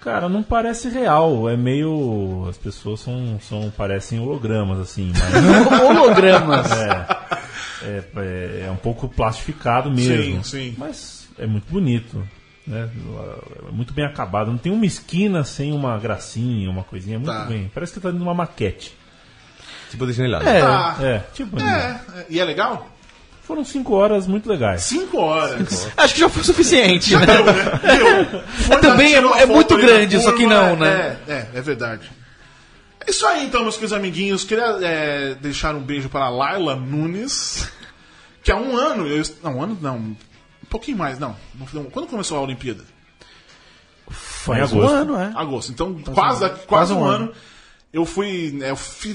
Cara, 0.00 0.28
não 0.28 0.42
parece 0.42 0.88
real. 0.88 1.48
É 1.48 1.56
meio. 1.56 2.46
As 2.48 2.56
pessoas 2.58 3.00
são, 3.00 3.38
são 3.40 3.70
parecem 3.70 4.18
hologramas, 4.18 4.78
assim. 4.80 5.12
Mas 5.12 5.80
Hologramas. 5.80 6.70
é, 6.72 7.06
é, 7.82 8.04
é, 8.16 8.64
é 8.66 8.70
um 8.70 8.76
pouco 8.76 9.08
plastificado 9.08 9.90
mesmo. 9.90 10.42
Sim, 10.42 10.70
sim. 10.70 10.74
Mas 10.76 11.28
é 11.38 11.46
muito 11.46 11.70
bonito. 11.70 12.26
Né? 12.66 12.88
É 13.68 13.70
muito 13.72 13.92
bem 13.92 14.04
acabado. 14.04 14.50
Não 14.50 14.58
tem 14.58 14.72
uma 14.72 14.86
esquina 14.86 15.44
sem 15.44 15.72
uma 15.72 15.96
gracinha, 15.98 16.68
uma 16.70 16.82
coisinha. 16.82 17.18
Muito 17.18 17.30
Tá. 17.32 17.44
bem. 17.44 17.70
Parece 17.72 17.92
que 17.92 18.00
tá 18.00 18.10
numa 18.10 18.34
maquete. 18.34 18.94
Tipo 19.92 20.06
Disneyland. 20.06 20.46
É. 20.48 20.60
Tá. 20.60 20.96
É, 21.00 21.18
tipo. 21.34 21.60
É, 21.60 22.00
é. 22.16 22.26
E 22.30 22.40
é 22.40 22.44
legal? 22.44 22.88
Foram 23.42 23.64
cinco 23.64 23.94
horas 23.94 24.26
muito 24.26 24.48
legais. 24.48 24.82
Cinco 24.82 25.18
horas. 25.18 25.88
Acho 25.96 26.14
que 26.14 26.20
já 26.20 26.28
foi 26.28 26.42
suficiente, 26.42 27.14
né? 27.16 27.26
Meu, 27.26 28.40
foi 28.48 28.76
Também 28.80 29.12
lá, 29.12 29.18
é- 29.18 29.20
tirou 29.20 29.34
é 29.36 29.40
foto 29.40 29.52
muito 29.52 29.74
ali 29.74 29.82
grande, 29.86 30.20
só 30.20 30.32
que 30.32 30.46
não, 30.46 30.76
né? 30.76 31.18
É, 31.28 31.32
é, 31.32 31.48
é 31.54 31.60
verdade. 31.60 32.10
É 33.06 33.10
isso 33.10 33.26
aí 33.26 33.44
então, 33.44 33.62
meus 33.62 33.74
queridos 33.74 33.92
amiguinhos. 33.92 34.44
Queria 34.44 34.78
é, 34.80 35.34
deixar 35.34 35.74
um 35.74 35.80
beijo 35.80 36.08
para 36.08 36.24
a 36.26 36.30
Laila 36.30 36.76
Nunes, 36.76 37.68
que 38.42 38.50
há 38.50 38.56
um 38.56 38.76
ano, 38.76 39.06
eu, 39.08 39.22
não, 39.42 39.56
um 39.58 39.62
ano 39.62 39.78
não, 39.82 39.96
um 39.96 40.16
pouquinho 40.70 40.96
mais, 40.96 41.18
não. 41.18 41.36
não- 41.74 41.84
Quando 41.86 42.06
começou 42.06 42.38
a 42.38 42.40
Olimpíada? 42.40 42.84
Foi 44.08 44.56
em 44.56 44.60
um 44.60 44.64
agosto. 44.64 44.94
ano, 44.94 45.16
é. 45.20 45.32
Agosto. 45.34 45.72
Então, 45.72 45.94
quase, 46.14 46.40
quase, 46.48 46.66
quase 46.66 46.92
um, 46.92 47.00
um 47.00 47.04
ano. 47.04 47.32
Eu 47.92 48.06
fui, 48.06 48.52
né, 48.52 48.70
eu 48.70 48.76
fui, 48.76 49.14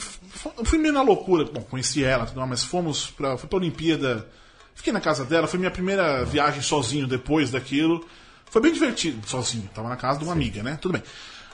fui 0.63 0.77
meio 0.77 0.93
na 0.93 1.01
loucura. 1.01 1.45
Bom, 1.45 1.61
conheci 1.61 2.03
ela, 2.03 2.25
tudo 2.25 2.37
mais, 2.39 2.49
mas 2.49 2.63
fomos 2.63 3.07
pra, 3.07 3.37
fui 3.37 3.49
pra 3.49 3.57
Olimpíada. 3.57 4.27
Fiquei 4.75 4.93
na 4.93 5.01
casa 5.01 5.25
dela, 5.25 5.47
foi 5.47 5.57
minha 5.57 5.71
primeira 5.71 6.23
viagem 6.23 6.61
sozinho 6.61 7.07
depois 7.07 7.49
daquilo. 7.49 8.05
Foi 8.45 8.61
bem 8.61 8.71
divertido, 8.71 9.27
sozinho. 9.27 9.67
Tava 9.73 9.89
na 9.89 9.95
casa 9.95 10.19
de 10.19 10.25
uma 10.25 10.33
amiga, 10.33 10.61
né? 10.61 10.77
Tudo 10.79 10.93
bem. 10.93 11.03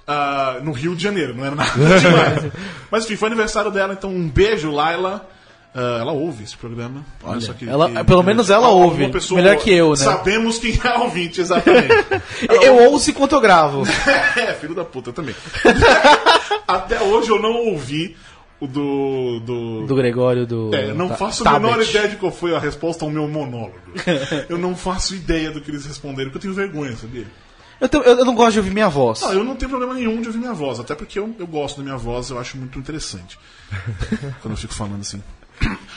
Ah, 0.05 0.59
no 0.61 0.73
Rio 0.73 0.95
de 0.95 1.01
Janeiro, 1.01 1.33
não 1.33 1.45
era 1.45 1.55
nada 1.55 1.71
demais. 1.99 2.51
Mas 2.91 3.05
enfim, 3.05 3.15
foi 3.15 3.27
aniversário 3.27 3.71
dela, 3.71 3.93
então 3.93 4.09
um 4.09 4.27
beijo, 4.29 4.69
Laila. 4.69 5.29
Ah, 5.75 5.97
ela 6.01 6.11
ouve 6.11 6.43
esse 6.43 6.55
programa. 6.55 7.03
Olha, 7.23 7.41
só 7.41 7.51
que, 7.53 7.67
ela- 7.67 7.89
que- 7.89 8.03
pelo 8.03 8.21
menos 8.23 8.49
ela 8.49 8.67
ouve. 8.69 9.09
pessoa- 9.09 9.41
Melhor 9.41 9.57
que 9.57 9.71
eu, 9.71 9.89
né? 9.91 9.95
Sabemos 9.95 10.59
quem 10.59 10.79
é 10.83 10.97
ouvinte, 10.99 11.41
exatamente. 11.41 11.87
Eu 12.63 12.91
ouço 12.91 13.09
enquanto 13.09 13.33
eu 13.33 13.41
gravo. 13.41 13.83
É, 14.37 14.53
filho 14.53 14.75
da 14.75 14.83
puta, 14.85 15.09
eu 15.09 15.13
também. 15.13 15.35
Até 16.67 17.01
hoje 17.01 17.29
eu 17.29 17.41
não 17.41 17.53
ouvi 17.67 18.15
o 18.59 18.67
do. 18.67 19.39
do... 19.41 19.85
Do 19.87 19.95
Gregório, 19.95 20.45
do. 20.45 20.73
É, 20.73 20.93
não 20.93 21.09
faço 21.15 21.47
a 21.47 21.59
menor 21.59 21.81
ideia 21.81 22.07
de 22.07 22.15
qual 22.17 22.31
foi 22.31 22.55
a 22.55 22.59
resposta 22.59 23.03
ao 23.05 23.11
meu 23.11 23.27
monólogo. 23.27 23.75
eu 24.49 24.57
não 24.57 24.75
faço 24.75 25.15
ideia 25.15 25.51
do 25.51 25.61
que 25.61 25.69
eles 25.71 25.85
responderam, 25.85 26.29
porque 26.31 26.47
eu 26.47 26.53
tenho 26.53 26.67
vergonha, 26.71 26.95
sabia? 26.95 27.25
Eu, 27.81 27.89
tenho- 27.89 28.03
eu- 28.03 28.19
eu 28.19 28.25
não 28.25 28.35
gosto 28.35 28.53
de 28.53 28.59
ouvir 28.59 28.71
minha 28.71 28.87
voz. 28.89 29.21
Não, 29.21 29.33
eu 29.33 29.43
não 29.43 29.55
tenho 29.55 29.69
problema 29.69 29.93
nenhum 29.93 30.21
de 30.21 30.27
ouvir 30.27 30.39
minha 30.39 30.53
voz, 30.53 30.79
até 30.79 30.95
porque 30.95 31.19
eu, 31.19 31.35
eu 31.37 31.47
gosto 31.47 31.77
da 31.77 31.83
minha 31.83 31.97
voz, 31.97 32.29
eu 32.29 32.39
acho 32.39 32.55
muito 32.57 32.77
interessante. 32.79 33.37
quando 34.41 34.53
eu 34.53 34.57
fico 34.57 34.73
falando 34.73 35.01
assim. 35.01 35.21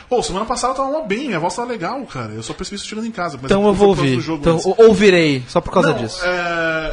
Pô, 0.09 0.23
semana 0.23 0.45
passada 0.45 0.73
eu 0.73 0.77
tava 0.77 1.03
bem, 1.03 1.27
minha 1.27 1.41
voz 1.41 1.55
tava 1.57 1.69
legal, 1.69 2.05
cara. 2.07 2.33
Eu 2.33 2.43
só 2.43 2.55
percebi 2.55 2.77
isso 2.77 2.87
chegando 2.87 3.07
em 3.07 3.11
casa. 3.13 3.37
mas 3.37 3.47
então 3.51 3.65
é 3.65 3.69
eu 3.69 3.75
vou 3.75 3.89
ouvir. 3.89 4.21
jogo 4.21 4.41
Então 4.41 4.61
ouvirei, 4.79 5.43
só 5.49 5.61
por 5.61 5.73
causa 5.73 5.91
não, 5.91 5.99
disso. 5.99 6.21
é... 6.25 6.93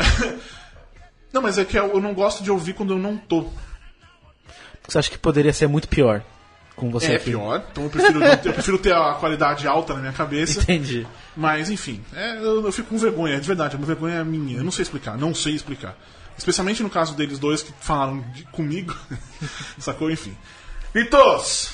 não, 1.32 1.41
mas 1.41 1.57
é 1.57 1.65
que 1.65 1.78
eu 1.78 1.99
não 2.01 2.13
gosto 2.13 2.43
de 2.43 2.49
ouvir 2.51 2.74
quando 2.74 2.93
eu 2.93 2.97
não 2.99 3.17
tô. 3.17 3.47
Você 4.88 4.97
acha 4.97 5.09
que 5.11 5.17
poderia 5.17 5.53
ser 5.53 5.67
muito 5.67 5.88
pior 5.88 6.24
com 6.76 6.89
você 6.89 7.11
É 7.13 7.15
aqui? 7.17 7.26
pior, 7.26 7.63
então 7.71 7.84
eu 7.84 7.89
prefiro, 7.89 8.24
eu 8.24 8.53
prefiro 8.53 8.78
ter 8.80 8.93
a 8.93 9.13
qualidade 9.13 9.67
alta 9.67 9.93
na 9.93 9.99
minha 10.01 10.11
cabeça. 10.13 10.59
Entendi. 10.61 11.05
Mas, 11.38 11.69
enfim, 11.69 12.03
é, 12.15 12.38
eu, 12.39 12.65
eu 12.65 12.71
fico 12.71 12.89
com 12.89 12.97
vergonha, 12.97 13.39
de 13.39 13.45
verdade, 13.47 13.76
é 13.76 13.78
uma 13.78 13.86
vergonha 13.86 14.24
minha. 14.26 14.57
Eu 14.57 14.63
não 14.63 14.71
sei 14.71 14.82
explicar, 14.84 15.15
não 15.17 15.34
sei 15.36 15.53
explicar. 15.53 15.95
Especialmente 16.36 16.82
no 16.82 16.89
caso 16.89 17.13
deles 17.15 17.38
dois 17.38 17.61
que 17.61 17.71
falaram 17.80 18.21
de- 18.34 18.43
comigo. 18.45 18.95
Sacou? 19.78 20.09
Enfim. 20.09 20.36
Vitos! 20.93 21.69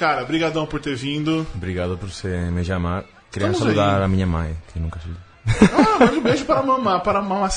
Cara, 0.00 0.24
brigadão 0.24 0.64
por 0.66 0.80
ter 0.80 0.96
vindo. 0.96 1.46
Obrigado 1.54 1.96
por 1.98 2.08
você 2.10 2.26
me 2.50 2.64
chamar. 2.64 3.04
Queria 3.30 3.48
Estamos 3.48 3.58
saludar 3.58 3.98
aí. 3.98 4.04
a 4.04 4.08
minha 4.08 4.26
mãe, 4.26 4.56
que 4.72 4.80
nunca 4.80 4.98
ajuda. 4.98 5.16
Ah, 5.72 5.98
mande 6.06 6.16
um 6.18 6.22
beijo 6.22 6.44
para 6.46 6.60
a 6.60 6.62
mamãe, 6.62 7.00
para 7.00 7.18
a 7.18 7.22
mamãe. 7.22 7.50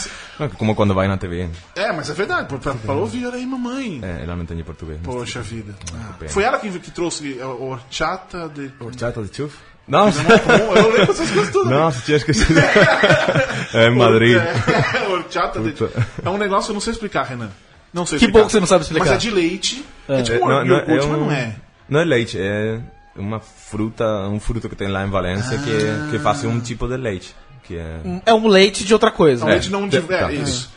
Como 0.58 0.76
quando 0.76 0.94
vai 0.94 1.08
na 1.08 1.16
TV. 1.18 1.48
É, 1.76 1.92
mas 1.94 2.10
é 2.10 2.14
verdade, 2.14 2.48
pra, 2.50 2.58
pra, 2.58 2.74
pra 2.74 2.94
ouvir, 2.96 3.26
olha 3.26 3.36
aí, 3.38 3.46
mamãe. 3.46 4.02
É, 4.04 4.24
ela 4.24 4.36
não 4.36 4.44
entende 4.44 4.62
português. 4.64 5.00
Poxa 5.02 5.42
vida. 5.42 5.74
Ah, 5.96 6.16
foi 6.28 6.44
ela 6.44 6.60
que, 6.60 6.70
que 6.80 6.92
trouxe 6.92 7.40
a 7.42 7.48
horchata 7.48 8.50
de. 8.50 8.72
Horchata 8.80 9.22
de 9.24 9.34
chuf? 9.36 9.56
Nossa, 9.88 10.22
Bom, 10.24 10.76
eu 10.76 10.92
lembro 10.92 11.12
essas 11.12 11.30
coisas 11.32 11.52
tudo. 11.52 11.70
nossa, 11.70 12.02
tinha 12.02 12.18
esquecido. 12.18 12.60
é 13.74 13.88
em 13.88 13.96
Madrid. 13.98 14.38
É, 14.38 15.08
horchata 15.10 15.60
de... 15.62 15.74
É 16.24 16.30
um 16.30 16.38
negócio 16.38 16.66
que 16.66 16.72
eu 16.72 16.76
não 16.76 16.82
sei 16.82 16.94
explicar, 16.94 17.24
Renan. 17.24 17.50
Não 17.94 18.06
sei 18.06 18.18
Que 18.18 18.26
explicar. 18.26 18.40
bom 18.42 18.46
que 18.48 18.52
você 18.54 18.60
não 18.60 18.68
sabe 18.68 18.84
explicar. 18.84 19.06
Mas 19.06 19.14
é 19.16 19.18
de 19.18 19.30
leite. 19.30 19.86
É, 20.10 20.22
tipo 20.22 20.44
um 20.46 20.48
não, 20.50 20.66
iogurte, 20.66 20.92
é 20.92 20.96
mas 20.96 21.06
um- 21.06 21.26
não 21.26 21.32
é. 21.32 21.56
Não 21.90 22.00
é 22.00 22.06
leite, 22.06 22.38
é 22.40 22.80
uma 23.16 23.40
fruta, 23.40 24.06
um 24.28 24.40
fruto 24.40 24.68
que 24.70 24.76
tem 24.76 24.88
lá 24.88 25.06
em 25.06 25.10
Valência 25.10 25.58
que, 25.60 26.12
que 26.12 26.20
faz 26.20 26.44
um 26.46 26.60
tipo 26.60 26.88
de 26.88 26.98
leite. 26.98 27.36
Que 27.64 27.78
é... 27.78 28.02
É 28.26 28.34
um 28.34 28.48
leite 28.48 28.84
de 28.84 28.94
outra 28.94 29.12
coisa. 29.12 29.44
É 29.44 29.46
um 29.46 29.50
leite 29.50 29.70
não 29.72 29.88
de... 29.88 30.02
tá. 30.02 30.32
É, 30.32 30.36
isso. 30.36 30.72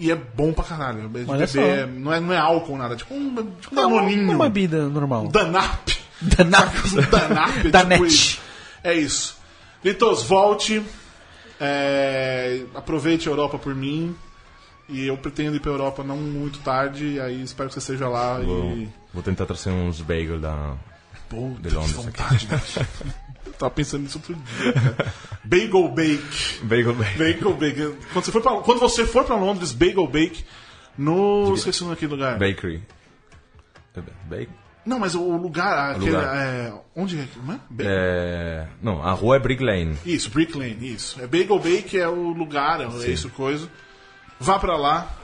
E 0.00 0.10
é 0.10 0.16
bom 0.16 0.52
pra 0.52 0.64
caralho. 0.64 1.04
É 1.14 1.22
de 1.22 1.30
Olha 1.30 1.46
beber, 1.46 1.48
só. 1.48 1.86
não, 1.86 2.12
é, 2.12 2.18
não 2.20 2.32
é 2.32 2.38
álcool, 2.38 2.76
nada. 2.76 2.96
Tipo 2.96 3.14
um, 3.14 3.34
tipo 3.60 3.74
um 3.76 3.78
É 3.78 3.86
uma, 3.86 3.96
danoninho. 4.00 4.32
uma 4.32 4.48
bebida 4.48 4.88
normal. 4.88 5.28
Danap. 5.28 5.88
Danap. 6.20 6.74
Danap. 7.10 7.66
Da 7.70 7.84
tipo. 7.84 8.40
É 8.82 8.94
isso. 8.94 9.36
Litos, 9.84 10.24
volte. 10.24 10.82
É, 11.60 12.62
aproveite 12.74 13.28
a 13.28 13.32
Europa 13.32 13.58
por 13.58 13.74
mim. 13.74 14.16
E 14.88 15.06
eu 15.06 15.16
pretendo 15.16 15.54
ir 15.56 15.60
pra 15.60 15.70
Europa 15.70 16.02
não 16.02 16.16
muito 16.16 16.58
tarde. 16.58 17.20
Aí 17.20 17.40
espero 17.40 17.68
que 17.68 17.74
você 17.74 17.78
esteja 17.80 18.08
lá. 18.08 18.38
Vou, 18.40 18.72
E... 18.72 18.88
vou 19.12 19.22
tentar 19.22 19.46
trazer 19.46 19.70
uns 19.70 20.00
bagel 20.00 20.40
da... 20.40 20.74
Pô, 21.28 21.54
De 21.60 21.70
Londres 21.70 21.92
vontade, 21.92 22.48
tava 23.58 23.70
pensando 23.70 24.02
nisso 24.02 24.18
outro 24.18 24.34
dia, 24.34 24.72
cara. 24.72 25.14
Bagel 25.44 25.88
Bake. 25.88 26.58
Bagel 26.64 26.94
bake. 26.94 27.18
Bagel 27.18 27.54
Bake. 27.54 27.96
Quando 28.12 28.24
você 28.24 28.32
for 28.32 28.42
pra, 28.42 28.56
quando 28.56 28.80
você 28.80 29.06
for 29.06 29.24
pra 29.24 29.36
Londres, 29.36 29.72
Bagel 29.72 30.06
Bake 30.06 30.44
no... 30.98 31.54
Esqueci 31.54 31.80
o 31.80 31.84
nome 31.84 31.96
daquele 31.96 32.12
lugar. 32.12 32.38
Bakery. 32.38 32.82
É 33.96 34.00
Bake? 34.28 34.50
Não, 34.84 34.98
mas 34.98 35.14
o 35.14 35.36
lugar... 35.36 35.92
Aquele, 35.92 36.10
lugar. 36.10 36.36
É, 36.36 36.74
onde 36.96 37.18
é? 37.20 37.28
Não 37.44 37.54
é? 37.54 37.60
É... 37.78 38.66
Não, 38.82 39.02
a 39.02 39.12
rua 39.12 39.36
é 39.36 39.38
Brick 39.38 39.62
Lane. 39.62 39.96
Isso, 40.04 40.28
Brick 40.28 40.58
Lane, 40.58 40.92
isso. 40.92 41.20
É 41.22 41.26
Bagel 41.26 41.58
Bake 41.58 41.98
é 41.98 42.08
o 42.08 42.32
lugar, 42.32 42.80
é 42.80 42.86
isso, 43.08 43.30
coisa. 43.30 43.68
Vá 44.40 44.58
pra 44.58 44.76
lá. 44.76 45.21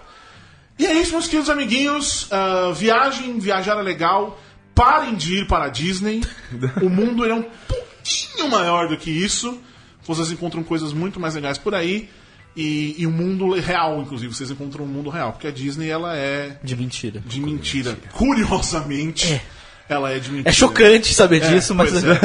E 0.78 0.86
é 0.86 0.92
isso, 1.00 1.12
meus 1.12 1.26
queridos 1.26 1.50
amiguinhos. 1.50 2.28
Ah, 2.30 2.72
viagem, 2.74 3.38
viajar 3.38 3.78
é 3.78 3.82
legal. 3.82 4.40
Parem 4.74 5.16
de 5.16 5.38
ir 5.40 5.46
para 5.46 5.64
a 5.64 5.68
Disney. 5.68 6.22
o 6.82 6.88
mundo 6.88 7.24
é 7.24 7.34
um 7.34 7.42
pouquinho 7.66 8.48
maior 8.48 8.88
do 8.88 8.96
que 8.96 9.10
isso. 9.10 9.58
Vocês 10.06 10.30
encontram 10.30 10.62
coisas 10.62 10.92
muito 10.92 11.18
mais 11.18 11.34
legais 11.34 11.58
por 11.58 11.74
aí. 11.74 12.08
E, 12.56 12.94
e 12.98 13.06
o 13.06 13.10
mundo 13.10 13.52
real, 13.54 14.00
inclusive. 14.00 14.34
Vocês 14.34 14.50
encontram 14.50 14.84
o 14.84 14.88
mundo 14.88 15.10
real. 15.10 15.32
Porque 15.32 15.46
a 15.46 15.50
Disney, 15.50 15.88
ela 15.88 16.16
é 16.16 16.58
De 16.62 16.74
mentira. 16.76 17.22
de 17.26 17.40
mentira. 17.40 17.96
Curiosamente, 18.12 19.40
ela 19.88 20.10
é 20.12 20.18
de 20.18 20.30
mentira. 20.30 20.48
É 20.48 20.52
chocante 20.52 21.12
saber 21.14 21.42
É, 21.42 21.48
disso, 21.50 21.74
mas. 21.74 21.90
pois 21.90 22.04
é. 22.06 22.18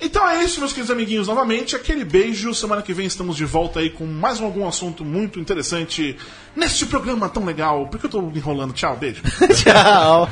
Então 0.00 0.28
é 0.28 0.44
isso, 0.44 0.60
meus 0.60 0.72
queridos 0.72 0.90
amiguinhos. 0.90 1.28
Novamente, 1.28 1.74
aquele 1.74 2.04
beijo. 2.04 2.54
Semana 2.54 2.82
que 2.82 2.92
vem 2.92 3.06
estamos 3.06 3.36
de 3.36 3.44
volta 3.44 3.80
aí 3.80 3.90
com 3.90 4.06
mais 4.06 4.40
algum 4.40 4.66
assunto 4.66 5.04
muito 5.04 5.40
interessante 5.40 6.16
neste 6.54 6.86
programa 6.86 7.28
tão 7.28 7.44
legal. 7.44 7.86
Por 7.88 7.98
que 7.98 8.06
eu 8.06 8.10
tô 8.10 8.20
enrolando? 8.20 8.72
Tchau, 8.72 8.96
beijo. 8.96 9.22
Tchau. 9.62 10.28